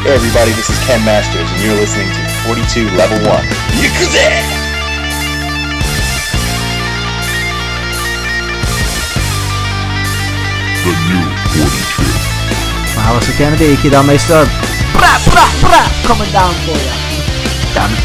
[0.00, 3.44] Hey everybody, this is Ken Masters, and you're listening to 42 Level 1.
[10.80, 11.20] The new
[11.52, 12.08] forty-two.
[12.96, 14.48] Alice Kennedy, Kid Meister.
[14.96, 16.96] Bra, bra, bra, coming down for you.
[17.76, 18.00] Damn it.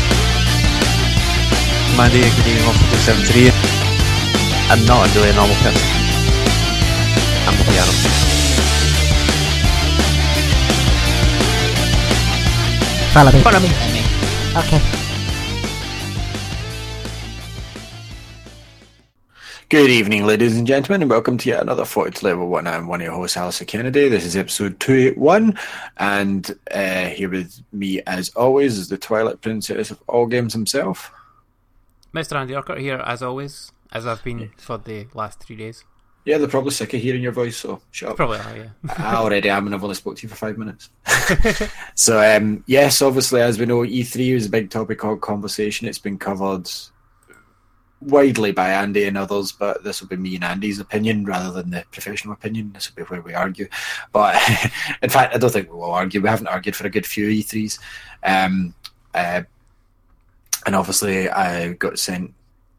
[1.95, 3.55] Mandy getting off of the 73.
[4.67, 5.79] I'm not really a normal person.
[7.48, 8.34] I'm a piano.
[13.15, 13.39] Follow me.
[13.39, 13.69] Follow me.
[14.57, 14.81] Okay.
[19.70, 22.67] Good evening, ladies and gentlemen, and welcome to yet another 42 Level 1.
[22.67, 24.09] I'm one of your hosts, Alistair Kennedy.
[24.09, 25.57] This is episode 281,
[25.95, 31.09] and uh, here with me, as always, is the Twilight Princess of all games himself.
[32.13, 32.35] Mr.
[32.35, 35.85] Andy Urquhart here, as always, as I've been for the last three days.
[36.26, 38.18] Yeah, they're probably sick of hearing your voice, so shut up.
[38.18, 38.70] Probably are, yeah.
[38.98, 40.90] I already am, and I've only spoke to you for five minutes.
[41.95, 45.87] so, um, yes, obviously, as we know, E3 was a big topic of conversation.
[45.87, 46.68] It's been covered
[48.01, 51.71] widely by Andy and others, but this will be me and Andy's opinion rather than
[51.71, 52.71] the professional opinion.
[52.73, 53.68] This will be where we argue.
[54.12, 54.35] But
[55.03, 56.21] in fact, I don't think we will argue.
[56.21, 57.79] We haven't argued for a good few E3s.
[58.23, 58.73] Um,
[59.13, 59.43] uh,
[60.65, 62.34] and obviously, I got sent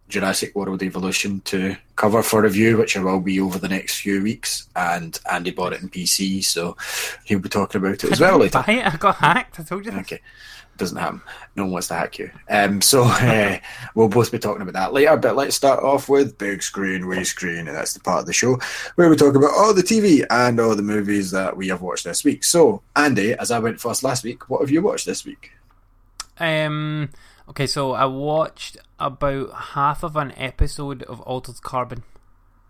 [0.09, 4.23] Jurassic World Evolution to cover for review, which I will be over the next few
[4.23, 4.69] weeks.
[4.77, 6.77] And Andy bought it in PC, so
[7.25, 8.63] he'll be talking about it as well later.
[8.67, 8.87] Buy it?
[8.87, 9.59] I got hacked.
[9.59, 9.91] I told you.
[9.91, 10.01] This.
[10.01, 10.21] Okay.
[10.77, 11.23] Doesn't happen.
[11.57, 12.31] No one wants to hack you.
[12.51, 13.59] Um, so uh,
[13.95, 15.17] we'll both be talking about that later.
[15.17, 18.33] But let's start off with big screen, wee screen, and that's the part of the
[18.33, 18.59] show
[18.95, 22.05] where we talk about all the TV and all the movies that we have watched
[22.05, 22.45] this week.
[22.45, 25.53] So, Andy, as I went first last week, what have you watched this week?
[26.39, 27.09] Um.
[27.49, 32.03] Okay, so I watched about half of an episode of Altered Carbon,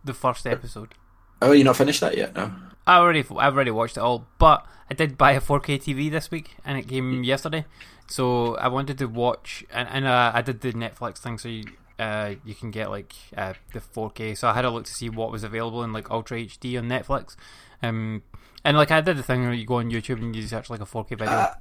[0.05, 0.95] the first episode.
[1.43, 2.35] Oh, you not finished that yet?
[2.35, 2.53] No.
[2.87, 6.31] I already, I've already watched it all, but I did buy a 4K TV this
[6.31, 7.65] week, and it came yesterday.
[8.07, 11.65] So I wanted to watch, and, and uh, I did the Netflix thing, so you,
[11.99, 14.37] uh, you can get like uh, the 4K.
[14.37, 16.89] So I had a look to see what was available in like Ultra HD on
[16.89, 17.37] Netflix,
[17.83, 18.23] um,
[18.65, 20.81] and like I did the thing where you go on YouTube and you search like
[20.81, 21.53] a 4K video.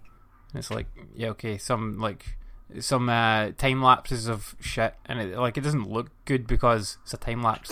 [0.55, 2.37] And it's like, yeah, okay, some like
[2.79, 7.13] some uh, time lapses of shit, and it like it doesn't look good because it's
[7.13, 7.71] a time lapse.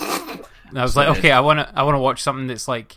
[0.68, 2.96] And I was like, okay, I want to I want to watch something that's like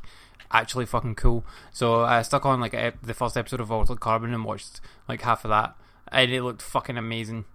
[0.52, 1.46] actually fucking cool.
[1.72, 5.22] So I stuck on like ep- the first episode of Altered Carbon and watched like
[5.22, 5.76] half of that,
[6.12, 7.46] and it looked fucking amazing.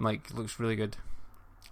[0.00, 0.96] Like, looks really good.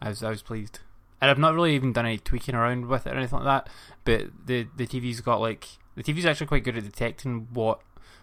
[0.00, 0.80] I was I was pleased,
[1.20, 3.72] and I've not really even done any tweaking around with it or anything like that.
[4.04, 5.66] But the the TV's got like
[5.96, 7.80] the TV's actually quite good at detecting what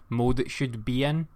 [0.08, 1.28] mode it should be in.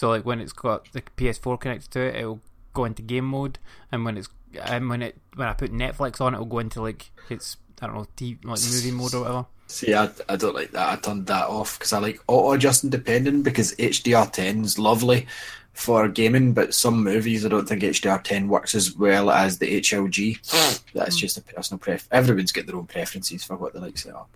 [0.00, 2.40] So like when it's got the PS4 connected to it, it'll
[2.72, 3.58] go into game mode,
[3.92, 4.30] and when it's
[4.64, 7.96] and when it when I put Netflix on, it'll go into like it's I don't
[7.96, 9.46] know TV, like movie mode or whatever.
[9.66, 10.88] See, I, I don't like that.
[10.88, 15.26] I turned that off because I like auto adjusting depending because HDR10 is lovely
[15.74, 20.38] for gaming, but some movies I don't think HDR10 works as well as the HLG.
[20.50, 20.98] Hmm.
[20.98, 22.08] That's just a personal pref.
[22.10, 24.30] Everyone's got their own preferences for what they like set up.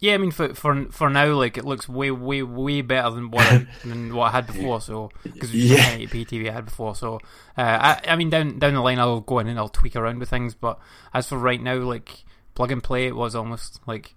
[0.00, 3.30] Yeah, I mean for for for now, like it looks way way way better than
[3.30, 4.80] what I, than what I had before.
[4.80, 5.76] So because Yeah.
[5.96, 6.06] yeah.
[6.06, 6.94] 1080p TV I had before.
[6.94, 7.16] So
[7.56, 10.18] uh, I I mean down down the line I'll go in and I'll tweak around
[10.20, 10.54] with things.
[10.54, 10.78] But
[11.12, 14.14] as for right now, like plug and play, it was almost like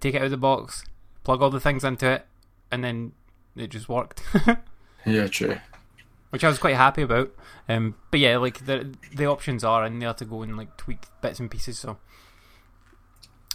[0.00, 0.84] take it out of the box,
[1.24, 2.26] plug all the things into it,
[2.70, 3.12] and then
[3.56, 4.22] it just worked.
[5.06, 5.56] Yeah, true.
[6.30, 7.30] which I was quite happy about.
[7.68, 11.04] Um, but yeah, like the the options are in there to go and like tweak
[11.22, 11.78] bits and pieces.
[11.78, 11.98] So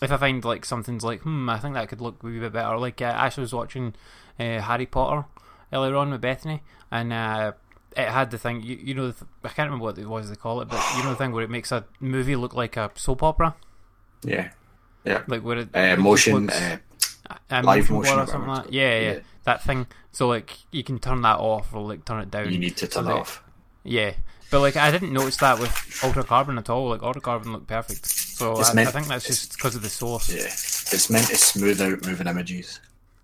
[0.01, 2.53] if I find like something's like, hmm, I think that could look a wee bit
[2.53, 2.77] better.
[2.77, 3.93] Like uh, Ashley was watching
[4.39, 5.25] uh, Harry Potter
[5.71, 7.53] earlier on with Bethany, and uh,
[7.95, 8.61] it had the thing.
[8.61, 10.81] You, you know, the th- I can't remember what it was they call it, but
[10.97, 13.55] you know the thing where it makes a movie look like a soap opera,
[14.23, 14.49] Yeah.
[15.05, 15.23] Yeah.
[15.27, 18.73] like where it Uh, motion, looks- uh, live motion or something like that.
[18.73, 19.19] Yeah, yeah, Yeah.
[19.45, 19.87] that thing.
[20.11, 22.51] So like you can turn that off or like turn it down.
[22.51, 23.43] you need to turn it off.
[23.83, 24.13] Yeah,
[24.53, 26.89] but like I didn't notice that with Altered Carbon at all.
[26.89, 28.05] Like Altered Carbon looked perfect.
[28.05, 30.31] So I, meant- I think that's just because of the source.
[30.31, 30.43] Yeah.
[30.43, 32.79] It's meant to smooth out moving images.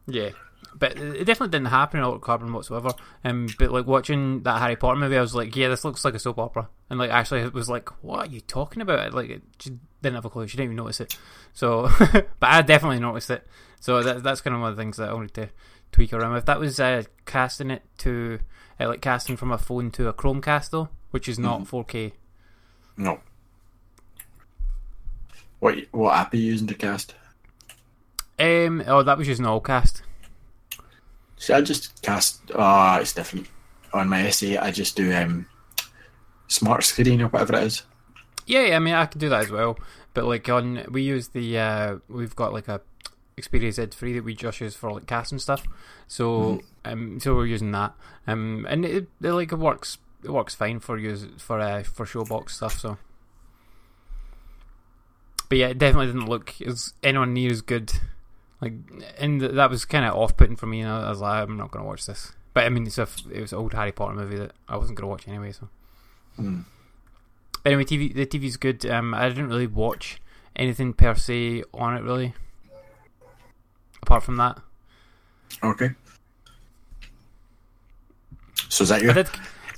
[0.07, 0.31] Yeah.
[0.73, 2.93] But it definitely didn't happen in Altered Carbon whatsoever.
[3.23, 6.15] Um, but like watching that Harry Potter movie, I was like, yeah, this looks like
[6.15, 6.67] a soap opera.
[6.89, 9.13] And like actually, it was like, what are you talking about?
[9.13, 10.47] Like, it, she didn't have a clue.
[10.47, 11.15] She didn't even notice it.
[11.53, 13.45] So, but I definitely noticed it.
[13.79, 15.49] So that, that's kind of one of the things that I wanted to
[15.91, 16.35] tweak around.
[16.37, 18.39] If that was uh, casting it to
[18.79, 22.13] uh, like casting from a phone to a Chromecast though, which is not 4K.
[22.97, 23.19] No.
[25.59, 27.15] What what app are you using to cast?
[28.39, 30.01] Um, oh, that was using Allcast.
[31.37, 32.41] See, I just cast.
[32.55, 33.47] Ah, it's different.
[33.93, 35.47] On my S8, I just do um,
[36.47, 37.83] smart screen or whatever it is.
[38.45, 39.77] Yeah, yeah, I mean, I can do that as well.
[40.13, 42.81] But like on, we use the uh, we've got like a
[43.37, 45.65] Xperia Z3 that we just use for like casting stuff.
[46.07, 47.93] So um, so we're using that.
[48.27, 49.97] Um, and it, it like it works.
[50.23, 52.77] It works fine for you for uh, for showbox stuff.
[52.79, 52.97] So.
[55.47, 57.91] But yeah, it definitely didn't look as anyone near as good.
[58.61, 58.73] Like,
[59.17, 60.81] and th- that was kind of off-putting for me.
[60.81, 62.33] And I was like, I'm not going to watch this.
[62.53, 64.75] But I mean, it's a f- it was an old Harry Potter movie that I
[64.77, 65.51] wasn't going to watch anyway.
[65.53, 65.69] So
[66.35, 66.61] Hmm.
[67.65, 68.85] anyway, TV the TV's good.
[68.85, 70.21] Um, I didn't really watch
[70.55, 72.33] anything per se on it really.
[74.03, 74.59] Apart from that,
[75.63, 75.91] Okay.
[78.69, 79.13] So is that I your?
[79.13, 79.29] did.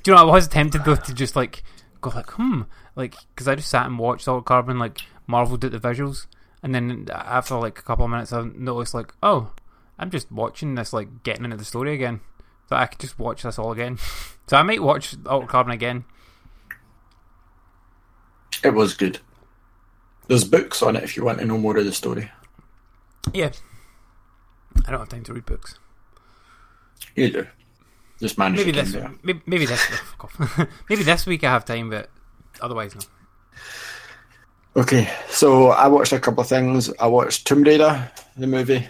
[0.02, 0.22] Do you know?
[0.22, 1.62] I was tempted though to just like
[2.00, 2.62] go like hmm,
[2.96, 6.26] like because I just sat and watched Altered Carbon, like marveled at the visuals,
[6.62, 9.52] and then after like a couple of minutes, I noticed like oh,
[9.98, 12.20] I'm just watching this like getting into the story again.
[12.68, 13.98] So I could just watch this all again.
[14.46, 16.04] so I might watch Altered Carbon again.
[18.64, 19.18] It was good.
[20.28, 22.30] There's books on it if you want to know more of the story.
[23.32, 23.50] Yeah.
[24.86, 25.78] I don't have time to read books.
[27.14, 27.46] You do.
[28.22, 29.10] Just manage Maybe to this, there.
[29.24, 30.68] maybe, maybe this, fuck off.
[30.88, 32.08] maybe this week I have time, but
[32.60, 33.02] otherwise no.
[34.74, 36.90] Okay, so I watched a couple of things.
[36.98, 38.86] I watched Tomb Raider, the movie,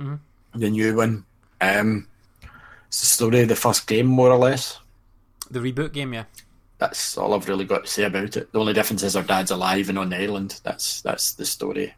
[0.00, 0.20] Mhm.
[0.54, 1.26] the new one.
[1.60, 2.06] Um,
[2.86, 4.78] it's the story of the first game, more or less.
[5.50, 6.24] The reboot game, yeah.
[6.78, 8.52] That's all I've really got to say about it.
[8.52, 10.60] The only difference is our dad's alive and on the island.
[10.64, 11.94] That's that's the story.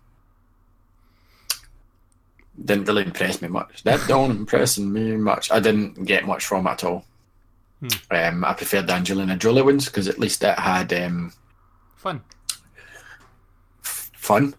[2.64, 3.82] Didn't really impress me much.
[3.84, 5.50] That don't impress me much.
[5.50, 7.04] I didn't get much from it at all.
[7.80, 7.88] Hmm.
[8.10, 11.32] Um, I preferred the Angelina Jolie ones because at least it had um,
[11.96, 12.22] Fun.
[13.84, 14.54] f- fun.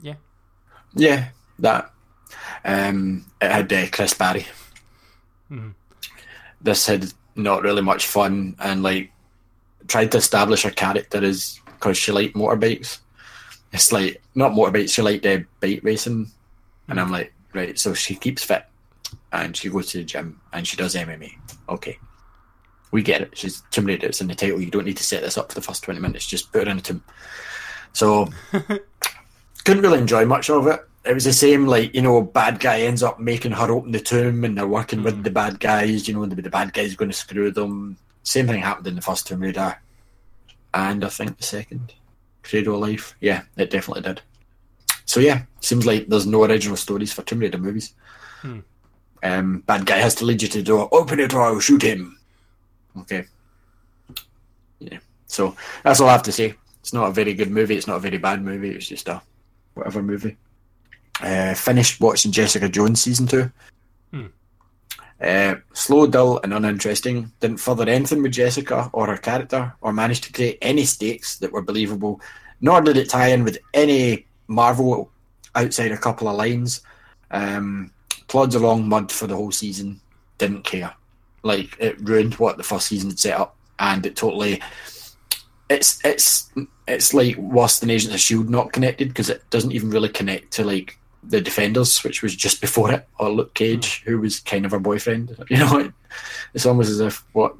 [0.00, 0.14] Yeah.
[0.94, 1.28] Yeah,
[1.60, 1.92] that.
[2.64, 4.46] Um, it had uh, Chris Barrie.
[5.50, 5.74] Mhm.
[6.60, 9.12] This had not really much fun and like
[9.88, 12.98] tried to establish her character as because she liked motorbikes.
[13.72, 16.30] It's like not motorbikes, she liked uh, bike racing,
[16.90, 17.78] and I'm like, right.
[17.78, 18.64] So she keeps fit,
[19.32, 21.32] and she goes to the gym and she does MMA.
[21.68, 21.98] Okay,
[22.90, 23.36] we get it.
[23.36, 24.08] She's Tomb Raider.
[24.08, 24.60] It's in the title.
[24.60, 26.26] You don't need to set this up for the first twenty minutes.
[26.26, 27.02] Just put her in a tomb.
[27.92, 28.28] So
[29.64, 30.80] couldn't really enjoy much of it.
[31.04, 34.00] It was the same, like you know, bad guy ends up making her open the
[34.00, 35.24] tomb, and they're working with mm.
[35.24, 36.06] the bad guys.
[36.06, 37.96] You know, the, the bad guy's going to screw them.
[38.22, 39.76] Same thing happened in the first Tomb Raider,
[40.74, 41.94] and I think the second
[42.42, 43.16] Cradle of Life.
[43.20, 44.22] Yeah, it definitely did.
[45.10, 47.94] So yeah, seems like there's no original stories for Tomb Raider movies.
[48.42, 48.60] Hmm.
[49.24, 50.88] Um, bad guy has to lead you to the door.
[50.92, 52.16] Open it or I'll shoot him.
[52.96, 53.24] Okay.
[54.78, 54.98] Yeah.
[55.26, 56.54] So that's all I have to say.
[56.78, 57.76] It's not a very good movie.
[57.76, 58.70] It's not a very bad movie.
[58.70, 59.20] It's just a
[59.74, 60.36] whatever movie.
[61.20, 63.50] Uh, finished watching Jessica Jones season two.
[64.12, 64.26] Hmm.
[65.20, 67.32] Uh, slow, dull, and uninteresting.
[67.40, 71.50] Didn't further anything with Jessica or her character, or manage to create any stakes that
[71.50, 72.20] were believable.
[72.60, 75.10] Nor did it tie in with any Marvel
[75.54, 76.82] outside a couple of lines.
[77.30, 77.92] Um,
[78.28, 80.00] plods along mud for the whole season.
[80.38, 80.92] Didn't care.
[81.42, 84.60] Like it ruined what the first season had set up, and it totally.
[85.68, 86.50] It's it's
[86.88, 90.52] it's like worse than Agents of Shield not connected because it doesn't even really connect
[90.54, 94.64] to like the Defenders, which was just before it, or Luke Cage, who was kind
[94.64, 95.36] of her boyfriend.
[95.48, 95.92] You know, it-
[96.54, 97.54] it's almost as if what,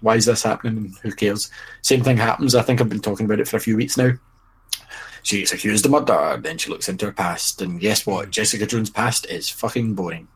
[0.00, 0.78] why is this happening?
[0.78, 1.50] And Who cares?
[1.82, 2.54] Same thing happens.
[2.54, 4.12] I think I've been talking about it for a few weeks now.
[5.22, 8.30] She gets accused of murder, then she looks into her past, and guess what?
[8.30, 10.26] Jessica Jones' past is fucking boring.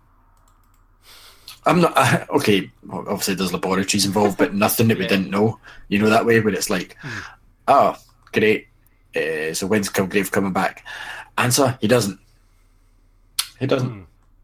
[1.64, 2.70] I'm not okay.
[2.86, 5.08] well, Obviously, there's laboratories involved, but nothing that we Yeah.
[5.10, 5.58] didn't know.
[5.88, 6.96] You know that way, where it's like,
[7.66, 7.96] oh,
[8.32, 8.68] great.
[9.14, 10.84] Uh, so when's Kilgrave coming back?
[11.38, 12.20] Answer: He doesn't.
[13.58, 13.90] He doesn't.
[13.90, 14.02] Hmm.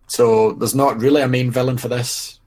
[0.09, 2.41] So there's not really a main villain for this.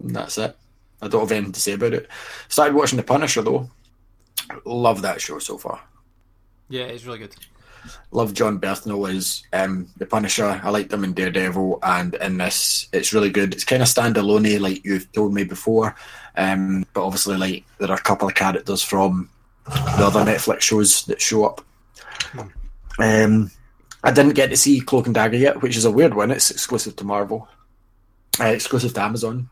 [0.00, 0.56] And that's it.
[1.00, 2.08] I don't have anything to say about it.
[2.48, 3.70] Started watching The Punisher though.
[4.64, 5.80] Love that show so far.
[6.68, 7.34] Yeah, it's really good.
[8.10, 10.60] Love Jon Bernthal as um, the Punisher.
[10.62, 13.54] I liked him in Daredevil, and in this, it's really good.
[13.54, 15.94] It's kind of standalone, like you've told me before,
[16.36, 19.28] um, but obviously, like there are a couple of characters from
[19.66, 21.64] the other Netflix shows that show up.
[22.98, 23.50] Um,
[24.02, 26.30] I didn't get to see Cloak and Dagger yet, which is a weird one.
[26.30, 27.48] It's exclusive to Marvel,
[28.40, 29.48] uh, exclusive to Amazon.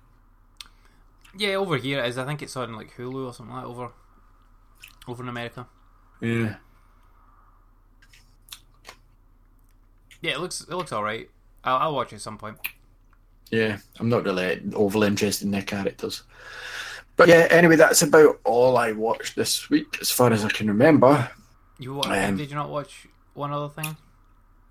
[1.37, 2.19] Yeah, over here it is.
[2.19, 3.91] I think it's on like Hulu or something like that over
[5.07, 5.67] over in America.
[6.21, 6.57] Yeah,
[10.21, 11.29] Yeah, it looks it looks alright.
[11.65, 12.57] I'll, I'll watch it at some point.
[13.51, 16.23] Yeah, I'm not really overly interested in their characters.
[17.17, 20.67] But yeah, anyway, that's about all I watched this week, as far as I can
[20.67, 21.31] remember.
[21.79, 23.97] You wa- Um, did you not watch one other thing?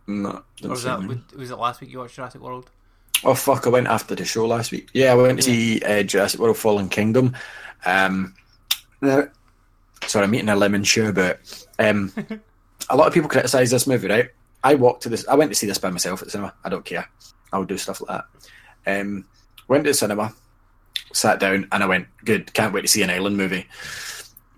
[0.08, 1.24] No, Or was that many.
[1.38, 2.70] was it last week you watched Jurassic World?
[3.24, 3.66] Oh fuck!
[3.66, 4.90] I went after the show last week.
[4.94, 7.36] Yeah, I went to see uh, Jurassic World: Fallen Kingdom.
[7.86, 8.36] Um,
[9.02, 11.66] sorry, I'm eating a lemon sherbet.
[11.80, 12.12] Um,
[12.90, 14.30] a lot of people criticise this movie, right?
[14.64, 15.28] I walked to this.
[15.28, 16.54] I went to see this by myself at the cinema.
[16.64, 17.10] I don't care.
[17.52, 18.24] I'll do stuff like
[18.86, 19.02] that.
[19.02, 19.26] Um,
[19.68, 20.34] went to the cinema,
[21.12, 23.68] sat down, and I went, "Good, can't wait to see an island movie."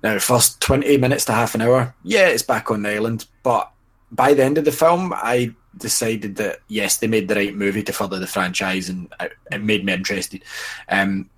[0.04, 3.26] Now, first twenty minutes to half an hour, yeah, it's back on the island.
[3.44, 3.72] But
[4.12, 7.84] by the end of the film, I decided that yes, they made the right movie
[7.84, 10.44] to further the franchise, and it, it made me interested.
[10.90, 11.30] Um,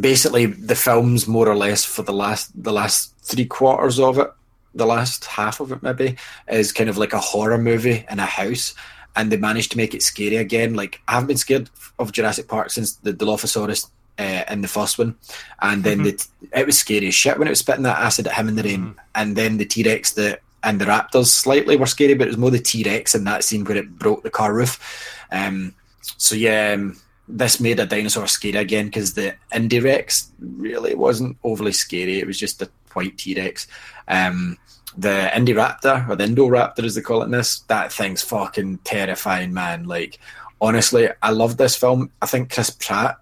[0.00, 4.30] basically, the film's more or less for the last the last three quarters of it,
[4.76, 6.16] the last half of it maybe
[6.48, 8.74] is kind of like a horror movie in a house.
[9.16, 10.74] And they managed to make it scary again.
[10.74, 14.98] Like I haven't been scared of Jurassic Park since the Dilophosaurus uh, in the first
[14.98, 15.16] one,
[15.60, 18.34] and then the it was scary as shit when it was spitting that acid at
[18.34, 21.86] him in the rain, and then the T Rex that and the raptors slightly were
[21.86, 24.30] scary, but it was more the T Rex in that scene where it broke the
[24.30, 24.80] car roof.
[25.30, 25.74] Um,
[26.16, 31.36] so yeah, um, this made a dinosaur scary again because the Indie Rex really wasn't
[31.44, 32.18] overly scary.
[32.18, 33.66] It was just a white T Rex.
[34.08, 34.58] Um,
[34.96, 39.52] the Indoraptor or the Indoraptor as they call it in this, that thing's fucking terrifying,
[39.52, 39.84] man.
[39.84, 40.18] Like
[40.60, 42.10] honestly, I love this film.
[42.22, 43.18] I think Chris Pratt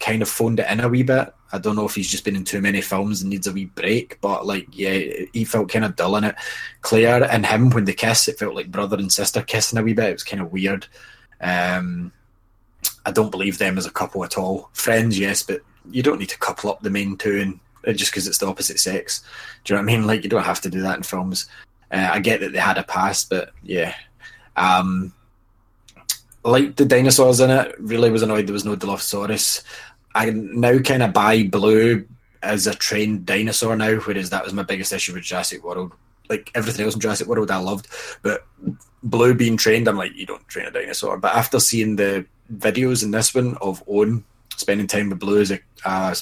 [0.00, 1.32] kind of phoned it in a wee bit.
[1.52, 3.66] I don't know if he's just been in too many films and needs a wee
[3.66, 5.00] break, but like, yeah,
[5.32, 6.34] he felt kind of dull in it.
[6.82, 9.94] Claire and him, when they kiss, it felt like brother and sister kissing a wee
[9.94, 10.10] bit.
[10.10, 10.86] It was kind of weird.
[11.40, 12.12] Um,
[13.06, 14.68] I don't believe them as a couple at all.
[14.74, 17.60] Friends, yes, but you don't need to couple up the main two and
[17.96, 19.22] just because it's the opposite sex.
[19.64, 20.06] Do you know what I mean?
[20.08, 21.48] Like, you don't have to do that in films.
[21.90, 23.94] Uh, I get that they had a past, but yeah.
[24.56, 25.12] Um,
[26.44, 29.62] like the dinosaurs in it, really was annoyed there was no Dilophosaurus.
[30.14, 32.06] I now kind of buy Blue
[32.42, 35.92] as a trained dinosaur now, whereas that was my biggest issue with Jurassic World.
[36.28, 37.88] Like everything else in Jurassic World, I loved,
[38.22, 38.46] but
[39.02, 41.18] Blue being trained, I'm like, you don't train a dinosaur.
[41.18, 42.26] But after seeing the
[42.56, 44.24] videos in this one of Owen
[44.56, 46.14] spending time with Blue as a, uh,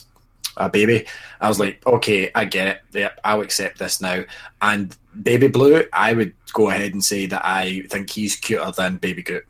[0.56, 1.06] a baby,
[1.40, 2.80] I was like, okay, I get it.
[2.92, 4.24] Yep, I'll accept this now.
[4.62, 8.96] And Baby Blue, I would go ahead and say that I think he's cuter than
[8.96, 9.44] Baby Goat.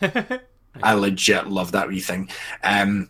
[0.82, 2.28] I legit love that wee thing.
[2.62, 3.08] Um,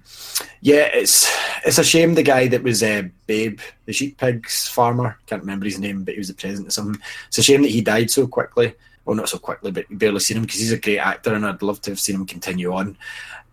[0.61, 1.31] yeah, it's
[1.65, 5.67] it's a shame the guy that was uh, Babe, the sheep pigs farmer, can't remember
[5.67, 7.01] his name, but he was the president of something.
[7.29, 8.75] It's a shame that he died so quickly.
[9.05, 11.63] Well, not so quickly, but barely seen him because he's a great actor, and I'd
[11.63, 12.99] love to have seen him continue on.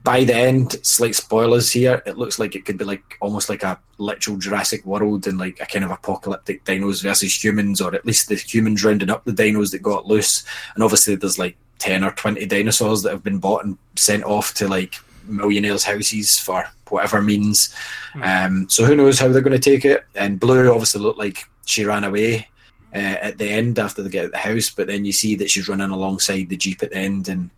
[0.03, 2.03] By the end, slight spoilers here.
[2.05, 5.59] It looks like it could be like almost like a literal Jurassic World and like
[5.61, 9.31] a kind of apocalyptic dinos versus humans, or at least the humans rounding up the
[9.31, 10.43] dinos that got loose.
[10.75, 14.53] And obviously, there's like 10 or 20 dinosaurs that have been bought and sent off
[14.55, 14.95] to like
[15.25, 17.73] millionaires' houses for whatever means.
[18.21, 20.05] Um, so who knows how they're going to take it?
[20.15, 22.47] And Blue obviously looked like she ran away
[22.93, 25.49] uh, at the end after they get out the house, but then you see that
[25.49, 27.27] she's running alongside the Jeep at the end.
[27.27, 27.49] And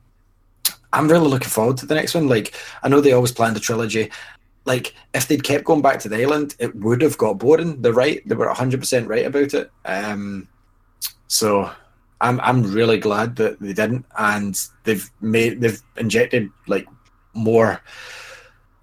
[0.96, 2.28] I'm really looking forward to the next one.
[2.28, 4.12] Like, I know they always planned a trilogy.
[4.64, 7.82] Like, if they'd kept going back to the island, it would have got boring.
[7.82, 8.28] They're right.
[8.28, 9.70] They were 100% right about it.
[9.84, 10.48] Um,
[11.28, 11.70] so
[12.22, 16.88] I'm I'm really glad that they didn't, and they've made they've injected like
[17.34, 17.82] more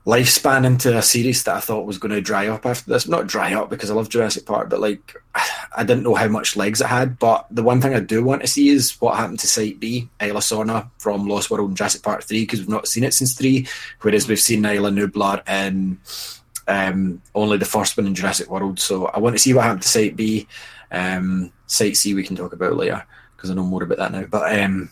[0.06, 3.06] lifespan into a series that I thought was going to dry up after this.
[3.06, 5.16] Not dry up because I love Jurassic Park, but like
[5.76, 7.18] I didn't know how much legs it had.
[7.18, 10.08] But the one thing I do want to see is what happened to Site B,
[10.20, 13.34] Isla Sorna from Lost World and Jurassic Park three, because we've not seen it since
[13.34, 13.66] three,
[14.00, 15.98] whereas we've seen Isla Nublar in
[16.68, 18.78] um, only the first one in Jurassic World.
[18.78, 20.46] So I want to see what happened to Site B.
[20.90, 23.04] Um, Site C we can talk about later
[23.36, 24.24] because I know more about that now.
[24.24, 24.90] But um,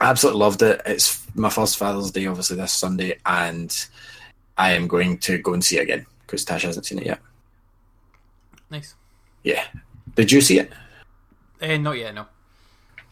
[0.00, 0.82] I absolutely loved it.
[0.86, 3.88] It's my first Father's Day, obviously this Sunday, and
[4.58, 7.20] I am going to go and see it again because Tash hasn't seen it yet.
[8.70, 8.94] Nice.
[9.42, 9.64] Yeah,
[10.14, 10.72] did you see it?
[11.60, 12.26] Uh, not yet, no.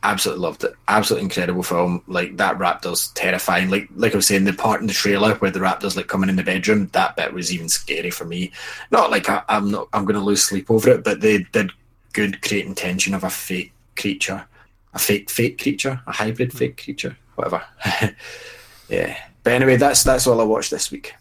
[0.03, 0.75] Absolutely loved it.
[0.89, 2.03] Absolutely incredible film.
[2.07, 3.71] Like that raptor's terrifying.
[3.71, 6.29] Like like I was saying, the part in the trailer where the raptor's like coming
[6.29, 8.53] in the bedroom, that bit was even scary for me.
[8.91, 11.73] Not like I, I'm not I'm going to lose sleep over it, but they did
[12.13, 14.45] good creating tension of a fake creature,
[14.93, 17.63] a fake fake creature, a hybrid fake creature, whatever.
[18.91, 19.17] yeah.
[19.43, 21.15] But anyway, that's that's all I watched this week.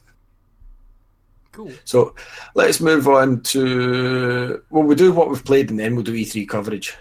[1.53, 1.71] Cool.
[1.85, 2.15] So
[2.55, 6.49] let's move on to well, we'll do what we've played and then we'll do E3
[6.49, 6.95] coverage.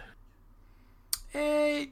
[1.35, 1.87] Uh,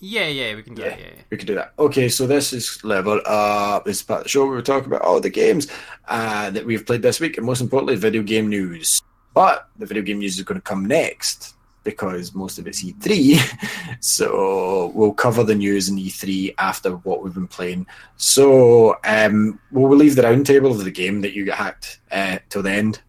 [0.00, 1.00] yeah, yeah, we can do Yeah, that.
[1.00, 1.22] Yeah, yeah.
[1.30, 1.72] we can do that.
[1.78, 3.86] Okay, so this is level up.
[3.86, 5.66] This is part of the show where we talk about all the games
[6.06, 9.02] uh, that we've played this week, and most importantly, video game news.
[9.34, 11.54] But the video game news is going to come next
[11.90, 13.38] because most of it's E3.
[14.00, 17.86] so we'll cover the news in E3 after what we've been playing.
[18.16, 22.62] So um, we'll leave the roundtable of the game that you got hacked uh, till
[22.62, 23.00] the end.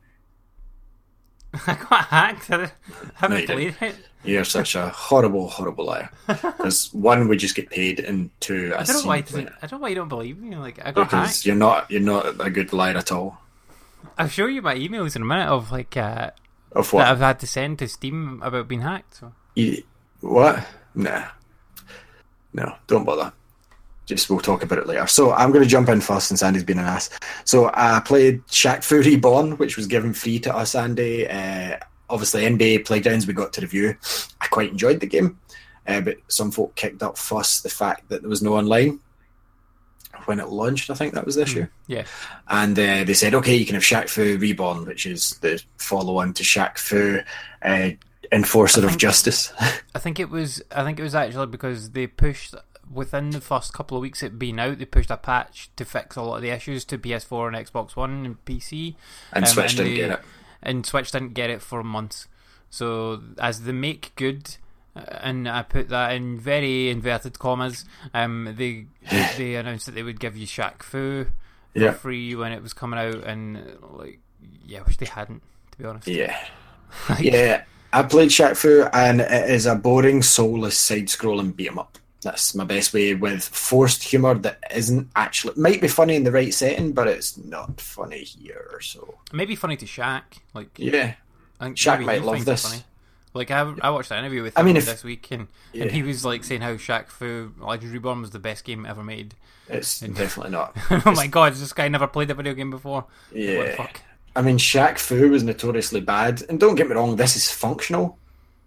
[1.67, 2.49] I got hacked.
[2.51, 2.71] I
[3.15, 3.95] haven't No, played it.
[4.23, 6.09] You're such a horrible, horrible liar.
[6.27, 9.17] Because one, we just get paid, and two, I I've don't know why.
[9.17, 9.53] you It play doesn't, it.
[9.61, 10.55] I don't know why you don't believe me.
[10.57, 11.45] Like I got because hacked.
[11.45, 13.39] you're not you're not a good liar at all.
[14.17, 16.31] I'll show you my emails in a minute of like uh,
[16.73, 17.07] Of that?
[17.07, 19.15] I've had to send to Steam about being hacked.
[19.15, 19.83] So You-
[20.21, 20.65] what?
[20.95, 21.25] Nah.
[22.53, 23.31] No, don't bother.
[24.05, 25.05] Just we'll talk about it later.
[25.07, 27.09] So I'm going to jump in first since Andy's been an ass.
[27.45, 31.27] So I played Shaq Fu Reborn, which was given free to us, Andy.
[31.29, 31.77] Uh,
[32.09, 33.95] obviously, NBA Playgrounds we got to review.
[34.41, 35.37] I quite enjoyed the game,
[35.87, 38.99] uh, but some folk kicked up fuss the fact that there was no online
[40.27, 40.89] when it launched.
[40.89, 41.69] I think that was this year.
[41.87, 42.05] yeah,
[42.47, 46.33] and uh, they said, okay, you can have Shaq Fu Reborn, which is the follow-on
[46.33, 47.19] to Shaq Fu,
[47.63, 47.89] uh,
[48.31, 49.51] Enforcer of Justice.
[49.95, 50.61] I think it was.
[50.71, 52.55] I think it was actually because they pushed
[52.91, 54.79] within the first couple of weeks it being out.
[54.79, 57.95] They pushed a patch to fix a lot of the issues to PS4 and Xbox
[57.95, 58.95] One and PC.
[59.33, 60.19] and Um, Switch and didn't they- get it.
[60.63, 62.27] and Switch didn't get it for months.
[62.71, 64.57] So as they make good,
[65.21, 68.85] and I put that in very inverted commas, um, they
[69.37, 71.31] they announced that they would give you Shaq Fu for
[71.79, 71.91] Yeah.
[71.93, 74.19] free when it was coming out, and like,
[74.65, 75.41] yeah, I wish they hadn't.
[75.71, 76.37] To be honest, Yeah,
[77.09, 77.63] Like, yeah.
[77.91, 81.97] I played Shaq Fu, and it is a boring, soulless side-scrolling beat 'em up.
[82.21, 86.31] That's my best way with forced humor that isn't actually might be funny in the
[86.33, 88.77] right setting, but it's not funny here.
[88.81, 90.23] So maybe funny to Shaq.
[90.53, 91.13] Like, yeah,
[91.59, 92.83] I think Shaq might love this.
[93.33, 95.83] Like I, I watched an interview with I him mean, if- this week, and, Yeah.
[95.83, 99.03] and he was like saying how Shaq Fu Legends Reborn was the best game ever
[99.03, 99.35] made.
[99.67, 100.75] it's definitely not.
[101.05, 103.01] oh my god, this guy never played a video game before.
[103.01, 104.01] What the Yeah, fuck?
[104.35, 108.17] I mean, Shaq Fu was notoriously bad, and don't get me wrong, this is functional.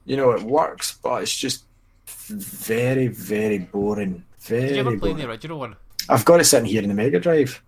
[0.05, 1.65] You know, it works, but it's just
[2.07, 4.25] very, very boring.
[4.41, 5.77] Very Did you ever play the original one?
[6.09, 7.63] I've got it sitting here in the Mega Drive.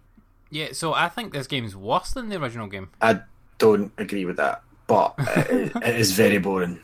[0.50, 2.90] Yeah, so I think this game's worse than the original game.
[3.00, 3.20] I
[3.58, 6.80] don't agree with that, but it, it is very boring.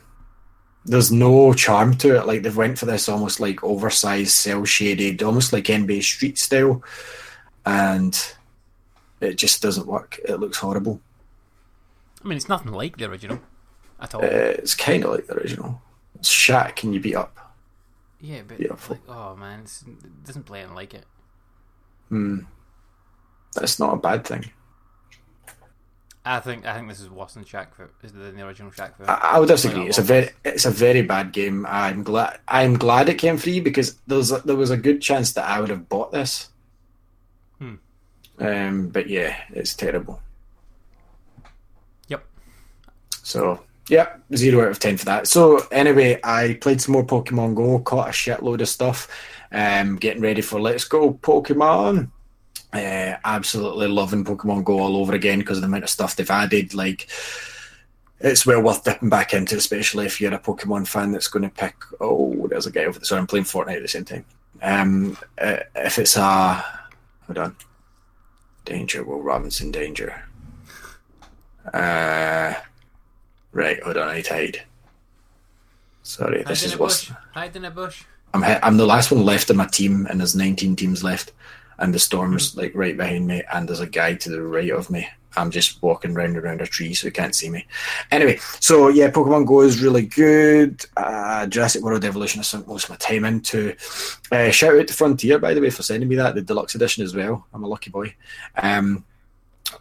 [0.85, 2.25] There's no charm to it.
[2.25, 6.83] Like they've went for this almost like oversized, cell shaded, almost like NBA Street style,
[7.65, 8.19] and
[9.19, 10.19] it just doesn't work.
[10.27, 10.99] It looks horrible.
[12.23, 13.39] I mean, it's nothing like the original
[13.99, 14.23] at all.
[14.23, 15.81] Uh, it's kind of like the original.
[16.15, 17.53] It's Shaq and you beat up.
[18.19, 21.05] yeah, but yeah, like, oh man, it's, it doesn't play anything like it.
[22.09, 22.39] Hmm.
[23.55, 24.51] That's not a bad thing.
[26.23, 27.67] I think I think this is worse than Shaq
[28.03, 28.91] is than the original Shaq.
[29.07, 29.87] I, I would disagree.
[29.87, 31.65] It's a very, it's a very bad game.
[31.67, 32.39] I'm glad.
[32.47, 35.49] I'm glad it came free because there was a, there was a good chance that
[35.49, 36.49] I would have bought this.
[37.57, 37.75] Hmm.
[38.37, 40.21] Um, but yeah, it's terrible.
[42.09, 42.23] Yep.
[43.23, 45.27] So yeah, zero out of ten for that.
[45.27, 49.07] So anyway, I played some more Pokemon Go, caught a shitload of stuff.
[49.51, 52.11] Um, getting ready for Let's Go Pokemon.
[52.73, 56.29] Uh, absolutely loving Pokemon Go all over again because of the amount of stuff they've
[56.31, 56.73] added.
[56.73, 57.09] Like,
[58.19, 61.49] it's well worth dipping back into, especially if you're a Pokemon fan that's going to
[61.49, 61.75] pick.
[61.99, 63.05] Oh, there's a guy over there.
[63.05, 64.25] Sorry, I'm playing Fortnite at the same time.
[64.61, 66.63] Um, uh, if it's a
[67.25, 67.55] hold on,
[68.63, 70.23] Danger, Will Robinson, Danger.
[71.73, 72.53] Uh,
[73.51, 74.61] right, hold on, I hide.
[76.03, 77.11] Sorry, this is what's.
[77.33, 78.03] Hide in a bush.
[78.33, 81.31] I'm he- I'm the last one left in my team, and there's 19 teams left,
[81.81, 84.89] and the storm's like right behind me, and there's a guy to the right of
[84.89, 85.09] me.
[85.35, 87.65] I'm just walking round around a tree, so he can't see me.
[88.11, 90.85] Anyway, so yeah, Pokemon Go is really good.
[90.95, 93.75] Uh, Jurassic World Evolution I sunk most of my time into.
[94.31, 97.03] Uh, shout out to Frontier, by the way, for sending me that the deluxe edition
[97.03, 97.47] as well.
[97.53, 98.13] I'm a lucky boy,
[98.57, 99.03] um,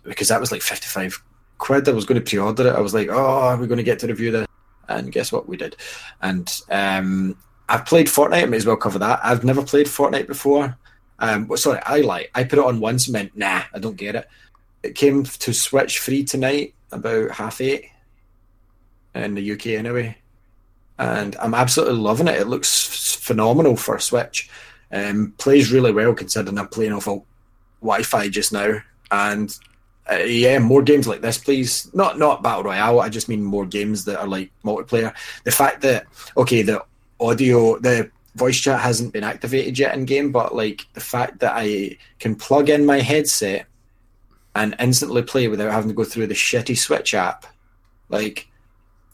[0.02, 1.22] because that was like 55
[1.58, 1.86] quid.
[1.86, 2.74] I was going to pre-order it.
[2.74, 4.46] I was like, oh, are we going to get to review this?
[4.88, 5.48] And guess what?
[5.48, 5.76] We did.
[6.22, 7.36] And um,
[7.68, 8.42] I've played Fortnite.
[8.42, 9.20] I may as well cover that.
[9.22, 10.76] I've never played Fortnite before.
[11.20, 12.28] Um, sorry, I lie.
[12.34, 14.28] I put it on once and nah, I don't get it.
[14.82, 17.86] It came to Switch free tonight about half eight
[19.14, 20.16] in the UK anyway,
[20.98, 22.40] and I'm absolutely loving it.
[22.40, 24.48] It looks phenomenal for Switch.
[24.90, 27.20] Um, plays really well considering I'm playing off a
[27.80, 28.78] Wi-Fi just now,
[29.10, 29.54] and
[30.10, 31.92] uh, yeah, more games like this, please.
[31.94, 33.00] Not not battle royale.
[33.00, 35.14] I just mean more games that are like multiplayer.
[35.44, 36.06] The fact that
[36.36, 36.82] okay, the
[37.20, 41.52] audio, the voice chat hasn't been activated yet in game, but like the fact that
[41.56, 43.66] I can plug in my headset
[44.54, 47.46] and instantly play without having to go through the shitty Switch app.
[48.08, 48.48] Like,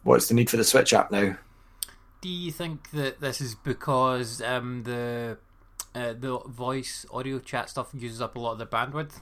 [0.03, 1.37] what's the need for the Switch app now?
[2.21, 5.39] Do you think that this is because um, the
[5.95, 9.21] uh, the voice audio chat stuff uses up a lot of the bandwidth?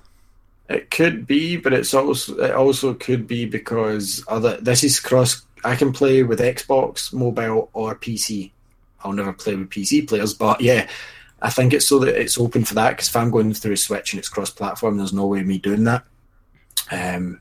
[0.69, 5.45] It could be, but it's also it also could be because other this is cross
[5.65, 8.53] I can play with Xbox, mobile, or PC.
[9.05, 10.89] I'll never play with PC players, but yeah,
[11.43, 12.91] I think it's so that it's open for that.
[12.91, 15.59] Because if I'm going through a Switch and it's cross-platform, there's no way of me
[15.59, 16.05] doing that.
[16.91, 17.41] Um,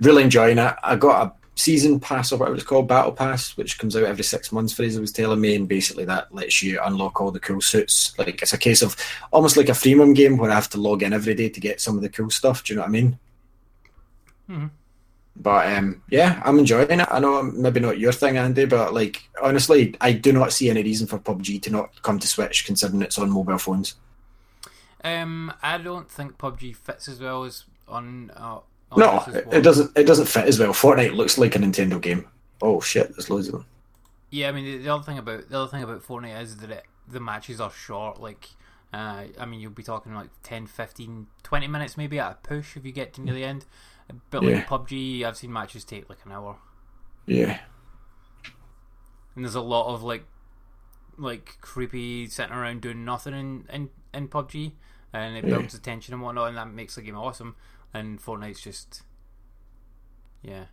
[0.00, 0.74] really enjoying it.
[0.82, 4.24] I got a season pass or whatever it's called, battle pass, which comes out every
[4.24, 4.72] six months.
[4.72, 8.16] Fraser was telling me, and basically that lets you unlock all the cool suits.
[8.18, 8.96] Like it's a case of
[9.32, 11.80] almost like a freemium game where I have to log in every day to get
[11.80, 12.64] some of the cool stuff.
[12.64, 13.18] Do you know what I mean?
[14.50, 14.70] Mhm.
[15.36, 17.08] But um, yeah, I'm enjoying it.
[17.10, 20.82] I know maybe not your thing, Andy, but like honestly, I do not see any
[20.82, 23.96] reason for PUBG to not come to Switch, considering it's on mobile phones.
[25.02, 28.30] Um, I don't think PUBG fits as well as on.
[28.36, 28.60] Uh,
[28.92, 29.96] on No, it, it doesn't.
[29.96, 30.72] It doesn't fit as well.
[30.72, 32.28] Fortnite looks like a Nintendo game.
[32.62, 33.66] Oh shit, there's loads of them.
[34.30, 36.70] Yeah, I mean the, the other thing about the other thing about Fortnite is that
[36.70, 38.20] it, the matches are short.
[38.20, 38.48] Like,
[38.92, 42.76] uh, I mean, you'll be talking like 10, 15, 20 minutes maybe at a push
[42.76, 43.64] if you get to near the end.
[44.30, 44.66] But like Yeah.
[44.66, 46.58] PUBG, I've seen matches take like an hour,
[47.26, 47.58] Yeah,
[49.34, 50.24] and there's a lot of like,
[51.18, 54.72] like creepy sitting around doing nothing in in, in PUBG,
[55.12, 57.56] and it builds the tension and whatnot, and that makes the game awesome.
[57.94, 59.02] And Fortnite's just,
[60.42, 60.66] yeah,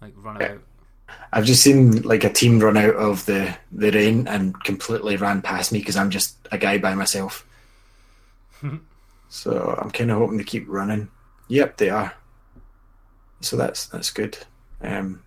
[0.00, 0.52] like run Yeah.
[0.52, 0.62] about.
[1.32, 5.42] I've just seen like a team run out of the the rain and completely ran
[5.42, 7.46] past me because I'm just a guy by myself.
[9.28, 11.10] so I'm kind of hoping to keep running.
[11.48, 12.12] Yep, they are.
[13.42, 14.38] So that's that's good.
[14.80, 15.22] Um,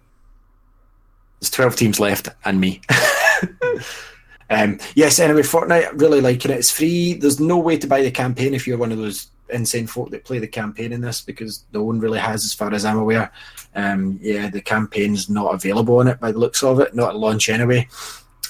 [1.40, 2.82] there's 12 teams left and me.
[4.50, 6.58] um, yes, anyway, Fortnite, really liking it.
[6.58, 7.14] It's free.
[7.14, 10.24] There's no way to buy the campaign if you're one of those insane folk that
[10.24, 13.32] play the campaign in this because no one really has, as far as I'm aware.
[13.76, 17.18] Um, yeah, the campaign's not available on it by the looks of it, not at
[17.18, 17.88] launch anyway.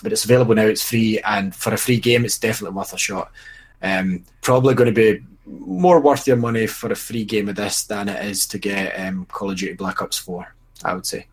[0.04, 2.98] But it's available now, it's free, and for a free game, it's definitely worth a
[2.98, 3.32] shot.
[3.82, 7.84] Um, probably going to be more worth your money for a free game of this
[7.84, 11.28] than it is to get um, Call of Duty Black Ops 4, I would say.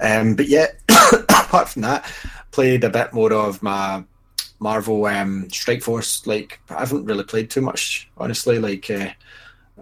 [0.00, 0.66] Um, but yeah,
[1.12, 2.10] apart from that,
[2.50, 4.04] played a bit more of my
[4.60, 6.26] Marvel um, Strike Force.
[6.26, 8.58] Like I haven't really played too much, honestly.
[8.58, 9.10] Like uh,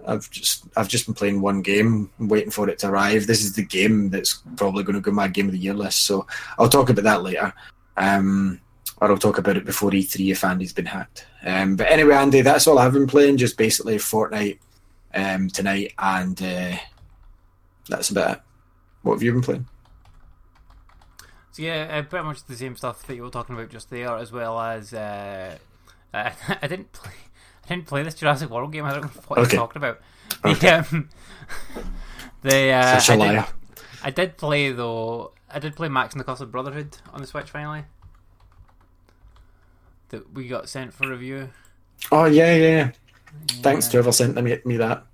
[0.05, 3.27] I've just I've just been playing one game, waiting for it to arrive.
[3.27, 6.05] This is the game that's probably going to go my game of the year list.
[6.05, 6.25] So
[6.57, 7.53] I'll talk about that later.
[7.95, 8.59] Um,
[8.99, 11.25] or I'll talk about it before E3 if Andy's been hacked.
[11.45, 13.37] Um, but anyway, Andy, that's all I've been playing.
[13.37, 14.59] Just basically Fortnite
[15.13, 16.77] um, tonight, and uh,
[17.89, 18.41] that's about it.
[19.03, 19.67] What have you been playing?
[21.51, 24.15] So yeah, uh, pretty much the same stuff that you were talking about just there,
[24.17, 25.57] as well as uh,
[26.13, 26.31] uh,
[26.61, 27.13] I didn't play.
[27.65, 28.85] I didn't play this Jurassic World game.
[28.85, 29.55] I don't know what Okay.
[29.57, 29.99] you're talking about.
[30.45, 30.81] Okay.
[30.91, 31.09] Um,
[32.43, 33.47] the uh, Such a I did, liar.
[34.03, 35.31] I did play though.
[35.49, 37.83] I did play Max and the Curse of Brotherhood on the Switch finally.
[40.09, 41.49] That we got sent for review.
[42.11, 42.67] Oh yeah, yeah.
[42.67, 42.91] yeah.
[43.61, 45.05] Thanks to whoever sent me, me that.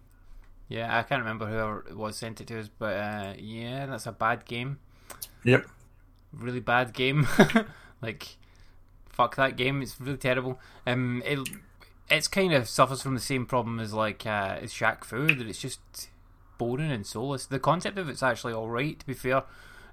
[0.67, 4.05] Yeah, I can't remember whoever it was sent it to us, but uh, yeah, that's
[4.05, 4.79] a bad game.
[5.43, 5.67] Yep.
[6.31, 7.27] Really bad game.
[8.01, 8.37] like,
[9.09, 9.81] fuck that game.
[9.81, 10.59] It's really terrible.
[10.87, 11.39] Um, it
[12.09, 15.47] it's kind of suffers from the same problem as like uh, as Shaq Fu that
[15.47, 15.79] it's just
[16.57, 17.45] boring and soulless.
[17.45, 18.99] The concept of it's actually all right.
[18.99, 19.43] To be fair,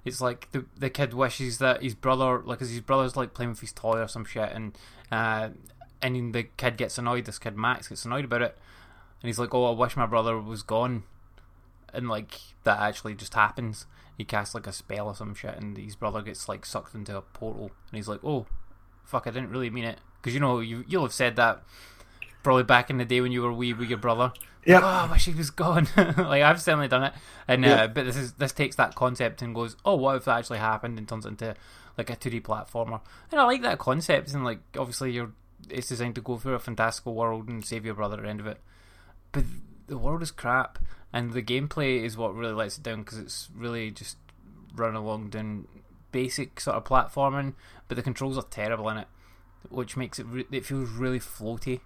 [0.05, 3.51] it's like the the kid wishes that his brother, like, 'cause his brother's like playing
[3.51, 4.77] with his toy or some shit, and
[5.11, 5.49] uh,
[6.01, 7.25] and the kid gets annoyed.
[7.25, 8.57] This kid Max gets annoyed about it,
[9.21, 11.03] and he's like, "Oh, I wish my brother was gone,"
[11.93, 13.85] and like that actually just happens.
[14.17, 17.15] He casts like a spell or some shit, and his brother gets like sucked into
[17.17, 18.45] a portal, and he's like, "Oh,
[19.03, 21.63] fuck, I didn't really mean it," because you know you you'll have said that
[22.43, 24.31] probably back in the day when you were wee with your brother.
[24.65, 24.83] Yep.
[24.83, 25.87] Oh, I wish he was gone.
[25.97, 27.13] like I've certainly done it,
[27.47, 27.93] and uh, Yep.
[27.95, 30.97] but this is this takes that concept and goes, "Oh, what if that actually happened?"
[30.99, 31.55] and turns it into
[31.97, 33.01] like a two D platformer.
[33.31, 35.31] And I like that concept, and like obviously you're
[35.69, 38.39] it's designed to go through a fantastical world and save your brother at the end
[38.39, 38.59] of it.
[39.31, 39.45] But
[39.87, 40.77] the world is crap,
[41.11, 44.17] and the gameplay is what really lets it down because it's really just
[44.75, 45.67] run along doing
[46.11, 47.53] basic sort of platforming,
[47.87, 49.07] but the controls are terrible in it,
[49.69, 51.79] which makes it re- it feels really floaty.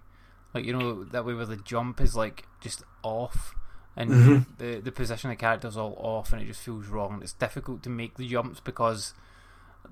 [0.56, 3.54] Like you know that way where the jump is like just off,
[3.94, 4.46] and Mhm.
[4.58, 7.14] the the position of the character's all off, and it just feels wrong.
[7.14, 9.12] And it's difficult to make the jumps because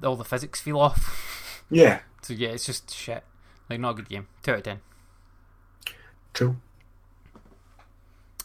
[0.03, 1.62] all the physics feel off.
[1.70, 2.00] Yeah.
[2.22, 3.24] so yeah, it's just shit.
[3.70, 4.27] Like not a good game.
[4.42, 4.81] Two out of ten.
[6.35, 6.57] Cool.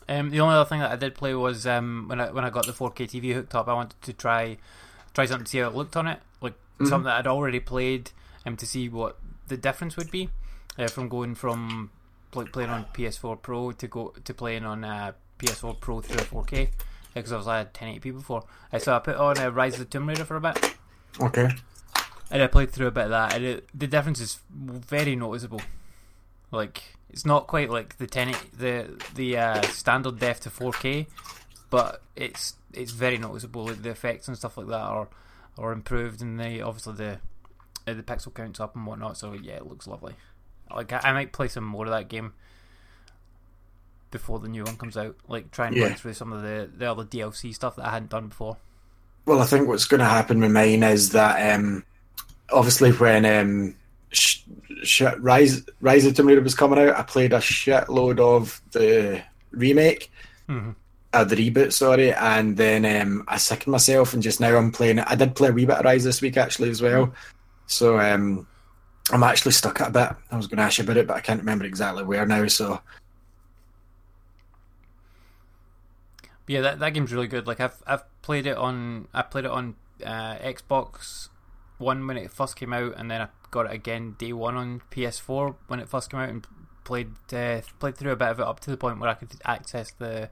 [0.08, 2.50] Um, the only other thing that I did play was um, when I when I
[2.50, 4.58] got the 4K TV hooked up, I wanted to try
[5.14, 8.12] try something to see how it looked on it, like something that I'd already played,
[8.46, 10.30] um, to see what the difference would be
[10.78, 11.92] uh, from going from
[12.36, 16.44] like playing on PS4 Pro to go to playing on uh, PS4 Pro through a
[16.44, 16.70] 4K
[17.14, 18.44] because I was at 1080p before.
[18.72, 20.76] Uh, so I put on uh, Rise of the Tomb Raider for a bit,
[21.20, 21.50] Okay.
[22.32, 25.62] and I played through a bit of that, and it, the difference is very noticeable.
[26.52, 31.08] Like it's not quite like the 10 the the uh, standard def to 4K,
[31.70, 33.66] but it's it's very noticeable.
[33.66, 35.10] Like the effects and stuff like that are
[35.58, 37.20] are improved, and they obviously the
[37.88, 39.18] uh, the pixel counts up and whatnot.
[39.18, 40.14] So yeah, it looks lovely.
[40.74, 42.34] Like I, I might play some more of that game
[44.12, 45.16] before the new one comes out.
[45.28, 45.86] Like try and Yeah.
[45.88, 48.58] run through some of the the other DLC stuff that I hadn't done before.
[49.26, 51.84] Well, I think what's going to happen with mine is that um,
[52.52, 53.76] obviously when um,
[54.12, 54.40] sh-
[54.84, 59.22] sh- Rise Rise of Tomb Raider was coming out, I played a shitload of the
[59.52, 60.12] remake,
[60.48, 60.74] Mhm.
[61.14, 64.98] uh, the reboot, sorry, and then um, I sickened myself, and just now I'm playing
[65.00, 65.06] it.
[65.08, 67.14] I did play a wee bit of Rise this week actually as well,
[67.68, 68.48] so um,
[69.12, 70.10] I'm actually stuck at a bit.
[70.32, 72.46] I was going to ask you about it, but I can't remember exactly where now.
[72.48, 72.82] So
[76.48, 77.48] yeah, that that game's really good.
[77.48, 81.30] Like I've I've played it on I played it on uh, Xbox
[81.78, 84.82] One when it first came out, and then I got it again day one on
[84.92, 86.46] PS4 when it first came out, and
[86.84, 89.30] played uh, played through a bit of it up to the point where I could
[89.46, 90.30] access the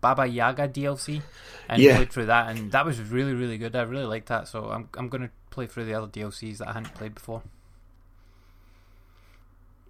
[0.00, 1.22] Baba Yaga DLC,
[1.68, 1.96] and Yeah.
[1.96, 3.74] played through that, and that was really really good.
[3.74, 6.72] I really liked that, so I'm I'm gonna play through the other DLCs that I
[6.74, 7.42] hadn't played before.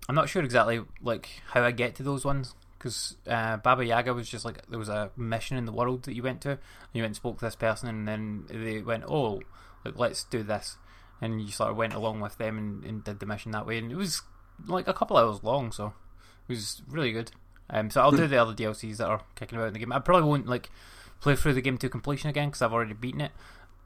[0.09, 4.15] I'm not sure exactly like how I get to those ones because uh, Baba Yaga
[4.15, 6.51] was just like there was a mission in the world that you went to.
[6.51, 6.59] And
[6.93, 9.41] you went and spoke to this person, and then they went, "Oh,
[9.85, 10.77] like, let's do this,"
[11.21, 13.79] and you sort of went along with them and, and did the mission that way.
[13.79, 14.23] And it was
[14.67, 15.93] like a couple hours long, so
[16.49, 17.33] it was really good.
[17.71, 19.93] Um, so I'll do the other DLCs that are kicking about in the game.
[19.93, 20.71] I probably won't like
[21.21, 23.33] play through the game to completion again because I've already beaten it.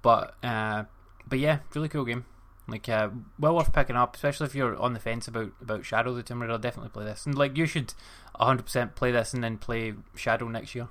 [0.02, 0.84] But uh,
[1.26, 2.26] but yeah, really cool game.
[2.68, 6.14] Like uh, well worth picking up, especially if you're on the fence about about Shadow
[6.14, 6.58] the Tomb Raider.
[6.58, 7.92] Definitely play this, and like you should
[8.40, 10.88] 100% play this and then play Shadow next year.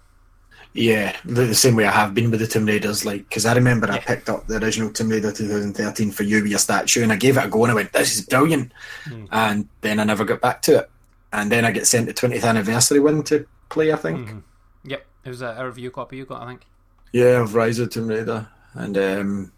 [0.73, 3.53] Yeah, the, the same way I have been with the Tomb Raiders, like because I
[3.55, 7.12] remember I picked up the original Tomb Raider 2013 for you with your statue, and
[7.12, 8.73] I gave it a go, and I went, "This is brilliant,"
[9.05, 9.25] Hmm.
[9.31, 10.89] and then I never got back to it,
[11.34, 14.29] and then I get sent the 20th anniversary one to play, I think.
[14.29, 14.43] Mhm.
[14.84, 16.65] Yep, it was a, a review copy you got, I think.
[17.13, 19.51] Yeah, of Rise of Tomb Raider, and um,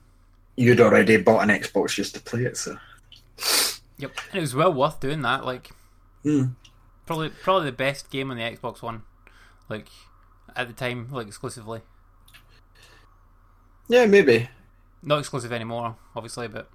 [0.55, 2.77] you'd already bought an Xbox just to play it, so
[3.97, 5.45] Yep, and it was well worth doing that.
[5.45, 5.71] Like
[6.23, 6.45] Hmm.
[7.05, 9.03] probably probably the best game on the Xbox One,
[9.69, 9.87] like
[10.55, 11.81] at the time, like exclusively.
[13.87, 14.49] yeah, maybe.
[15.01, 16.69] Not exclusive anymore, obviously, but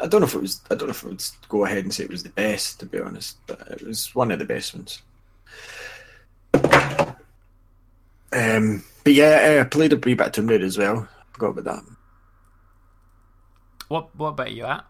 [0.00, 0.60] I don't know if it was.
[0.70, 2.86] I don't know if I would go ahead and say it was the best, to
[2.86, 5.02] be honest, but it was one of the best ones.
[8.32, 11.06] Um, but yeah, I played a wee bit of Tomb Raider as well.
[11.32, 11.84] Forgot about that.
[13.94, 14.84] What what bit are you at?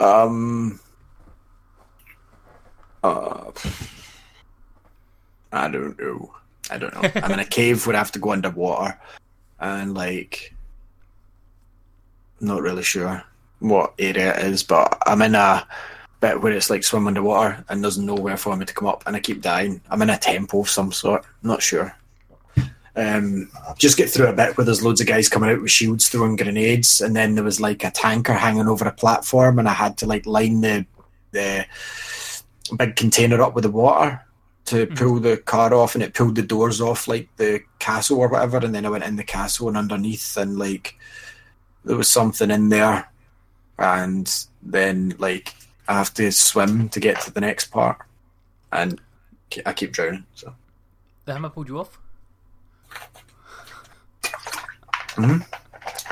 [0.00, 0.80] Um,
[3.04, 3.50] uh,
[5.52, 6.34] I don't know.
[6.70, 7.10] I don't know.
[7.16, 8.98] I'm in a cave where I have to go underwater,
[9.60, 10.54] and like,
[12.40, 13.22] not really sure
[13.58, 15.68] what area it is, but I'm in a
[16.20, 19.14] bit where it's like swim underwater, and there's nowhere for me to come up, and
[19.14, 19.82] I keep dying.
[19.90, 21.26] I'm in a temple of some sort.
[21.42, 21.94] Not sure.
[23.00, 26.08] Um, just get through a bit where there's loads of guys coming out with shields
[26.08, 29.72] throwing grenades, and then there was like a tanker hanging over a platform, and I
[29.72, 30.84] had to like line the
[31.30, 31.64] the
[32.76, 34.20] big container up with the water
[34.66, 38.28] to pull the car off, and it pulled the doors off like the castle or
[38.28, 40.96] whatever, and then I went in the castle and underneath, and like
[41.84, 43.10] there was something in there,
[43.78, 44.30] and
[44.62, 45.54] then like
[45.88, 47.98] I have to swim to get to the next part,
[48.72, 49.00] and
[49.64, 50.26] I keep drowning.
[50.34, 50.54] So
[51.24, 51.99] The hammer pulled you off.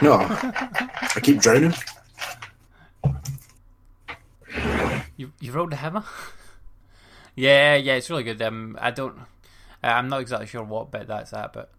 [0.03, 1.75] No, I keep drowning.
[5.17, 6.05] You you rolled the hammer.
[7.35, 8.41] yeah, yeah, it's really good.
[8.43, 9.19] Um, I don't.
[9.83, 11.71] Uh, I'm not exactly sure what bit that's at, but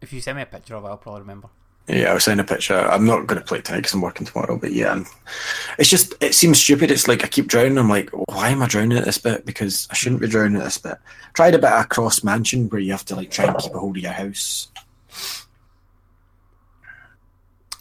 [0.00, 1.48] if you send me a picture of it, I'll probably remember.
[1.86, 2.78] Yeah, I'll send a picture.
[2.78, 4.56] I'm not going to play tonight because I'm working tomorrow.
[4.56, 5.06] But yeah, I'm,
[5.78, 6.90] it's just it seems stupid.
[6.90, 7.76] It's like I keep drowning.
[7.76, 9.44] I'm like, why am I drowning at this bit?
[9.44, 10.96] Because I shouldn't be drowning at this bit.
[11.34, 13.78] Tried a bit of Croft mansion where you have to like try and keep a
[13.78, 14.68] hold of your house.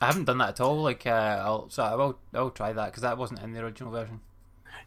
[0.01, 0.81] I haven't done that at all.
[0.81, 3.61] Like, uh, I'll so I will I will try that because that wasn't in the
[3.61, 4.19] original version.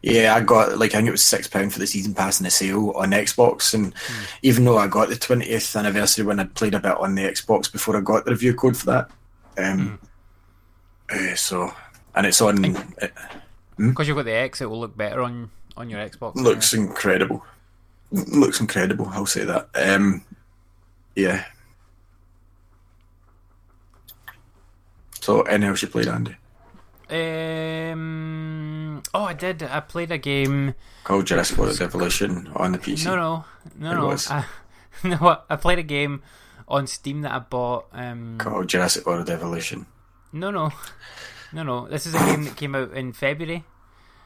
[0.01, 2.43] Yeah, I got like I think it was six pound for the season pass in
[2.43, 3.93] the sale on Xbox, and
[4.43, 7.71] even though I got the twentieth anniversary when I played a bit on the Xbox
[7.71, 9.11] before I got the review code for that,
[9.57, 9.99] um,
[11.09, 11.73] uh, so
[12.15, 12.77] and it's on.
[13.77, 16.35] Because you've got the X, it will look better on on your Xbox.
[16.35, 17.43] looks incredible.
[18.11, 19.07] Looks incredible.
[19.09, 19.69] I'll say that.
[19.75, 20.23] Um,
[21.15, 21.45] yeah.
[25.19, 26.35] So, any else you played, Andy?
[27.09, 29.01] Um.
[29.13, 29.63] Oh, I did.
[29.63, 30.73] I played a game.
[31.03, 33.05] Called Jurassic World Evolution on the PC.
[33.05, 33.45] No, no,
[33.77, 34.05] no, It no.
[34.07, 34.29] was.
[34.29, 34.45] I,
[35.03, 36.21] no, I played a game
[36.67, 37.85] on Steam that I bought.
[37.93, 38.37] Um.
[38.37, 39.85] Called Jurassic World Evolution.
[40.33, 40.71] No, no,
[41.53, 41.87] no, no.
[41.87, 43.63] This is a game that came out in February.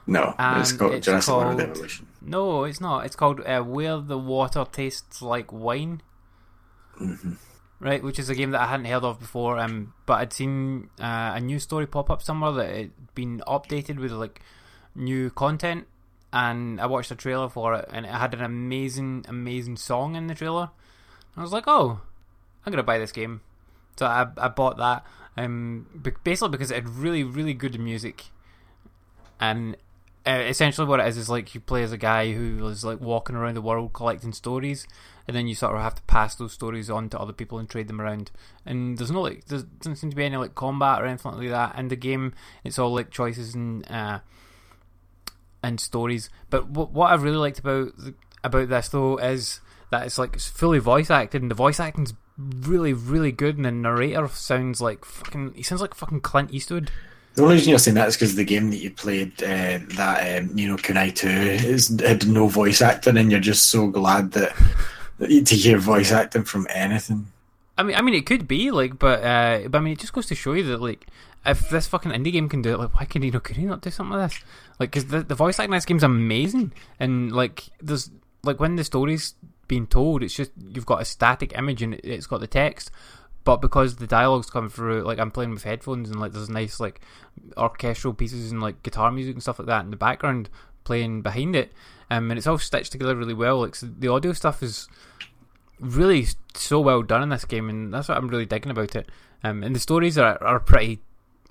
[0.08, 2.08] No, it's called it's Jurassic World Evolution.
[2.22, 3.06] No, it's not.
[3.06, 6.02] It's called uh, "Where the Water Tastes Like Wine."
[7.82, 8.02] Right?
[8.02, 9.58] Which is a game that I hadn't heard of before.
[9.58, 13.98] Um, but I'd seen uh, a new story pop up somewhere that had been updated
[13.98, 14.39] with like
[14.96, 15.88] new content,
[16.32, 20.28] and I watched a trailer for it, and it had an amazing, amazing song in
[20.28, 20.70] the trailer.
[21.36, 22.02] I was like, oh,
[22.65, 23.41] I'm gonna buy this game.
[23.98, 25.06] So I I bought that.
[25.38, 25.88] Um,
[26.24, 28.26] basically because it had really, really good music,
[29.39, 29.76] and
[30.26, 33.02] uh, essentially what it is is like you play as a guy who is like
[33.02, 34.86] walking around the world collecting stories,
[35.28, 37.70] and then you sort of have to pass those stories on to other people and
[37.70, 38.30] trade them around.
[38.66, 41.50] And there's no like there doesn't seem to be any like combat or anything like
[41.50, 42.34] that in the game.
[42.64, 44.20] It's all like choices and uh,
[45.64, 46.30] and stories.
[46.50, 47.94] But what what I really liked about
[48.44, 52.14] about this though is that it's like it's fully voice acted, and the voice acting's
[52.38, 56.92] really really good, and the narrator sounds like fucking he sounds like fucking Clint Eastwood.
[57.36, 60.41] The only reason you're saying that is because the game that you played, uh, that
[60.44, 64.32] um, Ni no Kuni 2, is, had no voice acting, and you're just so glad
[64.34, 64.54] that,
[65.20, 67.28] that to hear voice acting from anything.
[67.78, 70.13] I mean, I mean, it could be like, but uh, but I mean, it just
[70.13, 71.08] goes to show you that like,
[71.46, 73.65] if this fucking indie game can do it, like, why can you know, can he
[73.65, 74.39] not do something like this?
[74.80, 78.12] Like, because the the voice acting in this game's amazing, and like, there's
[78.44, 79.36] like when the story's
[79.67, 82.91] being told, it's just you've got a static image and it's got the text,
[83.43, 86.80] but because the dialogue's coming through, like I'm playing with headphones and like there's nice
[86.80, 87.01] like
[87.58, 90.49] orchestral pieces and like guitar music and stuff like that in the background
[90.84, 91.71] playing behind it,
[92.10, 93.62] um, and it's all stitched together really well.
[93.62, 94.88] Like so the audio stuff is
[95.80, 99.10] really so well done in this game, and that's what I'm really digging about it.
[99.43, 100.99] Um, and the stories are are pretty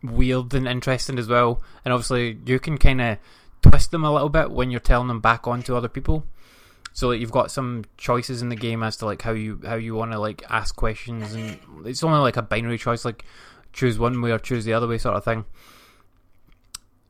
[0.02, 1.62] weird and interesting as well.
[1.84, 3.18] And obviously, you can kind of
[3.62, 6.24] twist them a little bit when you're telling them back on to other people.
[6.92, 9.76] So like you've got some choices in the game as to like how you how
[9.76, 13.24] you want to like ask questions, and it's only like a binary choice, like
[13.72, 15.44] choose one way or choose the other way sort of thing.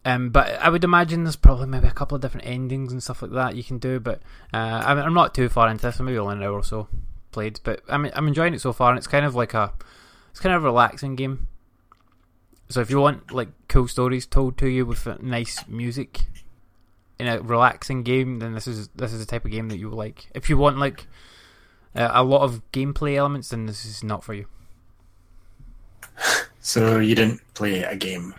[0.04, 3.20] Um, but I would imagine there's probably maybe a couple of different endings and stuff
[3.22, 4.00] like that you can do.
[4.00, 5.98] But uh, I mean, I'm not too far into this.
[5.98, 6.88] I'm maybe only an hour or so
[7.32, 9.72] played, but I'm I'm enjoying it so far, and it's kind of like a
[10.30, 11.48] it's kind of a relaxing game.
[12.68, 16.20] So if you want like cool stories told to you with uh, nice music
[17.20, 19.90] in a relaxing game, then this is this is the type of game that you
[19.90, 20.28] like.
[20.34, 21.06] If you want like
[21.94, 24.46] uh, a lot of gameplay elements, then this is not for you.
[26.62, 28.34] So you didn't play a game.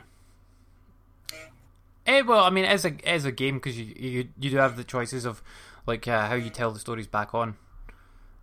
[2.05, 4.77] Eh, well, I mean, as a as a game, because you, you you do have
[4.77, 5.41] the choices of
[5.87, 7.57] like uh, how you tell the stories back on.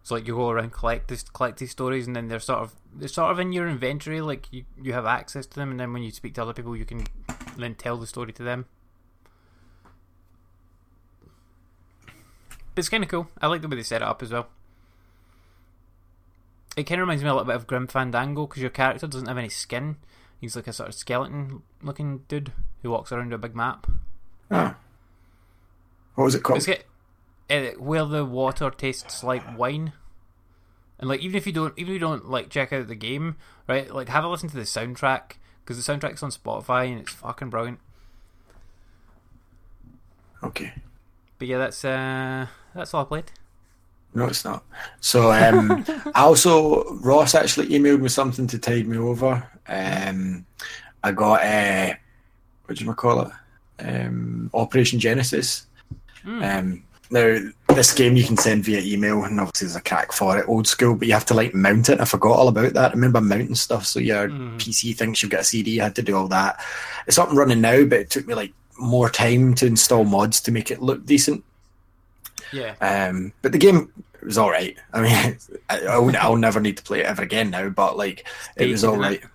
[0.02, 2.74] So like you go around collect this collect these stories, and then they're sort of
[2.92, 4.20] they're sort of in your inventory.
[4.20, 6.76] Like you you have access to them, and then when you speak to other people,
[6.76, 7.06] you can
[7.56, 8.66] then tell the story to them.
[12.78, 13.26] But it's kind of cool.
[13.42, 14.46] I like the way they set it up as well.
[16.76, 19.26] It kind of reminds me a little bit of Grim Fandango because your character doesn't
[19.26, 19.96] have any skin.
[20.40, 23.88] He's like a sort of skeleton looking dude who walks around a big map.
[24.48, 24.76] Ah.
[26.14, 26.68] What was it called?
[26.68, 26.84] It's
[27.50, 29.92] uh, where the water tastes like wine,
[31.00, 33.38] and like even if you don't, even if you don't like check out the game,
[33.66, 33.92] right?
[33.92, 35.32] Like have a listen to the soundtrack
[35.64, 37.80] because the soundtrack's on Spotify and it's fucking brilliant.
[40.44, 40.74] Okay.
[41.38, 43.30] But yeah, that's uh that's all I played.
[44.14, 44.64] No, it's not.
[45.00, 49.46] So um, I also Ross actually emailed me something to tide me over.
[49.66, 50.46] Um,
[51.04, 51.94] I got uh,
[52.64, 53.32] what do you call it?
[53.80, 55.66] Um, Operation Genesis.
[56.26, 60.38] Um, now this game you can send via email, and obviously there's a crack for
[60.38, 62.00] it, old school, but you have to like mount it.
[62.00, 62.90] I forgot all about that.
[62.90, 65.72] I remember mounting stuff, so your PC thinks you've got a CD.
[65.72, 66.60] You had to do all that.
[67.06, 70.40] It's up and running now, but it took me like more time to install mods
[70.42, 71.44] to make it look decent.
[72.52, 74.76] Yeah, Um, but the game was all right.
[74.92, 75.38] I mean,
[75.70, 77.68] I, I'll, I'll never need to play it ever again now.
[77.68, 79.22] But like, it was all right.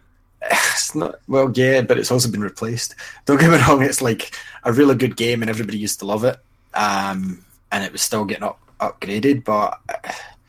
[0.46, 2.96] It's not well, yeah, but it's also been replaced.
[3.26, 6.26] Don't get me wrong; it's like a really good game, and everybody used to love
[6.26, 6.38] it.
[6.74, 9.80] Um, and it was still getting up, upgraded, but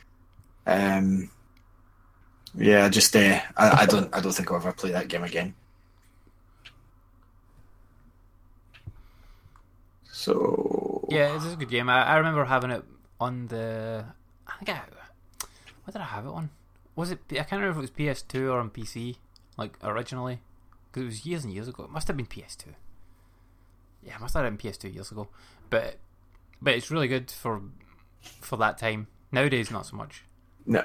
[0.67, 1.31] um,
[2.57, 5.55] yeah, just uh, I, I don't, I don't think I'll ever play that game again.
[10.25, 11.91] So yeah, it's a good game.
[11.91, 12.83] I, I remember having it
[13.21, 14.07] on the.
[14.47, 14.81] I think I.
[15.85, 16.49] What did I have it on?
[16.97, 17.21] Was it?
[17.33, 19.17] I can't remember if it was PS2 or on PC,
[19.59, 20.41] like originally,
[20.87, 21.85] because it was years and years ago.
[21.85, 22.69] It must have been PS2.
[24.03, 25.29] Yeah, it must have been PS2 years ago.
[25.69, 25.98] But
[26.63, 27.61] but it's really good for
[28.40, 29.09] for that time.
[29.31, 30.25] Nowadays, not so much.
[30.65, 30.85] No.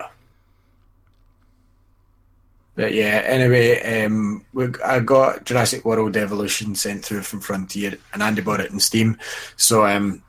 [2.80, 8.23] But yeah, anyway, um, we, I got Jurassic World Evolution sent through from Frontier, and
[8.23, 9.17] Andy bought it in Steam.
[9.57, 10.23] So um,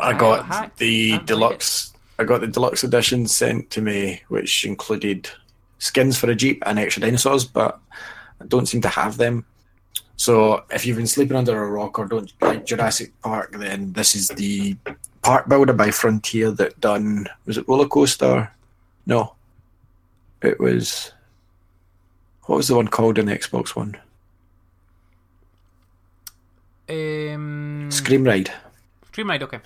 [0.00, 1.92] I, got the I haven't played deluxe.
[2.18, 5.28] I got the deluxe edition sent to me, which included
[5.76, 7.78] skins for a jeep and extra dinosaurs, but
[8.40, 9.44] I don't seem to have them.
[10.16, 14.14] So if you've been sleeping under a rock or don't like Jurassic Park, then this
[14.14, 14.78] is the
[15.20, 18.50] park builder by Frontier that done was it Roller Coaster?
[19.04, 19.34] No,
[20.40, 21.12] It was
[22.46, 23.96] what was the one called in the Xbox One?
[26.88, 28.52] Um, Scream Ride.
[29.08, 29.60] Scream Ride, okay.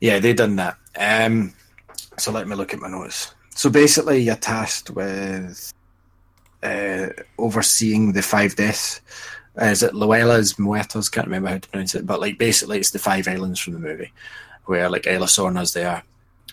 [0.00, 0.76] Yeah, they done that.
[0.98, 1.54] Um,
[2.18, 3.34] so let me look at my notes.
[3.54, 5.72] So basically, you're tasked with
[6.62, 7.08] uh,
[7.38, 9.00] overseeing the five deaths.
[9.60, 11.08] Uh, is it Luella's Muertos?
[11.08, 13.78] Can't remember how to pronounce it, but like basically, it's the five islands from the
[13.78, 14.12] movie,
[14.66, 16.02] where like Isla Sorna's there,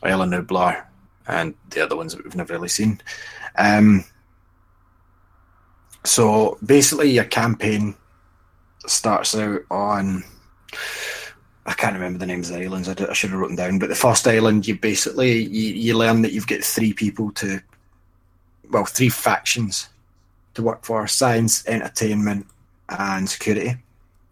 [0.05, 0.85] Isla Nublar,
[1.27, 3.01] and the other ones that we've never really seen.
[3.57, 4.05] Um,
[6.03, 7.95] so basically, your campaign
[8.85, 10.23] starts out on.
[11.65, 12.89] I can't remember the names of the islands.
[12.89, 13.79] I should have written down.
[13.79, 17.61] But the first island, you basically you, you learn that you've got three people to,
[18.69, 19.87] well, three factions
[20.55, 22.47] to work for: science, entertainment,
[22.89, 23.75] and security.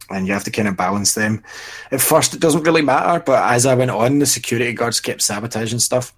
[0.09, 1.41] And you have to kind of balance them.
[1.89, 5.21] At first, it doesn't really matter, but as I went on, the security guards kept
[5.21, 6.13] sabotaging stuff.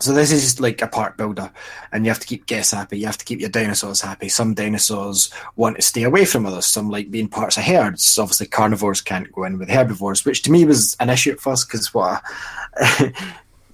[0.00, 1.52] So this is just like a park builder,
[1.92, 2.98] and you have to keep guests happy.
[2.98, 4.28] You have to keep your dinosaurs happy.
[4.28, 6.66] Some dinosaurs want to stay away from others.
[6.66, 8.18] Some like being parts of herds.
[8.18, 11.68] Obviously, carnivores can't go in with herbivores, which to me was an issue at first
[11.68, 12.22] because what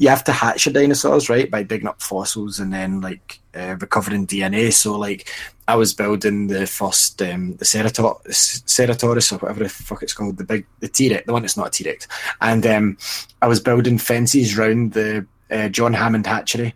[0.01, 3.77] you have to hatch your dinosaurs right by digging up fossils and then like uh,
[3.81, 4.73] recovering DNA.
[4.73, 5.29] So like
[5.69, 10.45] I was building the first um, the Cerator- or whatever the fuck it's called, the
[10.45, 12.09] big the T Rex, the one that's not a T Rex,
[12.41, 12.99] and um,
[13.43, 16.75] I was building fences round the uh, John Hammond hatchery.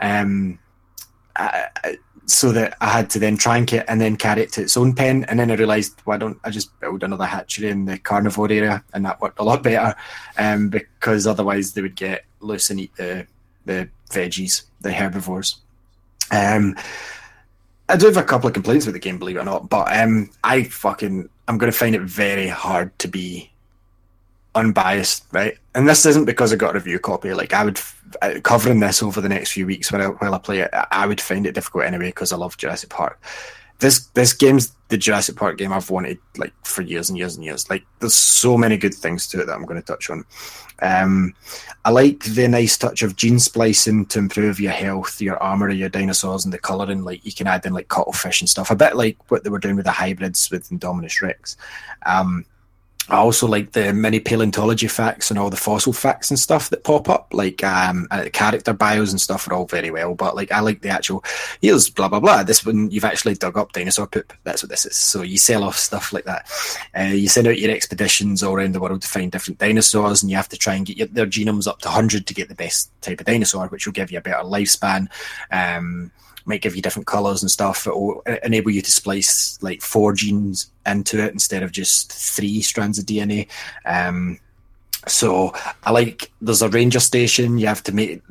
[0.00, 0.58] Um,
[1.36, 1.68] I,
[2.26, 4.94] so that I had to then trank it and then carry it to its own
[4.94, 5.24] pen.
[5.24, 8.82] And then I realised, why don't I just build another hatchery in the carnivore area?
[8.92, 9.94] And that worked a lot better
[10.36, 13.26] um, because otherwise they would get loose and eat the,
[13.64, 15.58] the veggies, the herbivores.
[16.32, 16.76] Um,
[17.88, 19.96] I do have a couple of complaints with the game, believe it or not, but
[19.96, 23.52] um, I fucking I'm going to find it very hard to be
[24.56, 25.56] unbiased, right?
[25.74, 27.32] And this isn't because I got a review copy.
[27.34, 27.78] Like I would
[28.42, 31.20] covering this over the next few weeks when I, while I play it, I- would
[31.20, 33.22] find it difficult anyway because I love Jurassic Park.
[33.78, 37.44] This this game's the Jurassic Park game I've wanted like for years and years and
[37.44, 37.68] years.
[37.68, 40.24] Like there's so many good things to it that I'm going to touch on.
[40.80, 41.34] Um,
[41.84, 45.90] I like the nice touch of gene splicing to improve your health, your armor, your
[45.90, 47.04] dinosaurs, and the colouring.
[47.04, 48.70] Like you can add in like cuttlefish and stuff.
[48.70, 51.56] A bit like what they were doing with the hybrids with Indominus Rex.
[52.06, 52.46] Um,
[53.08, 56.82] I also like the mini paleontology facts and all the fossil facts and stuff that
[56.82, 60.14] pop up, like um, uh, character bios and stuff are all very well.
[60.14, 61.24] But like, I like the actual
[61.60, 62.42] here's blah blah blah.
[62.42, 64.32] This one you've actually dug up dinosaur poop.
[64.42, 64.96] That's what this is.
[64.96, 66.50] So you sell off stuff like that.
[66.98, 70.30] Uh, you send out your expeditions all around the world to find different dinosaurs, and
[70.30, 72.54] you have to try and get your, their genomes up to hundred to get the
[72.54, 75.08] best type of dinosaur, which will give you a better lifespan.
[75.52, 76.10] Um,
[76.46, 77.86] might give you different colors and stuff.
[77.86, 82.62] It will enable you to splice like four genes into it instead of just three
[82.62, 83.48] strands of DNA.
[83.84, 84.38] Um,
[85.06, 85.52] so
[85.84, 87.58] I like there's a ranger station.
[87.58, 88.22] You have to make.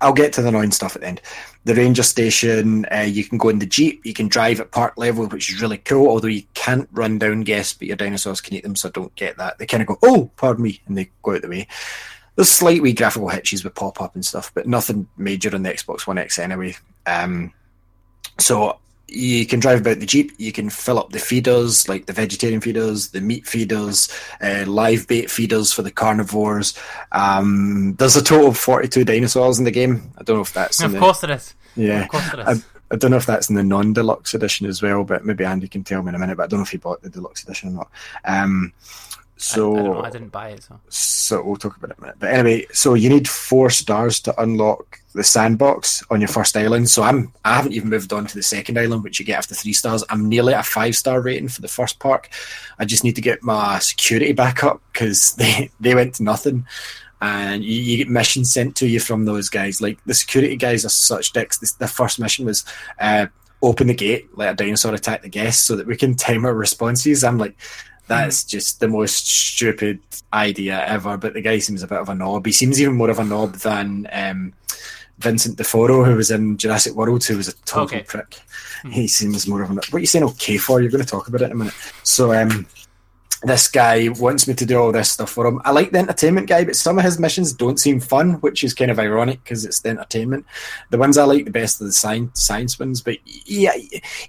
[0.00, 1.20] I'll get to the annoying stuff at the end.
[1.64, 4.04] The ranger station, uh, you can go in the jeep.
[4.04, 6.08] You can drive at park level, which is really cool.
[6.08, 9.36] Although you can't run down guests, but your dinosaurs can eat them, so don't get
[9.36, 9.58] that.
[9.58, 11.68] They kind of go, "Oh, pardon me," and they go out the way.
[12.36, 15.70] There's slight wee graphical hitches with pop up and stuff, but nothing major on the
[15.70, 16.76] Xbox One X anyway.
[17.06, 17.52] Um,
[18.38, 18.78] so
[19.08, 20.32] you can drive about the jeep.
[20.36, 24.08] You can fill up the feeders, like the vegetarian feeders, the meat feeders,
[24.42, 26.74] uh, live bait feeders for the carnivores.
[27.12, 30.12] Um, there's a total of 42 dinosaurs in the game.
[30.18, 31.54] I don't know if that's in Of the, course there is.
[31.76, 32.02] yeah.
[32.02, 32.54] Of course there I.
[32.88, 35.82] I don't know if that's in the non-deluxe edition as well, but maybe Andy can
[35.82, 36.36] tell me in a minute.
[36.36, 37.90] But I don't know if he bought the deluxe edition or not.
[38.24, 38.72] Um,
[39.36, 40.80] so I, I, don't know, I didn't buy it, so.
[40.88, 42.16] so we'll talk about it in a minute.
[42.18, 46.88] But anyway, so you need four stars to unlock the sandbox on your first island.
[46.88, 49.54] So I'm I haven't even moved on to the second island, which you get after
[49.54, 50.04] three stars.
[50.08, 52.30] I'm nearly at a five star rating for the first park.
[52.78, 56.66] I just need to get my security back up because they they went to nothing.
[57.20, 59.80] And you, you get missions sent to you from those guys.
[59.80, 61.58] Like the security guys are such dicks.
[61.58, 62.64] This, the first mission was
[63.00, 63.26] uh,
[63.62, 66.54] open the gate, let a dinosaur attack the guests so that we can time our
[66.54, 67.24] responses.
[67.24, 67.56] I'm like,
[68.08, 70.00] that's just the most stupid
[70.32, 71.16] idea ever.
[71.16, 72.46] But the guy seems a bit of a knob.
[72.46, 74.52] He seems even more of a knob than um,
[75.18, 78.02] Vincent DeForo, who was in Jurassic World, who was a total Okay.
[78.02, 78.40] prick.
[78.90, 79.74] He seems more of a.
[79.74, 80.80] What are you saying okay for?
[80.80, 81.74] You're going to talk about it in a minute.
[82.04, 82.66] So, um,
[83.42, 85.60] this guy wants me to do all this stuff for him.
[85.64, 88.72] I like the entertainment guy, but some of his missions don't seem fun, which is
[88.74, 90.46] kind of ironic because it's the entertainment.
[90.90, 93.72] The ones I like the best are the science science ones, but yeah,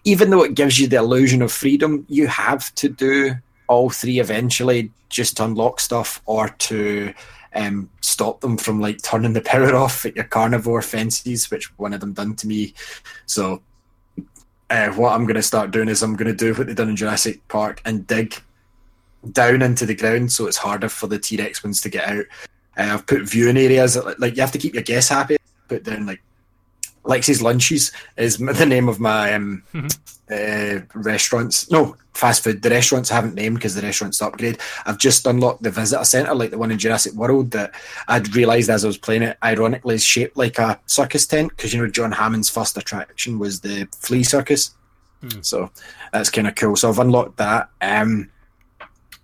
[0.04, 3.36] even though it gives you the illusion of freedom, you have to do
[3.68, 7.14] all three eventually just to unlock stuff or to
[7.54, 11.94] um, stop them from like turning the power off at your carnivore fences, which one
[11.94, 12.74] of them done to me.
[13.26, 13.62] So
[14.70, 16.90] uh, what I'm going to start doing is I'm going to do what they done
[16.90, 18.36] in Jurassic Park and dig
[19.32, 22.26] down into the ground so it's harder for the T Rex ones to get out.
[22.78, 25.38] Uh, I've put viewing areas that, like you have to keep your guests happy.
[25.68, 26.22] Put down like
[27.08, 29.64] Lexi's Lunches is the name of my um,
[30.30, 31.72] uh, restaurants.
[31.72, 32.62] No, fast food.
[32.62, 34.60] The restaurants I haven't named because the restaurant's upgrade.
[34.86, 37.74] I've just unlocked the visitor centre, like the one in Jurassic World, that
[38.08, 41.74] I'd realised as I was playing it, ironically, is shaped like a circus tent because
[41.74, 44.72] you know John Hammond's first attraction was the flea circus.
[45.42, 45.72] So
[46.12, 46.76] that's kind of cool.
[46.76, 47.70] So I've unlocked that.
[47.82, 48.30] Um,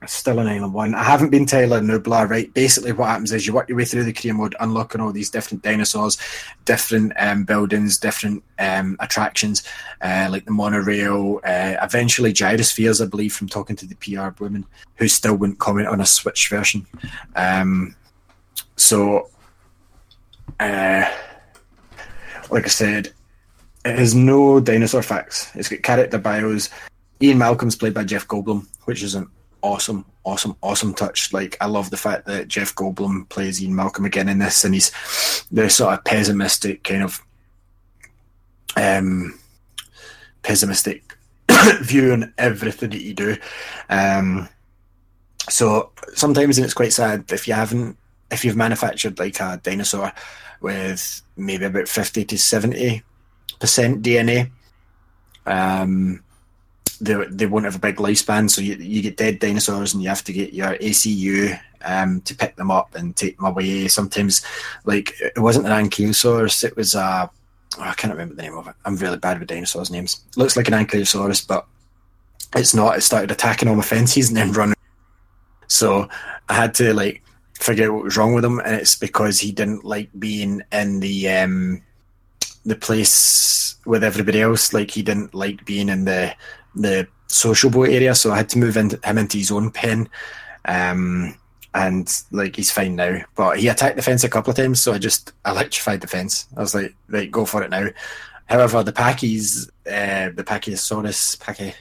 [0.08, 0.96] Still an Island one.
[0.96, 2.54] I haven't been Tyler Nublar, right?
[2.54, 5.30] Basically, what happens is you work your way through the career mode, unlocking all these
[5.30, 6.18] different dinosaurs,
[6.66, 9.64] different um, buildings, different um, attractions,
[10.02, 11.40] uh, like the monorail.
[11.44, 15.88] Uh, eventually, gyrospheres, I believe, from talking to the PR woman who still wouldn't comment
[15.88, 16.86] on a Switch version.
[17.36, 17.96] Um,
[18.76, 19.30] so,
[20.60, 21.10] uh,
[22.50, 23.14] like I said,
[23.86, 25.52] it has no dinosaur facts.
[25.56, 26.70] It's got character bios.
[27.22, 29.30] Ian Malcolm's played by Jeff Goldblum, which is an
[29.64, 31.34] awesome, awesome, awesome touch.
[31.34, 34.76] Like I love the fact that Jeff Goldblum plays Ian Malcolm again in this, and
[34.76, 34.92] he's
[35.52, 37.20] the sort of pessimistic kind of
[38.76, 39.40] um
[40.44, 41.18] pessimistic
[41.82, 43.38] view on everything that you do.
[43.90, 44.50] Um
[45.50, 47.98] so sometimes and it's quite sad if you haven't
[48.32, 50.12] if you've manufactured like a dinosaur
[50.62, 53.02] with maybe about fifty to seventy
[53.60, 54.52] percent DNA.
[55.46, 56.24] Um
[57.04, 60.10] they, they won't have a big lifespan, so you, you get dead dinosaurs and you
[60.10, 63.88] have to get your ACU um, to pick them up and take them away.
[63.88, 64.46] Sometimes,
[64.86, 67.30] like, it wasn't an Ankylosaurus, it was a.
[67.78, 68.76] Oh, I can't remember the name of it.
[68.86, 70.22] I'm really bad with dinosaurs' names.
[70.30, 71.66] It looks like an Ankylosaurus, but
[72.56, 72.98] it's not.
[72.98, 74.76] It started attacking all my fences and then running.
[75.68, 76.08] So
[76.50, 77.24] I had to, like,
[77.60, 81.00] figure out what was wrong with him, and it's because he didn't like being in
[81.00, 81.30] the.
[81.30, 81.82] Um,
[82.66, 86.34] the place with everybody else, like he didn't like being in the
[86.76, 90.10] the sociable area, so I had to move into, him into his own pen.
[90.66, 91.38] Um,
[91.76, 94.94] and like he's fine now, but he attacked the fence a couple of times, so
[94.94, 96.48] I just electrified the fence.
[96.56, 97.88] I was like, right, go for it now.
[98.46, 101.74] However, the Pachy's, uh, the Pachyosaurus, Pachy,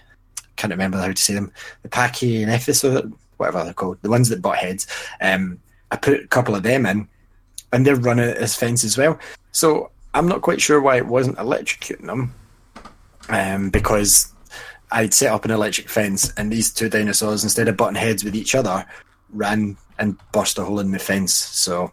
[0.56, 4.58] can't remember how to say them, the Pachynephis, whatever they're called, the ones that butt
[4.58, 4.86] heads.
[5.20, 7.08] Um, I put a couple of them in,
[7.72, 9.18] and they're running at this fence as well.
[9.50, 12.34] So I'm not quite sure why it wasn't electrocuting them,
[13.28, 14.31] um, because
[14.92, 18.36] I'd set up an electric fence, and these two dinosaurs, instead of butting heads with
[18.36, 18.84] each other,
[19.30, 21.32] ran and burst a hole in the fence.
[21.32, 21.92] So,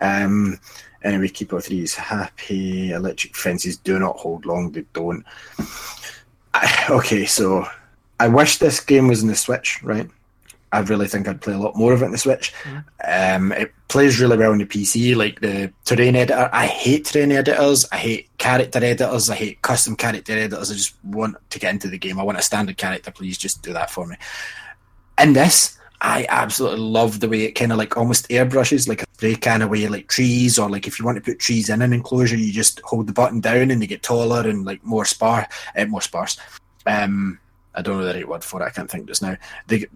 [0.00, 0.60] um,
[1.02, 2.92] anyway, Keeper 3 is happy.
[2.92, 5.24] Electric fences do not hold long, they don't.
[6.54, 7.66] I, okay, so
[8.20, 10.08] I wish this game was in the Switch, right?
[10.72, 12.52] I really think I'd play a lot more of it in the Switch.
[13.06, 16.50] Um, it plays really well on the PC, like the terrain editor.
[16.52, 17.86] I hate terrain editors.
[17.90, 19.30] I hate character editors.
[19.30, 20.70] I hate custom character editors.
[20.70, 22.20] I just want to get into the game.
[22.20, 23.10] I want a standard character.
[23.10, 24.16] Please just do that for me.
[25.18, 29.06] In this, I absolutely love the way it kind of like almost airbrushes, like a
[29.14, 31.92] spray can away, like trees, or like if you want to put trees in an
[31.92, 35.46] enclosure, you just hold the button down and they get taller and like more sparse,
[35.76, 36.38] uh, more sparse.
[36.86, 37.40] Um,
[37.74, 38.66] I don't know the right word for it.
[38.66, 39.36] I can't think just now.
[39.66, 39.86] They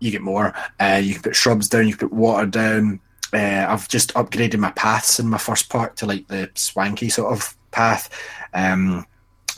[0.00, 0.54] you get more.
[0.80, 1.86] Uh, you can put shrubs down.
[1.86, 3.00] You can put water down.
[3.32, 7.32] Uh, I've just upgraded my paths in my first part to like the swanky sort
[7.32, 8.10] of path.
[8.52, 9.06] Um,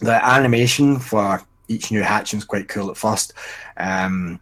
[0.00, 3.32] the animation for each new hatching is quite cool at first.
[3.78, 4.40] Um,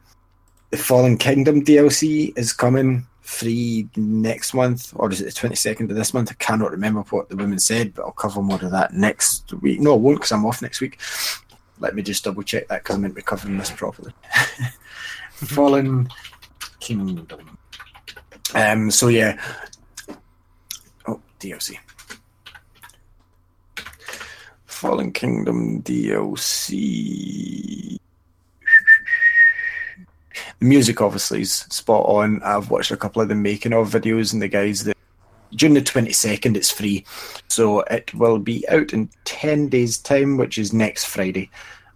[0.70, 5.90] the Fallen Kingdom DLC is coming free next month, or is it the twenty second
[5.90, 6.30] of this month?
[6.30, 9.80] I cannot remember what the woman said, but I'll cover more of that next week.
[9.80, 10.98] No, I won't because I'm off next week.
[11.78, 14.12] Let me just double check that because I meant to be covering this properly.
[15.46, 16.08] Fallen
[16.80, 17.58] Kingdom.
[18.54, 18.90] Um.
[18.90, 19.40] So yeah.
[21.06, 21.76] Oh, DLC.
[24.66, 27.96] Fallen Kingdom DLC.
[30.58, 32.42] The music obviously is spot on.
[32.42, 34.96] I've watched a couple of the making of videos and the guys that
[35.54, 37.06] June the twenty second it's free.
[37.48, 41.48] So it will be out in ten days' time, which is next Friday.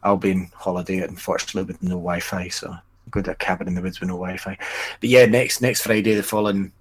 [0.02, 2.74] I'll be in holiday unfortunately with no Wi Fi, so
[3.14, 4.58] go to a cabin in the woods with no Wi Fi.
[5.00, 6.72] But yeah, next next Friday the following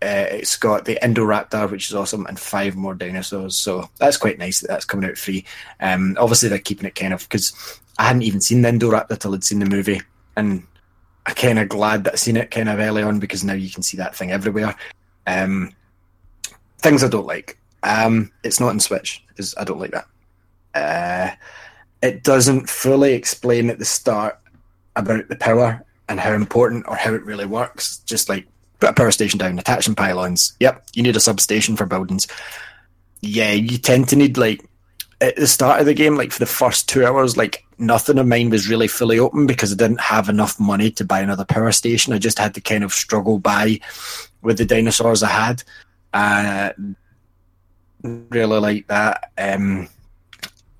[0.00, 3.56] uh, it's got the Indoraptor, which is awesome, and five more dinosaurs.
[3.56, 5.44] So that's quite nice that that's coming out free.
[5.80, 9.34] Um, obviously they're keeping it kind of because I hadn't even seen the Indoraptor till
[9.34, 10.00] I'd seen the movie,
[10.36, 10.64] and
[11.26, 13.70] I kind of glad that I seen it kind of early on because now you
[13.70, 14.76] can see that thing everywhere.
[15.26, 15.74] Um,
[16.78, 17.58] things I don't like.
[17.82, 19.24] Um, it's not in Switch.
[19.36, 20.06] Is I don't like that.
[20.74, 21.34] Uh,
[22.02, 24.38] it doesn't fully explain at the start
[24.98, 27.98] about the power and how important or how it really works.
[27.98, 28.46] Just like
[28.80, 30.54] put a power station down, attach some pylons.
[30.60, 32.26] Yep, you need a substation for buildings.
[33.20, 34.64] Yeah, you tend to need like
[35.20, 38.26] at the start of the game, like for the first two hours, like nothing of
[38.26, 41.72] mine was really fully open because I didn't have enough money to buy another power
[41.72, 42.12] station.
[42.12, 43.80] I just had to kind of struggle by
[44.42, 45.62] with the dinosaurs I had.
[46.12, 46.70] Uh,
[48.02, 49.32] really like that.
[49.36, 49.88] Um,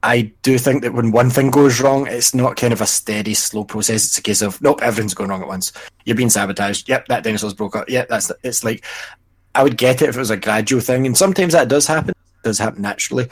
[0.02, 3.34] I do think that when one thing goes wrong, it's not kind of a steady,
[3.34, 4.04] slow process.
[4.04, 5.72] It's a case of nope, everything's going wrong at once.
[6.04, 6.88] You're being sabotaged.
[6.88, 7.88] Yep, that dinosaur's broke up.
[7.88, 8.84] Yep, that's it's like
[9.54, 12.10] I would get it if it was a gradual thing, and sometimes that does happen.
[12.10, 13.28] It does happen naturally.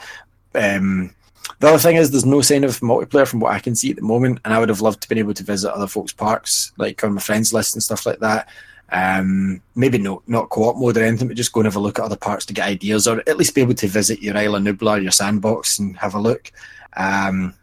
[0.55, 1.13] Um,
[1.59, 3.95] the other thing is, there's no sign of multiplayer from what I can see at
[3.95, 6.73] the moment, and I would have loved to been able to visit other folks' parks,
[6.77, 8.49] like on my friends list and stuff like that.
[8.89, 11.99] Um, maybe no, not co-op mode or anything, but just go and have a look
[11.99, 14.59] at other parts to get ideas, or at least be able to visit your Isla
[14.59, 16.51] Nublar, your sandbox, and have a look.
[16.95, 17.53] Um,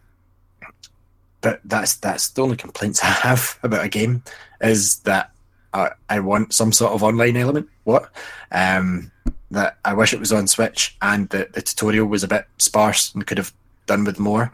[1.41, 4.23] but that's that's the only complaints I have about a game
[4.61, 5.31] is that
[5.73, 7.69] I, I want some sort of online element.
[7.83, 8.09] What?
[8.51, 9.11] Um,
[9.51, 13.13] that I wish it was on Switch and the, the tutorial was a bit sparse
[13.13, 13.53] and could have
[13.85, 14.51] done with more.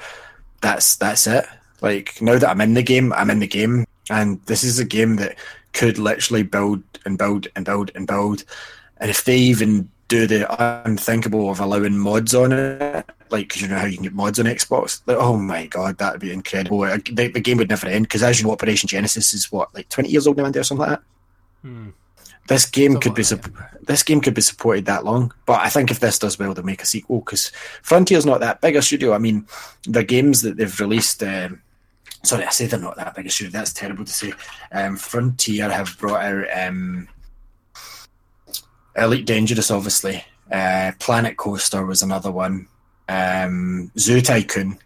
[0.61, 1.45] That's that's it.
[1.81, 4.85] Like now that I'm in the game, I'm in the game, and this is a
[4.85, 5.37] game that
[5.73, 8.43] could literally build and build and build and build.
[8.97, 13.67] And if they even do the unthinkable of allowing mods on it, like 'cause you
[13.67, 16.33] know how you can get mods on Xbox, like, oh my god, that would be
[16.33, 16.81] incredible.
[16.81, 19.87] The, the game would never end because, as you know, Operation Genesis is what like
[19.89, 21.03] twenty years old now, or something like that.
[21.61, 21.89] Hmm.
[22.47, 23.47] This game could be sup-
[23.81, 26.65] this game could be supported that long, but I think if this does well, they'll
[26.65, 27.51] make a sequel because
[27.81, 29.13] Frontier's not that big a studio.
[29.13, 29.47] I mean,
[29.83, 31.23] the games that they've released.
[31.23, 31.61] Um,
[32.23, 33.51] sorry, I say they're not that big a studio.
[33.51, 34.33] That's terrible to say.
[34.71, 37.07] Um, Frontier have brought out um,
[38.95, 40.23] Elite Dangerous, obviously.
[40.51, 42.67] Uh, Planet Coaster was another one.
[43.07, 44.77] Um, Zoo Tycoon,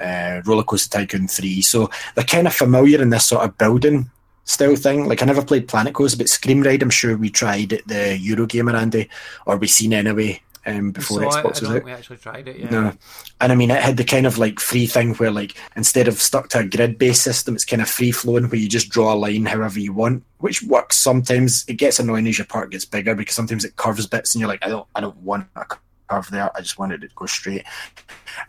[0.00, 1.60] uh, Roller Coaster Tycoon Three.
[1.60, 4.10] So they're kind of familiar in this sort of building
[4.44, 5.06] style thing.
[5.06, 8.18] Like I never played Planet Coaster, but Scream Ride, I'm sure we tried at the
[8.18, 9.08] Eurogamer, Andy,
[9.46, 11.84] or we seen anyway um, before So I, I Xbox don't was out.
[11.84, 12.58] we actually tried it.
[12.58, 12.70] Yeah.
[12.70, 12.92] No.
[13.40, 16.20] And I mean, it had the kind of like free thing where, like, instead of
[16.20, 19.12] stuck to a grid based system, it's kind of free flowing where you just draw
[19.12, 21.64] a line however you want, which works sometimes.
[21.68, 24.48] It gets annoying as your part gets bigger because sometimes it curves bits and you're
[24.48, 25.64] like, I don't, I don't want a
[26.08, 26.50] curve there.
[26.56, 27.64] I just wanted it to go straight.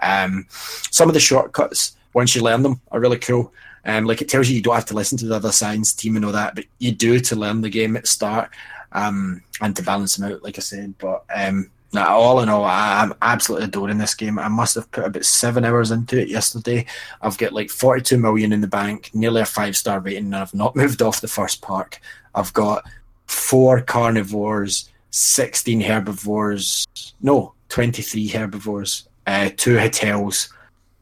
[0.01, 3.53] Um, some of the shortcuts, once you learn them, are really cool.
[3.85, 6.15] Um, like it tells you you don't have to listen to the other science team
[6.15, 8.49] and all that, but you do to learn the game at start
[8.91, 10.95] um, and to balance them out, like I said.
[10.97, 14.37] But um, no, all in all, I, I'm absolutely adoring this game.
[14.37, 16.85] I must have put about seven hours into it yesterday.
[17.21, 20.53] I've got like 42 million in the bank, nearly a five star rating, and I've
[20.53, 21.99] not moved off the first park.
[22.35, 22.83] I've got
[23.25, 26.87] four carnivores, 16 herbivores,
[27.21, 30.53] no, 23 herbivores, uh, two hotels,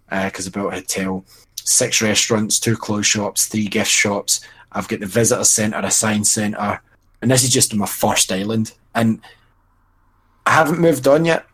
[0.10, 1.26] because I built a hotel,
[1.64, 4.40] six restaurants, two clothes shops, three gift shops.
[4.72, 6.82] I've got the visitor centre, a science centre,
[7.22, 8.74] and this is just my first island.
[8.96, 9.22] And
[10.48, 11.46] I haven't moved on yet,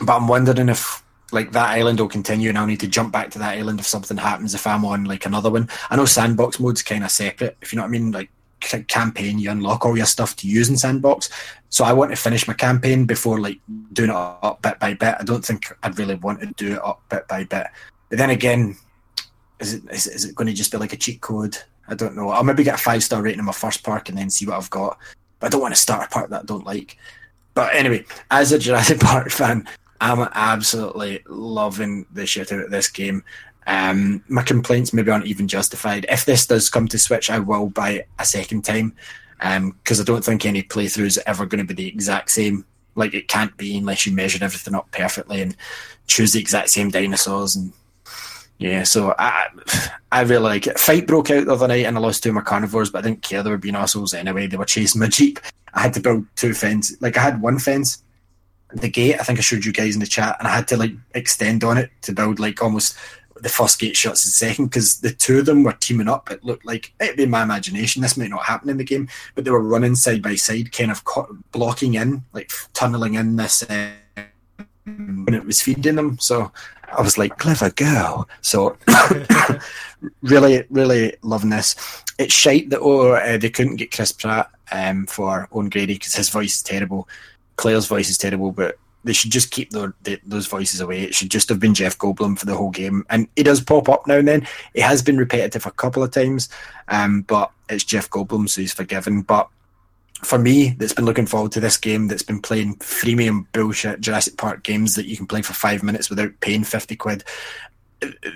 [0.00, 1.02] but I'm wondering if
[1.32, 3.86] like that island will continue and I'll need to jump back to that island if
[3.86, 5.68] something happens if I'm on like another one.
[5.90, 8.12] I know sandbox mode's kind of separate, if you know what I mean.
[8.12, 8.30] Like
[8.86, 11.30] campaign, you unlock all your stuff to use in sandbox.
[11.68, 13.58] So I want to finish my campaign before like
[13.92, 15.16] doing it up bit by bit.
[15.18, 17.66] I don't think I'd really want to do it up bit by bit.
[18.08, 18.76] But then again,
[19.58, 21.56] is it is, is it going to just be like a cheat code?
[21.88, 22.28] I don't know.
[22.28, 24.58] I'll maybe get a five star rating in my first park and then see what
[24.58, 24.96] I've got.
[25.40, 26.96] But I don't want to start a park that I don't like.
[27.54, 29.68] But anyway, as a Jurassic Park fan,
[30.00, 33.22] I'm absolutely loving the shit out of this game.
[33.66, 36.06] Um, my complaints maybe aren't even justified.
[36.08, 38.94] If this does come to Switch, I will buy it a second time
[39.38, 42.64] because I don't think any playthrough is ever going to be the exact same.
[42.94, 45.56] Like it can't be unless you measure everything up perfectly and
[46.06, 47.72] choose the exact same dinosaurs and
[48.58, 48.82] yeah.
[48.84, 49.48] So I
[50.10, 50.78] I really like it.
[50.78, 53.08] Fight broke out the other night and I lost two of my carnivores, but I
[53.08, 53.42] didn't care.
[53.42, 54.46] They were being assholes anyway.
[54.46, 55.40] They were chasing my jeep.
[55.74, 57.00] I had to build two fences.
[57.00, 58.02] Like I had one fence
[58.74, 59.18] the gate.
[59.18, 61.64] I think I showed you guys in the chat, and I had to like extend
[61.64, 62.96] on it to build like almost
[63.36, 66.30] the first gate shuts the second because the two of them were teaming up.
[66.30, 68.02] It looked like it'd be my imagination.
[68.02, 70.90] This might not happen in the game, but they were running side by side, kind
[70.90, 73.90] of co- blocking in, like tunneling in this uh,
[74.84, 76.18] when it was feeding them.
[76.18, 76.52] So
[76.96, 78.28] I was like, clever girl.
[78.40, 78.76] So
[80.22, 81.76] really, really loving this.
[82.18, 86.14] It's shite that oh, uh, they couldn't get Chris Pratt um, for Owen Grady because
[86.14, 87.08] his voice is terrible.
[87.56, 89.92] Claire's voice is terrible, but they should just keep the,
[90.24, 91.02] those voices away.
[91.02, 93.04] It should just have been Jeff Goldblum for the whole game.
[93.10, 94.46] And he does pop up now and then.
[94.74, 96.48] It has been repetitive a couple of times,
[96.88, 99.22] um, but it's Jeff Goldblum, so he's forgiven.
[99.22, 99.48] But
[100.24, 104.36] for me, that's been looking forward to this game, that's been playing freemium bullshit Jurassic
[104.36, 107.24] Park games that you can play for five minutes without paying 50 quid.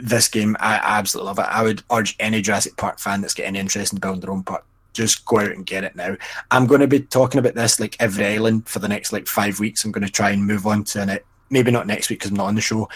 [0.01, 1.43] This game, I absolutely love it.
[1.43, 4.64] I would urge any Jurassic Park fan that's getting interest in building their own park
[4.93, 6.16] just go out and get it now.
[6.51, 9.61] I'm going to be talking about this like every island for the next like five
[9.61, 9.84] weeks.
[9.84, 11.26] I'm going to try and move on to it.
[11.51, 12.89] Maybe not next week because I'm not on the show,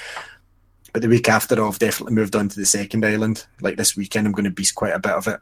[0.94, 3.46] but the week after I've definitely moved on to the second island.
[3.60, 5.40] Like this weekend, I'm going to beast quite a bit of it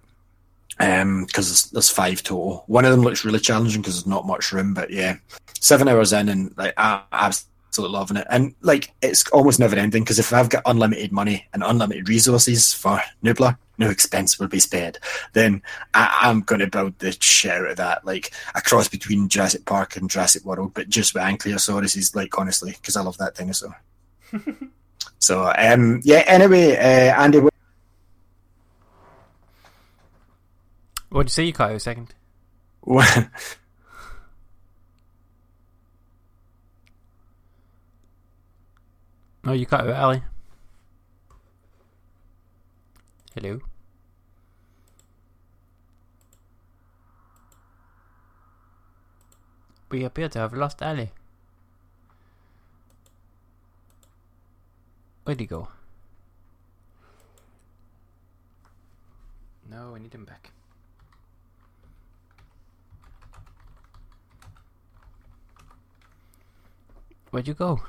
[0.76, 2.64] because there's, there's five total.
[2.66, 5.16] One of them looks really challenging because there's not much room, but yeah,
[5.60, 7.48] seven hours in and like I absolutely
[7.78, 8.26] absolutely loving it.
[8.30, 12.72] And like, it's almost never ending because if I've got unlimited money and unlimited resources
[12.72, 14.98] for Nublar, no expense will be spared.
[15.34, 15.62] Then
[15.94, 19.64] I, I'm going to build the shit out of that, like a cross between Jurassic
[19.64, 23.34] Park and Jurassic World, but just with Ankylosaurus is like honestly because I love that
[23.36, 23.80] dinosaur.
[25.18, 26.24] so um, yeah.
[26.26, 27.40] Anyway, uh, Andy,
[31.08, 31.44] what- What'd you say?
[31.44, 32.14] You cut out a second.
[32.80, 33.28] what?
[39.44, 40.22] No, you cut out Ali.
[43.34, 43.60] Hello.
[49.90, 51.12] We appear to have lost Ali.
[55.24, 55.68] Where'd he go?
[59.70, 60.50] No, we need him back.
[67.30, 67.82] Where'd you go?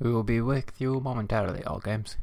[0.00, 2.16] We will be with you momentarily, all games.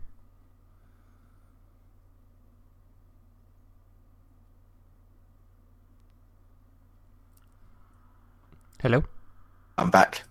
[8.81, 9.03] Hello?
[9.77, 10.23] I'm back.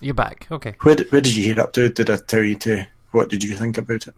[0.00, 0.48] You're back.
[0.50, 0.74] Okay.
[0.82, 1.88] Where did, where did you hear up to?
[1.88, 2.86] Did I tell you to?
[3.12, 4.14] What did you think about it?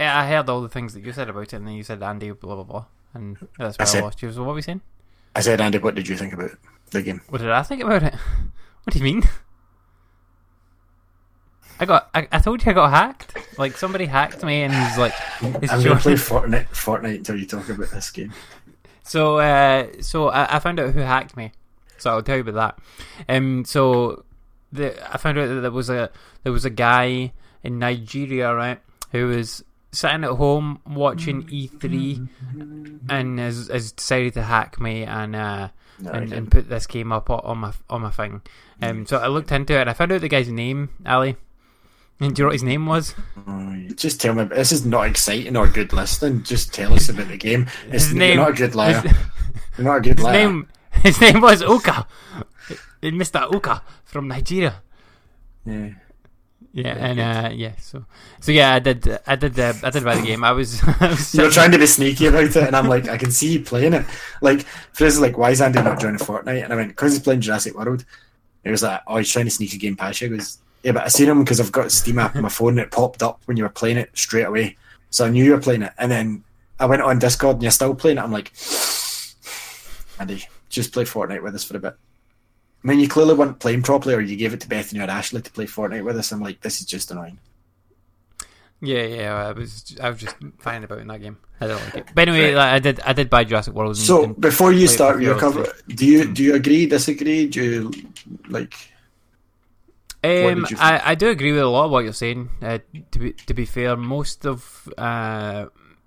[0.00, 2.02] Yeah, I heard all the things that you said about it, and then you said
[2.02, 2.84] Andy, blah, blah, blah.
[3.14, 4.32] And that's I where I, said- lost you.
[4.32, 4.82] So what were we saying?
[5.34, 6.50] I said, Andy, what did you think about
[6.90, 7.20] the game?
[7.28, 8.14] What did I think about it?
[8.88, 9.22] What do you mean?
[11.78, 12.08] I got.
[12.14, 13.58] I, I told you I got hacked.
[13.58, 15.12] Like somebody hacked me and he's like,
[15.42, 18.32] it's I'm to play Fortnite, Fortnite until you talk about this game.
[19.02, 21.52] So, uh, so I, I found out who hacked me.
[21.98, 22.78] So I'll tell you about
[23.26, 23.36] that.
[23.36, 24.24] Um, so
[24.72, 26.10] the I found out that there was a
[26.44, 28.80] there was a guy in Nigeria, right,
[29.12, 29.62] who was
[29.92, 32.26] sitting at home watching E3
[33.10, 35.68] and has, has decided to hack me and uh,
[36.00, 38.42] No, and, and put this game up on my on my thing.
[38.80, 41.36] Um, so I looked into it and I found out the guy's name, Ali.
[42.20, 43.14] And do you know what his name was?
[43.46, 44.44] Oh, Just tell me.
[44.44, 46.42] This is not exciting or good listening.
[46.42, 47.66] Just tell us about the game.
[47.90, 49.00] It's, His name- not a good liar.
[49.00, 49.12] his-
[49.78, 50.32] You're not a good His liar.
[50.34, 52.06] name his name was Uka,
[53.02, 53.52] Mr.
[53.52, 54.82] Uka from Nigeria.
[55.64, 55.90] Yeah.
[56.72, 58.04] Yeah, and uh, yeah, so
[58.40, 60.44] so yeah, I did, I did, uh, I did buy the game.
[60.44, 63.16] I was, I was You're trying to be sneaky about it, and I'm like, I
[63.16, 64.04] can see you playing it.
[64.42, 64.62] Like,
[64.92, 66.62] Frizz like, why is Andy not joining Fortnite?
[66.62, 68.04] And I went, because he's playing Jurassic World.
[68.64, 70.30] He was like, oh, he's trying to sneak a game past you.
[70.30, 72.48] He goes, yeah, but I seen him because I've got a Steam app on my
[72.48, 74.76] phone and it popped up when you were playing it straight away.
[75.10, 75.92] So I knew you were playing it.
[75.98, 76.44] And then
[76.78, 78.22] I went on Discord and you're still playing it.
[78.22, 78.52] I'm like,
[80.20, 81.96] Andy, just play Fortnite with us for a bit.
[82.84, 85.42] I mean, you clearly weren't playing properly, or you gave it to Bethany or Ashley
[85.42, 86.30] to play Fortnite with us.
[86.32, 87.38] I'm like, this is just annoying.
[88.80, 89.34] yeah, yeah.
[89.48, 91.38] I was, I was just finding about in that game.
[91.60, 92.06] I don't like it.
[92.14, 93.96] But anyway, like, I did, I did buy Jurassic World.
[93.96, 97.48] And, So and before you start your cover, do you do you agree, disagree?
[97.48, 97.92] Do you
[98.48, 98.74] like?
[100.22, 100.76] Um, you?
[100.78, 102.50] I, I do agree with a lot of what you're saying.
[102.62, 102.78] Uh,
[103.10, 105.66] to be to be fair, most of uh,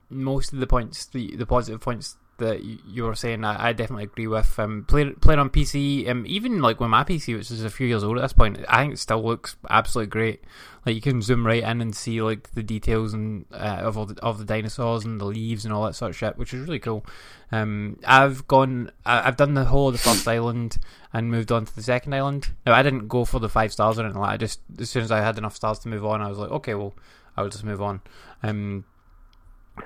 [0.09, 4.03] most of the points, the the positive points that you, were saying, I, I definitely
[4.03, 4.59] agree with.
[4.59, 7.87] Um, playing playing on PC, um, even like with my PC, which is a few
[7.87, 10.43] years old at this point, I think it still looks absolutely great.
[10.85, 14.05] Like you can zoom right in and see like the details and uh, of all
[14.07, 16.61] the, of the dinosaurs and the leaves and all that sort of shit, which is
[16.65, 17.05] really cool.
[17.51, 20.77] Um, I've gone, I- I've done the whole of the first island
[21.13, 22.49] and moved on to the second island.
[22.65, 24.31] Now I didn't go for the five stars or anything like.
[24.31, 26.51] I just as soon as I had enough stars to move on, I was like,
[26.51, 26.93] okay, well,
[27.37, 28.01] I'll just move on.
[28.41, 28.85] Um,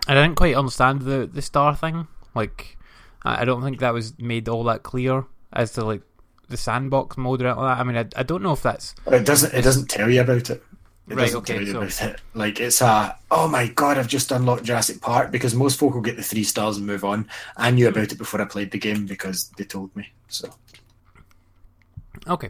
[0.07, 2.07] I didn't quite understand the the star thing.
[2.35, 2.77] Like,
[3.23, 6.01] I don't think that was made all that clear as to like
[6.49, 7.81] the sandbox mode or anything like that.
[7.81, 9.53] I mean, I, I don't know if that's It doesn't.
[9.53, 10.61] It doesn't tell you about it.
[11.07, 12.21] It Right, doesn't okay, tell you so- about it.
[12.33, 16.01] Like it's a oh my god, I've just unlocked Jurassic Park because most folk will
[16.01, 17.27] get the three stars and move on.
[17.57, 20.11] I knew about it before I played the game because they told me.
[20.27, 20.49] So
[22.27, 22.49] Okay.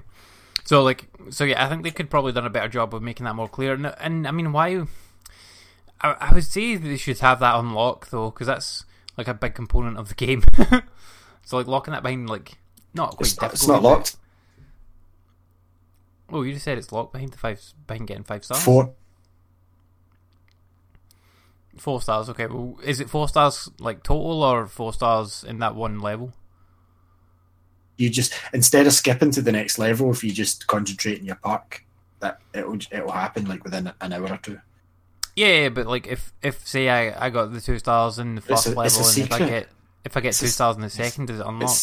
[0.63, 3.25] So like so yeah, I think they could probably done a better job of making
[3.25, 3.73] that more clear.
[3.73, 4.85] And, and I mean, why?
[6.01, 8.85] I, I would say they should have that unlocked though, because that's
[9.17, 10.43] like a big component of the game.
[11.43, 12.57] so like locking that behind like
[12.93, 14.17] not quite it's not, it's not locked.
[16.29, 18.63] Oh, you just said it's locked behind the five behind getting five stars.
[18.63, 18.93] Four.
[21.77, 22.29] Four stars.
[22.29, 22.47] Okay.
[22.47, 26.33] Well, is it four stars like total or four stars in that one level?
[27.97, 31.35] You just instead of skipping to the next level, if you just concentrate in your
[31.35, 31.83] park,
[32.19, 34.59] that it'll it'll happen like within an hour or two.
[35.35, 38.67] Yeah, but like if if say I, I got the two stars in the first
[38.67, 39.69] a- level, and if I get
[40.05, 41.75] if I get It's two stars in the second, does it unlock?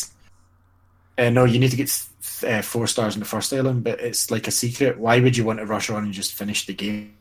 [1.19, 1.89] Uh, no, you need to get
[2.23, 4.99] th- uh, four stars in the first island, but it's like a secret.
[4.99, 7.15] Why would you want to rush on and just finish the game?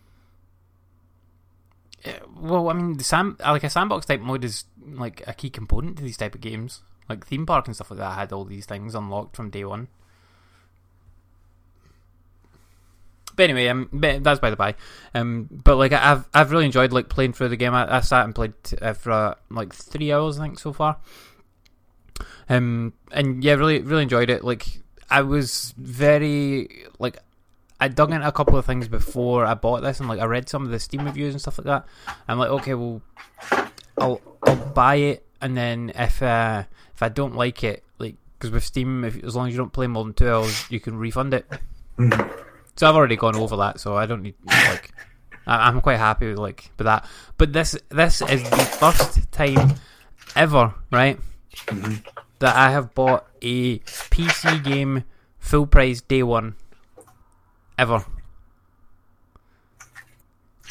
[2.06, 5.50] Yeah, well, I mean, the sam like a sandbox type mode is like a key
[5.50, 6.82] component to these type of games.
[7.10, 9.66] Like theme park and stuff like that I had all these things unlocked from day
[9.66, 9.90] one.
[13.36, 14.76] But anyway, um, but that's by the by.
[15.14, 17.74] Um, but like I've I've really enjoyed like playing through the game.
[17.74, 20.98] I, I sat and played uh, for uh, like three hours, I think, so far.
[22.50, 24.44] Um, and yeah, really really enjoyed it.
[24.44, 24.68] Like
[25.10, 27.18] I was very like
[27.80, 30.48] I dug into a couple of things before I bought this, and like I read
[30.48, 31.86] some of the Steam reviews and stuff like that.
[32.28, 33.02] I'm like, okay, well,
[33.98, 36.64] I'll I'll buy it, and then if uh,
[36.94, 39.74] if I don't like it, like because with Steam, if, as long as you don't
[39.74, 41.46] play more than two hours, you can refund it.
[42.76, 44.92] So I've already gone over that, so I don't need like
[45.48, 47.06] I'm quite happy with like with that.
[47.38, 49.76] But this this is the first time
[50.36, 51.20] ever, right,
[52.40, 55.04] that I have bought a PC game
[55.40, 56.56] full price day one
[57.78, 58.06] ever.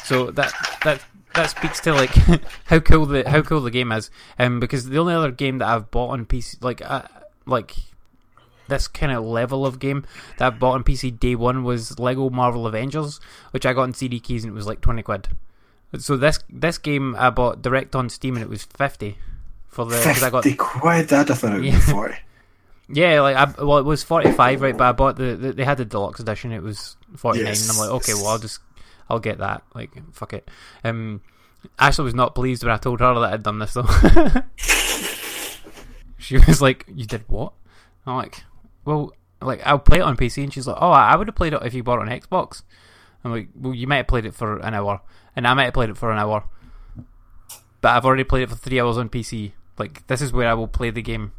[0.03, 1.01] So that that
[1.33, 2.11] that speaks to like
[2.65, 4.09] how cool the how cool the game is.
[4.39, 7.03] Um, because the only other game that I've bought on PC, like uh,
[7.45, 7.75] like
[8.71, 10.03] this kind of level of game
[10.39, 13.19] that I bought on PC day one was Lego Marvel Avengers,
[13.51, 15.27] which I got in CD keys and it was like twenty quid.
[15.99, 19.17] So this this game I bought direct on Steam and it was fifty
[19.67, 21.13] for the because I got Fifty quid.
[21.13, 21.75] I'd thought it would Yeah.
[21.75, 22.15] be forty.
[22.89, 24.75] yeah, like I, well, it was forty five, right?
[24.77, 26.51] But I bought the, the they had the deluxe edition.
[26.51, 28.59] It was forty nine, and I'm like, okay, well, I'll just
[29.09, 29.63] I'll get that.
[29.75, 30.49] Like, fuck it.
[30.83, 31.21] Um,
[31.77, 33.83] Ashley was not pleased when I told her that I'd done this though.
[36.17, 37.53] she was like, "You did what?"
[38.05, 38.43] I'm like,
[38.85, 41.53] "Well, like I'll play it on PC," and she's like, "Oh, I would have played
[41.53, 42.63] it if you bought it on Xbox."
[43.23, 45.01] I'm like, "Well, you might have played it for an hour,
[45.35, 46.43] and I might have played it for an hour,
[47.81, 49.53] but I've already played it for three hours on PC.
[49.77, 51.33] Like, this is where I will play the game."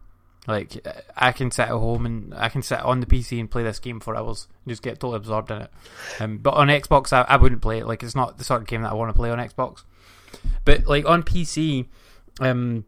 [0.46, 0.84] Like
[1.16, 3.78] I can sit at home and I can sit on the PC and play this
[3.78, 5.70] game for hours and just get totally absorbed in it.
[6.18, 7.86] Um, but on Xbox, I, I wouldn't play it.
[7.86, 9.84] Like it's not the sort of game that I want to play on Xbox.
[10.64, 11.86] But like on PC,
[12.40, 12.84] um,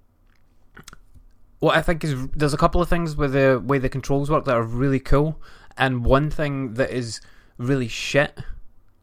[1.61, 4.44] what I think is there's a couple of things with the way the controls work
[4.44, 5.40] that are really cool,
[5.76, 7.20] and one thing that is
[7.59, 8.38] really shit,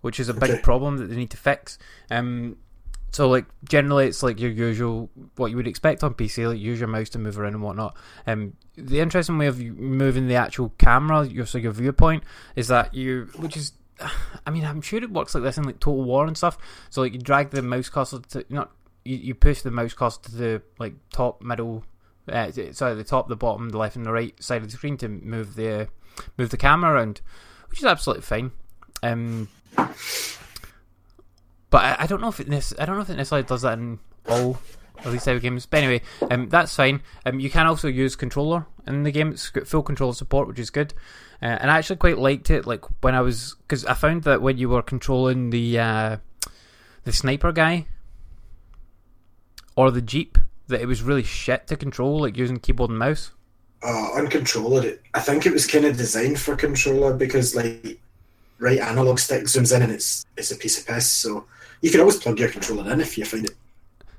[0.02, 0.62] which is a big Okay.
[0.62, 1.78] problem that they need to fix.
[2.10, 2.58] Um,
[3.12, 6.80] so like generally it's like your usual what you would expect on PC, like use
[6.80, 7.96] your mouse to move around and whatnot.
[8.26, 12.24] Um, the interesting way of moving the actual camera, your so your viewpoint,
[12.56, 13.74] is that you, which is,
[14.46, 16.58] I mean, I'm sure it works like this in like Total War and stuff.
[16.90, 18.72] So like you drag the mouse cursor to not
[19.04, 21.84] you, you push the mouse cursor to the like top middle,
[22.30, 24.98] uh, sorry, the top, the bottom, the left, and the right side of the screen
[24.98, 25.88] to move the
[26.38, 27.22] move the camera around,
[27.70, 28.52] which is absolutely fine.
[29.04, 33.48] Um, but I, I don't know if it nec- I don't know if it necessarily
[33.48, 34.60] does that in all
[35.06, 35.66] of these of games.
[35.66, 37.02] But anyway, um, that's fine.
[37.26, 39.32] Um, you can also use controller in the game.
[39.32, 40.94] It's got full controller support, which is good.
[41.42, 42.68] Uh, and I actually quite liked it.
[42.68, 46.18] Like when I was because I found that when you were controlling the uh,
[47.04, 47.88] the sniper guy
[49.76, 50.38] or the jeep,
[50.72, 53.32] that it was really shit to control, like using keyboard and mouse.
[53.84, 58.00] Oh, on controller, I think it was kind of designed for controller because like
[58.60, 61.10] right analog stick zooms in and it's it's a piece of piss.
[61.10, 61.46] So
[61.82, 63.56] you can always plug your controller in if you find it.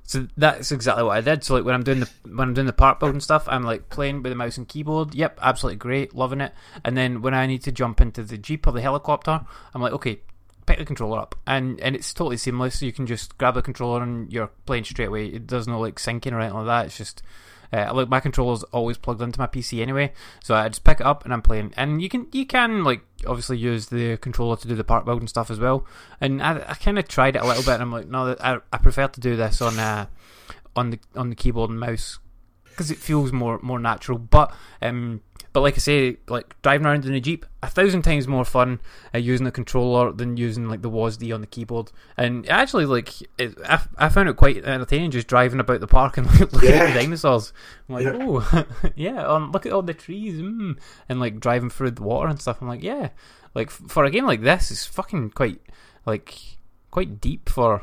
[0.04, 1.44] So that's exactly what I did.
[1.44, 3.88] So like when I'm doing the when I'm doing the part building stuff, I'm like
[3.88, 5.14] playing with the mouse and keyboard.
[5.14, 6.52] Yep, absolutely great, loving it.
[6.84, 9.40] And then when I need to jump into the jeep or the helicopter,
[9.74, 10.20] I'm like, okay,
[10.66, 12.82] pick the controller up, and and it's totally seamless.
[12.82, 15.26] You can just grab the controller and you're playing straight away.
[15.26, 16.86] It does no like syncing or anything like that.
[16.86, 17.22] It's just.
[17.74, 20.12] Uh, like my controller's always plugged into my PC anyway,
[20.44, 21.72] so I just pick it up and I'm playing.
[21.74, 25.26] And you can you can like obviously use the controller to do the part building
[25.26, 25.86] stuff as well.
[26.20, 28.58] And I, I kind of tried it a little bit, and I'm like, no, I,
[28.70, 30.04] I prefer to do this on uh,
[30.76, 32.18] on the on the keyboard and mouse
[32.72, 34.18] because it feels more more natural.
[34.18, 35.20] But um,
[35.52, 38.80] but like I say, like driving around in a jeep, a thousand times more fun
[39.14, 41.92] uh, using the controller than using like the WASD on the keyboard.
[42.16, 46.16] And actually, like it, I, I found it quite entertaining just driving about the park
[46.16, 47.52] and like, looking at the dinosaurs.
[47.88, 48.18] I'm like, Yeah.
[48.20, 48.66] oh
[48.96, 52.40] yeah, um, look at all the trees, mm, and like driving through the water and
[52.40, 52.62] stuff.
[52.62, 53.10] I'm like, yeah,
[53.54, 55.60] like for a game like this, it's fucking quite
[56.06, 56.34] like
[56.90, 57.82] quite deep for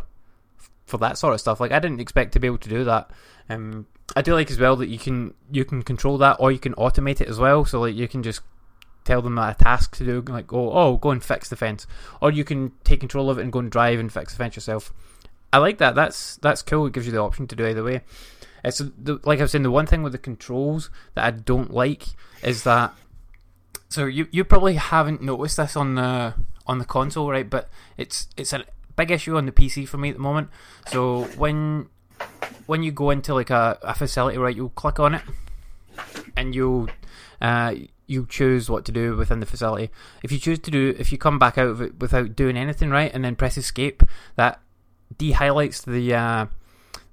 [0.88, 1.60] for that sort of stuff.
[1.60, 3.12] Like I didn't expect to be able to do that.
[3.50, 6.60] Um, I do like as well that you can you can control that or you
[6.60, 7.66] can automate it as well.
[7.66, 8.41] So like you can just
[9.04, 11.88] tell them a task to do, like go oh go and fix the fence,
[12.22, 14.56] or you can take control of it and go and drive and fix the fence
[14.56, 14.93] yourself.
[15.52, 15.95] I like that.
[15.95, 16.86] That's that's cool.
[16.86, 18.02] It gives you the option to do either way.
[18.64, 19.64] It's the, like I was saying.
[19.64, 22.04] The one thing with the controls that I don't like
[22.43, 22.93] is that.
[23.89, 26.36] So you you probably haven't noticed this on the
[26.68, 27.50] on the console, right?
[27.50, 30.50] But it's it's a big issue on the PC for me at the moment.
[30.88, 31.88] So when
[32.65, 35.24] when you go into like a, a facility, right, you'll click on it
[36.36, 36.88] and you'll
[37.41, 37.74] uh,
[38.07, 39.91] you choose what to do within the facility.
[40.24, 42.89] If you choose to do, if you come back out of it without doing anything,
[42.89, 44.03] right, and then press escape,
[44.36, 44.59] that
[45.17, 46.45] de-highlights the uh,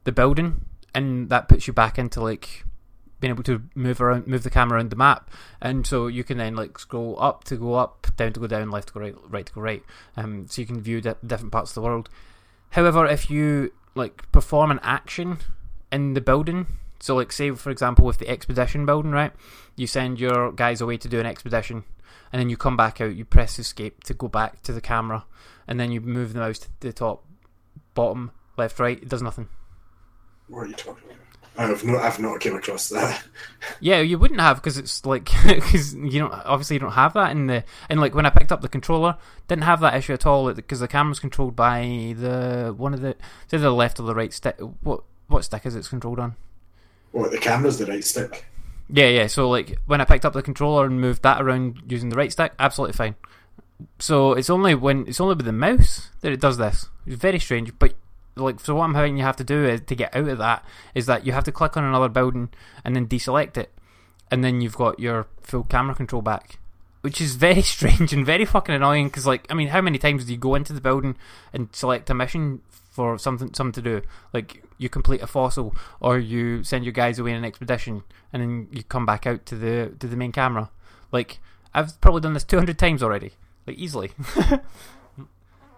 [0.04, 2.64] the building, and that puts you back into like
[3.20, 5.30] being able to move around, move the camera around the map,
[5.60, 8.70] and so you can then like scroll up to go up down to go down,
[8.70, 9.82] left to go right, right to go right.
[10.16, 12.08] Um, so you can view di- different parts of the world.
[12.70, 15.38] However, if you like perform an action
[15.90, 16.66] in the building,
[17.00, 19.32] so like say for example with the expedition building, right?
[19.74, 21.84] You send your guys away to do an expedition,
[22.32, 23.16] and then you come back out.
[23.16, 25.24] You press escape to go back to the camera,
[25.66, 27.24] and then you move the mouse to the top,
[27.94, 29.02] bottom, left, right.
[29.02, 29.48] It does nothing.
[30.48, 31.25] What are you talking about?
[31.58, 33.22] I've not, I've not came across that.
[33.80, 37.30] Yeah, you wouldn't have because it's like because you don't obviously you don't have that
[37.30, 39.16] in the and like when I picked up the controller,
[39.48, 43.16] didn't have that issue at all because the camera's controlled by the one of the
[43.50, 44.58] it's the left or the right stick.
[44.82, 46.36] What what stick is it's controlled on?
[47.12, 48.46] What the camera's the right stick.
[48.88, 49.26] Yeah, yeah.
[49.26, 52.30] So like when I picked up the controller and moved that around using the right
[52.30, 53.14] stick, absolutely fine.
[53.98, 56.88] So it's only when it's only with the mouse that it does this.
[57.06, 57.94] It's very strange, but
[58.36, 60.64] like so what I'm having you have to do is to get out of that
[60.94, 62.50] is that you have to click on another building
[62.84, 63.72] and then deselect it,
[64.30, 66.58] and then you've got your full camera control back.
[67.00, 70.24] Which is very strange and very fucking annoying because, like, I mean, how many times
[70.24, 71.16] do you go into the building
[71.52, 74.06] and select a mission for something, something to do?
[74.32, 78.42] Like, you complete a fossil, or you send your guys away on an expedition, and
[78.42, 80.70] then you come back out to the to the main camera.
[81.12, 81.38] Like,
[81.72, 83.32] I've probably done this two hundred times already,
[83.66, 84.10] like easily,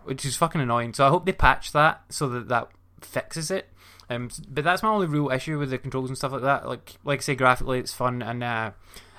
[0.08, 0.94] which is fucking annoying.
[0.94, 2.70] So I hope they patch that so that that
[3.02, 3.68] fixes it.
[4.08, 6.66] Um, but that's my only real issue with the controls and stuff like that.
[6.66, 8.70] Like, like I say, graphically it's fun, and uh,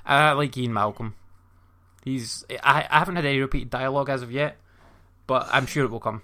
[0.04, 1.14] I like Ian Malcolm.
[2.04, 4.58] He's I, I haven't had any repeated dialogue as of yet,
[5.28, 6.24] but I'm sure it will come.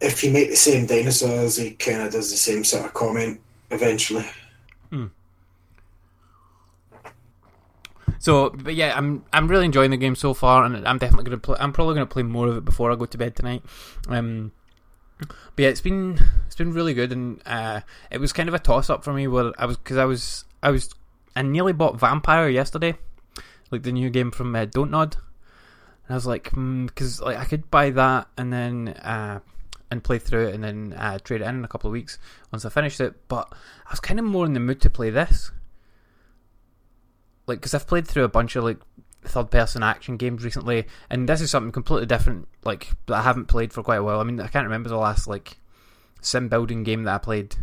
[0.00, 3.40] If you make the same dinosaurs, he kind of does the same sort of comment
[3.70, 4.26] eventually.
[8.26, 11.38] So, but yeah, I'm I'm really enjoying the game so far, and I'm definitely gonna
[11.38, 11.56] play.
[11.60, 13.62] I'm probably gonna play more of it before I go to bed tonight.
[14.08, 14.50] Um,
[15.20, 18.58] but yeah, it's been it's been really good, and uh, it was kind of a
[18.58, 20.92] toss up for me where I was because I was I was
[21.36, 22.96] I nearly bought Vampire yesterday,
[23.70, 27.44] like the new game from uh, Don't Nod, and I was like, because like I
[27.44, 29.38] could buy that and then uh,
[29.92, 32.18] and play through it and then uh, trade it in in a couple of weeks
[32.50, 33.54] once I finished it, but
[33.86, 35.52] I was kind of more in the mood to play this
[37.46, 38.78] like because I've played through a bunch of like
[39.24, 42.48] third person action games recently, and this is something completely different.
[42.64, 44.20] Like that I haven't played for quite a while.
[44.20, 45.58] I mean, I can't remember the last like
[46.20, 47.56] sim building game that I played.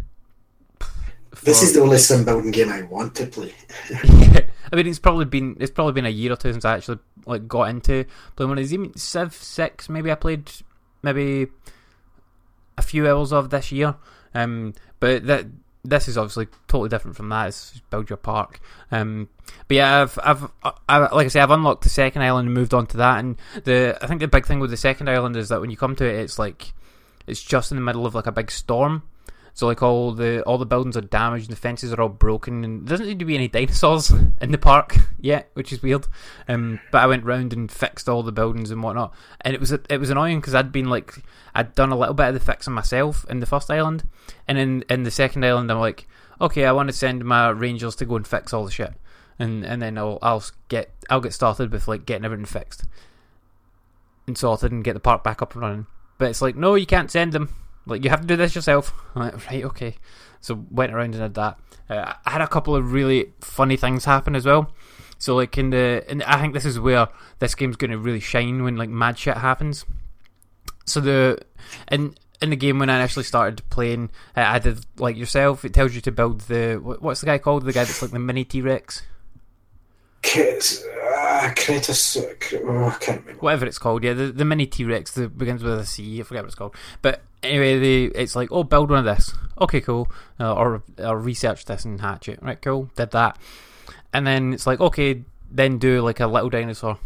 [1.42, 3.54] This is the only sim building game I want to play.
[4.72, 7.00] I mean, it's probably been it's probably been a year or two since I actually
[7.26, 8.06] like got into
[8.36, 8.74] playing one of these.
[8.74, 10.50] Even Civ Six, maybe I played
[11.02, 11.48] maybe
[12.78, 13.96] a few hours of this year.
[14.34, 15.46] Um, but that
[15.86, 17.50] this is obviously totally different from that.
[17.50, 18.60] It's build your park.
[18.92, 19.28] Um,
[19.68, 20.52] but yeah, I've, I've,
[20.88, 23.20] I, like I say, I've unlocked the second island and moved on to that.
[23.20, 25.78] And the I think the big thing with the second island is that when you
[25.78, 26.74] come to it, it's like
[27.28, 29.04] it's just in the middle of like a big storm.
[29.56, 32.88] So like all the all the buildings are damaged, the fences are all broken, and
[32.88, 34.10] there doesn't seem to be any dinosaurs
[34.42, 36.08] in the park yet, which is weird.
[36.48, 39.72] Um, but I went round and fixed all the buildings and whatnot, and it was
[39.72, 41.24] it was annoying because I'd been like
[41.54, 44.08] I'd done a little bit of the fixing myself in the first island,
[44.48, 46.08] and in in the second island I'm like,
[46.42, 48.94] okay, I want to send my rangers to go and fix all the shit,
[49.38, 52.86] and and then I'll I'll get I'll get started with like getting everything fixed
[54.26, 55.88] and sorted and get the park back up and running.
[56.18, 57.54] But it's like, no, you can't send them.
[57.86, 58.94] Like you have to do this yourself.
[59.16, 59.96] Like, right, okay.
[60.42, 61.60] So went around and did that.
[61.90, 64.72] Uh, I had a couple of really funny things happen as well.
[65.18, 67.08] So like in the, and I think this is where
[67.40, 69.86] this game's going to really shine when like mad shit happens.
[70.86, 71.40] So the
[71.90, 75.64] in in the game when I actually started playing, uh, I did like yourself.
[75.64, 77.64] It tells you to build the what's the guy called?
[77.64, 79.04] The guy that's like the mini T Rex,
[80.22, 82.18] Kit, uh, Kratos,
[82.66, 83.42] oh, I can't remember.
[83.42, 84.04] whatever it's called.
[84.04, 86.20] Yeah, the the mini T Rex that begins with a C.
[86.20, 86.76] I forget what it's called.
[87.02, 89.34] But anyway, the it's like oh, build one of this.
[89.62, 90.12] Okay, cool.
[90.40, 92.42] Uh, or or research this and hatch it.
[92.42, 92.90] Right, cool.
[92.96, 93.38] Did that,
[94.14, 96.98] and then it's like okay, then do like a little dinosaur,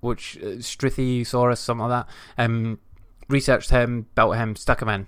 [0.00, 2.42] which uh, Strithysaurus, something like that.
[2.42, 2.78] Um,
[3.28, 5.06] researched him, built him, stuck him in.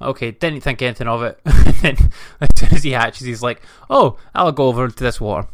[0.00, 1.40] Okay, didn't think anything of it.
[1.44, 1.96] and then
[2.40, 5.48] as soon as he hatches, he's like, "Oh, I'll go over to this water."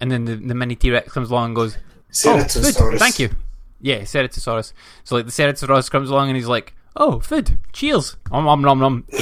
[0.00, 2.98] And then the, the mini T Rex comes along and goes, "Oh, Ceratosaurus.
[2.98, 3.30] thank you."
[3.80, 4.72] Yeah, Ceratosaurus.
[5.04, 8.78] So like the Ceratosaurus comes along and he's like, "Oh, food, cheers." Om om nom
[8.78, 9.04] nom.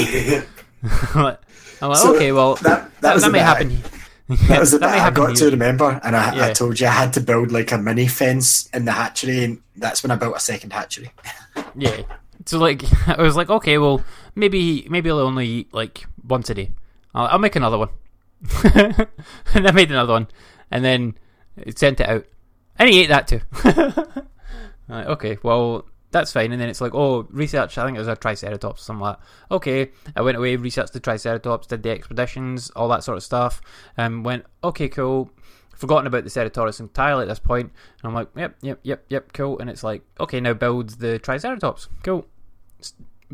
[1.15, 1.39] I'm like,
[1.83, 3.79] I'm like, So okay, well, that- that, that that may happen.
[4.49, 6.87] That was the That bit may I got to remember, and I, I told you
[6.87, 10.17] I had to build like a mini fence in the hatchery, and that's when I
[10.17, 11.11] built a second hatchery.
[11.75, 12.03] Yeah.
[12.45, 14.03] So like, I was like, okay, well,
[14.35, 16.71] maybe maybe I'll only eat like once a day.
[17.15, 17.89] I'll, I'll make another one.
[19.55, 20.29] and I made another one,
[20.71, 21.17] and then
[21.57, 22.27] it sent it out,
[22.79, 23.41] and he ate that too.
[24.89, 26.53] Like, okay, well that's fine.
[26.53, 27.77] And then it's like, oh, research.
[27.79, 29.55] I think it was a Triceratops or something like that.
[29.55, 33.61] Okay, I went away, researched the Triceratops, did the expeditions, all that sort of stuff.
[33.97, 35.31] and went okay, cool.
[35.79, 37.71] forgotten about the Ceratops entirely at this point.
[38.03, 39.59] And I'm like, yep, yep, yep, yep, cool.
[39.61, 41.89] And it's like, okay, now build the Triceratops.
[42.03, 42.27] Cool.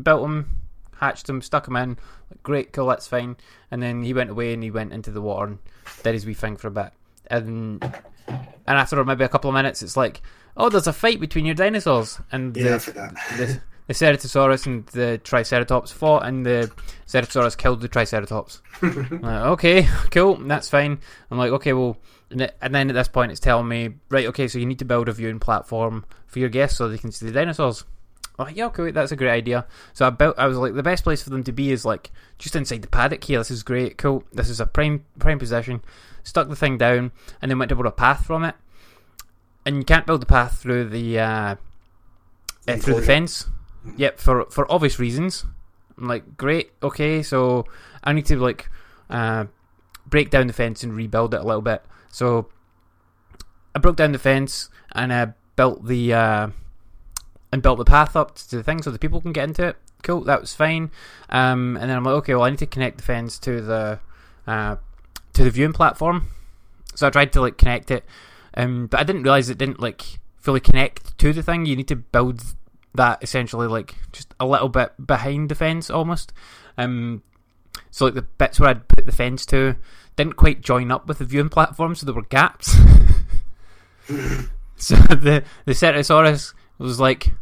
[0.01, 0.61] Built them,
[0.97, 1.97] hatched them, stuck them in.
[2.43, 3.37] Great, cool, that's fine.
[3.71, 5.59] And then he went away and he went into the water and
[6.03, 6.91] did his wee thing for a bit.
[7.27, 7.83] And
[8.27, 10.21] and after maybe a couple of minutes, it's like,
[10.57, 12.19] oh, there's a fight between your dinosaurs.
[12.31, 13.15] And Yeah, the, for that.
[13.37, 16.71] the, the Ceratosaurus and the Triceratops fought, and the
[17.07, 18.61] Ceratosaurus killed the Triceratops.
[18.81, 20.99] Like, okay, cool, that's fine.
[21.29, 21.97] I'm like, okay, well,
[22.29, 24.85] and and then at this point, it's telling me, right, okay, so you need to
[24.85, 27.85] build a viewing platform for your guests so they can see the dinosaurs.
[28.37, 29.65] I'm like, yeah, okay, that's a great idea.
[29.93, 30.37] So I built.
[30.37, 32.87] I was like, the best place for them to be is like just inside the
[32.87, 33.39] paddock here.
[33.39, 34.23] This is great, cool.
[34.33, 35.81] This is a prime prime position.
[36.23, 38.55] Stuck the thing down, and then went to build a path from it.
[39.65, 41.55] And you can't build the path through the uh,
[42.67, 43.47] uh, through the fence.
[43.97, 45.45] Yep, for for obvious reasons.
[45.97, 47.65] I'm like, great, okay, so
[48.03, 48.69] I need to like
[49.09, 49.45] uh,
[50.05, 51.83] break down the fence and rebuild it a little bit.
[52.09, 52.49] So
[53.73, 56.47] I broke down the fence and I built the uh,
[57.51, 59.77] and built the path up to the thing so the people can get into it.
[60.03, 60.91] Cool, that was fine.
[61.29, 63.99] Um, and then I'm like, okay, well, I need to connect the fence to the
[64.45, 64.75] uh,
[65.33, 66.27] to the viewing platform.
[66.93, 68.05] So I tried to like connect it,
[68.55, 71.65] um, but I didn't realize it didn't like fully connect to the thing.
[71.65, 72.43] You need to build
[72.93, 76.33] that essentially like just a little bit behind the fence almost.
[76.77, 77.23] Um,
[77.91, 79.75] so like the bits where I'd put the fence to
[80.15, 82.71] didn't quite join up with the viewing platform, so there were gaps.
[84.77, 87.33] so the the Ceratosaurus was like,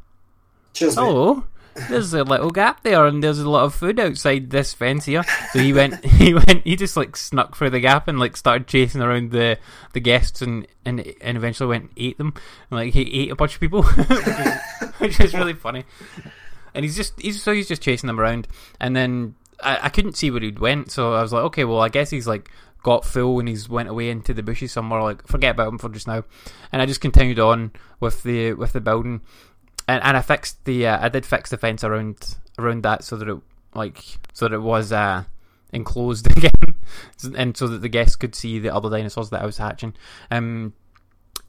[0.74, 1.44] Cheers, mate.
[1.76, 5.06] "Oh, there's a little gap there, and there's a lot of food outside this fence
[5.06, 8.38] here." So he went, he went, he just like snuck through the gap and like
[8.38, 9.58] started chasing around the
[9.94, 12.34] the guests, and and and eventually went and ate them.
[12.70, 14.58] And, like he ate a bunch of people, which is,
[14.98, 15.86] which is really funny.
[16.74, 18.48] And he's just he's so he's just chasing them around,
[18.80, 21.80] and then I, I couldn't see where he'd went, so I was like, okay, well,
[21.80, 22.50] I guess he's like
[22.84, 25.02] got full and he's went away into the bushes somewhere.
[25.02, 26.24] Like, forget about him for just now.
[26.72, 29.22] And I just continued on with the with the building,
[29.88, 33.18] and and I fixed the uh, I did fix the fence around around that so
[33.18, 33.38] that it
[33.74, 34.04] like
[34.34, 35.24] so that it was uh
[35.72, 36.76] enclosed again,
[37.36, 39.96] and so that the guests could see the other dinosaurs that I was hatching.
[40.30, 40.74] Um,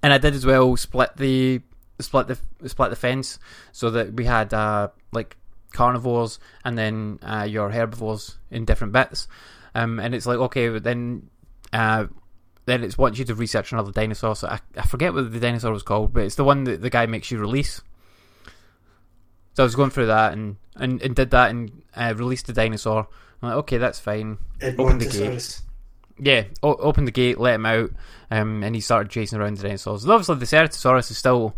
[0.02, 1.60] and I did as well split the
[2.00, 3.38] split the split the fence
[3.72, 5.36] so that we had uh like
[5.74, 9.28] carnivores and then uh, your herbivores in different bits.
[9.74, 11.28] Um, and it's like okay, then
[11.72, 12.06] uh,
[12.64, 14.34] then it's wants you to research another dinosaur.
[14.36, 16.90] So I, I forget what the dinosaur was called, but it's the one that the
[16.90, 17.82] guy makes you release.
[19.54, 22.52] So I was going through that and, and, and did that and uh, released the
[22.52, 23.08] dinosaur.
[23.42, 24.38] I'm like, okay, that's fine.
[24.78, 25.60] Open the gate.
[26.18, 27.90] Yeah, o- opened the gate, let him out,
[28.30, 30.04] um, and he started chasing around the dinosaurs.
[30.04, 31.54] And obviously, the Ceratosaurus is still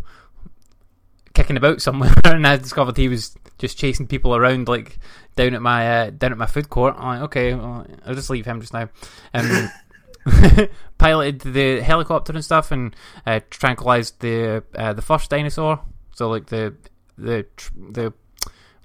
[1.33, 4.97] kicking about somewhere, and I discovered he was just chasing people around, like
[5.35, 6.95] down at my uh, down at my food court.
[6.97, 8.89] I'm like, okay, well, I'll just leave him just now.
[9.33, 9.69] Um,
[10.97, 12.95] piloted the helicopter and stuff, and
[13.25, 15.81] uh, tranquilized the uh, the first dinosaur.
[16.15, 16.75] So like the
[17.17, 17.45] the
[17.75, 18.13] the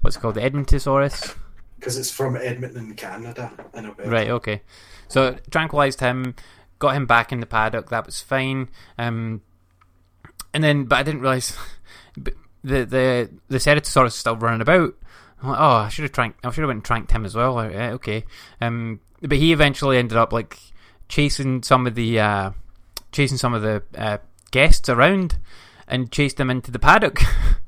[0.01, 1.35] what's it called the Edmontosaurus.
[1.79, 3.51] Because it's from Edmonton, Canada.
[3.73, 4.09] In Alberta.
[4.09, 4.61] Right, okay.
[5.09, 6.35] So tranquilized him,
[6.79, 7.89] got him back in the paddock.
[7.89, 8.69] That was fine.
[8.97, 9.41] Um,
[10.53, 11.57] and then, but I didn't realize
[12.15, 14.95] the the the Ceratosaurus is still running about.
[15.41, 16.39] I'm like, oh, I should have tranked.
[16.45, 17.55] I should have went and tranked him as well.
[17.55, 18.25] Like, eh, okay.
[18.61, 20.57] Um, but he eventually ended up like
[21.09, 22.51] chasing some of the uh,
[23.11, 24.17] chasing some of the uh,
[24.51, 25.37] guests around
[25.87, 27.21] and chased them into the paddock.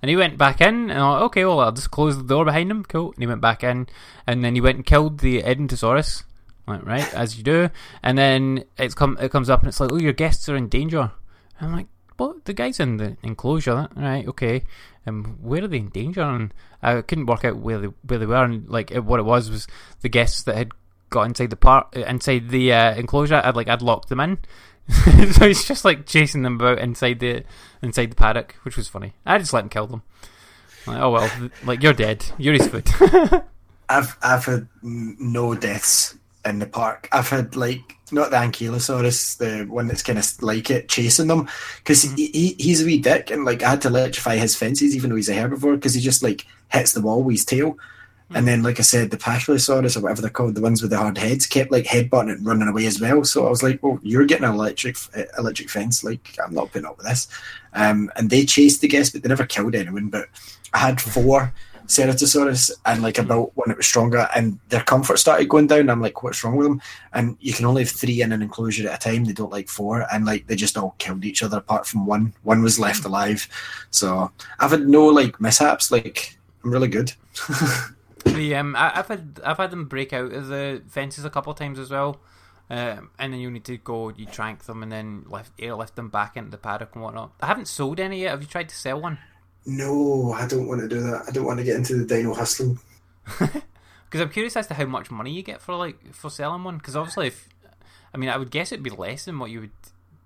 [0.00, 2.70] And he went back in, and like, okay, well, I'll just close the door behind
[2.70, 2.84] him.
[2.84, 3.12] Cool.
[3.12, 3.88] And he went back in,
[4.26, 6.24] and then he went and killed the Edmontosaurus.
[6.66, 7.70] Like, right, as you do.
[8.02, 10.68] And then it's come, it comes up, and it's like, oh, your guests are in
[10.68, 11.10] danger.
[11.58, 12.44] And I'm like, what?
[12.44, 14.26] The guy's in the enclosure, right?
[14.26, 14.64] Okay.
[15.06, 16.22] Um, where are they in danger?
[16.22, 16.52] And
[16.82, 19.50] I couldn't work out where they where they were, and like it, what it was
[19.50, 19.66] was
[20.00, 20.72] the guests that had
[21.10, 23.40] got inside the park, inside the uh, enclosure.
[23.42, 24.38] I'd like I'd locked them in.
[25.32, 27.44] so he's just like chasing them about inside the
[27.82, 29.14] inside the paddock, which was funny.
[29.26, 30.02] I just let him kill them.
[30.86, 32.24] Like, oh well, like you're dead.
[32.38, 32.88] You're his food.
[33.88, 37.08] I've I've had no deaths in the park.
[37.12, 41.48] I've had like not the Ankylosaurus, the one that's kind of like it, chasing them
[41.78, 42.16] because mm-hmm.
[42.16, 45.10] he, he he's a wee dick, and like I had to electrify his fences even
[45.10, 47.76] though he's a herbivore because he just like hits the wall with his tail.
[48.34, 50.98] And then, like I said, the Pachylosaurus or whatever they're called, the ones with the
[50.98, 53.24] hard heads, kept like headbutting and running away as well.
[53.24, 56.04] So I was like, "Well, you're getting an electric uh, electric fence.
[56.04, 57.28] Like I'm not putting up with this."
[57.72, 60.08] Um, and they chased the guests, but they never killed anyone.
[60.08, 60.26] But
[60.74, 61.54] I had four
[61.88, 65.88] Ceratosaurus, and like I built one that was stronger, and their comfort started going down.
[65.88, 66.82] I'm like, "What's wrong with them?"
[67.14, 69.24] And you can only have three in an enclosure at a time.
[69.24, 72.34] They don't like four, and like they just all killed each other apart from one.
[72.42, 73.48] One was left alive.
[73.90, 74.30] So
[74.60, 75.90] I've had no like mishaps.
[75.90, 77.14] Like I'm really good.
[78.34, 81.52] the um, I, I've had I've had them break out of the fences a couple
[81.52, 82.20] of times as well.
[82.70, 86.10] Um, and then you need to go, you trank them, and then lift, airlift them
[86.10, 87.32] back into the paddock and whatnot.
[87.40, 88.32] I haven't sold any yet.
[88.32, 89.16] Have you tried to sell one?
[89.64, 91.24] No, I don't want to do that.
[91.26, 92.78] I don't want to get into the dino hustling.
[94.10, 96.78] Because I'm curious as to how much money you get for like for selling one.
[96.78, 97.48] Because obviously, if
[98.14, 99.70] I mean, I would guess it'd be less than what you would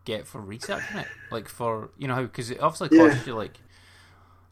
[0.05, 1.09] get for researching it.
[1.33, 3.09] Like for you know how because it obviously Yeah.
[3.09, 3.59] costs you like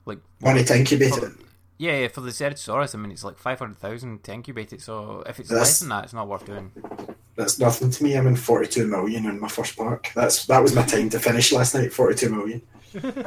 [0.04, 1.32] like Money to incubate it.
[1.80, 4.82] Yeah, yeah, for the Ceratosaurus, I mean, it's like five hundred thousand to incubate it.
[4.82, 6.70] So if it's That's- less than that, it's not worth doing.
[7.36, 8.18] That's nothing to me.
[8.18, 10.10] I'm in 42 million in my first park.
[10.14, 11.90] That's that was my time to finish last night.
[11.90, 12.60] 42 million.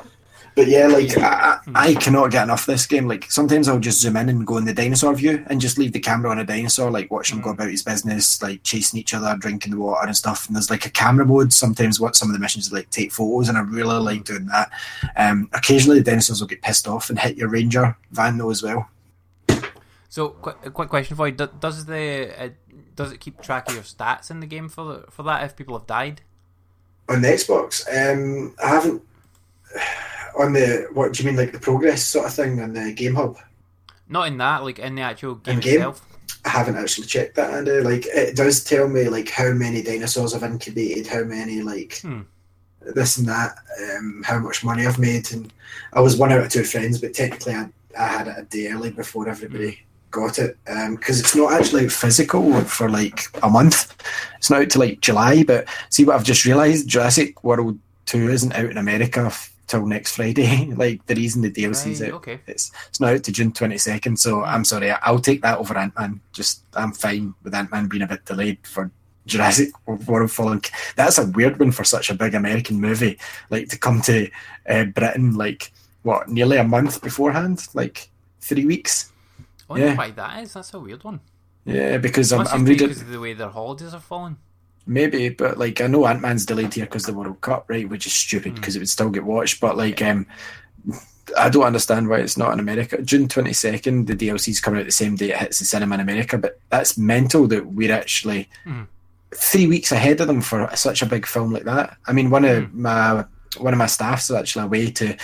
[0.55, 3.07] But yeah, like I, I I cannot get enough of this game.
[3.07, 5.93] Like sometimes I'll just zoom in and go in the dinosaur view and just leave
[5.93, 9.13] the camera on a dinosaur, like watch him go about his business, like chasing each
[9.13, 10.45] other, drinking the water and stuff.
[10.47, 11.51] And there's like a camera mode.
[11.51, 14.69] Sometimes what some of the missions like take photos, and I really like doing that.
[15.15, 18.61] Um, occasionally the dinosaurs will get pissed off and hit your ranger van though as
[18.61, 18.89] well.
[20.09, 22.49] So, quick, a quick question for you: Does the uh,
[22.95, 25.55] does it keep track of your stats in the game for the, for that if
[25.55, 26.21] people have died?
[27.09, 29.01] On the Xbox, um, I haven't.
[30.37, 33.15] On the what do you mean, like the progress sort of thing on the Game
[33.15, 33.37] Hub?
[34.09, 35.75] Not in that, like in the actual game In-game?
[35.75, 36.05] itself.
[36.45, 40.33] I haven't actually checked that, and like it does tell me like how many dinosaurs
[40.33, 42.21] I've incubated, how many like Hmm.
[42.95, 43.55] this and that,
[43.95, 45.53] um, how much money I've made, and
[45.93, 48.67] I was one out of two friends, but technically I, I had it a day
[48.69, 49.79] early before everybody
[50.11, 50.57] got it
[50.91, 53.95] because it's not actually physical for like a month.
[54.37, 58.29] It's not out to like July, but see what I've just realised: Jurassic World Two
[58.29, 60.65] isn't out in America f- till next Friday.
[60.77, 62.39] like the reason the DLC's Right, out okay.
[62.47, 64.17] it's it's not out to June twenty second.
[64.17, 66.21] So I'm sorry, I'll take that over Ant Man.
[66.31, 68.91] Just I'm fine with Ant Man being a bit delayed for
[69.25, 70.61] Jurassic World Fallen.
[70.95, 73.17] That's a weird one for such a big American movie,
[73.49, 74.29] like to come to
[74.67, 75.71] uh, Britain like
[76.01, 78.09] what nearly a month beforehand, like
[78.41, 79.11] three weeks.
[79.39, 79.95] I wonder Yeah.
[79.95, 80.53] why that is.
[80.53, 81.21] That's a weird one.
[81.65, 84.35] Yeah, because I'm, I'm reading because of the way their holidays are falling.
[84.85, 87.87] Maybe, but like I know Ant Man's delayed here because the World Cup, right?
[87.87, 89.59] Which is stupid because it would still get watched.
[89.61, 90.25] But like, um,
[91.37, 93.01] I don't understand why it's not in America.
[93.01, 96.01] June twenty second, the DLC's coming out the same day it hits the cinema in
[96.01, 96.37] America.
[96.37, 98.87] But that's mental that we're actually Mhm.
[99.35, 101.97] three weeks ahead of them for such a big film like that.
[102.07, 103.25] I mean, one of my
[103.57, 105.15] one of my staffs is actually away to.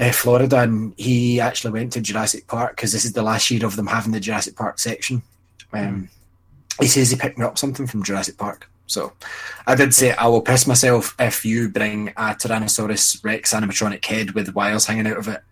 [0.00, 3.66] Uh, Florida, and he actually went to Jurassic Park because this is the last year
[3.66, 5.22] of them having the Jurassic Park section.
[5.72, 6.08] Um,
[6.80, 8.68] he says he picked me up something from Jurassic Park.
[8.88, 9.12] So
[9.66, 14.30] I did say I will piss myself if you bring a Tyrannosaurus Rex animatronic head
[14.30, 15.42] with wires hanging out of it.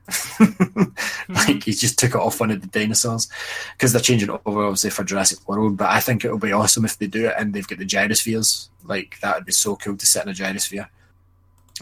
[1.29, 3.29] like he just took it off one of the dinosaurs
[3.75, 5.77] because they're changing it over obviously for Jurassic World.
[5.77, 8.69] But I think it'll be awesome if they do it and they've got the gyrospheres.
[8.85, 10.89] Like that would be so cool to sit in a gyrosphere.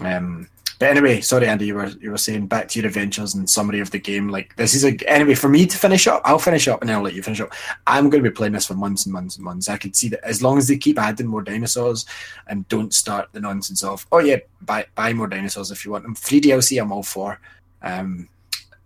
[0.00, 3.48] Um, but anyway, sorry, Andy, you were you were saying back to your adventures and
[3.48, 4.28] summary of the game.
[4.28, 6.22] Like this is a anyway for me to finish up.
[6.24, 7.52] I'll finish up and then I'll let you finish up.
[7.86, 9.68] I'm going to be playing this for months and months and months.
[9.68, 12.06] I can see that as long as they keep adding more dinosaurs
[12.48, 16.04] and don't start the nonsense of oh yeah, buy buy more dinosaurs if you want
[16.04, 16.14] them.
[16.14, 17.40] Free DLC, I'm all for.
[17.82, 18.28] Um,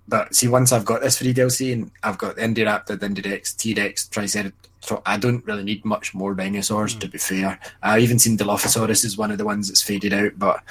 [0.09, 3.55] but see, once I've got this free DLC and I've got the Indoraptor, the Indorex,
[3.55, 4.69] T-Rex, Triceratops,
[5.05, 6.95] I don't really need much more dinosaurs.
[6.95, 10.33] To be fair, I've even seen Dilophosaurus is one of the ones that's faded out.
[10.39, 10.63] But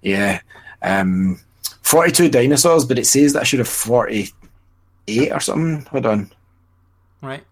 [0.00, 0.40] yeah,
[0.86, 1.40] um,
[1.82, 5.84] forty-two dinosaurs, but it says that I should have forty-eight or something.
[5.90, 6.32] Hold on,
[7.22, 7.44] Right.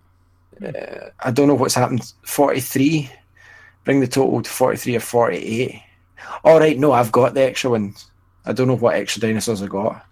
[0.64, 2.12] uh, I don't know what's happened.
[2.22, 3.10] Forty-three.
[3.84, 5.82] Bring the total to forty-three or forty-eight.
[6.44, 8.10] All right, no, I've got the extra ones.
[8.46, 10.04] I don't know what extra dinosaurs I got.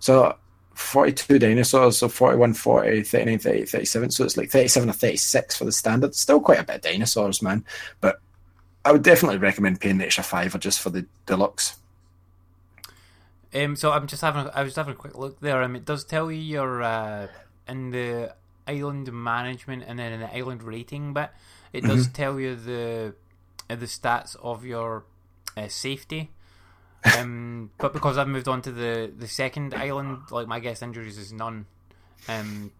[0.00, 0.36] So
[0.74, 4.10] 42 dinosaurs, so 41, 40, 39, 30, 37.
[4.10, 6.14] So it's like 37 or 36 for the standard.
[6.14, 7.64] Still quite a bit of dinosaurs, man.
[8.00, 8.20] But
[8.84, 11.76] I would definitely recommend paying the extra five or just for the deluxe.
[13.54, 15.62] Um, so I'm just having a, I was having a quick look there.
[15.62, 17.28] Um, it does tell you your uh,
[17.66, 18.34] in the
[18.66, 21.30] island management and then in the island rating bit,
[21.72, 23.14] it does tell you the
[23.70, 25.04] uh, the stats of your
[25.56, 26.30] uh, safety.
[27.16, 31.16] Um, but because I've moved on to the the second island, like my guess injuries
[31.16, 31.66] is none.
[32.28, 32.70] Um,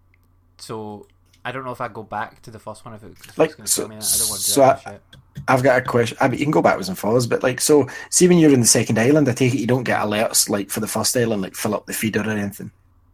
[0.59, 1.07] so
[1.45, 3.65] I don't know if I go back to the first one if it's Like, going
[3.67, 4.05] to so- tell me that.
[4.15, 5.03] I don't want to do so that I- shit.
[5.47, 6.19] I've got a question.
[6.21, 8.61] I mean, you can go backwards and forwards, but like, so see when you're in
[8.61, 11.43] the second island, I take it you don't get alerts like for the first island,
[11.43, 12.71] like fill up the feeder or anything.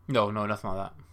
[0.09, 1.05] No, no, nothing like that.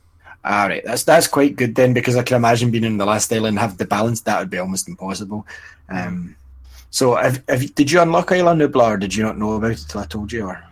[0.44, 3.32] All right, that's that's quite good then, because I can imagine being in the last
[3.32, 5.46] island have the balance that would be almost impossible.
[5.88, 6.36] Um,
[6.90, 9.86] so, have, have, did you unlock Island Nublar, or did you not know about it
[9.88, 10.48] till I told you?
[10.48, 10.64] Or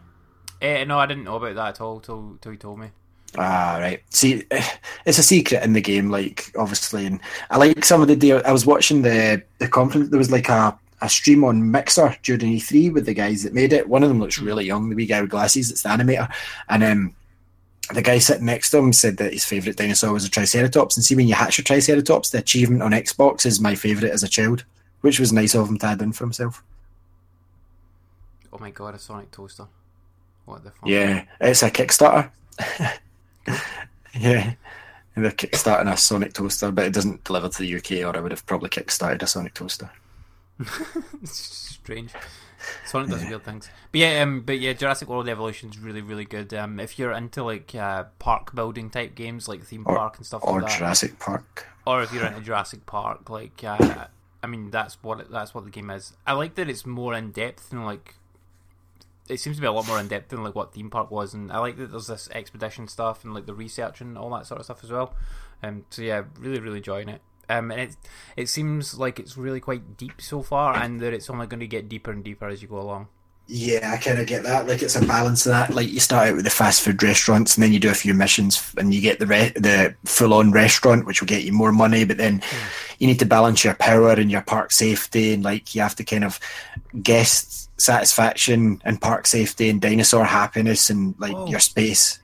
[0.61, 2.89] Eh, no, I didn't know about that at all till till you told me.
[3.37, 4.01] Ah, right.
[4.09, 4.43] See,
[5.05, 7.19] it's a secret in the game, like obviously, and
[7.49, 8.15] I like some of the.
[8.15, 8.41] deal.
[8.45, 10.09] I was watching the the conference.
[10.09, 13.71] There was like a a stream on Mixer during E3 with the guys that made
[13.71, 13.87] it.
[13.87, 15.71] One of them looks really young, the wee guy with glasses.
[15.71, 16.31] It's the animator,
[16.69, 17.15] and um.
[17.91, 20.95] The guy sitting next to him said that his favourite dinosaur was a Triceratops.
[20.95, 24.21] And see, when you hatch a Triceratops, the achievement on Xbox is my favourite as
[24.21, 24.63] a child.
[25.01, 26.63] which was nice of him to add in for himself.
[28.51, 29.67] Oh my god, a Sonic toaster.
[30.45, 30.89] What the fuck?
[30.89, 32.31] Yeah, it's a Kickstarter.
[34.19, 34.53] yeah,
[35.15, 38.21] and they're kickstarting a Sonic toaster, but it doesn't deliver to the UK, or I
[38.21, 39.89] would have probably kickstarted a Sonic toaster.
[41.21, 42.11] it's strange.
[42.85, 43.69] Sonic does weird things.
[43.91, 46.53] But yeah, um, but yeah, Jurassic World Evolution is really, really good.
[46.53, 50.25] Um, if you're into like uh, park building type games, like theme Or- park and
[50.25, 51.65] stuff Or like that, Jurassic Park.
[51.87, 54.05] or if you're into Jurassic Park, like uh,
[54.43, 56.13] I mean, that's what it, that's what the game is.
[56.27, 58.15] I like that it's more in depth than like.
[59.29, 61.33] It seems to be a lot more in depth than like what theme park was,
[61.33, 64.47] and I like that there's this expedition stuff and like the research and all that
[64.47, 65.13] sort of stuff as well.
[65.61, 67.21] Um, so yeah, really, really enjoying it.
[67.47, 67.97] Um, and it
[68.35, 71.67] it seems like it's really quite deep so far, and that it's only going to
[71.67, 73.07] get deeper and deeper as you go along.
[73.51, 74.67] Yeah, I kind of get that.
[74.67, 75.73] Like it's a balance of that.
[75.73, 78.13] Like you start out with the fast food restaurants, and then you do a few
[78.13, 81.71] missions, and you get the re- the full on restaurant, which will get you more
[81.71, 82.05] money.
[82.05, 82.43] But then
[82.99, 86.03] you need to balance your power and your park safety, and like you have to
[86.03, 86.39] kind of
[87.01, 91.47] guest satisfaction and park safety and dinosaur happiness and like Oh.
[91.47, 92.19] your space.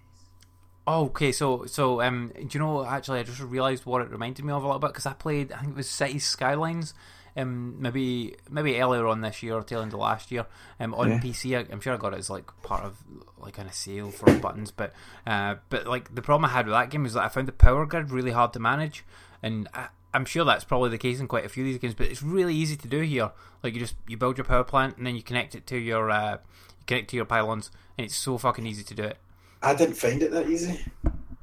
[0.85, 1.31] Oh, okay.
[1.31, 2.85] So, so um, do you know?
[2.85, 5.51] Actually, I just realised what it reminded me of a little bit because I played.
[5.51, 6.93] I think it was Cities Skylines.
[7.37, 10.45] Um, maybe maybe earlier on this year or tail end of last year.
[10.79, 11.19] Um, on Yeah.
[11.19, 12.97] PC, I, I'm sure I got it as like part of
[13.37, 14.71] like on a sale for buttons.
[14.71, 14.93] But
[15.27, 17.51] uh, but like the problem I had with that game is that I found the
[17.51, 19.03] power grid really hard to manage,
[19.43, 21.93] and I, I'm sure that's probably the case in quite a few of these games.
[21.93, 23.31] But it's really easy to do here.
[23.63, 26.09] Like you just you build your power plant and then you connect it to your
[26.09, 29.17] uh, you connect to your pylons, and it's so fucking easy to do it.
[29.61, 30.79] I didn't find it that easy.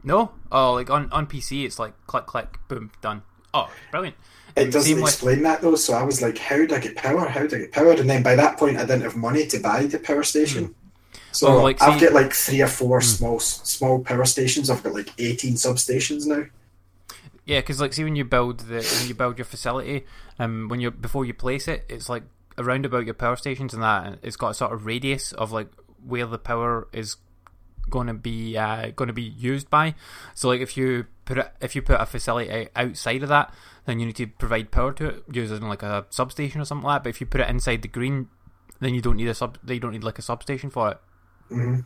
[0.04, 0.32] No?
[0.50, 3.22] Oh, like on, on PC, it's like click, click, boom, done.
[3.54, 4.16] Oh, brilliant.
[4.56, 7.26] It doesn't explain that though, so I was like, "How do I get power?
[7.26, 9.58] How do I get power?" And then by that point, I didn't have money to
[9.58, 10.74] buy the power station.
[11.32, 14.68] So Well, like, I've see- got like three or four small small power stations.
[14.68, 16.44] I've got like eighteen substations now.
[17.44, 20.04] Yeah, because like, see when you build the when you build your facility,
[20.38, 22.22] um, when you before you place it, it's like
[22.58, 24.06] around about your power stations and that.
[24.06, 25.68] and It's got a sort of radius of like
[26.04, 27.16] where the power is
[27.90, 29.94] going to be uh, going to be used by.
[30.34, 33.52] So like if you put it, if you put a facility outside of that,
[33.86, 36.96] then you need to provide power to it using like a substation or something like
[36.96, 37.04] that.
[37.04, 38.28] But if you put it inside the green,
[38.80, 39.58] then you don't need a sub.
[39.62, 40.98] They don't need like a substation for it.
[41.48, 41.80] hmm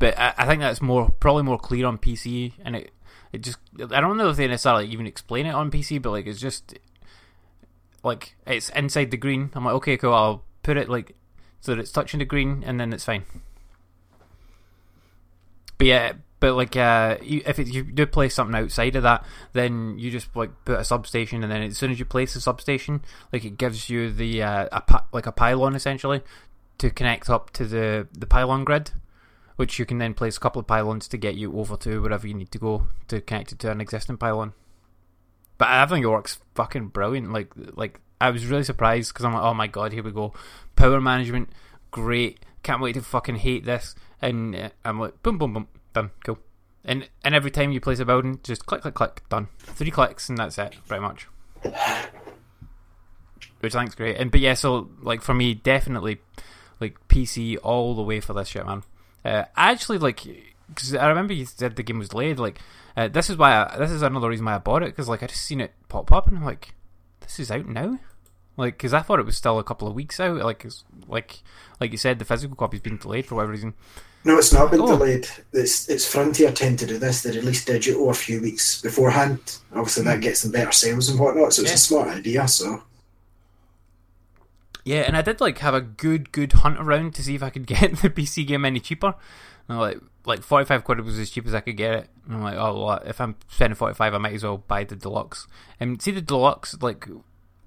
[0.00, 2.90] but I, I think that's more probably more clear on PC, and it
[3.32, 3.58] it just
[3.92, 6.74] I don't know if they necessarily even explain it on PC, but like it's just
[8.02, 9.50] like it's inside the green.
[9.54, 10.14] I'm like, okay, cool.
[10.14, 11.14] I'll put it like
[11.60, 13.24] so that it's touching the green, and then it's fine.
[15.76, 19.24] But yeah, but like uh, you, if it, you do place something outside of that,
[19.52, 22.40] then you just like put a substation, and then as soon as you place the
[22.40, 23.02] substation,
[23.32, 26.22] like it gives you the uh, a like a pylon essentially
[26.78, 28.90] to connect up to the the pylon grid
[29.60, 32.26] which you can then place a couple of pylons to get you over to wherever
[32.26, 34.54] you need to go to connect it to an existing pylon.
[35.58, 37.30] But I think it works fucking brilliant.
[37.30, 40.32] Like, like I was really surprised because I'm like, oh my god, here we go,
[40.76, 41.50] power management,
[41.90, 42.40] great.
[42.62, 43.94] Can't wait to fucking hate this.
[44.22, 46.38] And uh, I'm like, boom, boom, boom, done, cool.
[46.84, 49.48] And and every time you place a building, just click, click, click, done.
[49.58, 51.28] Three clicks and that's it, pretty much.
[53.60, 54.16] Which I think's great.
[54.16, 56.20] And but yeah, so like for me, definitely
[56.80, 58.82] like PC all the way for this shit, man.
[59.24, 60.26] Uh, actually like
[60.68, 62.38] because I remember you said the game was delayed.
[62.38, 62.60] Like
[62.96, 65.22] uh, this is why I, this is another reason why I bought it because like
[65.22, 66.74] I just seen it pop up and I'm like,
[67.20, 67.98] this is out now.
[68.56, 70.36] Like because I thought it was still a couple of weeks out.
[70.36, 70.66] Like
[71.06, 71.42] like
[71.78, 73.74] like you said, the physical copy's been delayed for whatever reason.
[74.24, 74.86] No, it's not been Oh.
[74.86, 75.26] delayed.
[75.52, 77.22] It's it's Frontier tend to do this.
[77.22, 79.58] They release digital a few weeks beforehand.
[79.72, 81.54] Obviously, that gets them better sales and whatnot.
[81.54, 81.72] So it's Hmm.
[81.72, 81.74] Yeah.
[81.74, 82.48] a smart idea.
[82.48, 82.82] So
[84.84, 87.50] Yeah, and I did like have a good good hunt around to see if I
[87.50, 89.14] could get the PC game any cheaper.
[89.68, 92.08] And like like forty five quid was as cheap as I could get it.
[92.26, 94.84] And I'm like, oh, well, if I'm spending forty five, I might as well buy
[94.84, 95.46] the deluxe.
[95.78, 97.06] And see the deluxe, like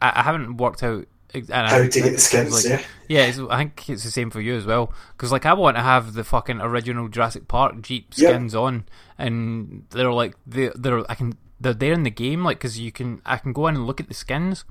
[0.02, 1.08] I, I haven't worked out.
[1.34, 2.54] And how I to get the skins?
[2.54, 2.86] like, yeah.
[3.08, 4.94] yeah, it's, I think it's the same for you as well.
[5.16, 8.30] Because like I want to have the fucking original Jurassic Park Jeep Yeah.
[8.30, 8.86] skins on,
[9.18, 12.92] and they're like they they're I can they're there in the game like because you
[12.92, 14.64] can I can go in and look at the skins,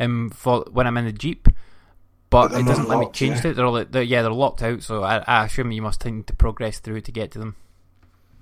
[0.00, 1.48] um for when I'm in the Jeep.
[2.30, 3.52] But But it doesn't let me change yeah.
[3.52, 3.54] it.
[3.56, 4.82] They're, like, they're yeah, they're locked out.
[4.82, 7.56] So I, I assume you must need to progress through to get to them.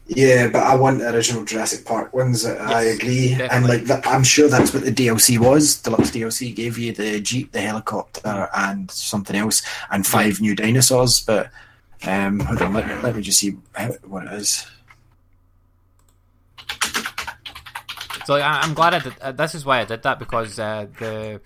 [0.09, 2.47] Yeah, but I want the original Jurassic Park ones.
[2.47, 5.83] I Yes, agree, and like that, I'm sure that's what the DLC was.
[5.83, 11.21] Deluxe DLC gave you the Jeep, the helicopter, and something else, and five new dinosaurs.
[11.23, 11.51] But
[12.07, 13.51] um, hold on, let, let me just see
[14.05, 14.65] what it is.
[18.25, 19.19] So I, I'm glad I did.
[19.21, 21.41] Uh, this is why I did that because uh, the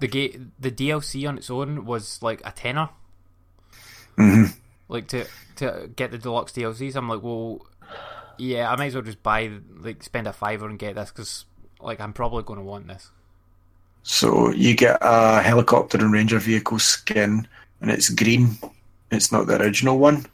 [0.00, 2.90] the ga- the DLC on its own was like a tenner.
[4.16, 4.58] hmm
[4.88, 6.96] like to to get the deluxe DLCs.
[6.96, 7.66] I'm like, well,
[8.38, 9.50] yeah, I might as well just buy
[9.80, 11.44] like spend a fiver and get this because
[11.80, 13.10] like I'm probably going to want this.
[14.02, 17.46] So you get a helicopter and ranger vehicle skin,
[17.80, 18.56] and it's green.
[19.10, 20.26] It's not the original one.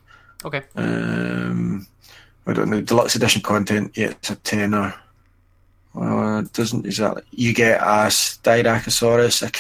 [0.45, 0.63] Okay.
[0.77, 1.87] Um,
[2.47, 2.81] I don't know.
[2.81, 3.97] Deluxe edition content.
[3.97, 4.95] Yeah, it's a tenner.
[5.97, 7.23] Uh, it doesn't exactly.
[7.31, 9.51] You get a Styracosaurus, a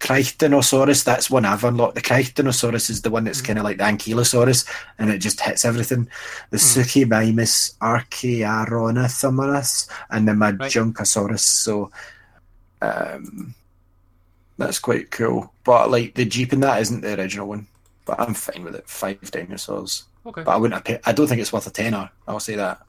[0.00, 1.04] Cri- Crichtanosaurus.
[1.04, 1.94] That's one I've unlocked.
[1.96, 4.68] The Crichtanosaurus is the one that's kind of like the Ankylosaurus,
[4.98, 6.08] and it just hits everything.
[6.50, 11.40] The Suchomimus Archaeornithomimus and the Majungasaurus.
[11.40, 11.90] So,
[12.82, 13.54] um,
[14.56, 15.52] that's quite cool.
[15.64, 17.66] But like the Jeep in that isn't the original one.
[18.04, 18.88] But I'm fine with it.
[18.88, 20.04] Five dinosaurs.
[20.26, 20.42] Okay.
[20.42, 21.00] But I wouldn't paid.
[21.04, 22.10] I don't think it's worth a tenner.
[22.26, 22.80] I'll say that.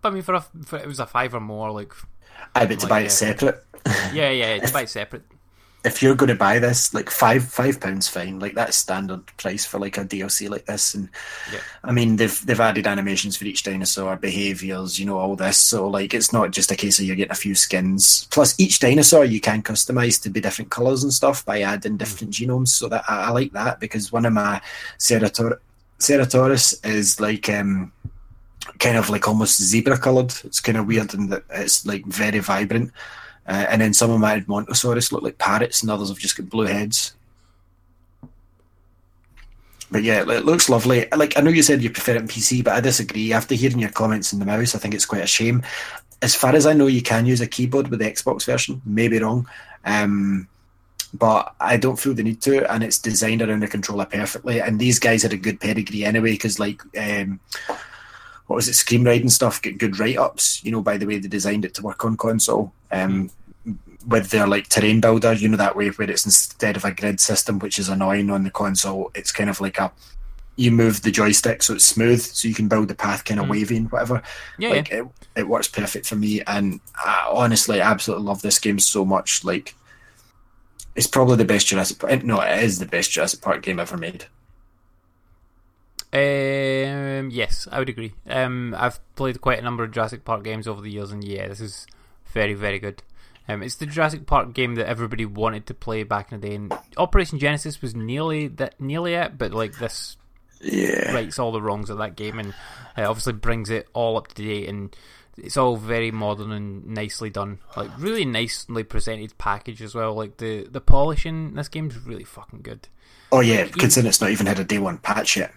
[0.00, 1.92] But I mean, for, a, for it was a five or more, like
[2.54, 3.06] I bet to Like, buy yeah.
[3.06, 3.64] it separate.
[4.12, 5.22] yeah, yeah, yeah, to buy it separate.
[5.84, 8.38] If you're going to buy this, like five five pounds fine.
[8.38, 10.94] Like that's standard price for like a DLC like this.
[10.94, 11.08] And
[11.52, 11.58] Yeah.
[11.82, 15.56] I mean, they've they've added animations for each dinosaur, behaviors, you know, all this.
[15.56, 18.28] So like, it's not just a case of you're getting a few skins.
[18.30, 22.32] Plus, each dinosaur you can customize to be different colors and stuff by adding different
[22.32, 22.68] genomes.
[22.68, 24.60] So that I, I like that because one of my
[24.98, 25.58] Cerator-
[25.98, 27.92] Ceratoris is like um
[28.78, 30.32] kind of like almost zebra colored.
[30.44, 32.92] It's kind of weird that it's like very vibrant.
[33.46, 36.48] Uh, and then some of my Montosaurus look like parrots, and others have just got
[36.48, 37.14] blue heads.
[39.90, 41.06] But yeah, it looks lovely.
[41.14, 43.32] Like I know you said you prefer it in PC, but I disagree.
[43.32, 45.62] After hearing your comments in the mouse, I think it's quite a shame.
[46.22, 48.80] As far as I know, you can use a keyboard with the Xbox version.
[48.86, 49.46] Maybe wrong,
[49.84, 50.48] um,
[51.12, 52.72] but I don't feel the need to.
[52.72, 54.62] And it's designed around the controller perfectly.
[54.62, 56.80] And these guys had a good pedigree anyway, because like.
[56.96, 57.40] Um,
[58.46, 61.18] what was it, ScreamRide and stuff get good write ups, you know, by the way
[61.18, 62.70] they designed it to work on console.
[62.92, 63.30] Um,
[64.06, 67.20] with their like terrain builder, you know, that way where it's instead of a grid
[67.20, 69.92] system, which is annoying on the console, it's kind of like a
[70.56, 73.48] you move the joystick so it's smooth, so you can build the path kind of
[73.48, 74.22] wavy and whatever.
[74.58, 78.58] Yeah, like It, it works perfect for me, and I honestly I absolutely love this
[78.58, 79.44] game so much.
[79.44, 79.74] Like,
[80.94, 82.22] it's probably the best Jurassic Park.
[82.22, 84.26] No, it is the best Jurassic Park game ever made.
[86.12, 88.12] Um, yes, I would agree.
[88.28, 91.48] Um, I've played quite a number of Jurassic Park games over the years, and yeah,
[91.48, 91.86] this is
[92.32, 93.02] very, very good.
[93.48, 96.54] Um, it's the Jurassic Park game that everybody wanted to play back in the day,
[96.54, 100.16] and Operation Genesis was nearly that, nearly it, but like this
[100.60, 102.54] Yeah, rights all the wrongs of that game, and
[102.96, 104.94] uh, obviously brings it all up to date, and
[105.36, 107.58] it's all very modern and nicely done.
[107.76, 110.14] Like really nicely presented package as well.
[110.14, 112.88] Like the the polishing in this game's really fucking good.
[113.32, 115.52] Oh yeah, considering it's not even had a day one patch yet.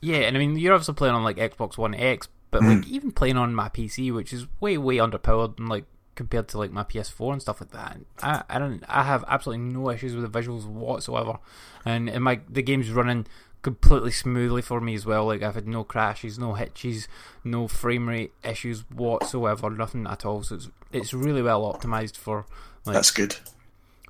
[0.00, 3.12] Yeah, and I mean you're obviously playing on like Xbox One X, but like even
[3.12, 5.84] playing on my PC, which is way way underpowered and like
[6.16, 7.98] compared to like my PS4 and stuff like that.
[8.22, 11.38] I I don't I have absolutely no issues with the visuals whatsoever,
[11.84, 13.26] and, and my the game's running
[13.62, 15.26] completely smoothly for me as well.
[15.26, 17.06] Like I've had no crashes, no hitches,
[17.44, 20.42] no frame rate issues whatsoever, nothing at all.
[20.42, 22.46] So it's it's really well optimized for
[22.84, 23.36] like That's good.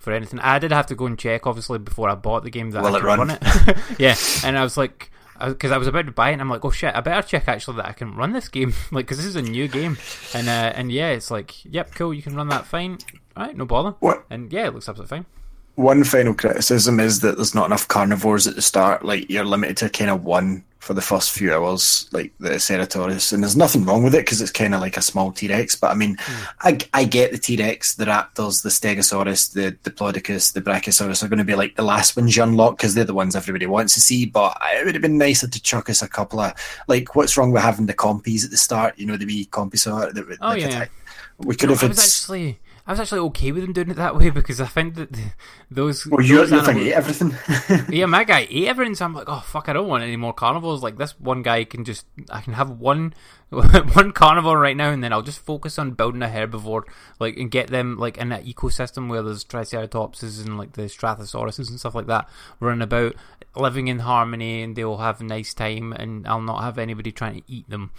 [0.00, 0.38] for anything.
[0.40, 2.94] I did have to go and check, obviously, before I bought the game that Will
[2.94, 3.18] I could run?
[3.18, 3.76] run, it.
[3.98, 4.14] yeah,
[4.44, 5.10] and I was like,
[5.48, 7.48] because I was about to buy it, and I'm like, oh shit, I better check
[7.48, 9.96] actually that I can run this game, like, because this is a new game,
[10.34, 12.98] and uh, and yeah, it's like, yep, cool, you can run that fine,
[13.36, 14.24] all right, no bother, What?
[14.30, 15.26] And yeah, it looks absolutely fine.
[15.74, 19.04] one final criticism is that there's not enough carnivores at the start.
[19.04, 23.32] Like you're limited to kind of one for the first few hours, like the Ceratoris,
[23.32, 25.74] and there's nothing wrong with it because it's kind of like a small T Rex.
[25.74, 26.44] But I mean, hmm.
[26.60, 31.28] I, I get the T Rex, the Raptors, the Stegosaurus, the Diplodocus, the Brachiosaurus are
[31.28, 33.94] going to be like the last ones you unlock because they're the ones everybody wants
[33.94, 34.26] to see.
[34.26, 36.52] But it would have been nicer to chuck us a couple of
[36.86, 38.96] like, what's wrong with having the compies at the start?
[38.96, 40.68] You know, the wee compisaur that would Oh, like, yeah.
[40.68, 40.92] attack.
[41.38, 42.60] We could have I was actually.
[42.86, 45.08] I was actually okay with them doing it that way because I think that
[45.70, 46.06] those.
[46.06, 47.86] Well, your, those thing animals- ate everything.
[47.98, 50.32] yeah, my guy ate everything, so I'm like, oh fuck, I don't want any more
[50.32, 50.82] carnivores.
[50.82, 53.14] Like this one guy can just, I can have one,
[53.50, 56.84] one carnivore right now, and then I'll just focus on building a herbivore,
[57.18, 61.68] like, and get them like in that ecosystem where there's Triceratopses and like the Strathosauruses
[61.68, 62.28] and stuff like that
[62.60, 63.16] running about,
[63.56, 67.40] living in harmony, and they'll have a nice time, and I'll not have anybody trying
[67.40, 67.90] to eat them.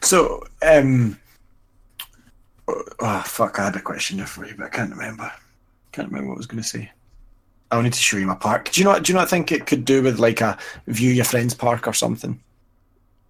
[0.00, 1.18] So, um,
[2.68, 5.30] oh fuck, I had a question there for you, but I can't remember.
[5.92, 6.90] Can't remember what I was going to say.
[7.70, 8.70] I wanted to show you my park.
[8.70, 9.04] Do you not?
[9.04, 11.92] Do you not think it could do with like a view your friend's park or
[11.92, 12.40] something?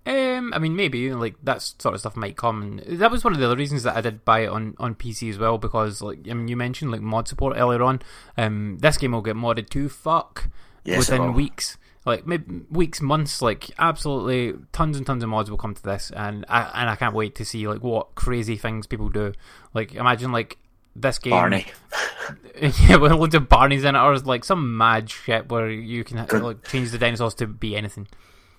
[0.07, 2.63] Um, I mean, maybe like that sort of stuff might come.
[2.63, 4.95] And that was one of the other reasons that I did buy it on, on
[4.95, 8.03] PC as well because, like, I mean, you mentioned like mod support earlier on.
[8.37, 10.51] Um, this game will get modded to fuck
[10.85, 13.41] Yes, within weeks, like maybe weeks, months.
[13.41, 16.97] Like, absolutely, tons and tons of mods will come to this, and I and I
[16.97, 19.33] can't wait to see like what crazy things people do.
[19.73, 20.59] Like, imagine like
[20.95, 21.31] this game.
[21.31, 21.67] Barney.
[22.61, 26.27] yeah, with loads of Barneys in it, or like some mad shit where you can
[26.27, 28.07] like change the dinosaurs to be anything.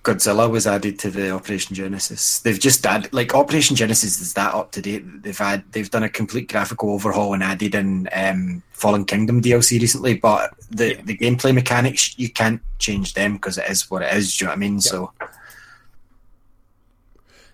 [0.06, 2.38] Godzilla was added to the Operation Genesis.
[2.38, 5.02] They've just added like Operation Genesis is that up to date.
[5.24, 9.80] They've had they've done a complete graphical overhaul and added in um, Fallen Kingdom DLC
[9.80, 11.02] recently, but the Yeah.
[11.02, 14.36] the gameplay mechanics you can't change them because it is what it is.
[14.36, 14.80] Do you know what I mean?
[14.80, 15.12] So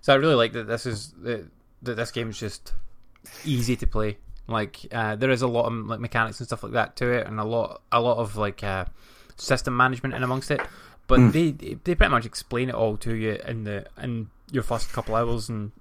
[0.02, 1.46] So I really like that this is that,
[1.82, 2.74] that this game is just
[3.44, 4.18] easy to play.
[4.46, 7.26] Like uh, there is a lot of like mechanics and stuff like that to it,
[7.26, 8.84] and a lot a lot of like uh,
[9.36, 10.60] system management in amongst it.
[11.06, 14.92] But they they pretty much explain it all to you in the in your first
[14.92, 15.72] couple hours, and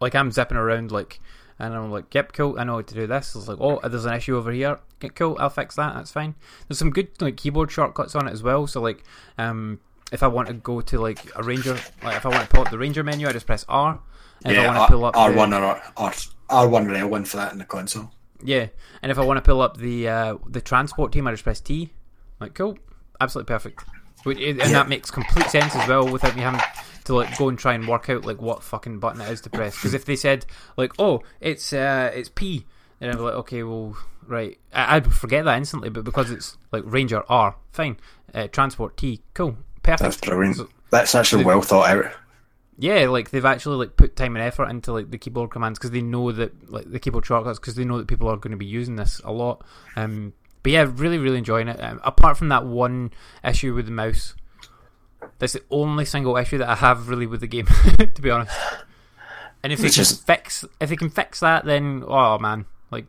[0.00, 1.20] like I'm zipping around like.
[1.56, 2.58] And I'm like, yep, cool.
[2.58, 3.36] I know how to do this.
[3.36, 4.80] It's like, oh, there's an issue over here.
[4.98, 5.94] Okay, cool, I'll fix that.
[5.94, 6.34] That's fine.
[6.66, 8.66] There's some good like keyboard shortcuts on it as well.
[8.66, 9.04] So like,
[9.38, 9.78] um,
[10.10, 12.62] if I want to go to like a ranger, like if I want to pull
[12.62, 14.00] up the ranger menu, I just press R.
[14.44, 15.62] And if I yeah, want to pull up R one or
[15.96, 16.12] R
[16.50, 18.10] R one or L one for that in the console.
[18.42, 18.66] yeah,
[19.00, 21.60] and if I want to pull up the uh, the transport team, I just press
[21.60, 21.92] T.
[22.40, 22.76] Like cool,
[23.20, 23.84] absolutely perfect.
[24.24, 26.60] Which- And that makes complete sense as well, without me having
[27.04, 29.50] to like go and try and work out like what fucking button it is to
[29.50, 29.76] press.
[29.76, 30.46] Because if they said
[30.76, 32.64] like, oh, it's uh, it's P,
[32.98, 33.96] then I'd be like, okay, well,
[34.26, 35.90] right, I- I'd forget that instantly.
[35.90, 37.98] But because it's like Ranger R, fine,
[38.34, 40.00] uh, transport T, cool, perfect.
[40.00, 40.56] That's brilliant.
[40.56, 42.12] So- That's actually the- well thought out.
[42.78, 45.90] yeah, like they've actually like put time and effort into like the keyboard commands because
[45.90, 48.56] they know that like the keyboard shortcuts because they know that people are going to
[48.56, 49.62] be using this a lot.
[49.96, 50.32] Um,
[50.64, 51.80] but yeah, really, really enjoying it.
[51.80, 53.12] Um, apart from that one
[53.44, 54.34] issue with the mouse,
[55.38, 57.66] that's the only single issue that I have really with the game,
[57.98, 58.56] to be honest.
[59.62, 62.64] And if they It's can just- fix, if they can fix that, then oh man,
[62.90, 63.06] like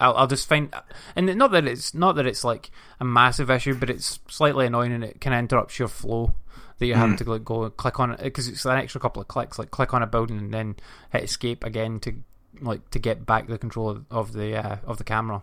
[0.00, 0.74] I'll, I'll just find,
[1.14, 4.92] and not that it's not that it's like a massive issue, but it's slightly annoying
[4.92, 6.34] and it kind of interrupts your flow
[6.78, 9.28] that you're having to like go click on it because it's an extra couple of
[9.28, 10.74] clicks, like click on a building and then
[11.12, 12.12] hit escape again to
[12.60, 15.42] like to get back the control of, of the uh, of the camera.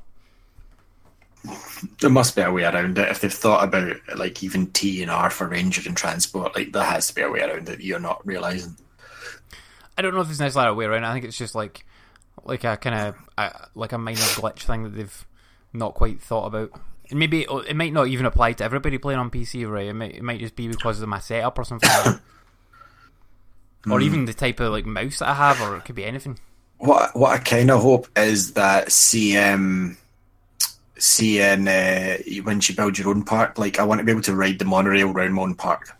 [1.99, 3.09] There must be a way around it.
[3.09, 6.83] If they've thought about like even T and R for Ranger and Transport, like there
[6.83, 8.77] has to be a way around it you're not realizing.
[9.97, 11.03] I don't know if it's necessarily a way around.
[11.03, 11.07] it.
[11.07, 11.85] I think it's just like
[12.43, 15.27] like a kind of like a minor glitch thing that they've
[15.73, 16.71] not quite thought about.
[17.09, 19.87] And maybe it, it might not even apply to everybody playing on PC, right?
[19.87, 22.21] It might it might just be because of my setup or something, like that.
[23.91, 24.05] or hmm.
[24.05, 26.39] even the type of like mouse that I have, or it could be anything.
[26.77, 29.97] What what I kind of hope is that CM
[31.01, 34.35] seeing uh, once you build your own park, like I want to be able to
[34.35, 35.97] ride the monorail around my own park.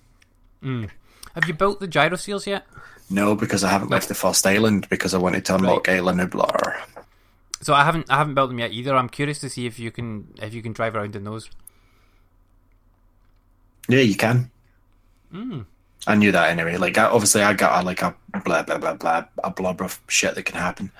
[0.63, 2.67] Have you built the gyroseals yet?
[3.09, 6.81] No, because I haven't left the first island because I wanted to unlock Island Nublar.
[7.61, 8.95] So I haven't I haven't built them yet either.
[8.95, 11.49] I'm curious to see if you can if you can drive around in those.
[13.89, 14.51] Yeah, you can.
[15.33, 15.65] Mm.
[16.07, 16.77] I knew that anyway.
[16.77, 18.15] Like, I, obviously, I got a, like a
[18.45, 20.91] blah blah blah blah a blob of shit that can happen.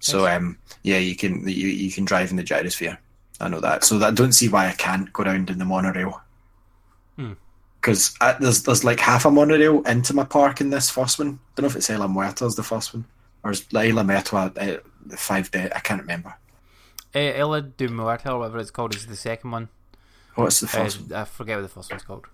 [0.00, 2.98] So, um, yeah, you can you, you can drive in the gyrosphere.
[3.40, 3.84] I know that.
[3.84, 6.20] So, I don't see why I can't go around in the monorail.
[7.16, 7.32] Hmm.
[7.80, 11.28] Because there's there's like half a monorail into my park in this first one.
[11.28, 13.04] I Don't know if it's Isla Muerta is the first one,
[13.44, 15.70] or is Isla Muerta uh, the five day.
[15.74, 16.34] I can't remember.
[17.14, 19.68] Uh, Ella de Muerta or whatever it's called is the second one.
[20.34, 21.12] What's the Uh, first one?
[21.12, 22.26] I forget what the first one's called.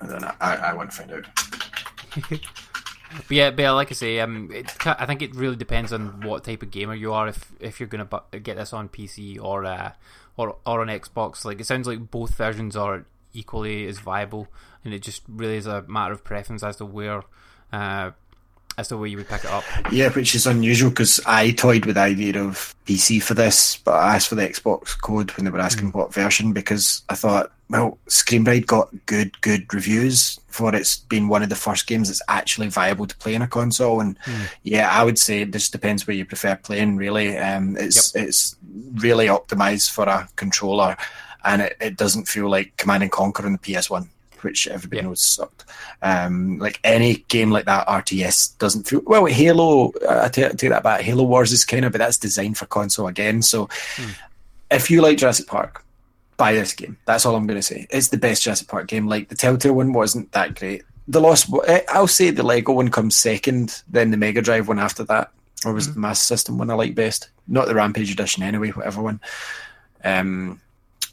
[0.00, 0.32] I don't know.
[0.40, 1.26] I, I won't find out.
[3.10, 6.44] But yeah, but like I say, um, it, I think it really depends on what
[6.44, 7.28] type of gamer you are.
[7.28, 9.92] If if you're gonna bu- get this on PC or uh,
[10.36, 14.48] or or on Xbox, like it sounds like both versions are equally as viable,
[14.84, 17.22] and it just really is a matter of preference as to where,
[17.72, 18.10] uh,
[18.78, 19.64] as to where you would pick it up.
[19.90, 23.92] Yeah, which is unusual because I toyed with the idea of PC for this, but
[23.92, 27.52] I asked for the Xbox code when they were asking what version because I thought,
[27.68, 32.22] well, ScreamRide got good, good reviews for it's been one of the first games that's
[32.28, 34.00] actually viable to play in a console.
[34.00, 34.18] And
[34.62, 36.96] yeah, I would say it just depends where you prefer playing.
[36.96, 38.56] Really, um, it's it's
[38.94, 40.96] really optimized for a controller,
[41.44, 44.10] and it, it doesn't feel like Command and Conquer on the PS One.
[44.42, 45.08] Which everybody Yeah.
[45.08, 45.64] knows sucked.
[46.02, 49.24] Um, like any game like that, RTS doesn't feel well.
[49.26, 51.00] Halo, uh, I take, take that back.
[51.00, 53.42] Halo Wars is kind of, but that's designed for console again.
[53.42, 53.68] So,
[54.70, 55.84] if you like Jurassic Park,
[56.36, 56.96] buy this game.
[57.06, 57.86] That's all I'm going to say.
[57.90, 59.06] It's the best Jurassic Park game.
[59.08, 60.82] Like the Telltale one wasn't that great.
[61.08, 64.78] The Lost, eh, I'll say the Lego one comes second, then the Mega Drive one
[64.80, 65.30] after that,
[65.64, 67.30] or was it the Master System one I like best?
[67.46, 68.70] Not the Rampage Edition anyway.
[68.70, 69.20] Whatever one.
[70.04, 70.60] Um,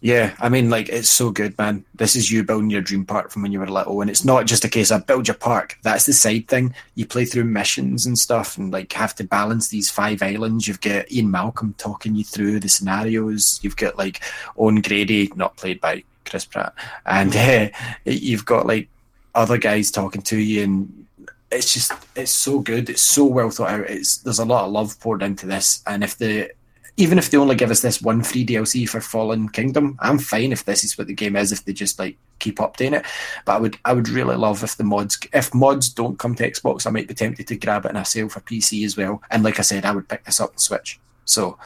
[0.03, 1.85] yeah, I mean, like it's so good, man.
[1.95, 4.45] This is you building your dream park from when you were little, and it's not
[4.45, 5.77] just a case of build your park.
[5.81, 6.75] That's the side thing.
[6.95, 10.67] You play through missions and stuff, and like have to balance these five islands.
[10.67, 13.61] You've got Ian Malcolm talking you through the scenarios.
[13.63, 14.21] You've got like
[14.57, 16.73] Owen Grady, not played by Chris Pratt,
[17.05, 17.69] and uh,
[18.03, 18.89] you've got like
[19.33, 21.05] other guys talking to you, and
[21.49, 22.89] it's just it's so good.
[22.89, 23.89] It's so well thought out.
[23.89, 26.51] It's there's a lot of love poured into this, and if the
[26.95, 30.51] even if they only give us this one free DLC for Fallen Kingdom, I'm fine
[30.51, 31.51] if this is what the game is.
[31.51, 33.05] If they just like keep updating it,
[33.45, 36.49] but I would I would really love if the mods if mods don't come to
[36.49, 39.21] Xbox, I might be tempted to grab it in a sale for PC as well.
[39.31, 40.99] And like I said, I would pick this up and Switch.
[41.25, 41.57] So.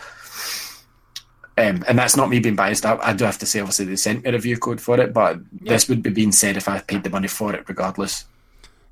[1.59, 2.85] Um, and that's not me being biased.
[2.85, 5.11] I, I do have to say, obviously, they sent me a review code for it,
[5.11, 8.25] but this would be being said if I paid the money for it, regardless.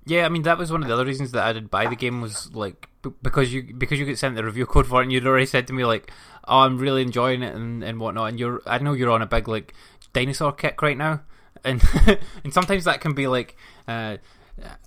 [0.05, 1.95] Yeah, I mean that was one of the other reasons that I did buy the
[1.95, 5.03] game was like b- because you because you get sent the review code for it
[5.05, 6.11] and you'd already said to me like,
[6.47, 9.25] oh, I'm really enjoying it and, and whatnot, and you're I know you're on a
[9.25, 9.73] big like
[10.13, 11.21] dinosaur kick right now,
[11.63, 11.81] and
[12.43, 13.57] and sometimes that can be like,
[13.87, 14.17] uh,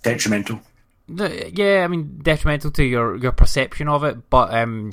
[0.03, 0.61] Detrimental.
[1.09, 4.91] the- yeah, I mean detrimental to your your perception of it, but um,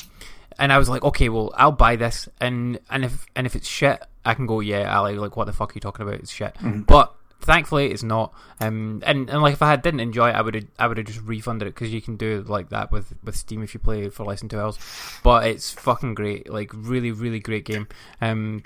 [0.59, 3.69] and I was like, okay, well, I'll buy this, and and if and if it's
[3.69, 6.19] shit, I can go, yeah, Ali, like what the fuck are you talking about?
[6.21, 7.13] It's shit, but.
[7.47, 8.35] Thankfully, it's not.
[8.61, 10.97] Um, and, and like if I had didn't enjoy it, I would have I would
[10.99, 13.81] have just refunded it because you can do like that with, with Steam if you
[13.81, 14.79] play for less than two hours.
[15.23, 17.87] But it's fucking great, like really really great game.
[18.21, 18.65] Um,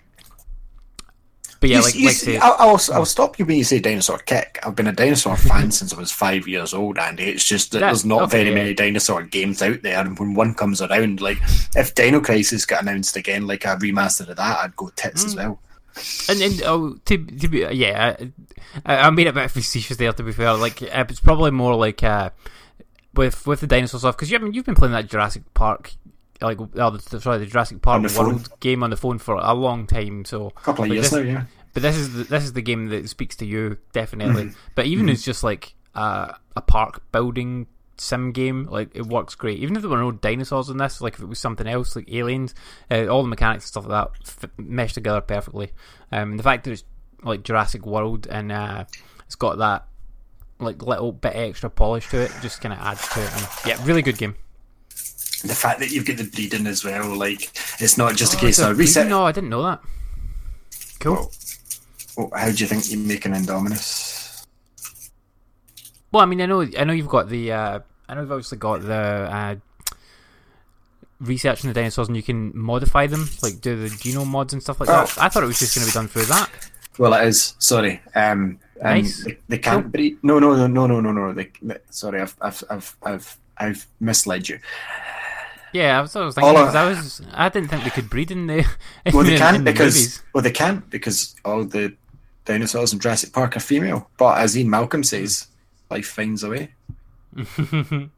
[1.61, 3.81] but yeah, You- like you like say, I'll, I'll, I'll stop you when you say
[3.81, 4.59] dinosaur kick.
[4.62, 7.24] I've been a dinosaur fan since I was five years old, Andy.
[7.24, 8.55] It's just that That- there's not okay, very yeah.
[8.55, 11.36] many dinosaur games out there, and when one comes around, like
[11.77, 15.27] if Dino Crisis got announced again, like a remaster of that, I'd go tits Mm.
[15.27, 15.61] as well.
[16.28, 18.16] And, and oh, to, to be yeah,
[18.86, 20.12] I, I made it a bit facetious there.
[20.12, 22.30] To be fair, like uh, it's probably more like uh,
[23.14, 25.92] with with the dinosaur stuff because you I mean, you've been playing that Jurassic Park,
[26.40, 29.54] like oh, the, sorry, the Jurassic Park the World game on the phone for a
[29.54, 30.24] long time.
[30.24, 31.44] So A couple of years this, now, yeah.
[31.72, 34.44] But this is the, this is the game that speaks to you definitely.
[34.44, 34.58] Mm-hmm.
[34.74, 37.66] But even it's just like uh, a park building
[38.01, 39.59] sim game, like it works great.
[39.59, 42.12] Even if there were no dinosaurs in this, like if it was something else, like
[42.12, 42.55] aliens,
[42.90, 45.72] uh, all the mechanics and stuff like that f- mesh together perfectly.
[46.10, 46.85] Um, the fact that it's
[47.22, 48.85] like Jurassic World and uh,
[49.27, 49.86] it's got that
[50.59, 53.32] like little bit extra polish to it just kind of adds to it.
[53.32, 54.35] And, yeah, really good game.
[55.43, 57.43] The fact that you've got the breeding as well, like
[57.81, 59.06] it's not just a Oh, case of reset.
[59.09, 59.81] No, I didn't know that.
[60.98, 61.14] Cool.
[61.14, 61.31] Well,
[62.16, 64.44] well, how do you think you make an Indominus?
[66.12, 67.78] Well, I mean, I know, I know you've got the, uh,
[68.11, 69.55] I know you've obviously got the uh,
[71.20, 74.81] researching the dinosaurs, and you can modify them, like do the genome mods and stuff
[74.81, 75.15] like that.
[75.16, 75.23] Oh.
[75.23, 76.51] I thought it was just going to be done through that.
[76.99, 77.55] Well, it is.
[77.61, 78.03] Sorry.
[78.16, 79.24] Um, um, Nice.
[79.24, 80.19] They, they can't breed.
[80.24, 81.32] No, no, no, no, no, no, no.
[81.32, 84.59] They, they, sorry, I've, I've, I've, I've, I've misled you.
[85.73, 88.32] Yeah, I was, I was thinking because I was, I didn't think they could breed
[88.32, 88.66] in the.
[89.07, 90.23] In Well, they the, can't the because movies.
[90.35, 91.95] well, they can't because all the
[92.45, 94.11] dinosaurs in Jurassic Park are female.
[94.19, 95.47] But as Ian Malcolm says,
[95.89, 96.73] life finds a way.
[97.36, 98.11] 嗯哼哼哼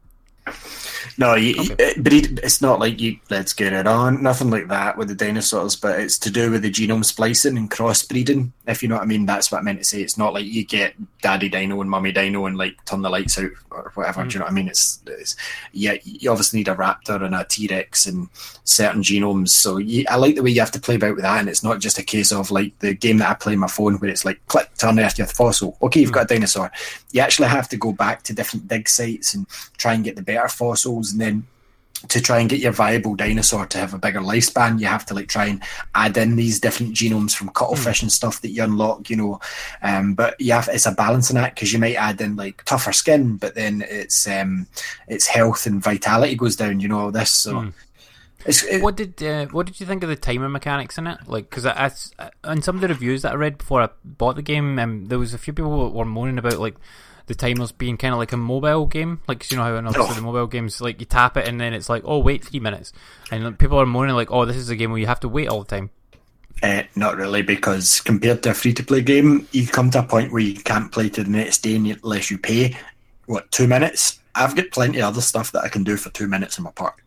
[1.17, 2.39] No, you, it, breed.
[2.43, 3.19] It's not like you.
[3.29, 4.23] Let's get it on.
[4.23, 5.75] Nothing like that with the dinosaurs.
[5.75, 8.51] But it's to do with the genome splicing and crossbreeding.
[8.65, 9.25] If you know what I mean.
[9.25, 10.01] That's what I meant to say.
[10.01, 13.37] It's not like you get Daddy Dino and Mummy Dino and like turn the lights
[13.37, 14.23] out or whatever.
[14.23, 14.33] Do mm.
[14.33, 14.67] you know what I mean?
[14.67, 15.35] It's, it's
[15.71, 15.97] yeah.
[16.03, 18.27] You obviously need a raptor and a T Rex and
[18.63, 19.49] certain genomes.
[19.49, 21.63] So you, I like the way you have to play about with that, and it's
[21.63, 24.09] not just a case of like the game that I play on my phone where
[24.09, 25.77] it's like click to unearth your fossil.
[25.81, 26.13] Okay, you've mm.
[26.13, 26.71] got a dinosaur.
[27.11, 29.47] You actually have to go back to different dig sites and
[29.77, 31.47] try and get the better fossils, and then
[32.09, 35.13] to try and get your viable dinosaur to have a bigger lifespan, you have to
[35.13, 35.63] like try and
[35.95, 39.39] add in these different genomes from cuttlefish and stuff that you unlock, you know.
[39.81, 42.93] Um, but you have it's a balancing act because you might add in like tougher
[42.93, 44.67] skin, but then it's um,
[45.07, 46.99] its health and vitality goes down, you know.
[46.99, 47.71] All this, so
[48.45, 51.19] it's it, What did uh, what did you think of the timer mechanics in it?
[51.27, 54.35] Like, because I, I, on some of the reviews that I read before I bought
[54.35, 56.75] the game, um, there was a few people that were moaning about like
[57.27, 59.87] the timers being kind of like a mobile game, like 'cause you know how in
[59.87, 60.15] obviously Oh.
[60.15, 62.91] the mobile games, like you tap it and then it's like, oh wait three minutes,
[63.31, 65.29] and like, people are moaning like, oh this is a game where you have to
[65.29, 65.89] wait all the time.
[66.61, 70.03] Uh, not really, because compared to a free to play game, you come to a
[70.03, 72.77] point where you can't play to the next day unless you pay.
[73.25, 74.19] What two minutes?
[74.35, 76.71] I've got plenty of other stuff that I can do for two minutes in my
[76.71, 77.03] park.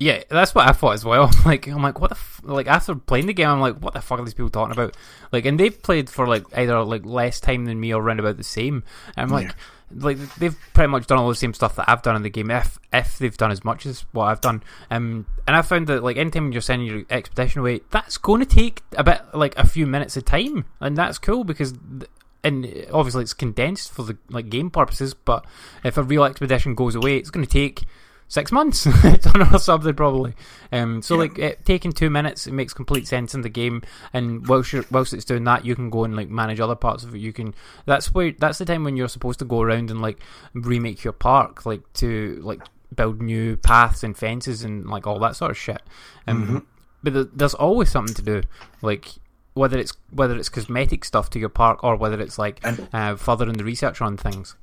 [0.00, 1.30] Yeah, that's what I thought as well.
[1.44, 2.40] Like, I'm like, what the f-?
[2.42, 4.96] like after playing the game, I'm like, what the fuck are these people talking about?
[5.30, 8.36] Like, and they've played for like either like less time than me or around about
[8.36, 8.82] the same.
[9.16, 9.54] And I'm like,
[9.94, 12.50] like they've pretty much done all the same stuff that I've done in the game,
[12.50, 14.62] if if they've done as much as what I've done.
[14.90, 18.46] Um, and I found that like anytime you're sending your expedition away, that's going to
[18.46, 21.72] take a bit like a few minutes of time, and that's cool because.
[21.72, 22.10] th-
[22.42, 25.44] and obviously it's condensed for the like game purposes, but
[25.84, 27.82] if a real expedition goes away, it's going to take
[28.30, 28.86] six months
[29.52, 30.32] or something probably.
[30.72, 33.82] Um, so like it, taking two minutes, it makes complete sense in the game.
[34.14, 37.04] And whilst you're, whilst it's doing that, you can go and like manage other parts
[37.04, 37.18] of it.
[37.18, 37.54] You can.
[37.84, 40.18] That's where that's the time when you're supposed to go around and like
[40.54, 42.62] remake your park, like to like
[42.94, 45.82] build new paths and fences and like all that sort of shit.
[46.26, 46.66] Um,
[47.02, 48.42] But th- there's always something to do,
[48.80, 49.08] like.
[49.54, 53.16] Whether it's whether it's cosmetic stuff to your park or whether it's like And- uh,
[53.16, 54.54] furthering the research on things.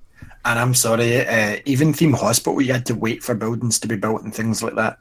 [0.46, 3.98] And I'm sorry, uh, even Theme Hospital, you had to wait for buildings to be
[3.98, 5.00] built and things like that.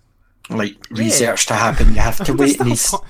[0.51, 1.89] like research to happen.
[1.95, 2.59] You have to wait.
[2.59, 3.01] These, the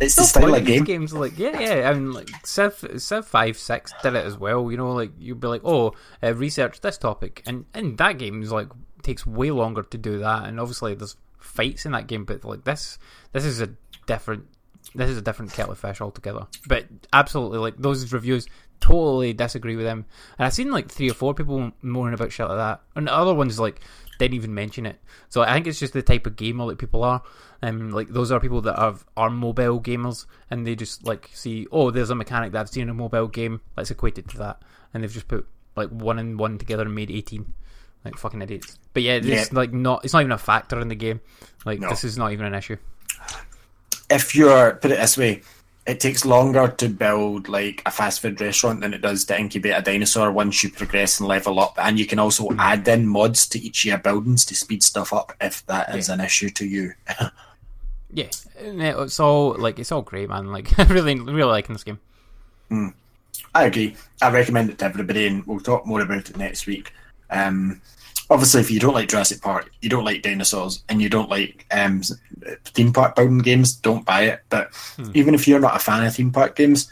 [0.00, 0.84] it's the no style of game.
[0.84, 4.70] games like yeah yeah I mean like Civ Civ five six did it as well
[4.70, 8.40] you know like you'd be like oh uh, research this topic and and that game
[8.42, 8.68] is like
[9.02, 12.62] takes way longer to do that and obviously there's fights in that game but like
[12.62, 12.96] this
[13.32, 13.70] this is a
[14.06, 14.46] different
[14.94, 18.46] this is a different kettle of fish altogether but absolutely like those reviews
[18.80, 20.04] totally disagree with them
[20.38, 23.12] and I've seen like three or four people moaning about shit like that and the
[23.14, 23.80] other ones like
[24.18, 24.98] didn't even mention it
[25.28, 27.22] so I think it's just the type of gamer that people are
[27.60, 31.66] um, like those are people that have are mobile gamers, and they just like see,
[31.72, 33.60] oh, there's a mechanic that I've seen in a mobile game.
[33.76, 34.62] Let's equate it to that,
[34.94, 35.44] and they've just put
[35.74, 37.52] like one and one together and made eighteen.
[38.04, 38.78] Like fucking idiots.
[38.94, 39.44] But yeah, it's Yeah.
[39.50, 40.04] like not.
[40.04, 41.20] It's not even a factor in the game.
[41.64, 41.88] Like No.
[41.88, 42.76] this is not even an issue.
[44.08, 45.42] if you're put it this way,
[45.88, 49.74] it takes longer to build like a fast food restaurant than it does to incubate
[49.74, 51.74] a dinosaur once you progress and level up.
[51.78, 55.14] And you can also add in mods to each of your buildings to speed stuff
[55.14, 56.92] up if that is an issue to you.
[58.10, 60.50] Yeah, it's all like it's all great, man.
[60.50, 62.00] Like I really, really liking this game.
[63.54, 63.96] I agree.
[64.22, 66.94] I recommend it to everybody, and we'll talk more about it next week.
[67.28, 67.82] Um,
[68.30, 71.66] obviously, if you don't like Jurassic Park, you don't like dinosaurs, and you don't like
[71.70, 72.02] um,
[72.64, 74.40] theme park building games, don't buy it.
[74.48, 75.10] But hmm.
[75.14, 76.90] even if you're not a fan of theme park games,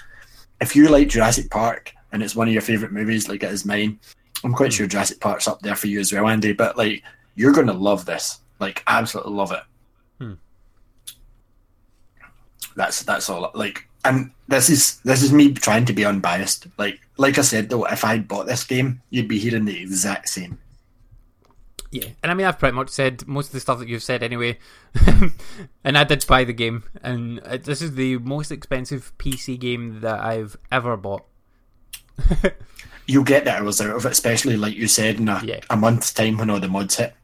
[0.61, 3.65] if you like Jurassic Park and it's one of your favorite movies, like it is
[3.67, 3.99] mine,
[4.45, 4.77] I'm quite hmm.
[4.77, 6.53] sure Jurassic Park's up there for you as well, Andy.
[6.53, 7.03] But like,
[7.35, 9.63] you're going to love this, like, absolutely love it.
[10.19, 10.35] Hmm.
[12.77, 13.51] That's that's all.
[13.55, 16.67] Like, and this is this is me trying to be unbiased.
[16.79, 20.29] Like, like I said though, if I bought this game, you'd be hearing the exact
[20.29, 20.59] same.
[21.93, 24.23] Yeah, and I mean, I've pretty much said most of the stuff that you've said
[24.23, 24.59] anyway,
[25.85, 30.01] and I did buy the game, and uh, this is the most expensive PC game
[30.01, 31.25] that I've ever bought.
[33.07, 35.61] You'll get the hours out of it, especially like you said in a, Yeah.
[35.71, 37.15] a month's time when all the mods hit.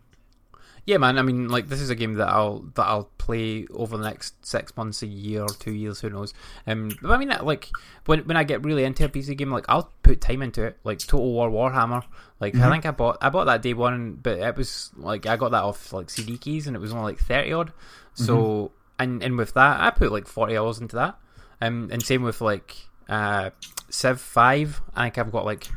[0.85, 1.17] Yeah, man.
[1.17, 4.45] I mean, like this is a game that I'll that I'll play over the next
[4.45, 6.35] six months, a year, or two years, who knows.
[6.67, 7.71] Um, but I mean, like
[8.07, 10.79] when when I get really into a PC game, like I'll put time into it.
[10.83, 12.03] Like Total War Warhammer.
[12.41, 15.37] Like I think I bought I bought that day one, but it was like I
[15.37, 17.73] got that off like CD keys, and it was only like thirty odd.
[18.15, 21.17] So and and with that, I put like forty hours into that.
[21.61, 22.77] Um, and same with like
[23.09, 23.51] uh
[23.89, 24.81] Civ Five.
[24.97, 25.69] I think I've got like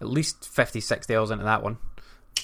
[0.00, 1.78] at least 50, 60 hours into that one.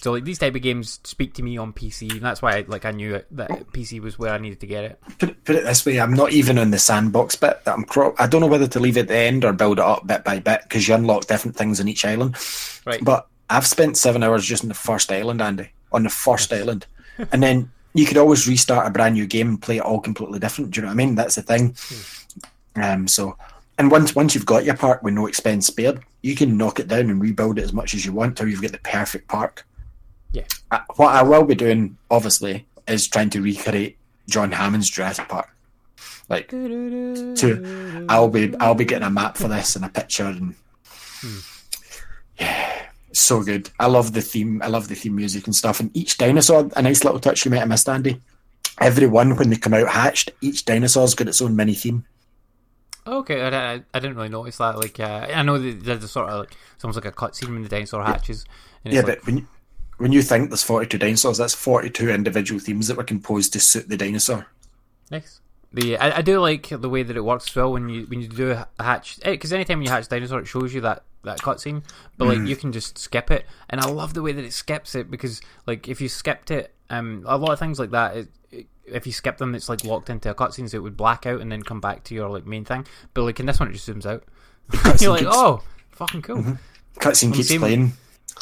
[0.01, 2.85] So like these type of games speak to me on PC, and that's why like
[2.85, 5.01] I knew it, that PC was where I needed to get it.
[5.19, 7.65] Put it, put it this way, I'm not even on the sandbox bit.
[7.65, 9.79] That I'm cro- I don't know whether to leave it at the end or build
[9.79, 12.37] it up bit by bit because you unlock different things on each island.
[12.85, 13.05] Right.
[13.05, 16.87] But I've spent seven hours just on the first island, Andy, on the first island,
[17.31, 20.39] and then you could always restart a brand new game and play it all completely
[20.39, 20.71] different.
[20.71, 21.15] Do you know what I mean?
[21.15, 21.77] That's the thing.
[22.75, 23.07] Um.
[23.07, 23.37] So,
[23.79, 26.89] and once once you've got your park with no expense spared, you can knock it
[26.89, 29.67] down and rebuild it as much as you want till you've got the perfect park.
[30.33, 30.45] Yeah.
[30.71, 33.99] Uh, what I will be doing, obviously, is trying to recreate
[34.29, 35.49] John Hammond's Jurassic Park.
[36.29, 40.55] Like, to I'll be I'll be getting a map for this and a picture and
[42.39, 43.71] yeah, so good.
[43.79, 44.63] I love the theme.
[44.63, 45.81] I love the theme music and stuff.
[45.81, 48.21] And each dinosaur, a nice little touch you might have missed, Andy.
[48.81, 52.05] Every one when they come out hatched, each dinosaur's got its own mini theme.
[53.07, 54.79] Okay, I, I, I didn't really notice that.
[54.79, 57.63] Like uh, I know there's a sort of like it's almost like a cutscene when
[57.63, 58.45] the dinosaur hatches.
[58.85, 59.47] And Yeah, like, but when you,
[60.03, 63.89] when you think there's 42 dinosaurs, that's 42 individual themes that were composed to suit
[63.89, 64.49] the dinosaur.
[65.13, 65.41] Nice.
[65.73, 68.21] The I, I do like the way that it works as well when you when
[68.21, 71.39] you do a hatch eh, because anytime you hatch dinosaur it shows you that that
[71.39, 71.85] cutscene,
[72.19, 72.47] but like hmm.
[72.47, 75.41] you can just skip it, and I love the way that it skips it because
[75.69, 78.17] like if you skipped it, um, a lot of things like that.
[78.17, 80.97] It, it, if you skip them, it's like locked into a cutscene, so it would
[80.97, 82.85] black out and then come back to your like main thing.
[83.15, 84.25] But like in this one, it just zooms out.
[85.01, 85.63] You're like, keeps- oh,
[85.93, 86.39] fucking cool.
[86.39, 86.55] Mm-hmm.
[86.99, 87.93] Cutscene keeps same- playing.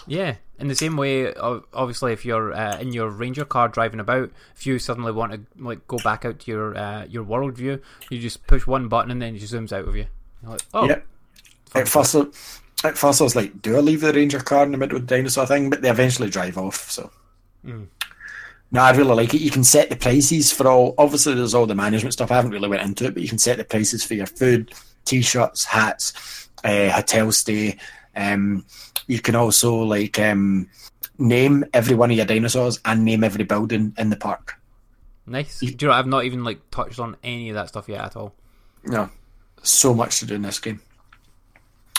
[0.06, 4.30] Yeah, in the same way, obviously, if you're uh, in your ranger car driving about,
[4.56, 7.80] if you suddenly want to like go back out to your uh, your world view,
[8.10, 10.06] you just push one button and then it just zooms out of you.
[10.42, 11.00] You're like, oh, yeah.
[11.74, 12.14] At first,
[12.84, 15.06] at first I was like, do I leave the ranger car in the middle of
[15.06, 15.70] the dinosaur thing?
[15.70, 16.90] But they eventually drive off.
[16.90, 17.10] So,
[18.72, 19.40] no, I really like it.
[19.40, 20.94] You can set the prices for all.
[20.98, 22.30] Obviously, there's all the management stuff.
[22.30, 24.72] I haven't really went into it, but you can set the prices for your food,
[25.04, 27.78] t-shirts, hats, uh, hotel stay.
[28.16, 28.64] Um,
[29.06, 30.68] you can also like um,
[31.18, 34.54] name every one of your dinosaurs and name every building in the park.
[35.26, 35.60] nice.
[35.60, 35.92] Do you know?
[35.92, 38.34] I've not even like touched on any of that stuff yet at all.
[38.84, 39.10] No,
[39.62, 40.80] so much to do in this game.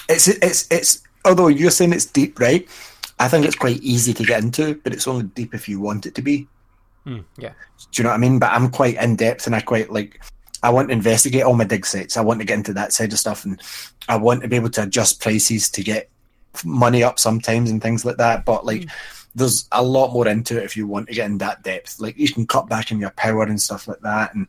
[0.10, 1.04] It's it's it's.
[1.24, 2.68] Although you're saying it's deep, right?
[3.20, 6.08] I think it's quite easy to get into, but it's only deep if you want
[6.08, 6.48] it to be.
[7.04, 7.54] Hmm, yeah,
[7.92, 8.40] Do you know what I mean?
[8.40, 10.20] But I'm quite in depth, and I quite like.
[10.64, 12.18] I want to investigate all my dig sites.
[12.18, 13.62] I want to get into that side of stuff, and
[14.08, 16.10] I want to be able to adjust prices to get
[16.64, 18.46] money up sometimes and things like that.
[18.46, 18.90] But like, hmm.
[19.36, 22.00] there's a lot more into it if you want to get in that depth.
[22.00, 24.48] Like you can cut back in your power and stuff like that, and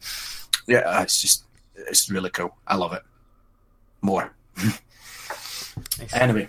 [0.66, 1.44] yeah, uh, it's just
[1.74, 2.54] it's really cool.
[2.66, 3.02] I love it.
[4.02, 4.32] More.
[6.12, 6.48] Anyway,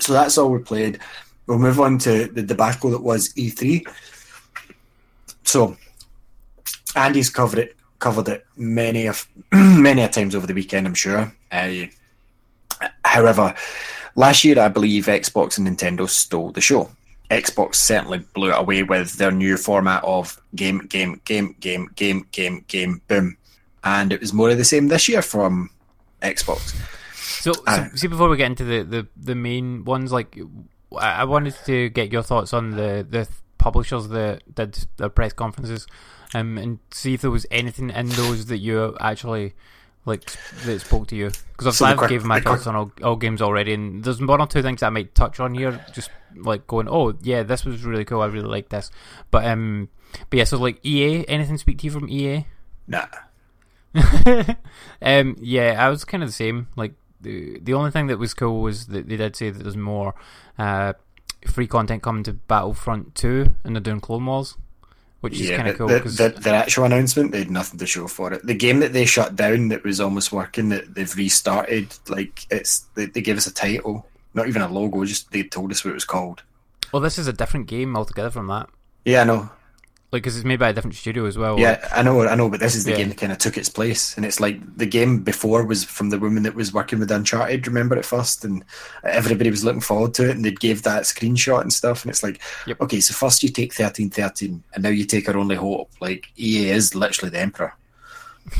[0.00, 0.98] so that's all we played.
[1.46, 3.86] We'll move on to the debacle that was E3.
[5.44, 5.76] So,
[6.94, 10.86] Andy's covered it, covered it many of many a times over the weekend.
[10.86, 11.32] I'm sure.
[11.50, 11.86] Uh,
[13.04, 13.54] however,
[14.14, 16.90] last year I believe Xbox and Nintendo stole the show.
[17.30, 22.26] Xbox certainly blew it away with their new format of game, game, game, game, game,
[22.32, 23.36] game, game, boom,
[23.84, 25.68] and it was more of the same this year from
[26.22, 26.74] Xbox.
[27.14, 30.38] So, so Uh, see, before we get into the, the, the main ones, like
[30.98, 35.34] I I wanted to get your thoughts on the, the publishers that did their press
[35.34, 35.86] conferences,
[36.34, 39.54] um, and see if there was anything in those that you actually
[40.04, 40.24] like
[40.64, 41.30] that spoke to you.
[41.56, 44.46] Because So I've given my thoughts on all, all games already, and there's one or
[44.46, 47.84] two things that I might touch on here, just like going, oh yeah, this was
[47.84, 48.22] really cool.
[48.22, 48.90] I really like this,
[49.30, 49.88] but um,
[50.30, 52.46] but yeah, so like EA, anything speak to you from EA?
[52.86, 53.06] Nah.
[55.02, 56.68] um, yeah, I was kind of the same.
[56.76, 59.76] Like the the only thing that was cool was that they did say that there's
[59.76, 60.14] more
[60.58, 60.94] uh,
[61.46, 64.56] free content coming to Battlefront Two, and they're doing Clone Wars,
[65.20, 67.78] which is Yeah, kind of cool the, because the, their actual announcement, they had nothing
[67.78, 68.46] to show for it.
[68.46, 72.80] The game that they shut down that was almost working, that they've restarted, like it's
[72.94, 75.90] they, they gave us a title, not even a logo, just they told us what
[75.90, 76.42] it was called.
[76.92, 78.68] well, this is a different game altogether from that.
[79.04, 79.50] Yeah, I know.
[80.10, 81.58] Like, because it's made by a different studio as well.
[81.58, 82.96] Yeah, I know, I know, but this is the Yeah.
[82.96, 86.08] game that kind of took its place, and it's like the game before was from
[86.08, 87.66] the woman that was working with Uncharted.
[87.66, 88.64] Remember at first, and
[89.04, 92.22] everybody was looking forward to it, and they gave that screenshot and stuff, and it's
[92.22, 92.80] like, Yep.
[92.80, 95.90] okay, so first you take thirteen thirteen, and now you take our only hope.
[96.00, 97.74] Like EA is literally the emperor.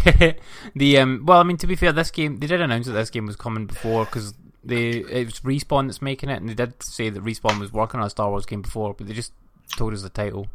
[0.75, 3.09] the um, well, I mean, to be fair, this game they did announce that this
[3.09, 6.83] game was coming before because they it was Respawn that's making it, and they did
[6.83, 9.33] say that Respawn was working on a Star Wars game before, but they just
[9.77, 10.47] told us the title.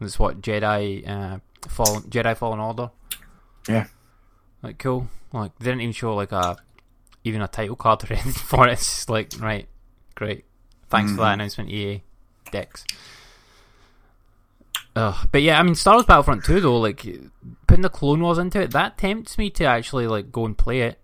[0.00, 1.38] It's what Jedi uh,
[1.68, 2.90] Fallen Jedi Fallen Order.
[3.68, 3.86] Yeah.
[4.62, 5.08] Like cool.
[5.32, 6.56] Like they didn't even show like a
[7.24, 8.72] even a title card or anything for it.
[8.72, 9.68] It's just like right,
[10.14, 10.44] great.
[10.88, 12.02] Thanks for that announcement, EA.
[12.50, 12.84] Dicks.
[14.96, 15.28] Ugh.
[15.30, 17.06] But yeah, I mean, Star Wars Battlefront 2 though, like
[17.66, 20.80] putting the Clone Wars into it, that tempts me to actually like go and play
[20.80, 20.98] it.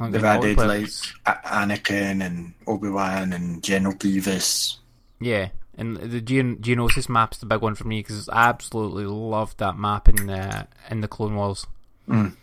[0.00, 0.86] Like, They've added like
[1.26, 4.78] Anakin and Obi Wan and General Grievous.
[5.20, 9.58] yeah, and the Geon- Geonosis map's the big one for me because I absolutely loved
[9.58, 11.66] that map in uh, in the Clone Wars.
[12.08, 12.36] Mm.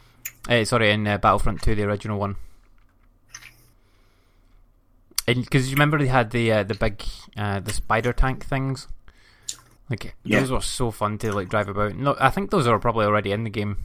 [0.49, 2.36] Eh, sorry, in uh, Battlefront 2, the original one.
[5.28, 7.03] And because you remember they had the uh, the big
[7.38, 8.88] uh, the spider tank things,
[9.90, 10.40] like Yeah.
[10.40, 11.95] those were so fun to like drive about.
[11.95, 13.78] No, I think those are probably already in the game.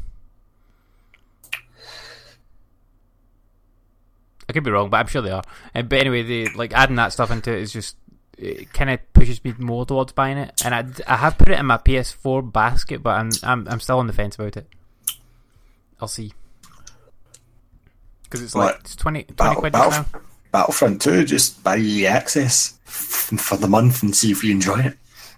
[4.49, 5.43] I could be wrong, but I'm sure they are.
[5.75, 7.97] Uh, but anyway, they like adding that stuff into it is just
[8.39, 10.53] it kind of pushes me more towards buying it.
[10.65, 13.99] And I, I have put it in my PS4 basket, but I'm I'm I'm still
[13.99, 14.67] on the fence about it.
[16.01, 16.33] I'll see.
[18.25, 18.81] Because it's like What?
[18.81, 20.07] it's 20, 20 Battle, quid Battle, now.
[20.53, 24.97] Battlefront 2, just buy the access for the month and see if you enjoy it.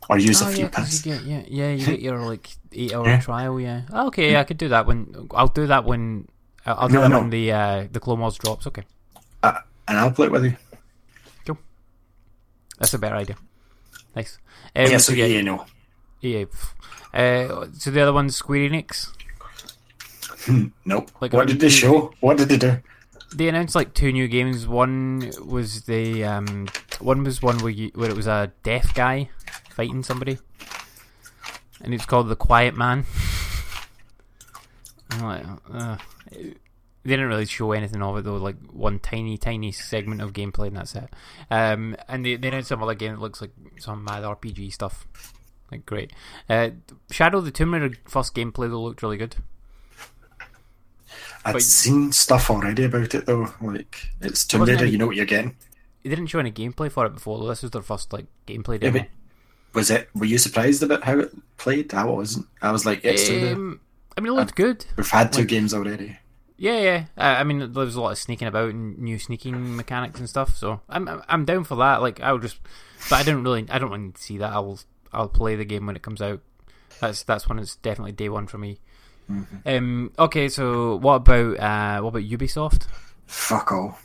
[0.08, 1.04] Or use Oh a few yeah, pass.
[1.04, 3.20] you get yeah yeah you get your like eight hour Yeah.
[3.20, 3.82] trial yeah.
[3.92, 6.26] Oh, okay, yeah, I could do that when I'll do that when
[6.64, 7.20] I'll do No, that no.
[7.20, 8.66] when the uh, the Clone Wars drops.
[8.66, 8.84] Okay,
[9.42, 10.56] Uh, and I'll play it with you.
[12.78, 13.36] That's a better idea.
[14.14, 14.38] Nice.
[14.74, 15.64] Um, yeah, so yeah, EA know.
[16.22, 16.46] EA.
[17.12, 19.12] Uh, so the other one's Square Enix.
[20.84, 21.10] Nope.
[21.20, 22.12] Like, what um, did they show?
[22.20, 22.78] What did they do?
[23.34, 24.66] They announced like two new games.
[24.66, 26.68] One was the um,
[27.00, 29.28] one was one where you, where it was a deaf guy
[29.70, 30.38] fighting somebody,
[31.82, 33.04] and it's called The Quiet Man.
[35.10, 35.96] I'm like, uh,
[37.08, 38.36] they didn't really show anything of it though.
[38.36, 41.08] Like one tiny, tiny segment of gameplay, and that's it.
[41.50, 45.06] Um, and they they announced some other game that looks like some mad RPG stuff.
[45.72, 46.12] Like great.
[46.48, 46.70] Uh,
[47.10, 49.36] Shadow of the Tomb Raider first gameplay though looked really good.
[51.44, 53.48] I'd but- seen stuff already about it though.
[53.60, 55.56] Like it's Tomb Raider, any- you know what you're getting.
[56.02, 57.38] They didn't show any gameplay for it before.
[57.38, 57.48] though.
[57.48, 59.04] This was their first like gameplay demo.
[59.74, 60.08] was it?
[60.14, 61.92] Were you surprised about how it played?
[61.92, 62.46] I wasn't.
[62.62, 63.28] I was like, it's.
[63.28, 63.80] Um,
[64.16, 64.84] I mean, it looked good.
[64.96, 66.18] We've had two like- games already.
[66.60, 67.04] Yeah, yeah.
[67.16, 70.28] Uh, I mean, there was a lot of sneaking about and new sneaking mechanics and
[70.28, 70.56] stuff.
[70.56, 72.02] So I'm I'm- down for that.
[72.02, 72.58] Like I'll just,
[73.08, 74.52] but I don't really I don't really need to see that.
[74.52, 74.80] I'll
[75.12, 76.40] I'll play the game when it comes out.
[77.00, 78.80] That's that's when it's definitely day one for me.
[79.64, 80.10] Um.
[80.18, 80.48] Okay.
[80.48, 82.86] So what about uh what about Ubisoft?
[83.26, 83.98] Fuck all.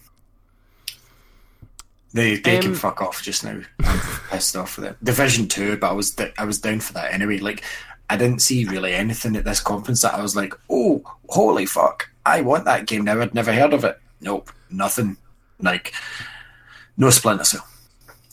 [2.14, 3.60] They they Um, can fuck off just now.
[3.84, 4.00] I'm
[4.30, 5.04] pissed off with it.
[5.04, 7.40] Division two, but I was I was down for that anyway.
[7.40, 7.64] Like
[8.14, 12.10] I didn't see really anything at this conference that I was like, oh, holy fuck,
[12.26, 13.20] I want that game now.
[13.20, 14.00] I'd never heard of it.
[14.22, 15.18] Nope, nothing.
[15.60, 15.94] Like
[16.96, 17.68] no Splinter Cell.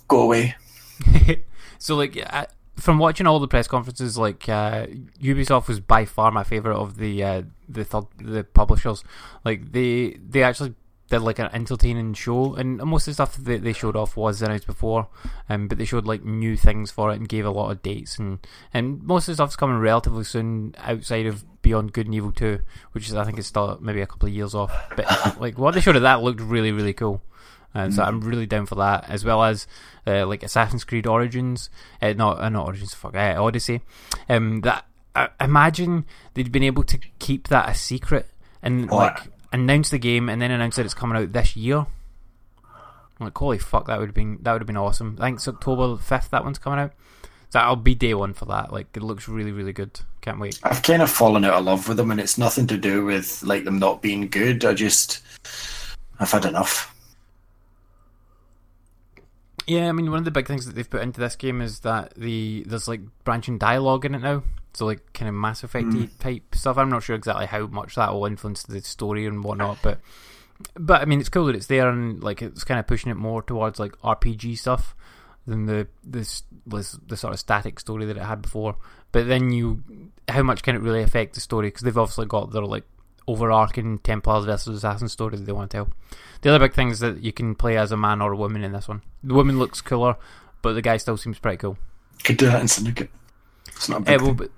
[0.07, 0.55] Go away.
[1.83, 2.45] So like uh,
[2.77, 4.87] from watching all the press conferences, like uh,
[5.19, 9.03] Ubisoft was by far my favorite of the uh, the third, the publishers.
[9.47, 10.75] Like they they actually
[11.11, 14.41] did like an entertaining show, and most of the stuff that they showed off was
[14.41, 15.09] announced before.
[15.49, 18.19] Um, but they showed like new things for it and gave a lot of dates,
[18.19, 18.39] and
[18.73, 22.61] and most of the stuff's coming relatively soon outside of Beyond Good and Evil Two,
[22.93, 24.73] which is I think is still maybe a couple of years off.
[24.97, 27.23] But like what they showed of that looked really really cool.
[27.73, 29.69] Uh, so I'm really down for that, as well as
[30.05, 31.71] uh, like Assassin's Creed Origins,
[32.03, 33.81] uh, not uh, not Origins, fuck, uh, Odyssey.
[34.29, 36.05] Um, that I imagine
[36.35, 38.27] they'd been able to keep that a secret
[38.63, 39.21] and Oh, like
[39.53, 41.87] announce the game and then announce that it's coming out this year.
[43.21, 45.17] I'm like holy fuck, that would have been that would have been awesome.
[45.21, 46.93] I think it's October fifth that one's coming out.
[47.51, 48.73] So I'll be day one for that.
[48.73, 50.01] Like it looks really really good.
[50.21, 50.59] Can't wait.
[50.63, 53.43] I've kind of fallen out of love with them, and it's nothing to do with
[53.43, 54.65] like them not being good.
[54.65, 55.21] I just
[56.19, 56.95] I've had enough.
[59.67, 61.81] Yeah, I mean, one of the big things that they've put into this game is
[61.81, 64.43] that the there's like branching dialogue in it now.
[64.75, 66.19] So like kind of Mass Effect mm.
[66.19, 66.79] type stuff.
[66.79, 70.01] I'm not sure exactly how much that will influence the story and whatnot, but
[70.75, 73.17] but I mean, it's cool that it's there and like it's kind of pushing it
[73.17, 74.95] more towards like RPG stuff
[75.47, 78.77] than the this was the sort of static story that it had before.
[79.13, 79.83] But then you,
[80.29, 81.69] how much can it really affect the story?
[81.69, 82.85] Because they've obviously got their like
[83.27, 85.89] overarching Templars versus Assassins story that they want to tell.
[86.43, 88.63] The other big thing is that you can play as a man or a woman
[88.63, 89.03] in this one.
[89.23, 90.17] The woman looks cooler,
[90.63, 91.77] but the guy still seems pretty cool.
[92.25, 93.11] Could do that in Syndicate.
[93.69, 94.49] It's not a big well, thing.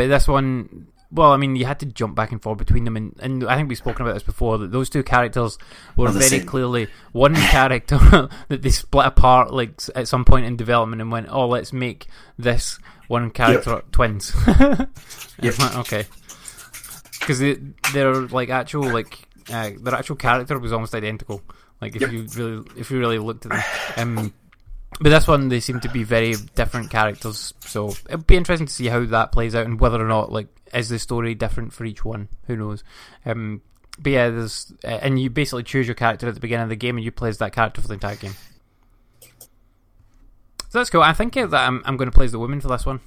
[0.00, 2.96] But, this one, well, I mean, you had to jump back and forth between them,
[2.96, 4.58] and, and I think we've spoken about this before.
[4.58, 5.58] That those two characters
[5.96, 6.46] were very same.
[6.46, 7.98] clearly one character
[8.48, 12.06] that they split apart, like at some point in development, and went, "Oh, let's make
[12.38, 12.78] this
[13.08, 14.32] one character twins."
[15.42, 15.54] Yep.
[15.76, 16.04] Okay,
[17.18, 17.56] because they,
[17.94, 19.18] they're like actual like
[19.50, 21.40] uh, their actual character was almost identical.
[21.80, 22.12] Like if Yep.
[22.12, 24.18] you really if you really looked at them.
[24.18, 24.34] Um,
[24.98, 28.72] but this one, they seem to be very different characters, so it'll be interesting to
[28.72, 31.84] see how that plays out and whether or not like is the story different for
[31.84, 32.28] each one.
[32.46, 32.84] Who knows?
[33.24, 33.62] Um,
[33.98, 36.76] but yeah, there's uh, and you basically choose your character at the beginning of the
[36.76, 38.34] game and you play as that character for the entire game.
[40.68, 41.02] So that's cool.
[41.02, 43.00] I think that I'm I'm going to play as the woman for this one.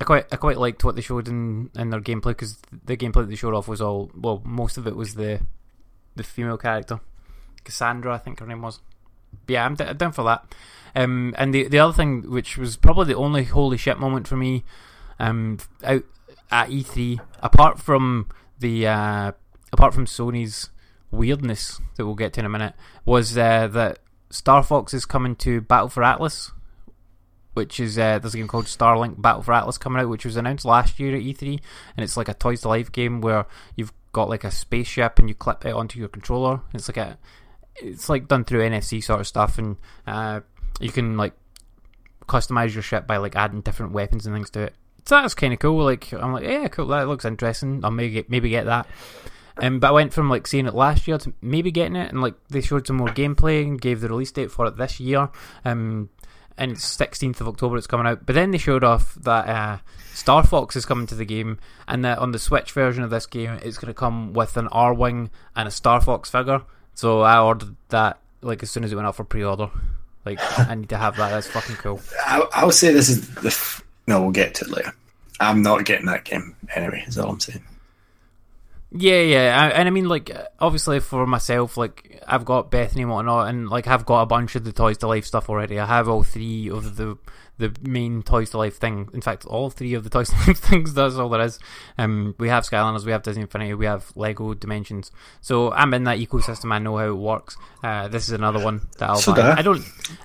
[0.00, 3.22] I quite I quite liked what they showed in, in their gameplay because the gameplay
[3.22, 5.40] that they showed off was all well most of it was the
[6.16, 7.00] the female character
[7.64, 8.80] Cassandra I think her name was.
[9.46, 10.54] But yeah, I'm, d- I'm down for that.
[10.94, 14.36] Um, and the the other thing, which was probably the only holy shit moment for
[14.36, 14.64] me,
[15.18, 16.04] um, out
[16.50, 18.28] at E3, apart from
[18.58, 19.32] the uh,
[19.72, 20.70] apart from Sony's
[21.10, 22.74] weirdness that we'll get to in a minute,
[23.04, 23.98] was uh, that
[24.30, 26.52] Star Fox is coming to Battle for Atlas,
[27.54, 30.36] which is uh, there's a game called Starlink Battle for Atlas coming out, which was
[30.36, 31.60] announced last year at E3,
[31.96, 35.28] and it's like a Toys to Life game where you've got like a spaceship and
[35.28, 36.60] you clip it onto your controller.
[36.72, 37.18] It's like a
[37.76, 39.76] it's like done through NFC sort of stuff, and
[40.06, 40.40] uh,
[40.80, 41.32] you can like
[42.26, 44.74] customize your ship by like adding different weapons and things to it.
[45.06, 45.84] So that's kind of cool.
[45.84, 46.86] Like I'm like, yeah, cool.
[46.86, 47.84] That looks interesting.
[47.84, 48.86] I'll maybe get, maybe get that.
[49.58, 52.20] Um, but I went from like seeing it last year to maybe getting it, and
[52.20, 55.30] like they showed some more gameplay and gave the release date for it this year.
[55.64, 56.10] Um,
[56.56, 58.26] and it's 16th of October it's coming out.
[58.26, 59.78] But then they showed off that uh,
[60.12, 63.26] Star Fox is coming to the game, and that on the Switch version of this
[63.26, 66.62] game, it's going to come with an Arwing and a Star Fox figure.
[66.94, 69.70] So I ordered that like as soon as it went out for pre-order.
[70.24, 71.30] Like I need to have that.
[71.30, 72.00] That's fucking cool.
[72.24, 73.48] I, I'll say this is the.
[73.48, 74.94] F- no, we'll get to it later.
[75.40, 77.04] I'm not getting that game anyway.
[77.06, 77.64] Is all I'm saying.
[78.96, 80.30] Yeah, yeah, I, and I mean, like,
[80.60, 84.54] obviously for myself, like, I've got Bethany and whatnot, and like, I've got a bunch
[84.54, 85.80] of the Toys to Life stuff already.
[85.80, 87.18] I have all three of the
[87.58, 89.08] the main Toys to Life thing.
[89.12, 90.94] In fact, all three of the Toys to Life things.
[90.94, 91.58] That's all there is.
[91.98, 95.10] Um, we have Skylanders, we have Disney Infinity, we have Lego Dimensions.
[95.40, 96.72] So I'm in that ecosystem.
[96.72, 97.56] I know how it works.
[97.82, 99.52] Uh, this is another one that I'll So buy.
[99.52, 99.62] I.
[99.62, 99.80] Don't.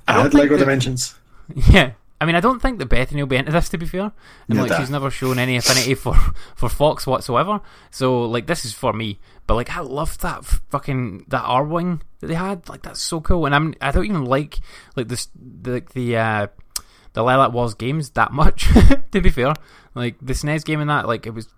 [0.08, 1.16] I I don't had Lego that- Dimensions.
[1.70, 1.92] yeah.
[2.22, 3.70] I mean, I don't think that Bethany will be into this.
[3.70, 4.12] To be fair,
[4.50, 6.16] and like that- she's never shown any affinity for
[6.56, 7.62] for Fox whatsoever.
[7.92, 9.20] So like, this is for me.
[9.48, 12.68] But like, I loved that fucking that Arwing that they had.
[12.68, 13.46] Like, that's so cool.
[13.46, 14.60] And I'm I don't even like
[14.98, 16.48] like this the the uh,
[17.14, 18.68] the Lylat Wars games that much.
[19.12, 19.54] to be fair,
[19.96, 21.50] like the SNES game and that, like it was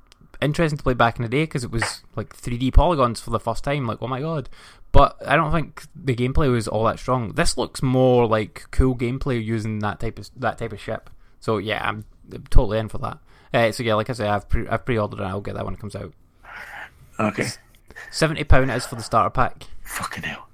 [0.41, 3.39] interesting to play back in the day because it was like 3D polygons for the
[3.39, 3.85] first time.
[3.85, 4.49] Like, oh my god!
[4.91, 7.33] But I don't think the gameplay was all that strong.
[7.33, 11.09] This looks more like cool gameplay using that type of that type of ship.
[11.39, 12.05] So yeah, I'm,
[12.49, 13.17] totally in for that.
[13.53, 15.73] Uh, so yeah, like I say, I've pre- I've pre-ordered and I'll get that when
[15.73, 16.13] it comes out.
[17.19, 17.47] Okay.
[18.09, 20.47] Seventy pound is for the starter pack, Fucking hell.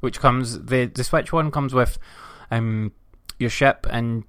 [0.00, 1.98] which comes the the Switch one comes with
[2.50, 2.92] um
[3.38, 4.24] your ship and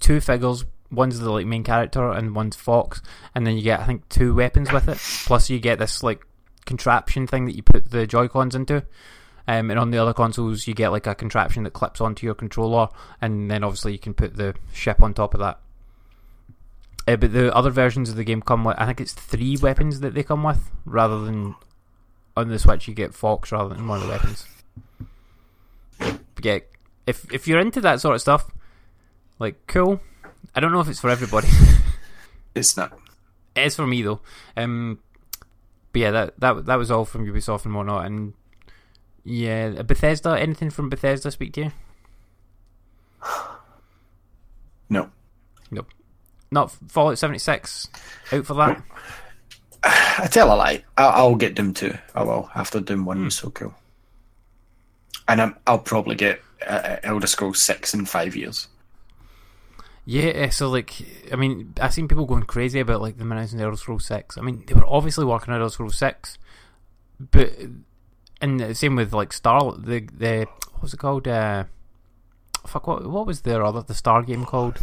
[0.00, 0.64] two figures.
[0.90, 3.00] One's the like main character and one's Fox,
[3.34, 4.98] and then you get I think two weapons with it.
[5.26, 6.26] Plus you get this like
[6.66, 8.84] contraption thing that you put the Joy Cons into.
[9.48, 12.34] Um, and on the other consoles, you get like a contraption that clips onto your
[12.34, 12.88] controller,
[13.20, 15.58] and then obviously you can put the ship on top of that.
[17.08, 20.00] Uh, but the other versions of the game come with, I think it's three weapons
[20.00, 21.56] that they come with, rather than
[22.36, 24.46] on the Switch you get Fox rather than one of the weapons.
[25.98, 26.58] But yeah,
[27.06, 28.50] if if you're into that sort of stuff,
[29.40, 30.00] like cool.
[30.54, 31.48] I don't know if it's for everybody.
[32.52, 32.98] It's not.
[33.54, 34.20] It is for me though.
[34.56, 34.98] Um,
[35.92, 38.06] but yeah, that that that was all from Ubisoft and whatnot.
[38.06, 38.34] And
[39.24, 40.38] yeah, Bethesda.
[40.38, 41.72] Anything from Bethesda speak to you?
[44.92, 45.08] No.
[45.70, 45.86] Nope.
[46.50, 47.88] Not Fallout seventy six.
[48.32, 48.82] Out for that.
[49.84, 50.84] I tell a lie.
[50.98, 51.96] I'll, I'll get Doom 2.
[52.16, 53.72] I will, after Doom 1 was so cool.
[55.28, 58.68] And I'm, I'll probably get uh, Elder Scrolls 6 in five years.
[60.04, 60.94] Yeah, so like,
[61.32, 64.38] I mean, I've seen people going crazy about like them announcing the Elder Scrolls Six.
[64.38, 66.38] I mean, they were obviously working on Elder Scrolls Six,
[67.18, 67.52] but
[68.40, 69.72] and the same with like Star.
[69.76, 71.28] The the what was it called?
[71.28, 71.64] Uh,
[72.66, 74.78] fuck, what what was their other the Star game called?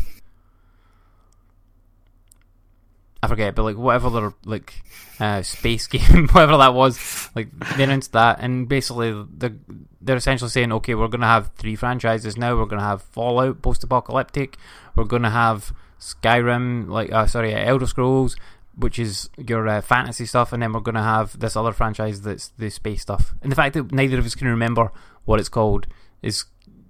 [3.27, 4.73] I forget, but like whatever their like
[5.19, 9.57] uh, space game, whatever that was, like they announced that, and basically they're
[9.99, 12.55] they're essentially saying, okay, we're gonna have three franchises now.
[12.55, 14.55] We're gonna have Fallout, post-apocalyptic.
[14.95, 18.37] We're gonna have Skyrim, like uh, sorry, Elder Scrolls,
[18.77, 22.47] which is your uh, fantasy stuff, and then we're gonna have this other franchise that's
[22.57, 23.35] the space stuff.
[23.41, 24.93] And the fact that neither of us can remember
[25.25, 25.87] what it's called
[26.21, 26.45] is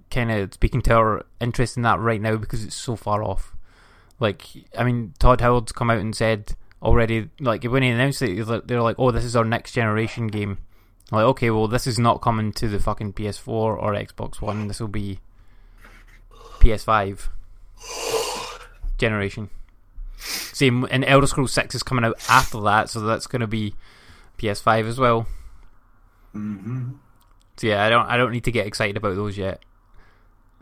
[0.08, 3.56] kind of speaking to our interest in that right now because it's so far off.
[4.20, 4.44] Like,
[4.76, 8.82] I mean, Todd Howard's come out and said already, like, when he announced it, they're
[8.82, 10.58] like, oh, this is our next generation game.
[11.10, 14.68] Like, okay, well, this is not coming to the fucking PS4 or Xbox One.
[14.68, 15.20] This will be
[16.58, 17.28] PS5
[18.98, 19.50] generation.
[20.18, 23.74] Same, and Elder Scrolls 6 is coming out after that, so that's going to be
[24.38, 25.26] PS5 as well.
[26.34, 26.94] Mm-hmm.
[27.56, 29.64] So yeah, I don't, I don't need to get excited about those yet.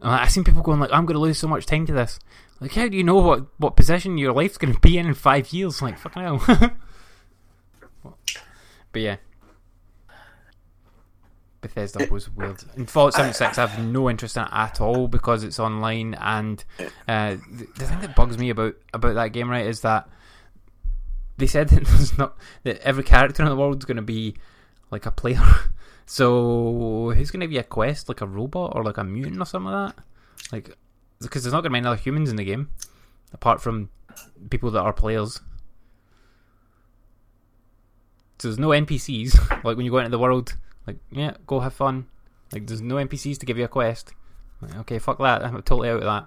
[0.02, 2.18] I've seen people going like, I'm going to lose so much time to this.
[2.60, 5.14] Like, how do you know what, what position your life's going to be in in
[5.14, 5.82] five years?
[5.82, 6.42] Like, fucking hell.
[8.92, 9.16] but yeah.
[11.60, 12.62] Bethesda was weird.
[12.76, 16.14] In Fallout 76, I have no interest in it at all because it's online.
[16.14, 16.64] And
[17.08, 20.08] uh, the, the thing that bugs me about, about that game, right, is that
[21.36, 24.34] they said that there's not that every character in the world is going to be
[24.90, 25.42] like a player.
[26.08, 29.44] So who's going to be a quest, like a robot or like a mutant or
[29.44, 30.04] something like that?
[30.52, 30.78] Like,
[31.20, 32.70] because there's not going to be any other humans in the game
[33.32, 33.90] apart from
[34.50, 35.40] people that are players.
[38.38, 39.50] So there's no NPCs.
[39.64, 40.56] like when you go into the world,
[40.86, 42.06] like yeah, go have fun.
[42.52, 44.12] Like there's no NPCs to give you a quest.
[44.60, 45.44] Like, okay, fuck that.
[45.44, 46.26] I'm totally out of that.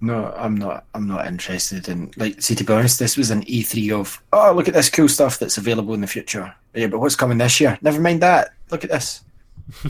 [0.00, 0.84] No, I'm not.
[0.94, 2.12] I'm not interested in.
[2.16, 4.22] Like, see, to be honest, this was an E3 of.
[4.32, 6.54] Oh, look at this cool stuff that's available in the future.
[6.74, 7.78] Yeah, but what's coming this year?
[7.80, 8.50] Never mind that.
[8.70, 9.22] Look at this.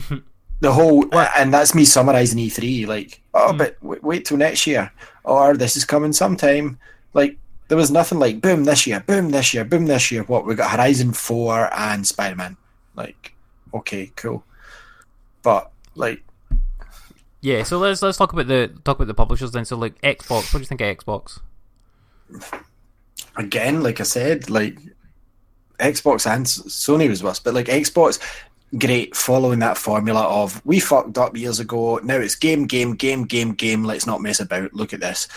[0.59, 2.87] the whole, and that's me summarizing E3.
[2.87, 3.57] Like, oh, hmm.
[3.57, 4.91] but w- wait till next year,
[5.23, 6.77] or this is coming sometime.
[7.13, 7.37] Like,
[7.67, 10.23] there was nothing like boom this year, boom this year, boom this year.
[10.23, 12.57] What we got Horizon Four and Spider Man.
[12.95, 13.33] Like,
[13.73, 14.43] okay, cool,
[15.43, 16.23] but like,
[17.41, 19.65] Yeah, so let's let's talk about the talk about the publishers then.
[19.65, 21.39] So like Xbox, what do you think of Xbox?
[23.37, 24.79] again, like I said, like
[25.79, 28.19] Xbox and Sony was worse, but like Xbox,
[28.77, 31.99] great, following that formula of we fucked up years ago.
[32.03, 33.83] Now it's game, game, game, game, game.
[33.83, 34.73] Let's not mess about.
[34.73, 35.27] Look at this,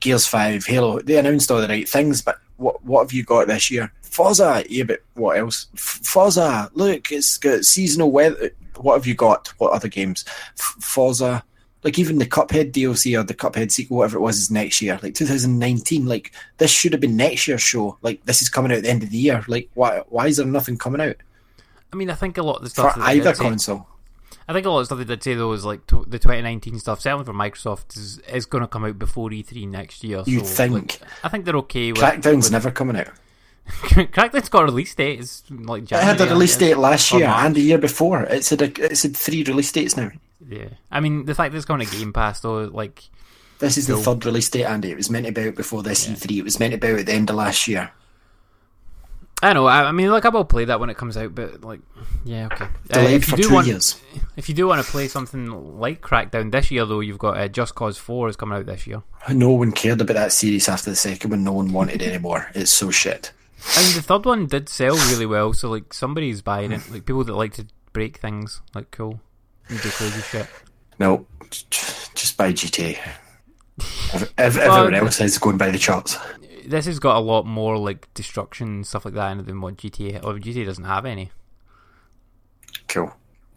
[0.00, 1.00] Gears Five, Halo.
[1.00, 3.92] They announced all the right things, but what what have you got this year?
[4.02, 5.66] Forza, yeah, but what else?
[5.74, 8.50] Forza, look, it's got seasonal weather.
[8.76, 9.48] What have you got?
[9.58, 10.24] What other games?
[10.56, 11.42] Forza,
[11.82, 14.98] like even the Cuphead DLC or the Cuphead sequel, whatever it was, is next year,
[15.02, 16.06] like 2019.
[16.06, 17.98] Like this should have been next year's show.
[18.02, 19.44] Like this is coming out at the end of the year.
[19.48, 20.02] Like why?
[20.08, 21.16] Why is there nothing coming out
[21.94, 23.86] I mean, I think a lot of the for stuff they either did say- console?
[24.48, 26.80] I think a lot of stuff they did say though is like t- the 2019
[26.80, 30.24] stuff, certainly for Microsoft, is is going to come out before E3 next year.
[30.26, 30.74] You'd so, think.
[31.00, 33.08] like, I think they're okay with Crackdown's with- never coming out.
[33.68, 35.20] Crackdown's got a release date.
[35.20, 37.46] It's like It had a release date last year March.
[37.46, 38.24] and the year before.
[38.24, 40.10] It's had a, it's had three release dates now.
[40.46, 43.04] Yeah, I mean the fact that it's going to Game Pass though, like
[43.60, 44.90] This is the third release date, Andy.
[44.90, 46.38] It was meant to be out before this E3.
[46.38, 47.90] It was meant to be out at the end of last year.
[49.44, 49.66] I know.
[49.66, 51.80] I, I mean, like I will play that when it comes out, but like,
[52.24, 52.64] yeah, okay.
[52.94, 54.00] Uh, if you for do two want, years.
[54.36, 57.48] if you do want to play something like Crackdown this year, though, you've got uh,
[57.48, 59.02] Just Cause Four is coming out this year.
[59.30, 61.44] No one cared about that series after the second one.
[61.44, 62.50] No one wanted it anymore.
[62.54, 63.32] It's so shit.
[63.76, 66.90] I mean, the third one did sell really well, so like somebody's buying it.
[66.90, 69.20] Like people that like to break things, like cool,
[69.68, 70.46] and do crazy shit.
[70.98, 72.98] No, just buy GTA.
[74.14, 76.16] Ev- ev- Everyone else is going by the charts.
[76.66, 79.60] This has got a lot more like destruction and stuff like that in it than
[79.60, 80.24] what GTA.
[80.24, 81.30] Or GTA doesn't have any.
[82.88, 83.12] Cool.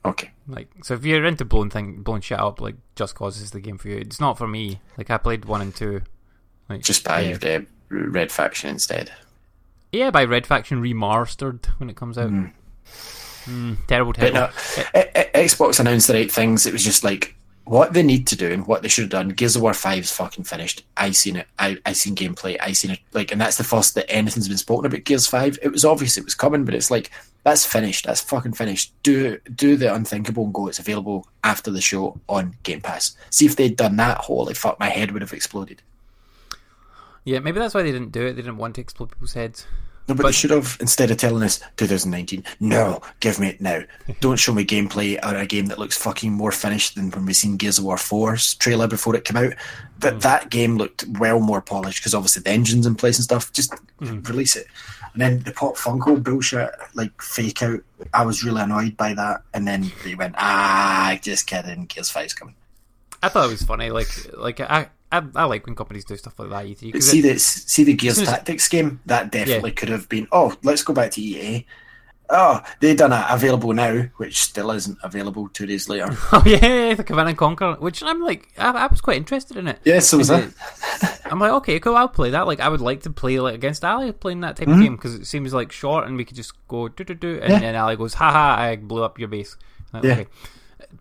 [0.06, 0.32] Okay.
[0.48, 3.60] Like, so if you're into blowing thing, blowing shit up, like Just Cause is the
[3.60, 3.98] game for you.
[3.98, 4.80] It's not for me.
[4.98, 6.02] Like, I played one and two.
[6.70, 7.38] Like, Just buy yeah.
[7.38, 9.12] the Red Faction instead.
[9.92, 12.32] Yeah, by Red Faction remastered when it comes out.
[13.46, 14.40] Mm, terrible, But terrible.
[14.40, 14.50] no,
[14.94, 16.66] I- I- Xbox announced the right things.
[16.66, 17.36] It was just like
[17.68, 19.30] what they need to do and what they should have done.
[19.30, 20.84] Gears of War Five is fucking finished.
[20.96, 21.48] I seen it.
[21.60, 22.58] I I seen gameplay.
[22.60, 23.00] I seen it.
[23.14, 25.60] Like, and that's the first that anything's been spoken about Gears Five.
[25.62, 27.12] It was obvious it was coming, but it's like
[27.44, 28.06] that's finished.
[28.06, 28.94] That's fucking finished.
[29.04, 30.68] Do do the unthinkable and go.
[30.68, 33.16] It's available after the show on Game Pass.
[33.30, 34.18] See if they'd done that.
[34.20, 35.82] Holy fuck, my head would have exploded.
[37.24, 38.34] Yeah, maybe that's why they didn't do it.
[38.34, 39.68] They didn't want to explode people's heads.
[40.08, 42.44] No, but, they should have instead of telling us 2019.
[42.60, 43.84] No, give me it now.
[44.22, 47.34] Don't show me gameplay or a game that looks fucking more finished than when we
[47.34, 49.54] seen Gears of War 4's trailer before it came out.
[50.00, 53.52] That that game looked well more polished because obviously the engine's in place and stuff.
[53.52, 54.68] Just release it.
[55.14, 57.82] And then the Pop Funko bullshit, like fake out.
[58.14, 59.42] I was really annoyed by that.
[59.54, 61.86] And then they went, ah, just kidding.
[61.86, 62.56] Gears 5's coming.
[63.24, 63.90] I thought it was funny.
[63.90, 66.66] Like, like I, I, I like when companies do stuff like that.
[66.66, 70.28] E E3 see it- the see the Gears Tactics game that definitely could have been.
[70.32, 71.66] Oh, let's go back to EA.
[72.30, 76.10] Oh, they done it available now, which still isn't available two days later.
[76.34, 79.70] Oh yeah, the Command and Conquer, which I'm like, I, I was quite interested in
[79.70, 79.80] it.
[79.86, 81.22] yeah, so was that.
[81.32, 82.46] I'm like, okay, cool, I'll play that.
[82.46, 85.16] Like, I would like to play like against Ali playing that type of game because
[85.16, 87.52] it seems like short and we could just go do do do, and Mm-hmm.
[87.54, 87.60] Yeah.
[87.60, 89.56] then Ali goes, haha, I blew up your base.
[89.94, 90.12] Like, Yeah.
[90.12, 90.28] Okay.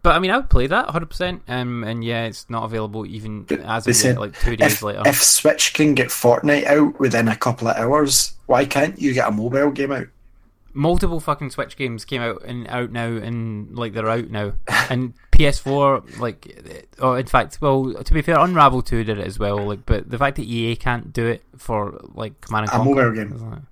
[0.03, 1.07] But I mean, I would play that 100.
[1.07, 4.57] percent Um, and yeah, it's not available even as they of said yet, like two
[4.57, 5.03] days if, later.
[5.07, 9.29] if Switch can get Fortnite out within a couple of hours, why can't you get
[9.29, 10.07] a mobile game out?
[10.77, 14.53] multiple fucking Switch games came out and out now, and like they're out now.
[14.89, 19.37] And PS4, like, oh, in fact, well, to be fair, Unravel Two did it as
[19.37, 19.59] well.
[19.67, 23.11] Like, but the fact that EA can't do it for like Command and A Conquer,
[23.11, 23.67] mobile game.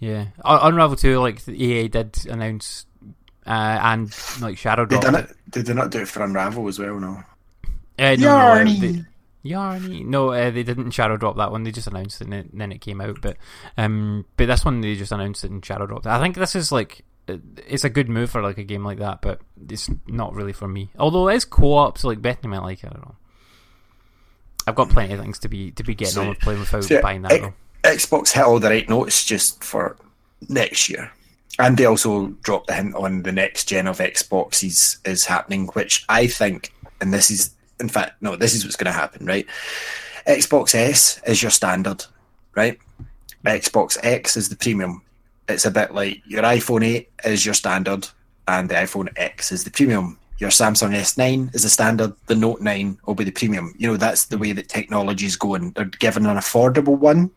[0.00, 2.86] yeah, Un- Unravel Two, like EA did announce,
[3.46, 3.50] uh,
[3.82, 5.02] and like Shadow They Drop.
[5.02, 5.36] done it.
[5.48, 7.22] They did not do it for Unravel as well, no.
[7.98, 8.80] Uh, no, no, uh, Yarny.
[8.80, 9.04] they-
[9.50, 10.04] Yarny.
[10.06, 11.64] No, uh, they didn't shadow drop that one.
[11.64, 13.20] They just announced it and it, then it came out.
[13.20, 13.36] But
[13.76, 16.10] um, but this one they just announced it and shadow dropped it.
[16.10, 18.98] I think this is like uh, it's a good move for like a game like
[19.00, 20.90] that, but it's not really for me.
[20.96, 22.86] Although it is co-op, so like Bethany might like it.
[22.86, 23.16] I don't know.
[24.68, 27.02] I've got plenty of things to be to be getting on with playing without So,
[27.02, 28.18] buying that X- though.
[28.18, 29.96] Xbox hit all the right notes just for
[30.48, 31.10] next year.
[31.58, 36.04] And they also dropped the hint on the next gen of Xboxes is happening, which
[36.08, 39.46] I think, and this is, in fact, no, this is what's going to happen, right?
[40.26, 42.04] Xbox S is your standard,
[42.54, 42.78] right?
[43.44, 45.02] Xbox X is the premium.
[45.48, 48.08] It's a bit like your iPhone 8 is your standard,
[48.48, 50.18] and the iPhone X is the premium.
[50.38, 53.74] Your Samsung S9 is the standard, the Note 9 will be the premium.
[53.76, 55.72] You know, that's the way that technology is going.
[55.72, 57.30] They're given an affordable one,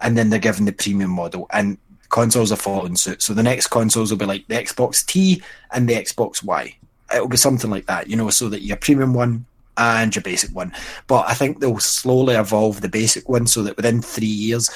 [0.00, 1.46] and then they're given the premium model.
[1.52, 1.78] And
[2.10, 3.22] consoles are following suit.
[3.22, 5.42] So the next consoles will be like the Xbox T
[5.72, 6.76] and the Xbox Y.
[7.14, 9.46] It'll be something like that, you know, so that your premium one
[9.76, 10.72] and your basic one.
[11.06, 14.70] But I think they'll slowly evolve the basic one so that within three years,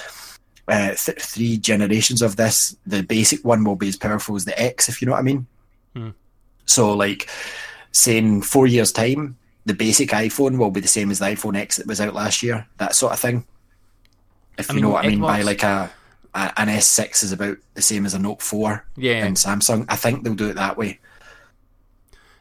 [0.66, 4.61] uh, th- three generations of this, the basic one will be as powerful as the
[4.61, 5.47] X, if you know what I mean.
[5.94, 6.11] Hmm.
[6.66, 7.28] So, like,
[7.93, 9.36] saying four years' time,
[9.66, 12.43] the basic iPhone will be the same as the iPhone X that was out last
[12.43, 13.44] year, that sort of thing.
[14.56, 15.90] If I you mean, know what I mean by like a
[16.35, 19.86] an S6 is about the same as a Note 4 Yeah, in Samsung.
[19.89, 20.98] I think they'll do it that way.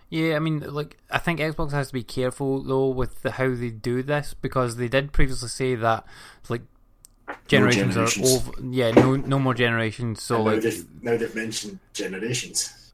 [0.09, 3.53] Yeah, I mean, like I think Xbox has to be careful though with the, how
[3.55, 6.05] they do this because they did previously say that
[6.49, 6.61] like
[7.47, 8.31] generations, generations.
[8.31, 8.51] are over.
[8.69, 10.21] Yeah, no, no more generations.
[10.21, 10.63] So now, like,
[11.01, 12.93] now they've mentioned generations.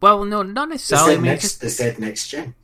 [0.00, 1.12] well, no, not They necessarily.
[1.14, 2.54] I mean, next, just they said next gen.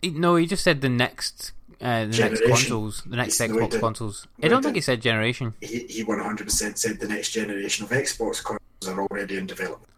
[0.00, 3.80] he- no, he just said the next, uh, the next consoles, the next It's- Xbox
[3.80, 4.26] consoles.
[4.42, 5.54] I don't think he said generation.
[5.60, 8.58] He, he 100% said the next generation of Xbox consoles
[8.88, 9.88] are already in development.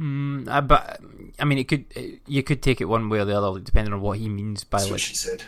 [0.00, 1.00] Mm, uh, but
[1.40, 1.84] I mean, it could
[2.26, 4.62] you could take it one way or the other, like, depending on what he means
[4.62, 5.42] by That's what like she said.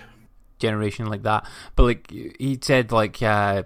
[0.58, 1.46] generation like that.
[1.76, 3.62] But like he said, like uh,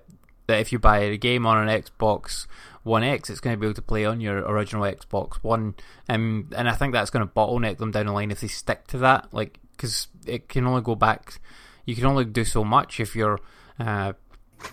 [0.47, 2.47] that if you buy a game on an Xbox
[2.83, 5.75] One X, it's going to be able to play on your original Xbox One.
[6.11, 8.87] Um, and I think that's going to bottleneck them down the line if they stick
[8.89, 9.33] to that.
[9.33, 11.41] Like because it can only go back.
[11.85, 13.41] You can only do so much if you're.
[13.79, 14.13] Uh,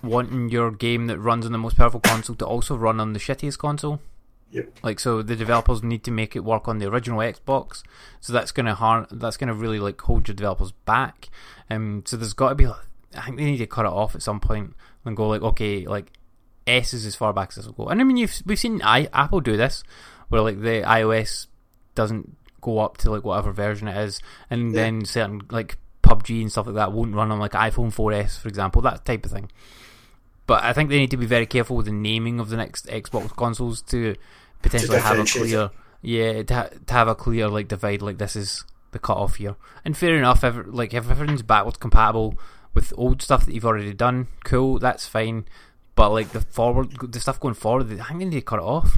[0.03, 3.19] wanting your game that runs on the most powerful console to also run on the
[3.19, 3.99] shittiest console.
[4.51, 4.77] Yep.
[4.83, 7.83] Like so, the developers need to make it work on the original Xbox.
[8.21, 11.29] So that's gonna har- that's gonna really like hold your developers back.
[11.69, 12.67] Um, so there's got to be.
[12.67, 14.73] I think they need to cut it off at some point
[15.03, 16.11] and go like, okay, like
[16.67, 17.87] S is as far back as this will go.
[17.87, 19.83] And I mean, you've we've seen I, Apple do this,
[20.29, 21.47] where like the iOS
[21.95, 24.81] doesn't go up to like whatever version it is, and Yeah.
[24.83, 25.77] then certain like
[26.15, 29.25] PUBG and stuff like that won't run on like iPhone 4S, for example, that type
[29.25, 29.49] of thing.
[30.47, 32.87] But I think they need to be very careful with the naming of the next
[32.87, 34.15] Xbox consoles to
[34.61, 35.69] potentially have a clear
[36.01, 39.35] Yeah, to, ha- to have a clear like divide, like this is the cut off
[39.35, 39.55] here.
[39.85, 42.37] And fair enough, if, like if everything's backwards compatible
[42.73, 45.45] with old stuff that you've already done, cool, that's fine.
[45.95, 48.65] But like the forward, the stuff going forward, I think they need to cut it
[48.65, 48.97] off.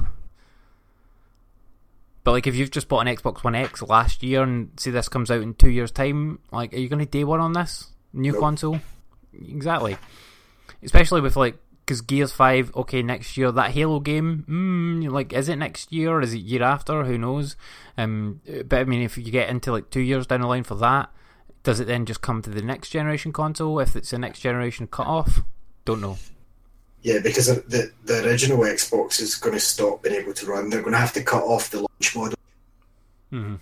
[2.24, 5.08] But like if you've just bought an Xbox One X last year and say this
[5.08, 7.88] comes out in two years' time, like are you going to day one on this
[8.14, 8.40] new Nope.
[8.40, 8.80] console?
[9.32, 9.96] Exactly.
[10.82, 15.50] Especially with like because Gears Five, okay, next year that Halo game, mm, like is
[15.50, 16.20] it next year?
[16.22, 17.04] Is it year after?
[17.04, 17.56] Who knows?
[17.98, 20.76] Um, but I mean, if you get into like two years down the line for
[20.76, 21.10] that,
[21.62, 24.86] does it then just come to the next generation console if it's a next generation
[24.86, 25.42] cut off?
[25.84, 26.16] Don't know.
[27.02, 30.70] Yeah, because the the original Xbox is going to stop being able to run.
[30.70, 32.38] They're going to have to cut off the launch model.
[33.30, 33.54] hmm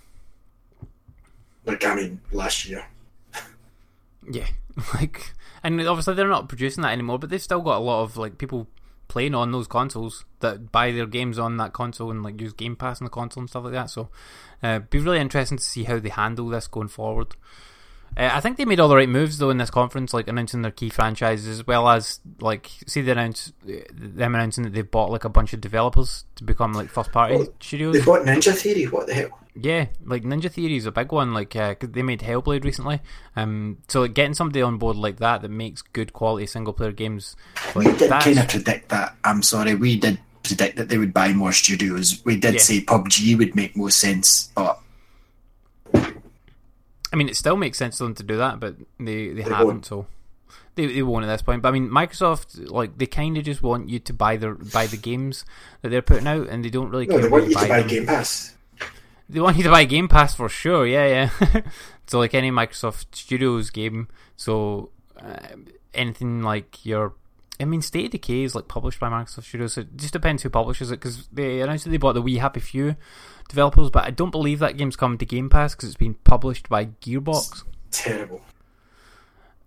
[1.65, 2.85] Like I mean, last year.
[4.31, 4.47] Yeah,
[4.95, 8.17] like, and obviously they're not producing that anymore, but they've still got a lot of
[8.17, 8.69] like people
[9.09, 12.77] playing on those consoles that buy their games on that console and like use Game
[12.77, 13.91] Pass on the console and stuff like that.
[13.91, 14.11] So,
[14.63, 17.35] uh, be really interesting to see how they handle this going forward.
[18.17, 20.63] Uh, I think they made all the right moves though in this conference, like announcing
[20.63, 25.11] their key franchises as well as like see they announce them announcing that they've bought
[25.11, 27.95] like a bunch of developers to become like first party Well, studios.
[27.95, 28.85] They've got Ninja Theory.
[28.85, 29.39] What the hell?
[29.55, 31.33] Yeah, like Ninja Theory is a big one.
[31.35, 33.01] Like uh 'cause they made Hellblade recently,
[33.37, 36.93] um, so like getting somebody on board like that that makes good quality single player
[36.93, 37.35] games,
[37.75, 39.17] We like did kind of predict that.
[39.25, 42.21] I'm sorry, we did predict that they would buy more studios.
[42.25, 42.61] We did Yeah.
[42.61, 44.79] say PUBG would make more sense, but
[47.13, 49.43] I mean, it still makes sense for them to do that, but they they, They
[49.43, 49.67] haven't.
[49.67, 49.87] won't.
[49.87, 50.07] So
[50.75, 51.63] they they won't at this point.
[51.63, 54.87] But I mean, Microsoft like they kind of just want you to buy their buy
[54.87, 55.45] the games
[55.83, 57.67] that they're putting out, and they don't really no, care they want you to buy
[57.81, 57.89] them.
[57.89, 58.57] Game Pass.
[59.29, 60.87] They want you to buy Game Pass for sure.
[60.87, 61.61] Yeah, yeah.
[62.07, 64.91] so like any Microsoft Studios game, so
[65.21, 65.37] uh,
[65.95, 67.15] anything like your.
[67.61, 69.75] I mean, State of Decay is like published by Microsoft Studios.
[69.75, 72.39] So it just depends who publishes it because they announced that they bought the We
[72.39, 72.97] Happy Few
[73.53, 76.69] developers, but I don't believe that game's coming to Game Pass because it's been published
[76.69, 77.65] by Gearbox.
[77.91, 78.41] Terrible.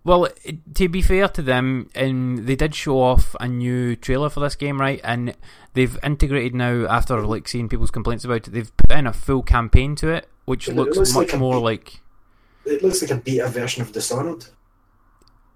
[0.04, 0.28] Well,
[0.76, 4.56] to be fair to them, and they did show off a new trailer for this
[4.56, 5.02] game, right?
[5.04, 5.36] And
[5.74, 8.52] they've integrated now after like seeing people's complaints about it.
[8.52, 11.38] They've put in a full campaign to it, which It looks looks much like a
[11.38, 12.02] more like
[12.66, 14.46] It looks like a beta version of Dishonored.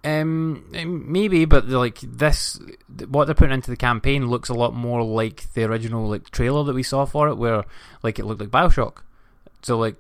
[0.03, 2.59] Um maybe, but like this,
[3.07, 6.63] what they're putting into the campaign looks a lot more like the original like trailer
[6.63, 7.65] that we saw for it, where
[8.03, 8.99] like it looked like Bioshock.
[9.61, 9.97] So like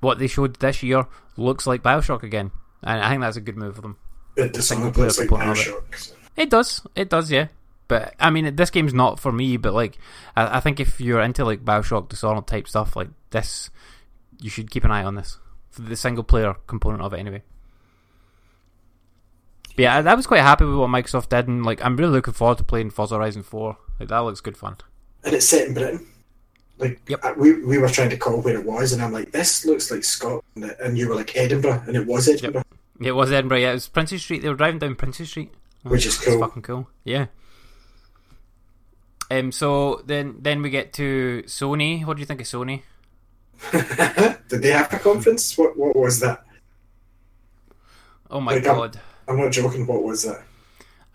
[0.00, 1.06] what they showed this year
[1.36, 2.52] looks like Bioshock again,
[2.82, 3.96] and I think that's a good move for them.
[4.36, 6.14] But Dishonored player like component of it.
[6.36, 6.86] It does.
[6.94, 7.48] It does, yeah.
[7.86, 9.56] But I mean, this game's not for me.
[9.56, 9.98] But like,
[10.36, 13.70] I, I think if you're into like Bioshock, Dishonored type stuff, like this,
[14.40, 15.38] you should keep an eye on this
[15.70, 17.42] for the single player component of it, anyway.
[19.76, 22.12] But yeah, I, I was quite happy with what Microsoft did, and like, I'm really
[22.12, 23.76] looking forward to playing Forza Horizon Four.
[23.98, 24.76] Like, that looks good fun.
[25.24, 26.06] And it's set in Britain.
[26.78, 27.20] Like Yep.
[27.24, 29.90] uh, we we were trying to call where it was, and I'm like, this looks
[29.92, 32.64] like Scotland, and you were like Edinburgh, and it was Edinburgh.
[33.00, 33.58] It was Edinburgh.
[33.58, 34.42] Yeah, it was Princes Street.
[34.42, 35.52] They were driving down Princes Street,
[35.84, 36.40] Which is cool.
[36.40, 36.88] fucking cool.
[37.04, 37.26] Yeah.
[39.30, 39.52] Um.
[39.52, 42.04] So then, then we get to Sony.
[42.04, 42.82] What do you think of Sony?
[44.48, 45.56] Did they have a conference?
[45.56, 46.44] What what was that?
[48.30, 49.00] Oh my Like, I'm- god.
[49.28, 49.86] I'm not joking.
[49.86, 50.42] What was that?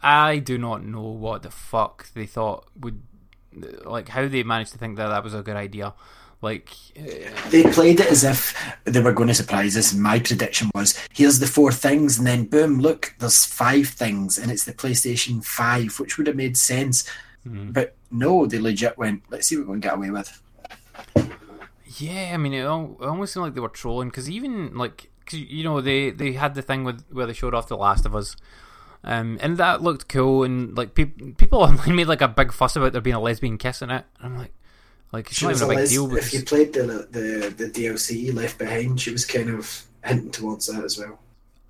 [0.01, 3.01] I do not know what the fuck they thought would,
[3.83, 5.93] like, how they managed to think that that was a good idea.
[6.41, 7.03] Like, uh,
[7.49, 8.55] They played it as if
[8.85, 9.91] they were going to surprise us.
[9.91, 14.37] And my prediction was, here's the four things, and then boom, look, there's five things,
[14.37, 17.03] and it's the PlayStation Five, which would have made sense.
[17.45, 20.41] But no, they legit went, let's see what we can get away with.
[21.97, 25.09] yeah, I mean, it, al- it almost seemed like they were trolling because even like,
[25.29, 28.05] cause, you know, they they had the thing with where they showed off The Last
[28.05, 28.35] of Us.
[29.03, 32.75] Um, and that looked cool, and like peop people online made like a big fuss
[32.75, 34.03] about there being a lesbian kiss in it.
[34.19, 34.51] And I'm like,
[35.13, 36.07] like it's She not even a a big les- deal.
[36.09, 40.31] But if you played the, the the DLC Left Behind, she was kind of hinting
[40.31, 41.19] towards that as well.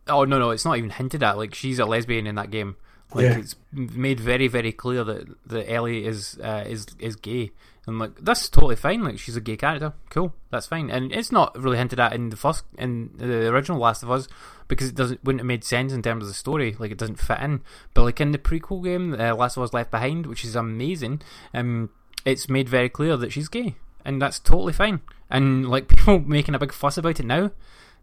[0.08, 1.38] Oh no, no, it's not even hinted at.
[1.38, 2.78] Like she's a lesbian in that game.
[3.14, 3.38] Like Yeah.
[3.38, 7.52] it's made very, very clear that that Ellie is uh, is is gay,
[7.90, 9.04] and like that's totally fine.
[9.04, 10.90] Like she's a gay character, cool, that's fine.
[10.90, 14.28] And it's not really hinted at in the first in the original Last of Us
[14.68, 16.76] because it doesn't wouldn't have made sense in terms of the story.
[16.80, 17.62] Like it doesn't fit in.
[17.94, 21.22] But like in the prequel game, uh, Last of Us Left Behind, which is amazing,
[21.54, 21.90] um,
[22.26, 23.76] it's made very clear that she's gay,
[24.06, 25.02] and that's totally fine.
[25.30, 27.52] And like people making a big fuss about it now.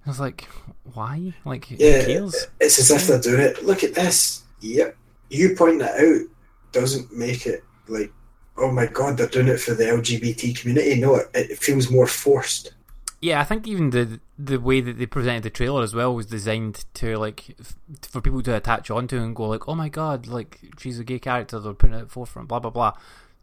[0.05, 0.47] I was like,
[0.95, 1.35] why?
[1.45, 2.47] Like, Yeah, who cares?
[2.61, 3.65] it's as if they're doing it.
[3.65, 4.45] Look at this.
[4.61, 4.97] Yep,
[5.31, 6.29] you point that out
[6.71, 8.13] doesn't make it like,
[8.59, 11.01] oh my god, they're doing it for the LGBT community.
[11.01, 12.73] No, it, it feels more forced.
[13.21, 16.27] Yeah, I think even the the way that they presented the trailer as well was
[16.27, 20.27] designed to like f- for people to attach onto and go like, oh my god,
[20.27, 21.59] like she's a gay character.
[21.59, 22.93] They're putting it at forefront, blah blah blah.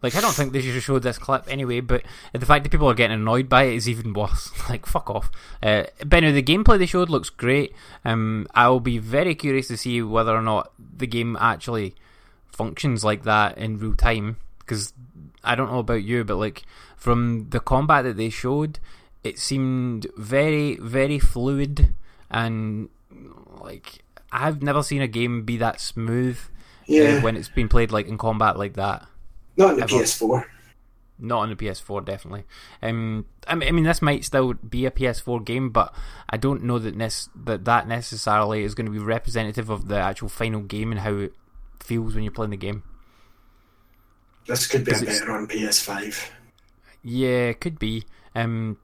[0.04, 2.04] Like I don't think they should showed this clip anyway, but
[2.34, 4.52] the fact that people are getting annoyed by it is even worse.
[4.70, 5.32] like fuck off.
[5.64, 7.74] Uh, but anyway, the gameplay they showed looks great.
[8.06, 11.96] Um, I'll be very curious to see whether or not the game actually
[12.52, 14.94] functions like that in real time because
[15.44, 16.64] I don't know about you, but like
[16.96, 18.80] from the combat that they showed,
[19.24, 21.94] it seemed very, very fluid
[22.30, 22.90] and
[23.62, 26.40] like I've never seen a game be that smooth
[26.90, 29.06] uh, when it's been played like in combat like that.
[29.56, 29.94] not in the ever.
[29.94, 30.46] PS4.
[31.20, 32.44] Not on the PS4, definitely.
[32.82, 35.94] Um, I mean, I mean, this might still be a PS4 game, but
[36.28, 39.98] I don't know that nec- that that necessarily is going to be representative of the
[39.98, 41.34] actual final game and how it
[41.80, 42.84] feels when you're playing the game.
[44.48, 46.30] This could be a better on PS5.
[47.04, 48.06] Yeah, it could be.
[48.36, 48.78] Um,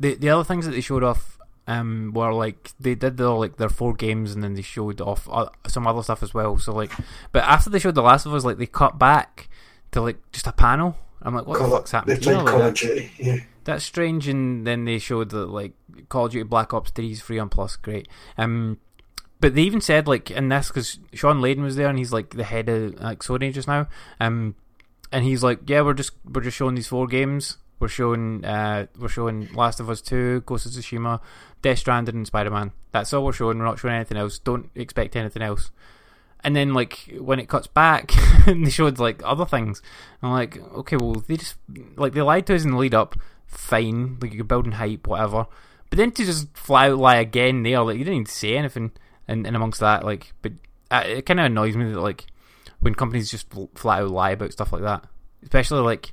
[0.00, 1.38] the the other things that they showed off
[1.68, 5.28] um were like they did their like their four games and then they showed off
[5.30, 6.58] uh, some other stuff as well.
[6.58, 6.92] So like,
[7.30, 9.48] but after they showed The Last of Us, like they cut back
[9.92, 10.96] to like just a panel.
[11.22, 13.12] I'm like, what Call the fuck's they played Call of Duty.
[13.18, 13.36] Yeah.
[13.64, 14.26] that's strange.
[14.26, 15.72] And then they showed that like
[16.08, 17.76] Call of Duty Black Ops Three is free on Plus.
[17.76, 18.08] Great.
[18.36, 18.78] Um,
[19.40, 22.30] but they even said like in this because Shawn Layden was there and he's like
[22.30, 23.88] the head of like Sony just now.
[24.20, 24.56] Um,
[25.12, 27.58] and he's like, yeah, we're just we're just showing these four games.
[27.78, 31.20] We're showing uh we're showing Last of Us Two, Ghost of Tsushima,
[31.60, 32.72] Death Stranded, and Spider Man.
[32.92, 33.58] That's all we're showing.
[33.58, 34.38] We're not showing anything else.
[34.38, 35.70] Don't expect anything else.
[36.44, 38.12] And then like when it cuts back,
[38.46, 39.82] and they showed like other things.
[40.22, 41.56] I'm like, okay, well they just
[41.96, 43.16] like they lied to us in the lead up.
[43.46, 45.46] Fine, like you're building hype, whatever.
[45.90, 48.92] But then to just fly out lie again there, like you didn't even say anything.
[49.28, 50.52] And, and amongst that, like, but
[50.90, 52.26] uh, it kind of annoys me that like
[52.82, 55.04] when companies just flat out lie about stuff like that,
[55.42, 56.12] especially like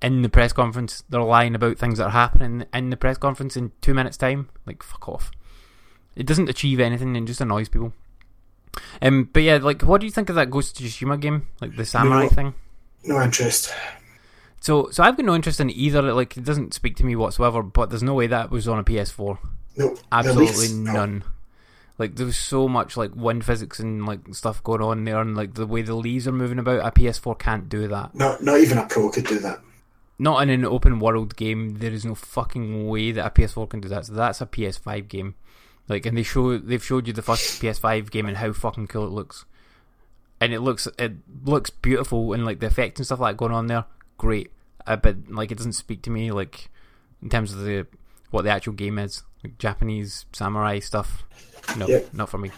[0.00, 3.56] in the press conference, they're lying about things that are happening in the press conference
[3.56, 4.48] in two minutes' time.
[4.66, 5.30] Like, fuck off.
[6.14, 7.92] It doesn't achieve anything and just annoys people.
[9.02, 11.76] Um, but yeah, like, what do you think of that Ghost of Tsushima game, like
[11.76, 12.28] the samurai No.
[12.28, 12.54] thing?
[13.04, 13.72] No interest.
[14.60, 16.02] So, so I've got no interest in either.
[16.12, 17.62] Like, it doesn't speak to me whatsoever.
[17.62, 19.38] But there's no way that was on a PS4.
[19.76, 19.94] No.
[19.94, 21.18] the Absolutely none.
[21.20, 21.24] no.
[21.98, 25.36] Like there was so much like wind physics and like stuff going on there, and
[25.36, 26.86] like the way the leaves are moving about.
[26.86, 28.14] A PS4 can't do that.
[28.14, 29.60] Not, not even a pro could do that.
[30.18, 31.78] Not in an open world game.
[31.78, 34.06] There is no fucking way that a PS4 can do that.
[34.06, 35.34] So that's a PS5 game.
[35.88, 39.06] Like, and they show they've showed you the first PS5 game and how fucking cool
[39.06, 39.44] it looks.
[40.40, 41.12] And it looks it
[41.44, 43.84] looks beautiful and like the effects and stuff like going on there,
[44.18, 44.50] great.
[44.86, 46.70] Uh, but like it doesn't speak to me like
[47.22, 47.86] in terms of the
[48.30, 51.24] what the actual game is, like Japanese samurai stuff.
[51.76, 52.14] No, Yep.
[52.14, 52.50] not for me.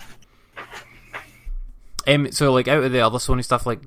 [2.06, 3.81] Um, so like out of the other Sony stuff, like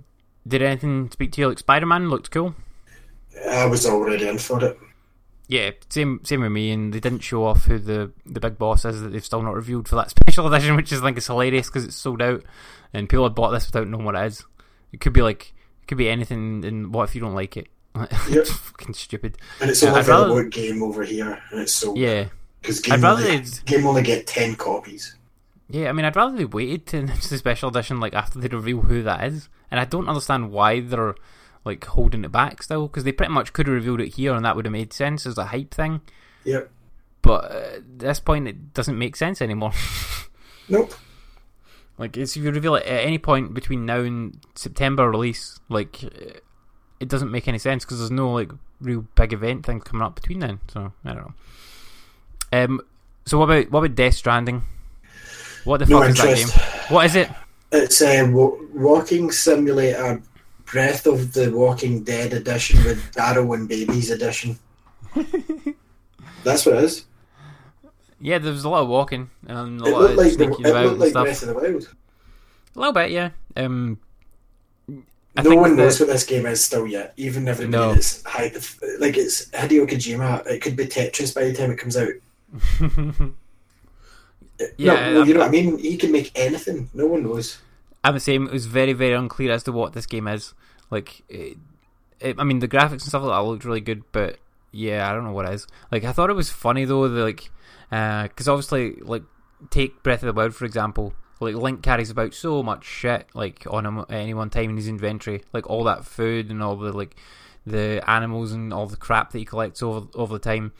[0.48, 1.50] did anything speak to you?
[1.50, 2.56] Like Spider Man looked cool.
[3.48, 4.78] I was already in for it.
[5.48, 6.72] Yeah, same same with me.
[6.72, 9.56] And they didn't show off who the the big boss is that they've still not
[9.56, 12.44] revealed for that special edition, which is I think is hilarious because it's sold out
[12.94, 14.46] and people have bought this without knowing what it is.
[14.92, 16.64] It could be like it could be anything.
[16.66, 17.68] And what if you don't like it?
[17.96, 18.10] Yep.
[18.30, 19.38] it's fucking stupid.
[19.60, 22.30] And it's Yeah, only rather- available Game over here, and it's so Yeah,
[22.62, 25.16] because I'd Game, rather only, Game only get ten copies.
[25.70, 25.90] yeah.
[25.90, 28.82] I mean, I'd rather they waited to announce the special edition like after they reveal
[28.82, 29.50] who that is.
[29.70, 31.16] And I don't understand why they're
[31.64, 34.44] like holding it back still because they pretty much could have revealed it here and
[34.44, 36.02] that would have made sense as a hype thing.
[36.44, 36.70] Yep.
[37.22, 39.74] But uh, at this point, it doesn't make sense anymore.
[40.70, 40.94] Nope.
[41.98, 46.02] Like, it's, if you reveal it at any point between now and September release, like,
[46.02, 50.16] it doesn't make any sense because there's no like real big event thing coming up
[50.16, 50.62] between then.
[50.72, 51.34] So I don't know.
[52.52, 52.82] Um.
[53.26, 54.64] So what about what about Death Stranding?
[55.64, 56.48] What the No fuck is that game?
[56.90, 57.30] What is it?
[57.72, 60.22] It's a walking simulator,
[60.66, 64.58] Breath of the Walking Dead edition with Daryl and Babies edition.
[66.44, 67.06] That's what it is.
[68.20, 70.46] Yeah, there was a lot of walking and a It lot looked of like the,
[70.46, 71.24] sneaking it about looked and like stuff.
[71.26, 71.96] Breath of the Wild.
[72.76, 73.30] A little bit, yeah.
[73.56, 74.00] Um.
[75.38, 77.14] I no think one that- knows what this game is still yet.
[77.18, 77.94] Even everybody No.
[77.94, 78.54] that's hype,
[79.00, 80.46] like it's Hideo Kojima.
[80.48, 82.10] It could be Tetris by the time it comes out.
[84.78, 85.78] Yeah, no, well, you know what I mean.
[85.80, 86.90] He can make anything.
[86.94, 87.60] No one knows.
[88.04, 88.48] I'm the same.
[88.48, 90.54] It was very, very unclear as to what this game is.
[90.90, 91.58] Like, it,
[92.20, 94.38] it, I mean, the graphics and stuff like that looked really good, but
[94.72, 95.68] yeah, I don't know what it is.
[95.92, 97.08] Like, I thought it was funny though.
[97.08, 97.50] The, like,
[97.92, 99.24] uh, because obviously, like,
[99.70, 101.14] take Breath of the Wild for example.
[101.40, 104.78] Like, Link carries about so much shit, like, on him at any one time in
[104.78, 105.44] his inventory.
[105.54, 107.16] Like, all that food and all the like,
[107.66, 110.74] the animals and all the crap that he collects over over the time.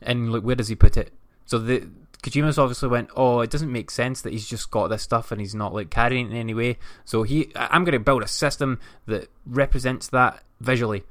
[0.00, 1.12] And like, where does he put it?
[1.46, 1.88] So the
[2.24, 5.40] Kojima's obviously went, oh, it doesn't make sense that he's just got this stuff and
[5.40, 6.78] he's not like carrying it in any way.
[7.04, 11.04] So he, I'm going to build a system that represents that visually.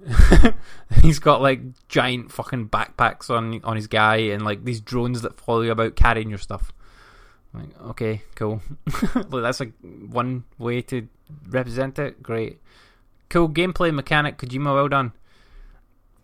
[1.02, 5.38] he's got like giant fucking backpacks on on his guy and like these drones that
[5.38, 6.72] follow you about carrying your stuff.
[7.52, 8.62] Like, okay, cool.
[9.14, 11.08] like that's like one way to
[11.48, 12.22] represent it.
[12.22, 12.60] Great.
[13.30, 15.12] Cool gameplay mechanic, Kojima, well done.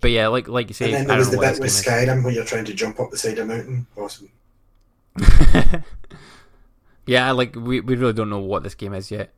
[0.00, 2.32] But yeah, like like you say, and then there was the bit with Skyrim where
[2.32, 3.86] you're trying to jump up the side of a mountain.
[3.96, 4.30] Awesome.
[7.06, 9.32] yeah, like we we really don't know what this game is yet.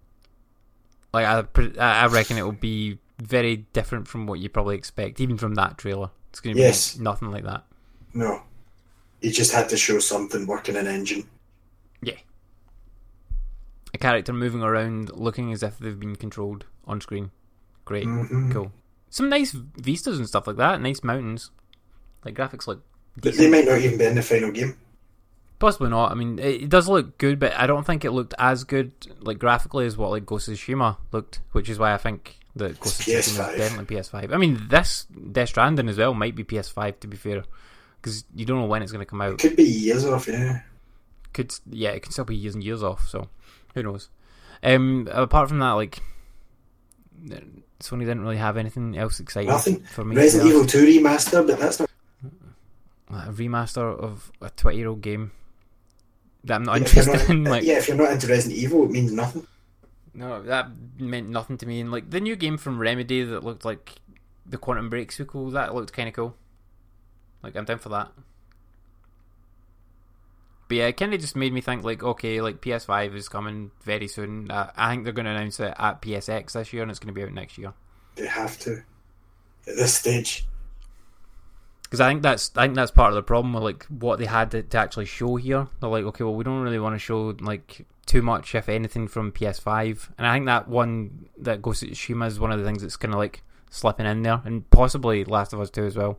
[1.12, 1.44] Like I
[1.78, 5.54] I I reckon it will be very different from what you probably expect, even from
[5.54, 6.10] that trailer.
[6.30, 6.98] It's going to be Yes.
[6.98, 7.64] nothing like that.
[8.14, 8.42] No.
[9.20, 11.24] He just had to show something working an engine.
[12.02, 12.14] Yeah.
[13.92, 17.30] A character moving around looking as if they've been controlled on screen.
[17.88, 18.04] Great.
[18.04, 18.52] Mhm.
[18.52, 18.70] Cool.
[19.08, 20.78] Some nice vistas and stuff like that.
[20.82, 21.50] Nice mountains.
[22.22, 22.84] Like graphics look
[23.16, 24.76] But they might not even be in the final game.
[25.58, 26.12] Possibly not.
[26.12, 28.92] I mean, it, it does look good, but I don't think it looked as good,
[29.20, 32.78] like graphically, as what like Ghost of Tsushima looked, which is why I think that
[32.78, 33.56] Ghost of Tsushima is PS5.
[33.56, 34.34] definitely PS5.
[34.34, 37.42] I mean, this Death Stranding as well might be PS5 to be fair,
[38.02, 39.32] because you don't know when it's going to come out.
[39.32, 40.60] It Could be years off, yeah.
[41.32, 43.08] Could yeah, it could still be years and years off.
[43.08, 43.28] So
[43.74, 44.10] who knows?
[44.62, 46.00] Um, apart from that, like
[47.80, 49.80] Sony didn't really have anything else exciting Nothing.
[49.84, 50.16] for me.
[50.16, 51.88] Resident Evil 2 remaster, but that's not.
[53.10, 55.30] a remaster of a twenty-year-old game
[56.44, 57.44] that I'm not you're interested not- in.
[57.44, 59.46] Like, yeah, if you're not into Resident Evil, it means nothing.
[60.14, 60.68] No, that
[60.98, 61.80] meant nothing to me.
[61.80, 63.92] And like the new game from Remedy that looked like
[64.44, 66.34] the Quantum Break sequel, that looked kind of cool.
[67.42, 68.08] Like I'm down for that.
[70.68, 73.70] But yeah, it kind of just made me think like, okay, like PS5 is coming
[73.82, 74.50] very soon.
[74.50, 77.12] Uh, I think they're going to announce it at PSX this year, and it's going
[77.12, 77.72] to be out next year.
[78.16, 78.82] They have to.
[79.66, 80.46] At this stage.
[81.82, 84.26] Because I think that's I think that's part of the problem with like what they
[84.26, 85.68] had to, to actually show here.
[85.80, 89.08] They're like, okay, well, we don't really want to show like too much, if anything,
[89.08, 90.10] from PS5.
[90.18, 92.96] And I think that one that Ghost of Tsushima is one of the things that's
[92.96, 96.18] kind of like slipping in there, and possibly Last of Us Two as well.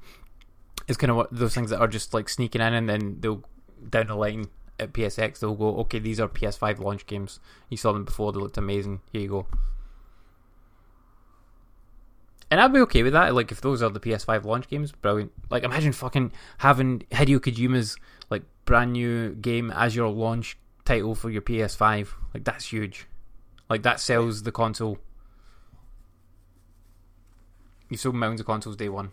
[0.88, 3.44] It's kind of what those things that are just like sneaking in, and then they'll
[3.88, 4.46] down the line
[4.80, 7.40] at PSX they'll go, okay, these are PS5 launch games.
[7.70, 9.02] You saw them before; they looked amazing.
[9.12, 9.48] Here you go.
[12.52, 13.36] And I'd be okay with that.
[13.36, 15.32] Like if those are the PS5 launch games, brilliant.
[15.50, 17.96] Like imagine fucking having Hideo Kojima's
[18.30, 22.08] like brand new game as your launch title for your PS5.
[22.34, 23.06] Like that's huge.
[23.70, 24.98] Like that sells the console.
[27.90, 29.12] You sold millions of consoles day one,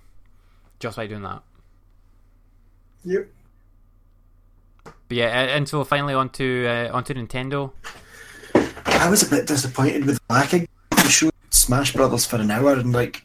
[0.81, 1.43] just by doing that.
[3.05, 3.29] Yep.
[5.09, 7.73] But yeah, uh, and so finally onto uh, onto Nintendo.
[8.87, 10.69] I was a bit disappointed with lacking.
[10.91, 13.25] They showed Smash Brothers for an hour and like,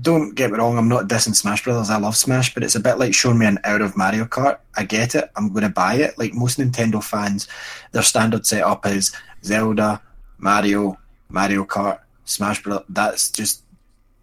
[0.00, 1.90] don't get me wrong, I'm not dissing Smash Brothers.
[1.90, 4.58] I love Smash, but it's a bit like showing me an hour of Mario Kart.
[4.76, 5.30] I get it.
[5.36, 6.18] I'm going to buy it.
[6.18, 7.46] Like most Nintendo fans,
[7.92, 9.14] their standard setup is
[9.44, 10.00] Zelda,
[10.38, 10.98] Mario,
[11.28, 12.86] Mario Kart, Smash Brothers.
[12.88, 13.62] That's just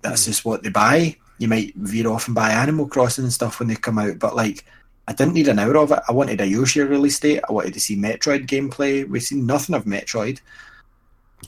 [0.01, 1.15] that's just what they buy.
[1.37, 4.35] You might veer off and buy Animal Crossing and stuff when they come out, but
[4.35, 4.65] like.
[5.07, 5.99] I didn't need an hour of it.
[6.07, 7.41] I wanted a Yoshi release date.
[7.47, 9.07] I wanted to see Metroid gameplay.
[9.07, 10.39] We've seen nothing of Metroid.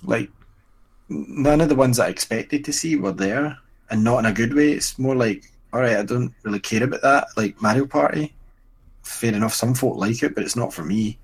[0.04, 0.30] Like
[1.08, 3.58] none of the ones I expected to see were there,
[3.90, 4.72] and not in a good way.
[4.74, 7.28] It's more like, all right, I don't really care about that.
[7.38, 8.34] Like Mario Party,
[9.04, 9.54] fair enough.
[9.54, 11.18] Some folk like it, but it's not for me.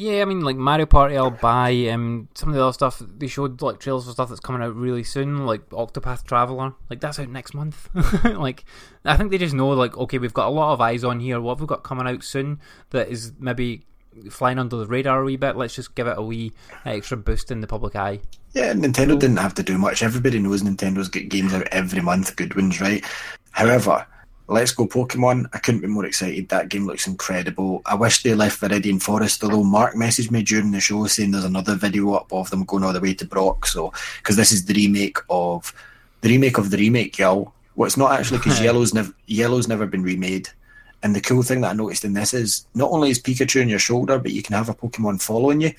[0.00, 1.72] Yeah, I mean, like Mario Party, I'll buy.
[1.88, 4.76] Um, some of the other stuff they showed, like trailers for stuff that's coming out
[4.76, 6.74] really soon, like Octopath Traveler.
[6.88, 7.88] Like that's out next month.
[8.24, 8.64] like,
[9.04, 11.40] I think they just know, like, okay, we've got a lot of eyes on here.
[11.40, 12.60] What have we got coming out soon
[12.90, 13.86] that is maybe
[14.30, 15.56] flying under the radar a wee bit?
[15.56, 16.52] Let's just give it a wee
[16.84, 18.20] extra boost in the public eye.
[18.52, 20.04] Yeah, Nintendo didn't have to do much.
[20.04, 23.04] Everybody knows Nintendo's got games out every month, good ones, right?
[23.50, 24.06] However,
[24.50, 26.48] Let's Go Pokemon, I couldn't be more excited.
[26.48, 27.82] That game looks incredible.
[27.84, 31.44] I wish they left Viridian Forest, although Mark messaged me during the show saying there's
[31.44, 33.66] another video up of them going all the way to Brock.
[33.66, 33.92] So,
[34.22, 35.74] because this is the remake of
[36.22, 37.52] the remake of the remake, y'all.
[37.76, 40.48] Well, it's not actually because Yellow's never Yellow's never been remade.
[41.02, 43.68] And the cool thing that I noticed in this is not only is Pikachu on
[43.68, 45.72] your shoulder, but you can have a Pokemon following you.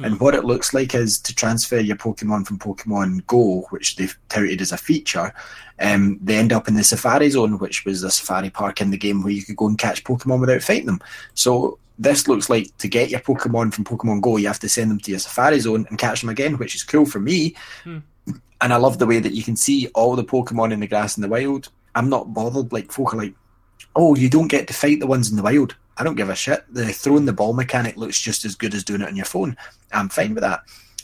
[0.00, 4.16] And what it looks like is to transfer your Pokemon from Pokemon Go, which they've
[4.28, 5.32] touted as a feature,
[5.80, 8.98] um, they end up in the Safari Zone, which was a safari park in the
[8.98, 11.00] game where you could go and catch Pokemon without fighting them.
[11.34, 14.90] So this looks like to get your Pokemon from Pokemon Go, you have to send
[14.90, 17.54] them to your Safari Zone and catch them again, which is cool for me.
[17.84, 17.98] Hmm.
[18.60, 21.16] And I love the way that you can see all the Pokemon in the grass
[21.16, 21.68] in the wild.
[21.94, 22.72] I'm not bothered.
[22.72, 23.34] Like folk are like,
[23.96, 25.74] oh, you don't get to fight the ones in the wild.
[25.96, 26.64] I don't give a shit.
[26.72, 29.56] The throwing the ball mechanic looks just as good as doing it on your phone.
[29.90, 30.62] I'm fine with that.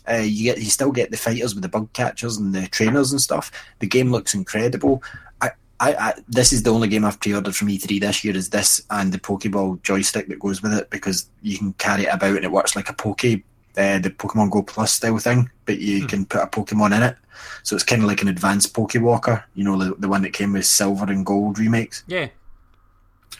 [0.09, 3.13] Uh, you get you still get the fighters with the bug catchers and the trainers
[3.13, 3.51] and stuff.
[3.79, 5.03] The game looks incredible.
[5.41, 5.51] I,
[5.81, 8.37] I, I this is the only game I've pre-ordered from E3 this year.
[8.37, 12.15] Is this and the Pokeball joystick that goes with it because you can carry it
[12.15, 15.79] about and it works like a Poke, uh, the Pokemon Go Plus style thing, but
[15.79, 17.17] you can put a Pokemon in it.
[17.63, 20.33] So it's kind of like an advanced Poke Walker, You know, the, the one that
[20.33, 22.05] came with Silver and Gold remakes.
[22.07, 22.29] Yeah,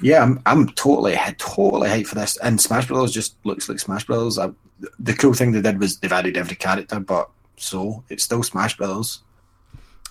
[0.03, 2.37] Yeah, I'm I'm totally I totally hyped for this.
[2.39, 4.39] And Smash Brothers just looks like Smash Brothers.
[4.39, 4.51] I,
[4.99, 8.77] the cool thing they did was they've added every character, but so it's still Smash
[8.77, 9.23] Brothers.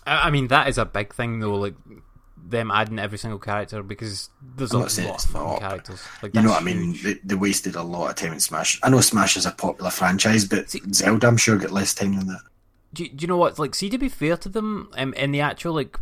[0.07, 1.55] I, mean, that is a big thing though.
[1.55, 1.75] Like
[2.43, 6.01] them adding every single character because there's I'm a lot of not, characters.
[6.21, 6.97] Like You know what I mean?
[7.03, 8.79] They, they wasted a lot of time in Smash.
[8.83, 12.27] I know Smash is a popular franchise, but Zelda, I'm sure, got less time than
[12.27, 12.41] that.
[12.93, 13.59] do, you- do you know what?
[13.59, 15.99] Like, see, to be fair to them, um, in the actual like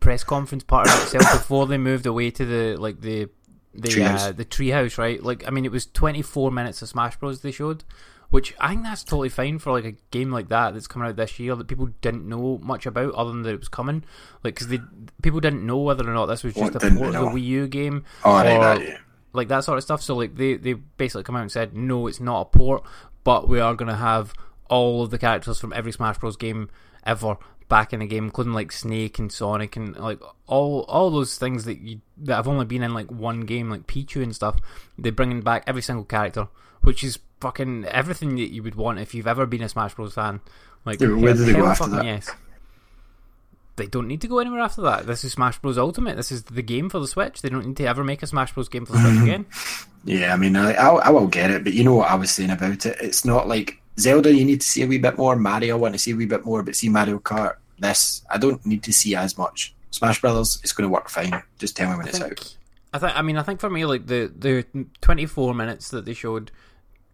[0.00, 3.28] press conference part of itself, before they moved away to the like the
[3.74, 4.28] the Treehouse.
[4.28, 5.22] uh, the treehouse, right?
[5.22, 7.40] Like, I mean, it was 24 minutes of Smash Bros.
[7.40, 7.84] They showed,
[8.28, 11.16] which I think that's totally fine for like a game like that that's coming out
[11.16, 14.04] this year that people didn't know much about, other than that it was coming.
[14.44, 14.80] Like, because they
[15.22, 17.38] people didn't know whether or not this was just What a port of the?
[17.40, 19.00] Wii U game, Oh, or that,
[19.32, 20.02] like that sort of stuff.
[20.02, 22.84] So like they they basically come out and said, no, it's not a port,
[23.24, 24.34] but we are going to have
[24.68, 26.36] all of the characters from every Smash Bros.
[26.36, 26.68] game
[27.04, 27.36] ever
[27.72, 31.64] back in the game, including like Snake and Sonic and like all all those things
[31.64, 34.58] that you that have only been in like one game, like Pichu and stuff.
[34.98, 36.48] They're bringing back every single character,
[36.82, 40.12] which is fucking everything that you would want if you've ever been a Smash Bros.
[40.12, 40.42] fan.
[40.84, 42.04] Like Yeah, where do they go after that?
[42.04, 42.30] Yes.
[43.76, 45.06] They don't need to go anywhere after that.
[45.06, 45.78] This is Smash Bros.
[45.78, 46.18] Ultimate.
[46.18, 47.40] This is the game for the Switch.
[47.40, 48.68] They don't need to ever make a Smash Bros.
[48.68, 49.22] game for the Switch mm-hmm.
[49.22, 49.46] again.
[50.04, 52.30] Yeah, I mean, I, I, I will get it, but you know what I was
[52.30, 52.98] saying about it?
[53.00, 55.36] It's not like Zelda, you need to see a wee bit more.
[55.36, 58.38] Mario, I want to see a wee bit more, but see Mario Kart, this, I
[58.38, 59.74] don't need to see as much.
[59.90, 61.42] Smash Brothers, it's going to work fine.
[61.58, 62.56] Just tell me when I it's think, out.
[62.94, 63.18] I think.
[63.18, 64.64] I mean, I think for me, like the the
[65.00, 66.50] twenty four minutes that they showed,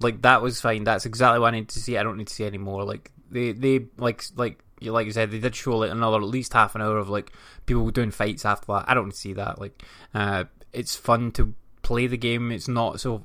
[0.01, 0.85] like that was fine.
[0.85, 1.99] That's exactly what I need to see.
[1.99, 2.85] I don't need to see any more.
[2.85, 6.23] Like they they like like you like you said, they did show like another at
[6.23, 7.33] least half an hour of like
[7.67, 8.85] people doing fights after that.
[8.87, 9.61] I don't see that.
[9.61, 9.83] Like,
[10.15, 12.53] uh, it's fun to play the game.
[12.53, 13.25] It's not so.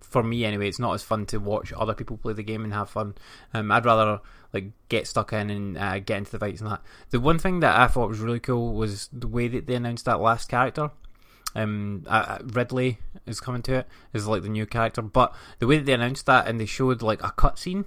[0.00, 2.72] For me, anyway, it's not as fun to watch other people play the game and
[2.72, 3.14] have fun.
[3.54, 4.20] Um, I'd rather
[4.52, 6.82] like get stuck in and uh, get into the fights and that.
[7.10, 10.04] The one thing that I thought was really cool was the way that they announced
[10.06, 10.90] that last character
[11.54, 15.78] um, uh, Ridley is coming to it is like the new character, but the way
[15.78, 17.84] that they announced that and they showed like a cutscene,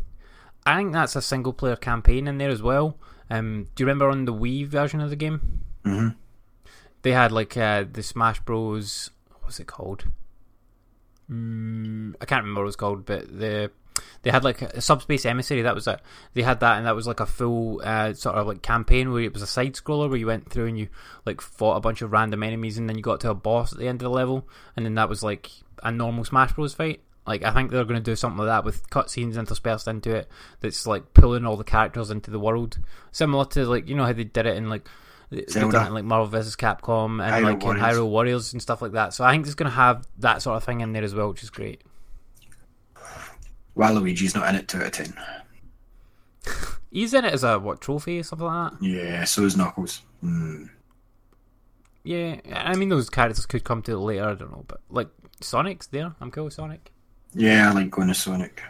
[0.65, 2.97] I think that's a single player campaign in there as well.
[3.29, 5.63] Um, do you remember on the Wii version of the game?
[5.83, 6.09] hmm
[7.01, 9.11] They had like uh, the Smash Bros.
[9.29, 10.05] What was it called?
[11.31, 13.71] Mm, I can't remember what it was called, but the
[14.21, 15.61] they had like a subspace emissary.
[15.61, 15.99] That was it.
[16.33, 19.23] They had that, and that was like a full uh, sort of like campaign where
[19.23, 20.89] it was a side scroller where you went through and you
[21.25, 23.79] like fought a bunch of random enemies, and then you got to a boss at
[23.79, 25.51] the end of the level, and then that was like
[25.83, 26.73] a normal Smash Bros.
[26.73, 27.01] fight.
[27.25, 30.27] Like I think they're going to do something like that with cutscenes interspersed into it.
[30.59, 32.79] That's like pulling all the characters into the world,
[33.11, 34.87] similar to like you know how they did it in like
[35.49, 35.71] Zelda.
[35.71, 36.55] done like Marvel vs.
[36.55, 37.83] Capcom and Hyrule like Warriors.
[37.83, 39.13] Hyrule Warriors and stuff like that.
[39.13, 41.29] So I think it's going to have that sort of thing in there as well,
[41.29, 41.81] which is great.
[43.75, 45.13] Waluigi's not in it 2 out of 10.
[46.91, 48.85] He's in it as a what trophy or something like that.
[48.85, 50.01] Yeah, so is Knuckles.
[50.23, 50.69] Mm.
[52.03, 54.25] Yeah, I mean those characters could come to later.
[54.25, 55.07] I don't know, but like
[55.41, 56.13] Sonic's there.
[56.21, 56.91] I'm cool with Sonic.
[57.33, 58.61] Yeah, I like going to Sonic.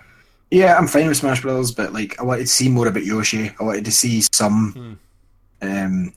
[0.51, 3.51] Yeah, I'm fine with Smash Brothers, but like I wanted to see more about Yoshi.
[3.59, 4.99] I wanted to see some.
[5.61, 6.13] Um,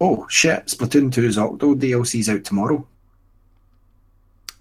[0.00, 0.66] oh shit!
[0.66, 2.86] Splatoon 2's Octo DLC's out tomorrow.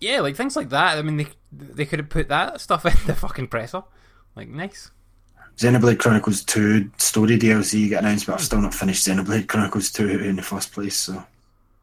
[0.01, 0.97] Yeah, like things like that.
[0.97, 3.83] I mean, they they could have put that stuff in the fucking presser.
[4.35, 4.91] Like nice.
[5.57, 10.07] Xenoblade Chronicles 2 story DLC got announced, but I've still not finished Xenoblade Chronicles 2
[10.21, 10.95] in the first place.
[10.95, 11.23] So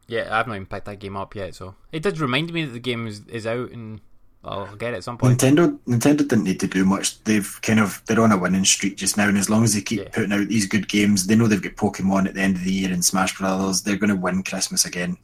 [0.07, 2.71] Yeah, I've not even picked that game up yet, so it did remind me that
[2.71, 4.01] the game is, is out and
[4.43, 5.39] I'll get it at some point.
[5.39, 7.21] Nintendo, Nintendo didn't need to do much.
[7.25, 9.81] They've kind of they're on a winning streak just now, and as long as they
[9.81, 10.09] keep Yeah.
[10.13, 12.71] putting out these good games, they know they've got Pokemon at the end of the
[12.71, 13.81] year and Smash Brothers.
[13.81, 15.17] They're going to win Christmas again.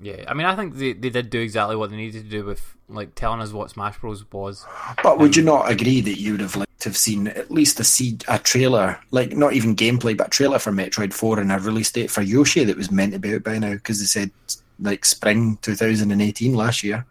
[0.00, 2.44] Yeah, I mean, I think they, they did do exactly what they needed to do
[2.44, 4.66] with like telling us what Smash Bros was.
[5.02, 7.50] But would you um, not agree that you would have liked to have seen at
[7.50, 11.40] least a seed, a trailer, like not even gameplay, but a trailer for Metroid Four
[11.40, 13.98] and a release date for Yoshi that was meant to be out by now because
[14.00, 14.30] they said
[14.78, 17.06] like spring 2018 last year.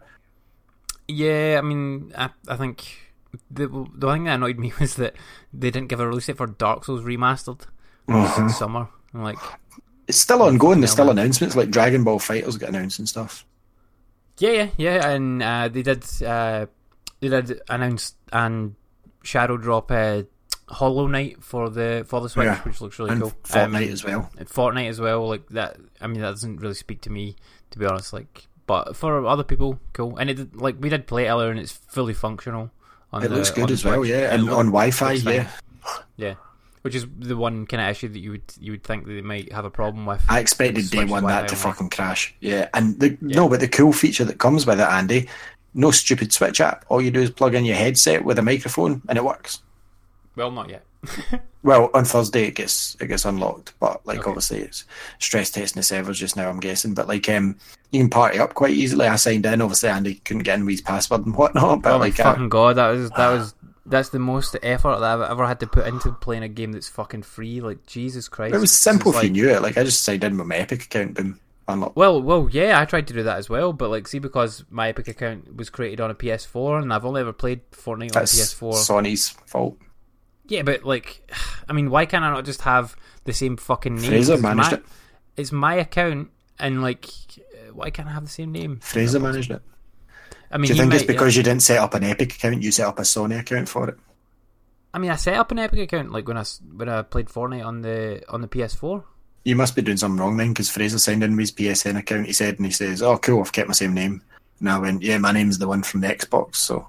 [1.08, 2.84] Yeah, I mean, I, I think
[3.50, 5.14] the the thing that annoyed me was that
[5.52, 7.62] they didn't give a release date for Dark Souls remastered
[8.08, 8.48] in uh-huh.
[8.48, 8.88] summer.
[9.12, 9.38] I'm like,
[10.08, 10.80] It's still ongoing.
[10.80, 13.44] There's still announcements like Dragon Ball FighterZ get announced and stuff.
[14.38, 16.66] yeah, yeah, yeah, and uh, they did uh,
[17.20, 18.74] they did announce and
[19.24, 20.22] shadow drop uh,
[20.68, 22.60] Hollow Knight for the for the Switch, Yeah.
[22.62, 23.32] which looks really and cool.
[23.44, 24.30] Fortnite Um, as well.
[24.38, 25.28] and Fortnite as well.
[25.28, 25.76] Like that.
[26.00, 27.34] I mean, that doesn't really speak to me,
[27.70, 28.12] to be honest.
[28.12, 30.16] Like, but for other people, cool.
[30.18, 32.70] And it did- like we did play it earlier, and it's fully functional.
[33.12, 35.48] On It the, looks good as well, yeah, It and on Wi-Fi, yeah.
[36.16, 36.34] yeah.
[36.86, 39.20] Which is the one kind of issue that you would you would think that they
[39.20, 40.22] might have a problem with.
[40.28, 42.32] I expected day one that to fucking crash.
[42.38, 45.28] Yeah, and the no, but the cool feature that comes with it, Andy,
[45.74, 46.84] no stupid Switch app.
[46.88, 49.62] All you do is plug in your headset with a microphone, and it works.
[50.36, 50.84] Well, not yet.
[51.66, 54.28] Well, on Thursday it gets it gets unlocked, but like Okay.
[54.28, 54.84] obviously it's
[55.18, 56.48] stress testing the servers just now.
[56.48, 57.56] I'm guessing, but like um,
[57.90, 59.08] you can party up quite easily.
[59.08, 59.60] I signed in.
[59.60, 62.22] Obviously, Andy couldn't get in with his password and whatnot, but oh my like uh,
[62.22, 63.52] fucking god, that was that was
[63.86, 66.88] that's the most effort that I've ever had to put into playing a game that's
[66.88, 67.60] fucking free.
[67.60, 69.62] Like Jesus Christ, It was simple if you knew it.
[69.62, 71.96] Like I just signed in with my Epic account, boom, unlocked.
[71.96, 74.88] Well, well, yeah, I tried to do that as well, but like, see, because my
[74.88, 78.26] Epic account was created on a PS4, and I've only ever played Fortnite on a
[78.26, 78.74] PS4.
[78.74, 79.78] Sony's fault.
[80.48, 81.30] Yeah, but like,
[81.68, 84.10] I mean, why can't I not just have the same fucking name?
[84.10, 84.84] Fraser managed my, it.
[85.36, 87.06] It's my account, and like,
[87.72, 88.80] why can't I have the same name?
[88.80, 89.62] Fraser managed it.
[90.56, 92.62] I mean, Do you think it's might- because you didn't set up an Epic account,
[92.62, 93.98] you set up a Sony account for it?
[94.94, 96.44] I mean, I set up an Epic account like when I
[96.74, 99.02] when I played Fortnite on the on the PS4.
[99.44, 102.24] You must be doing something wrong then, because Fraser signed in with his PSN account.
[102.26, 104.22] He said, and he says, "Oh, cool, I've kept my same name."
[104.60, 106.88] And I went, "Yeah, my name's the one from the Xbox." So,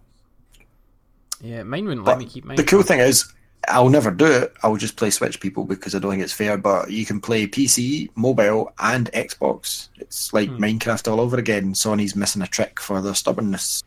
[1.41, 2.55] Yeah, mine wouldn't but let me keep mine.
[2.55, 3.25] the cool thing is,
[3.67, 4.53] I'll never do it.
[4.63, 6.57] I'll just play Switch people because I don't think it's fair.
[6.57, 9.89] But you can play PC, mobile, and Xbox.
[9.97, 10.63] It's like Hmm.
[10.63, 11.73] Minecraft all over again.
[11.73, 13.83] Sony's missing a trick for their stubbornness.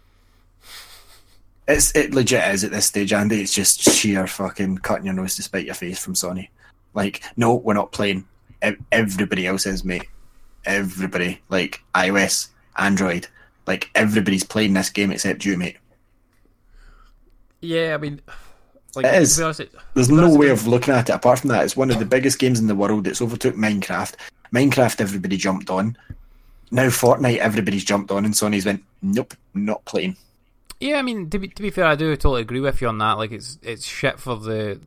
[1.68, 3.40] It's it legit is at this stage, Andy.
[3.40, 6.48] It's just sheer fucking cutting your nose to spite your face from Sony.
[6.94, 8.26] Like, no, we're not playing.
[8.90, 10.06] Everybody else is, mate.
[10.64, 13.28] Everybody, like iOS, Android,
[13.66, 15.76] like everybody's playing this game except you, mate.
[17.60, 18.20] Yeah, I mean,
[18.96, 19.40] like, It is.
[19.40, 21.64] Honest, it, There's no way of looking at it apart from that.
[21.64, 23.06] It's one of the biggest games in the world.
[23.06, 24.14] It's overtook Minecraft.
[24.52, 25.96] Minecraft, everybody jumped on.
[26.70, 30.16] Now Fortnite, everybody's jumped on, and Sony's went, nope, not playing.
[30.78, 32.98] yeah, I mean, to be to be fair, I do totally agree with you on
[32.98, 33.18] that.
[33.18, 34.80] Like, it's it's shit for the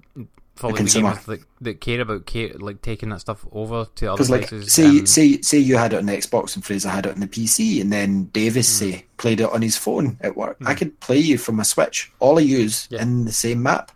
[0.56, 4.24] for The gamers that, that care about care, like taking that stuff over to other
[4.26, 4.72] like, places.
[4.72, 7.28] say, say, say you had it on the Xbox and Fraser had it on the
[7.28, 8.86] PC, and then Davis, Hmm.
[8.92, 10.58] say, played it on his phone at work.
[10.66, 13.02] I could play you from a Switch, all I use Yeah.
[13.02, 13.92] in the same map.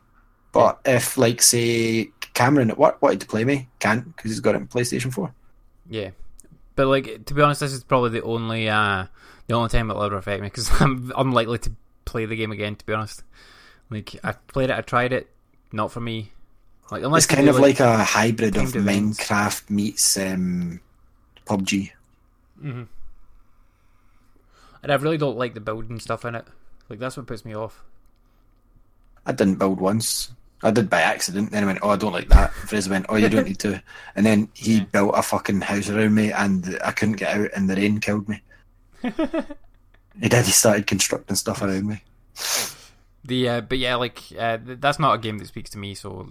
[0.51, 4.55] But if, like, say, Cameron at work wanted to play me, can't because he's got
[4.55, 5.31] it on PlayStation 4.
[5.89, 6.11] Yeah,
[6.75, 9.05] but like to be honest, this is probably the only uh
[9.47, 11.71] the only time it'll ever affect me because I'm unlikely to
[12.05, 12.75] play the game again.
[12.75, 13.23] To be honest,
[13.89, 15.29] like I played it, I tried it,
[15.71, 16.31] not for me.
[16.91, 19.19] Like unless It's kind of like, a hybrid of timed events.
[19.19, 20.80] Minecraft meets um,
[21.45, 21.91] PUBG.
[22.64, 22.88] and
[24.83, 26.45] I really don't like the building stuff in it.
[26.90, 27.83] Like that's what puts me off.
[29.25, 30.32] I didn't build once.
[30.64, 31.51] I did by accident.
[31.51, 32.53] Then I went, oh, I don't like that.
[32.53, 33.82] Fraser went, oh, you don't need to.
[34.16, 37.69] And then he built a fucking house around me, and I couldn't get out, and
[37.69, 38.41] the rain killed me.
[39.01, 39.09] he
[40.30, 40.45] did.
[40.45, 42.01] He started constructing stuff around me.
[43.24, 46.30] The uh, but yeah, like uh, that's not a game that speaks to me, so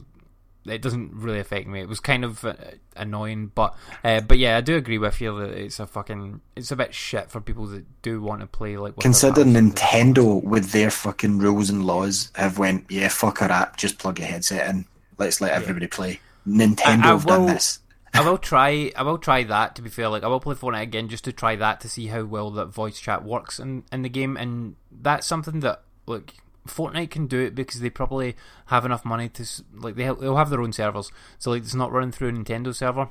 [0.68, 1.80] it doesn't really affect me.
[1.80, 2.54] It was kind of uh,
[2.96, 6.70] annoying, but uh, but yeah, I do agree with you that it's a fucking it's
[6.70, 8.96] a bit shit for people that do want to play like.
[8.96, 13.08] with their Considering mouse and- Nintendo, with their fucking rules and laws, have went, yeah,
[13.08, 14.84] fuck her app, just plug your headset in.
[15.18, 16.20] Let's let everybody play.
[16.46, 17.80] Nintendo I- I have done will- this.
[18.14, 18.90] I will try.
[18.96, 19.74] I will try that.
[19.76, 22.06] To be fair, like I will play Fortnite again just to try that to see
[22.06, 26.32] how well that voice chat works in in the game, and that's something that like
[26.66, 28.36] Fortnite can do it because they probably
[28.66, 31.92] have enough money to like they they'll have their own servers, so like it's not
[31.92, 33.10] running through a Nintendo server,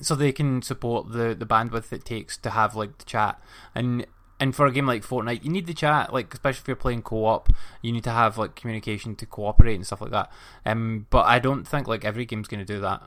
[0.00, 3.40] so they can support the the bandwidth it takes to have like the chat
[3.74, 4.06] and.
[4.40, 7.02] And for a game like Fortnite, you need the chat, like especially if you're playing
[7.02, 7.48] co-op,
[7.82, 10.30] you need to have like communication to cooperate and stuff like that.
[10.66, 13.00] Um, but I don't think like every game's going to do that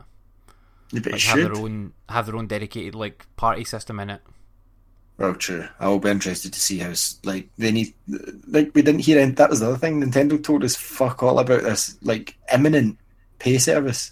[0.92, 4.10] Yeah, but it like have their own have their own dedicated like party system in
[4.10, 4.22] it.
[5.18, 5.68] Well, true.
[5.80, 7.94] I will be interested to see how like they need.
[8.48, 9.26] Like we didn't hear.
[9.26, 10.02] That was the other thing.
[10.02, 12.98] Nintendo told us fuck all about this like imminent
[13.40, 14.12] pay service.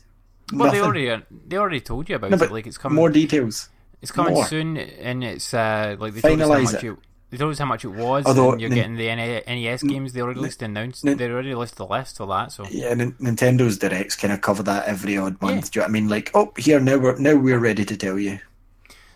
[0.53, 2.51] Well, they already they already told you about No, it.
[2.51, 3.69] Like it's coming, more details.
[4.01, 4.45] it's coming more.
[4.45, 6.87] soon, and it's uh like they told us how much it.
[6.91, 6.97] it.
[7.31, 9.83] They told us how much it was, Although and you're Nin- getting the N- NES
[9.83, 10.13] games.
[10.13, 11.03] They already listed announced.
[11.03, 12.51] Nin- They already listed the list for that.
[12.51, 15.65] So Yeah, Nin- Nintendo's directs kind of cover that every odd month.
[15.65, 15.69] Yeah.
[15.71, 16.07] Do you know what I mean?
[16.07, 18.39] Like, oh, here now we're now we're ready to tell you.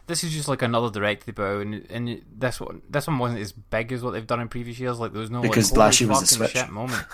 [0.09, 3.17] This is just like another direct they put out, and, and this one this one
[3.17, 4.99] wasn't as big as what they've done in previous years.
[4.99, 6.51] Like there was no Because like, last year was the Switch.
[6.51, 7.05] shit moment.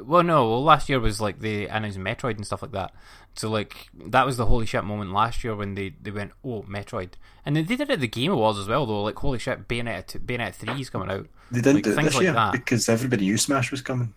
[0.00, 0.48] Well, no.
[0.48, 2.94] Well, last year was like they announced Metroid and stuff like that.
[3.34, 6.62] So like that was the holy shit moment last year when they, they went, oh
[6.68, 7.12] Metroid,
[7.44, 8.84] and then they did it at the Game Awards as well.
[8.86, 11.26] Though, like holy shit, Bayonetta t- Bayonetta three is coming out.
[11.50, 12.52] They didn't Like, do it things this like year that.
[12.52, 14.12] because everybody knew Smash was coming.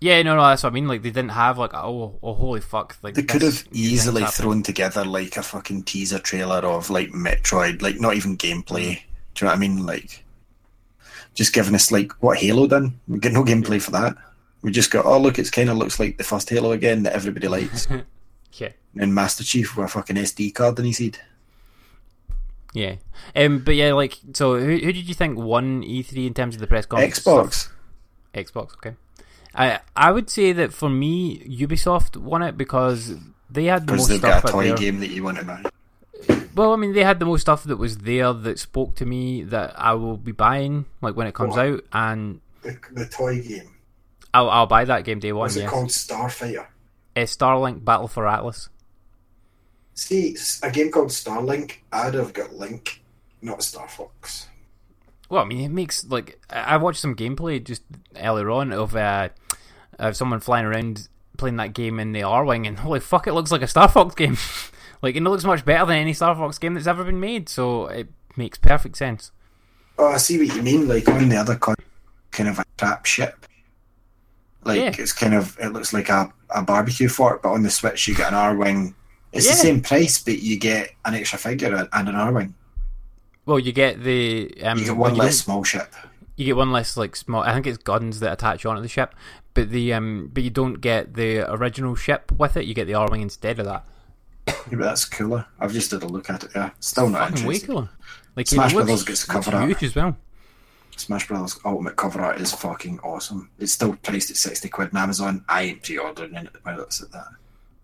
[0.00, 0.88] Yeah, no, no, that's what I mean.
[0.88, 2.96] Like they didn't have like oh, oh holy fuck.
[3.02, 7.80] Like They could have easily thrown together like a fucking teaser trailer of like Metroid,
[7.82, 9.00] like not even gameplay.
[9.34, 9.86] Do you know what I mean?
[9.86, 10.24] Like,
[11.34, 13.00] just giving us like what Halo done.
[13.08, 14.16] We get no gameplay for that.
[14.62, 17.14] We just go, oh look, it's kind of looks like the first Halo again that
[17.14, 17.88] everybody likes.
[18.52, 21.18] Yeah, and Master Chief with a fucking SD card in his head.
[22.72, 22.96] yeah.
[23.34, 26.54] Um, but yeah, like so, who who did you think won E three in terms
[26.54, 27.18] of the press conference?
[27.18, 27.52] Xbox.
[27.52, 27.74] stuff?
[28.32, 28.72] Xbox.
[28.76, 28.94] Okay.
[29.56, 33.14] I I would say that for me, Ubisoft won it because
[33.50, 34.76] they had the most they've stuff got a toy there.
[34.76, 35.62] game that you want to buy.
[36.54, 39.42] Well, I mean, they had the most stuff that was there that spoke to me
[39.44, 41.66] that I will be buying, like when it comes What?
[41.66, 43.74] out, and The, the toy game.
[44.32, 45.44] I'll, I'll buy that game day one.
[45.44, 45.70] What's it yes.
[45.70, 45.88] called?
[45.88, 46.66] Starfighter.
[47.14, 48.68] Uh, Starlink Battle for Atlas.
[49.94, 51.76] See, a game called Starlink.
[51.92, 53.02] I'd have got Link,
[53.40, 54.46] not Star Fox.
[55.30, 57.82] Well, I mean, it makes like I I watched some gameplay just
[58.16, 59.30] earlier on of uh,
[59.98, 63.50] of someone flying around playing that game in the Arwing, and holy fuck, it looks
[63.52, 64.36] like a Star Fox game.
[65.02, 67.48] like, it looks much better than any Star Fox game that's ever been made.
[67.48, 69.32] So it makes perfect sense.
[69.98, 70.88] Oh, I see what you mean.
[70.88, 71.74] Like on the other con,
[72.30, 73.46] kind of a trap ship.
[74.64, 74.92] Like Yeah.
[74.98, 78.14] it's kind of it looks like a, a barbecue fort, but on the Switch you
[78.14, 78.94] get an Arwing.
[79.32, 79.52] It's Yeah.
[79.52, 82.54] the same price, but you get an extra figure and an Arwing.
[83.44, 85.94] Well, you get the um, You get one less small ship.
[86.36, 87.42] You get one less like small.
[87.42, 89.14] I think it's guns that attach onto the ship,
[89.56, 92.66] but the um, but you don't get the original ship with it.
[92.66, 93.84] You get the Arwing instead of that.
[94.46, 95.46] Yeah, but that's cooler.
[95.58, 96.50] I've just had a look at it.
[96.54, 97.88] Yeah, still not Fucking way cooler.
[98.36, 99.68] Like Smash it looks, Brothers gets looks cover art.
[99.68, 100.16] huge as well.
[100.96, 103.50] Smash Brothers Ultimate cover art is fucking awesome.
[103.58, 105.44] It's still priced at sixty quid on Amazon.
[105.48, 107.28] I ain't pre-ordering it while it's at that.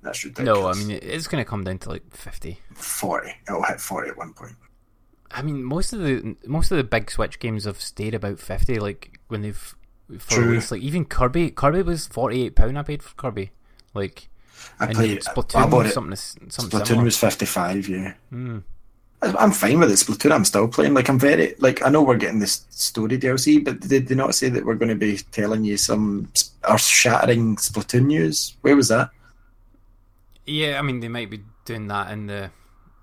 [0.02, 0.60] That's ridiculous.
[0.60, 2.60] No, I mean it's going to come down to like fifty.
[2.74, 3.32] forty.
[3.48, 4.56] It'll hit forty at one point.
[5.30, 8.78] I mean, most of the most of the big Switch games have stayed about fifty.
[8.78, 9.74] Like when they've
[10.18, 10.44] for True.
[10.46, 11.50] release, like even Kirby.
[11.50, 12.78] Kirby was forty eight pound.
[12.78, 13.50] I paid for Kirby.
[13.94, 14.28] Like
[14.80, 15.20] I played.
[15.20, 15.92] Splatoon I bought it.
[15.92, 17.04] something something Splatoon similar.
[17.04, 17.88] was fifty-five.
[17.88, 18.14] Yeah.
[18.30, 18.58] Hmm.
[19.22, 19.94] I- I'm fine with it.
[19.94, 20.94] Splatoon, I'm still playing.
[20.94, 24.34] Like I'm very like I know we're getting this story DLC, but did they not
[24.34, 26.28] say that we're going to be telling you some
[26.68, 28.56] earth-shattering Splatoon news?
[28.62, 29.10] Where was that?
[30.46, 32.50] Yeah, I mean they might be doing that in the.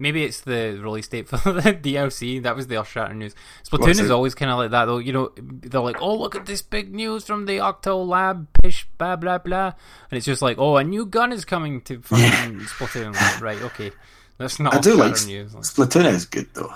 [0.01, 2.41] Maybe it's the release date for the DLC.
[2.41, 3.35] That was the Earth-shattering news.
[3.63, 4.11] Splatoon What's is it?
[4.11, 4.97] always kind of like that, though.
[4.99, 8.87] You know, they're like, "Oh, look at this big news from the Octo Lab, pish,
[8.97, 9.73] blah blah blah,"
[10.09, 13.61] and it's just like, "Oh, a new gun is coming to fucking Splatoon." Like, right,
[13.63, 13.91] okay,
[14.37, 14.73] that's not.
[14.73, 15.53] I do like news.
[15.53, 16.73] Like, Splatoon is good though.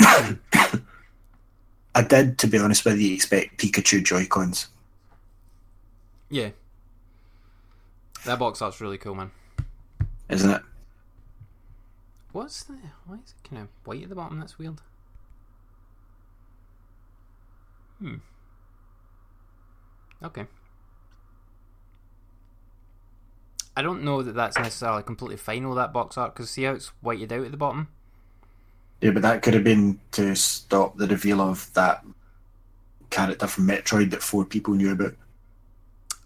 [1.96, 4.66] I did, to be honest with you, expect Pikachu Joy Cons.
[6.28, 6.48] yeah,
[8.24, 9.30] that box art's really cool, man.
[10.28, 10.62] Isn't it?
[12.34, 12.74] What's the?
[13.06, 14.40] Why is it kind of white at the bottom?
[14.40, 14.80] That's weird.
[18.00, 18.16] Hmm.
[20.20, 20.44] Okay.
[23.76, 26.88] I don't know that that's necessarily completely with that box art because see how it's
[27.00, 27.86] whited out at the bottom.
[29.00, 32.04] Yeah, but that could have been to stop the reveal of that
[33.10, 35.14] character from Metroid that four people knew about.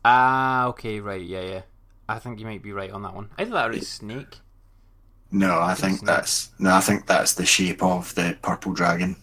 [0.07, 1.63] Ah, okay, right, yeah, yeah.
[2.09, 3.29] I think you might be right on that one.
[3.37, 4.39] Either that or it's Snake.
[5.31, 9.17] No, I think that's no, I think that's the shape of the purple dragon.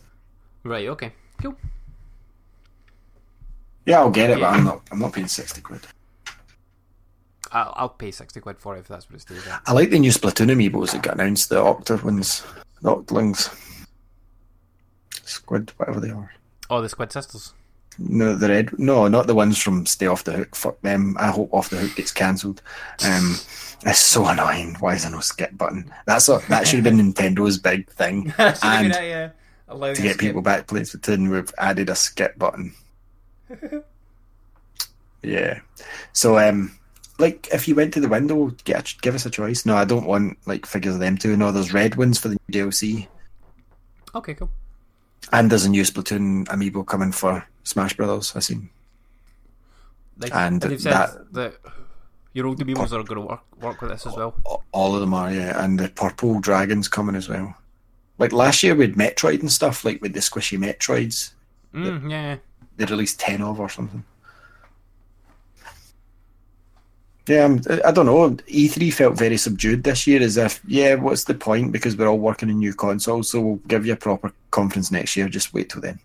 [0.64, 1.56] Right, okay, cool.
[3.86, 4.46] Yeah, I'll get it, Yeah.
[4.52, 4.82] but I'm not.
[4.92, 5.82] I'm not paying sixty quid.
[7.52, 9.62] I'll, I'll pay sixty quid for it if that's what it stays at.
[9.66, 11.50] I like the new Splatoon amiibos that got announced.
[11.50, 12.44] The Octa ones,
[12.82, 13.50] the Octolings,
[15.24, 16.32] Squid, whatever they are.
[16.70, 17.54] Oh, the Squid Sisters.
[17.98, 18.78] No, the red.
[18.80, 20.56] No, not the ones from Stay Off the Hook.
[20.56, 21.16] Fuck them.
[21.20, 22.62] I hope Off the Hook gets cancelled.
[23.06, 23.36] Um,
[23.86, 24.76] it's so annoying.
[24.80, 25.92] Why is there no skip button?
[26.06, 28.34] That's a, that should have been Nintendo's big thing.
[28.38, 29.30] and yeah.
[29.70, 32.74] to get people back to Splatoon, we've added a skip button.
[35.24, 35.60] yeah.
[36.14, 36.78] So, um,
[37.20, 39.66] like, if you went to the window, get a, give us a choice.
[39.66, 41.38] No, I don't want like figures of them two.
[41.38, 43.08] No, there's red ones for the new DLC,
[44.16, 44.50] Okay, cool.
[45.32, 48.34] And there's a new Splatoon amiibo coming for Smash Brothers.
[48.36, 48.70] I seen.
[50.18, 51.54] Like, And they've said that- that,
[52.34, 54.36] your old amiibos are going to work work with this as well.
[54.72, 57.56] All of them are, yeah, and the purple dragons coming as well.
[58.18, 61.32] Like last year with Metroid and stuff, like with the squishy Metroids,
[61.74, 62.36] Mm, yeah, yeah.
[62.78, 64.04] they released ten of or something.
[67.28, 68.30] Yeah, I'm, I don't know.
[68.48, 71.72] E3 felt very subdued this year, as if, yeah, what's the point?
[71.72, 75.16] Because we're all working on new consoles, so we'll give you a proper conference next
[75.18, 75.28] year.
[75.28, 76.00] Just wait till then.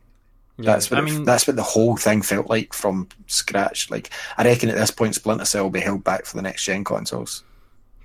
[0.56, 0.72] yeah.
[0.72, 3.90] That's what I it- mean, that's what the whole thing felt like from scratch.
[3.90, 4.08] Like
[4.38, 6.84] I reckon at this point, Splinter Cell will be held back for the next gen
[6.84, 7.44] consoles.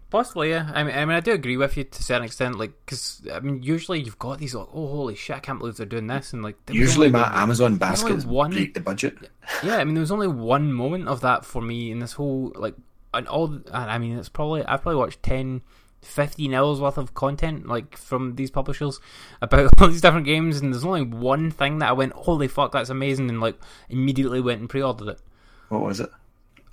[0.09, 0.69] possibly, yeah.
[0.73, 2.57] I mean, I mean, I do agree with you to a certain extent.
[2.59, 5.77] Like, because I mean, usually you've got these like, oh, holy shit, I can't believe
[5.77, 9.17] they're doing this, and like, Usually, my Amazon baskets one- break the budget.
[9.63, 12.51] Yeah, I mean, there was only one moment of that for me in this whole
[12.55, 12.75] like,
[13.15, 13.59] and all.
[13.71, 15.61] I mean, it's probably I've probably watched 10,
[16.01, 18.99] 15 hours worth of content like from these publishers
[19.41, 22.71] about all these different games, and there's only one thing that I went, holy fuck,
[22.71, 23.55] that's amazing, and like
[23.89, 25.21] immediately went and pre-ordered it.
[25.69, 26.09] What was it?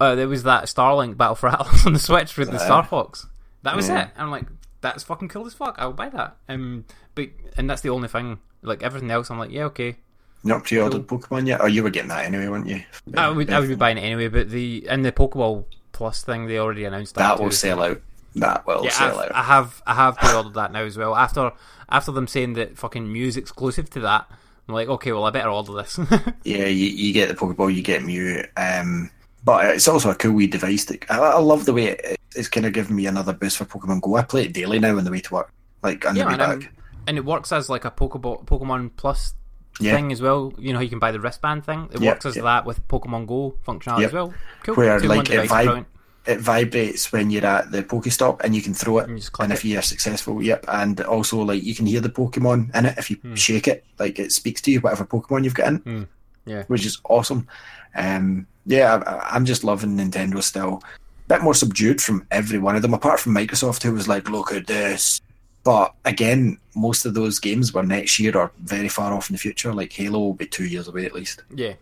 [0.01, 3.27] Uh, there was that Starlink Battle for Atlas on the Switch with the Star Fox.
[3.63, 4.07] That was Yeah.
[4.07, 4.11] it.
[4.17, 4.47] I'm like,
[4.81, 5.77] that's fucking cool as fuck.
[5.79, 6.37] I'll buy that.
[6.49, 8.39] Um, but and that's the only thing.
[8.63, 9.97] Like everything else, I'm like, yeah, okay.
[10.45, 11.61] Not pre-ordered Pokemon yet?
[11.63, 12.83] Oh, you were getting that anyway, weren't you?
[13.17, 14.27] I would, I would be buying it anyway.
[14.27, 17.21] But the and the Pokeball Plus thing, they already announced that.
[17.21, 17.45] That too.
[17.45, 18.01] will sell out.
[18.37, 19.35] That will Yeah, sell I've, out.
[19.35, 21.15] I have I have pre-ordered that now as well.
[21.15, 21.53] After
[21.89, 24.27] after them saying that fucking Mew's exclusive to that,
[24.69, 25.99] I'm like, okay, well, I better order this.
[26.45, 28.43] Yeah, you, you get the Pokeball, you get Mew.
[28.57, 29.11] Um,
[29.45, 30.87] But it's also a cool wee device.
[30.87, 33.65] That, I, I love the way it, it's kind of giving me another boost for
[33.67, 34.17] Pokemon Go.
[34.17, 36.43] I play it daily now on the way to work, like on Yeah, the way
[36.45, 36.73] and, back.
[37.07, 39.35] and it works as like a Pokeball, Pokemon Plus
[39.83, 39.95] Yeah.
[39.95, 40.53] thing as well.
[40.59, 41.89] You know, you can buy the wristband thing.
[41.93, 42.43] It Yeah, works as yeah.
[42.43, 44.09] that with Pokemon Go functionality Yep.
[44.09, 44.35] as well.
[44.65, 44.75] Cool.
[44.77, 45.87] Where, Two like, it vib-
[46.25, 49.09] It vibrates when you're at the Pokestop and you can throw it.
[49.09, 50.65] And you And if you're successful, yep.
[50.69, 53.35] And also, like, you can hear the Pokemon in it if you Hmm.
[53.35, 53.85] shake it.
[53.99, 56.07] Like, it speaks to you, whatever Pokemon you've got in.
[56.47, 56.63] Yeah.
[56.69, 57.49] Which is awesome.
[57.97, 60.83] Um, yeah, I, I'm just loving Nintendo still.
[61.29, 64.53] bit more subdued from every one of them, apart from Microsoft, who was like, look
[64.53, 65.21] at this.
[65.65, 69.39] But again, most of those games were next year or very far off in the
[69.39, 69.73] future.
[69.73, 71.43] Like Halo will be two years away at least.
[71.55, 71.75] Yeah.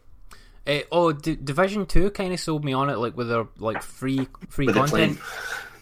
[0.66, 3.82] Uh, oh, D- Division Two kind of sold me on it, like with their like
[3.82, 5.18] free free With content,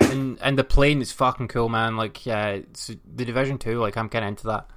[0.01, 1.97] and and the plane is fucking cool, man.
[1.97, 4.69] Like, yeah, it's, the Division Two, like I'm kind of into that.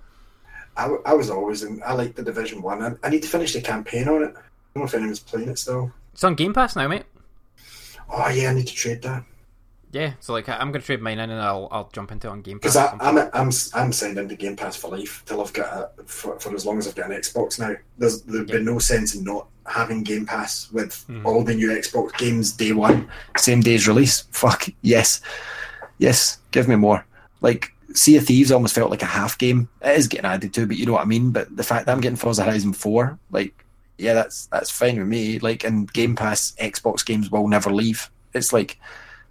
[0.75, 1.81] I was always in.
[1.85, 2.81] I like the Division One.
[2.81, 4.33] I, I need to finish the campaign on it.
[4.35, 4.39] I
[4.73, 5.91] don't know if anyone's playing it still.
[6.13, 7.03] It's on Game Pass now, mate.
[8.09, 9.23] Oh yeah, I need to trade that
[9.91, 12.41] Yeah, so like I'm gonna trade mine in, and I'll I'll jump into it on
[12.41, 12.75] Game Pass.
[12.75, 16.39] because I'm I'm I'm signed into Game Pass for life till I've got a, for,
[16.39, 17.75] for as long as I've got an Xbox now.
[17.97, 21.25] There's there'd been no sense in not having Game Pass with mm-hmm.
[21.25, 24.21] all the new Xbox games day one, same day's release.
[24.31, 25.21] Fuck yes,
[25.97, 27.05] yes, give me more.
[27.41, 29.67] Like Sea of Thieves almost felt like a half game.
[29.81, 31.31] It is getting added to, but you know what I mean.
[31.31, 33.65] But the fact that I'm getting Forza Horizon Four, like,
[33.97, 35.39] yeah, that's that's fine with me.
[35.39, 38.09] Like, and Game Pass Xbox games will never leave.
[38.33, 38.79] It's like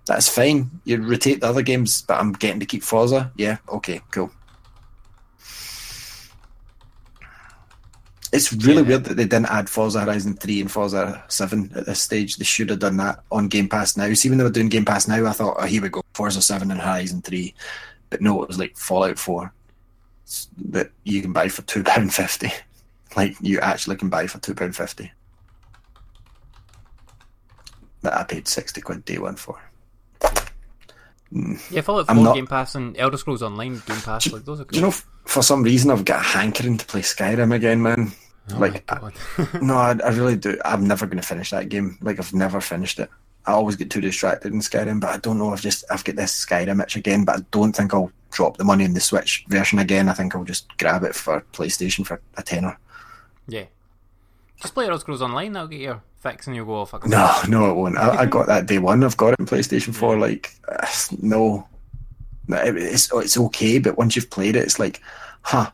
[0.06, 0.70] that's fine.
[0.84, 3.30] You rotate the other games, but I'm getting to keep Forza.
[3.36, 4.30] Yeah, okay, cool.
[8.32, 12.00] It's really weird that they didn't add Forza Horizon 3 and Forza 7 at this
[12.00, 12.36] stage.
[12.36, 14.12] They should have done that on Game Pass now.
[14.14, 16.40] See, when they were doing Game Pass now, I thought, oh, here we go, Forza
[16.40, 17.52] 7 and Horizon 3.
[18.08, 19.52] But no, it was like Fallout 4
[20.70, 22.52] that you can buy for £2.50.
[23.16, 25.10] Like, you actually can buy for £2.50.
[28.02, 29.60] That I paid 60 quid day one for.
[31.32, 34.60] Yeah, Fallout I'm 4 not- Game Pass and Elder Scrolls Online Game Pass, like those
[34.60, 34.72] are cool.
[34.72, 34.94] Do you know,
[35.26, 38.12] for some reason, I've got a hankering to play Skyrim again, man.
[38.52, 39.12] Oh like, I-
[39.62, 40.58] no, I, I really do.
[40.64, 41.98] I'm never going to finish that game.
[42.00, 43.08] Like, I've never finished it.
[43.46, 45.50] I always get too distracted in Skyrim, but I don't know.
[45.52, 48.64] I've just I've got this Skyrim itch again, but I don't think I'll drop the
[48.64, 50.08] money in the Switch version again.
[50.08, 52.78] I think I'll just grab it for PlayStation for a tenner.
[53.48, 53.64] yeah,
[54.60, 55.52] just play Elder Scrolls Online.
[55.52, 56.74] That'll get your fix, and you'll go.
[56.74, 56.92] off.
[57.06, 57.96] No, no, it won't.
[57.98, 59.02] I, I got that day one.
[59.04, 60.18] I've got it in PlayStation Four.
[60.18, 60.86] Like, uh,
[61.20, 61.66] no,
[62.48, 65.00] No, it's it's okay, but once you've played it, it's like,
[65.42, 65.70] huh.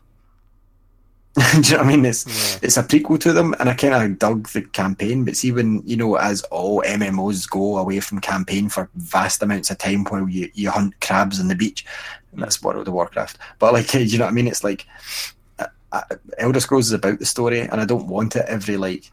[1.61, 2.05] Do you know what I mean?
[2.05, 2.59] It's Yeah.
[2.63, 5.23] it's a prequel to them, and I kind of dug the campaign.
[5.23, 9.69] But see, when you know, as all MMOs go away from campaign for vast amounts
[9.69, 11.85] of time, while you, you hunt crabs on the beach,
[12.31, 13.37] and that's World of Warcraft.
[13.59, 14.47] But like, do you know what I mean?
[14.47, 14.87] It's like
[15.91, 16.01] uh,
[16.37, 19.11] Elder Scrolls is about the story, and I don't want it every like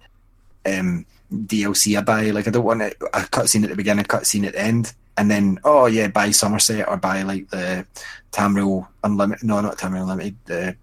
[0.66, 2.30] um, DLC I buy.
[2.30, 4.94] Like, I don't want it, a cutscene at the beginning, a cutscene at the end,
[5.16, 7.86] and then oh yeah, buy Summerset or buy like the
[8.32, 9.44] Tamriel Unlimited.
[9.44, 10.36] No, not Tamriel Unlimited.
[10.46, 10.76] The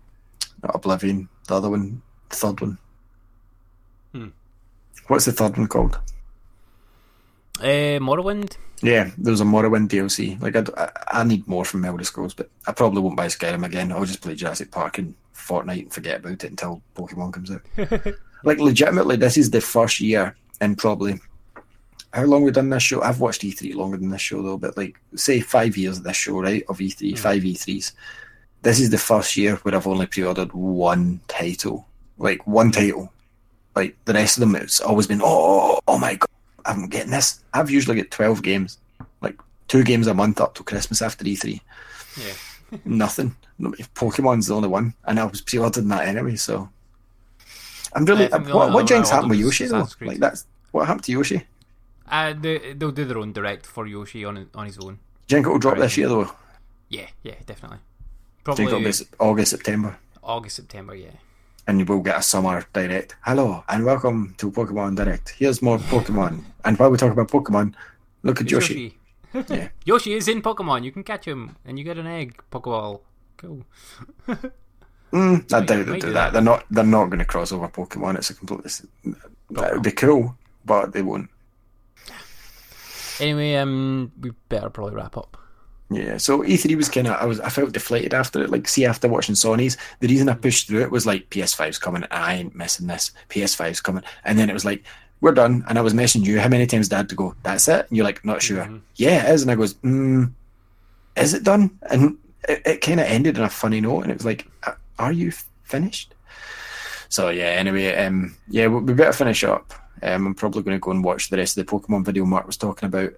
[0.64, 1.28] not Oblivion.
[1.48, 2.78] The other one, the third one.
[4.14, 4.28] Hmm.
[5.08, 6.00] What's the third one called?
[7.60, 8.58] Uh, Morrowind.
[8.82, 10.42] Yeah, there was a Morrowind DLC.
[10.42, 13.92] Like I, I need more from Elder Scrolls, but I probably won't buy Skyrim again.
[13.92, 17.62] I'll just play Jurassic Park and Fortnite and forget about it until Pokemon comes out.
[18.44, 21.20] like legitimately, this is the first year in probably
[22.14, 23.02] how long we've done this show.
[23.02, 26.18] I've watched E3 longer than this show though, but like say five years of this
[26.18, 26.64] show, right?
[26.68, 27.16] Of E3, hmm.
[27.16, 27.94] five E3s.
[28.64, 31.88] This is the first year where I've only pre-ordered one title,
[32.18, 33.12] like one title.
[33.76, 35.26] Like the rest of them, it's always been oh,
[35.78, 36.30] oh, oh my god,
[36.66, 37.44] I'm getting this.
[37.54, 38.78] I've usually get twelve games,
[39.22, 41.60] like two games a month up to Christmas after E3.
[42.18, 42.78] Yeah.
[42.86, 43.36] Nothing.
[43.60, 46.36] No, Pokemon's the only one, and I was pre-ordering that anyway.
[46.36, 46.70] So
[47.94, 48.26] I'm really.
[48.26, 49.88] I think the what what jinx happened with Yoshi though?
[50.02, 51.46] Like that's what happened to Yoshi.
[52.10, 55.00] Uh, they, they'll do their own direct for Yoshi on on his own.
[55.28, 56.32] Jinko will drop this year though.
[56.90, 57.78] Yeah, yeah, definitely.
[58.44, 60.96] Probably s- August September, August, September.
[60.96, 61.12] Yeah.
[61.72, 63.16] And you will get a summer direct.
[63.22, 65.30] Hello and welcome to Pokemon Direct.
[65.30, 67.76] Here's more Pokemon, and while we talk about Pokemon,
[68.24, 69.00] look at It's Yoshi.
[69.34, 69.54] Yoshi.
[69.56, 69.70] Yeah.
[69.86, 70.84] Yoshi is in Pokemon.
[70.84, 73.00] You can catch him, and you get an egg Pokeball.
[73.38, 73.64] Cool.
[75.14, 76.14] Mm, I doubt they'll do do that.
[76.14, 76.34] that.
[76.34, 76.66] They're not.
[76.72, 78.18] They're not going to cross over Pokemon.
[78.18, 78.72] It's a completely.
[79.50, 81.30] That would be cool, but they won't.
[83.20, 85.38] Anyway, um, we better probably wrap up.
[85.92, 88.50] Yeah, so E3 was kind of I was I felt deflated after it.
[88.50, 92.06] Like, see, after watching Sony's, the reason I pushed through it was like PS5's coming.
[92.12, 93.12] I ain't missing this.
[93.30, 94.84] PS5's coming, and then it was like
[95.20, 95.66] we're done.
[95.68, 96.40] And I was messaging you.
[96.40, 97.36] How many times did I have to go?
[97.44, 97.88] That's it.
[97.90, 98.68] And you're like, not sure.
[98.96, 99.42] Yeah, it is.
[99.42, 100.32] And I goes, mm,
[101.18, 101.78] is it done?
[101.90, 104.04] And it, it kind of ended on a funny note.
[104.04, 105.32] And it was like, "Uh, are you
[105.64, 106.16] finished?
[107.10, 107.48] So yeah.
[107.48, 109.74] Anyway, um, yeah, we, we better finish up.
[110.04, 112.48] Um, I'm probably going to go and watch the rest of the Pokemon video Mark
[112.48, 113.14] was talking about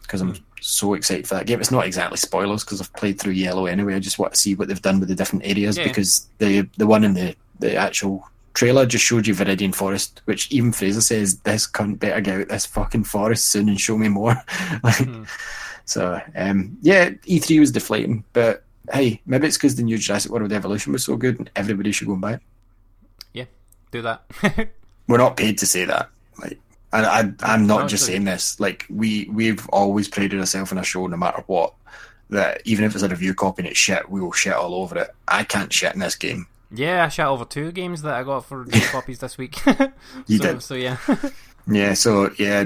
[0.00, 1.60] because I'm so excited for that game.
[1.60, 3.94] It's not exactly spoilers because I've played through Yellow anyway.
[3.94, 5.84] I just want to see what they've done with the different areas Yeah.
[5.84, 10.50] because the the one in the the actual trailer just showed you Viridian Forest, which
[10.52, 14.08] even Fraser says this cunt better get out this fucking forest soon and show me
[14.08, 14.36] more.
[14.82, 15.24] like, Hmm.
[15.84, 18.62] So um, yeah, E3 was deflating, but
[18.92, 22.06] hey, maybe it's because the new Jurassic World Evolution was so good and everybody should
[22.06, 22.40] go and buy it.
[23.34, 23.44] Yeah,
[23.90, 24.24] do that.
[25.08, 26.08] We're not paid to say that.
[26.40, 26.58] Like,
[26.92, 28.58] I, I I'm not No, just saying this.
[28.60, 31.74] Like, we we've always prided ourselves in a show, no matter what.
[32.30, 34.98] That even if it's a review copy and it's shit, we will shit all over
[34.98, 35.10] it.
[35.28, 36.46] I can't shit in this game.
[36.70, 39.58] yeah, I shot over two games that I got for new copies this week.
[40.26, 40.62] You so, did.
[40.62, 40.96] So yeah.
[41.68, 42.64] Yeah, so yeah,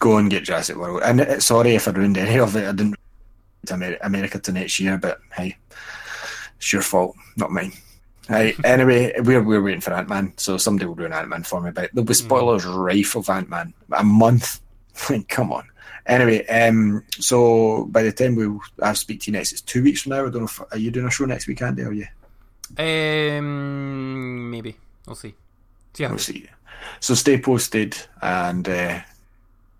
[0.00, 1.02] go and get Jurassic World.
[1.04, 2.66] And uh, sorry if I ruined any of it.
[2.68, 2.96] I didn't
[4.02, 5.56] America to next year, but hey,
[6.56, 7.72] it's your fault, not mine.
[8.28, 11.42] Hey, anyway, we're we're waiting for Ant Man, so somebody will do an Ant Man
[11.42, 11.70] for me.
[11.70, 13.74] But there'll be spoilers rife of Ant Man.
[13.92, 14.60] A month,
[15.10, 15.68] like come on.
[16.06, 18.48] Anyway, um, so by the time we
[18.82, 20.26] I speak to you next, it's two weeks from now.
[20.26, 20.44] I don't know.
[20.44, 21.82] If, are you doing a show next week, Andy?
[21.82, 22.06] Are you?
[22.78, 24.76] um, maybe
[25.06, 25.34] we'll see.
[25.94, 26.48] See how We'll see.
[27.00, 29.00] So stay posted, and uh,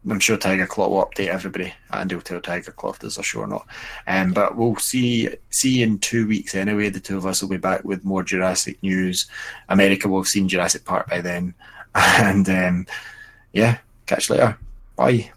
[0.08, 3.22] I'm sure Tiger Claw will update everybody, and he'll tell Tiger Claw if there's a
[3.22, 3.66] show or not.
[4.06, 6.90] Um, but we'll see see in two weeks anyway.
[6.90, 9.26] The two of us will be back with more Jurassic news.
[9.68, 11.54] America will have seen Jurassic Park by then,
[11.94, 12.86] and um,
[13.52, 14.58] yeah, catch you later.
[14.96, 15.32] Bye.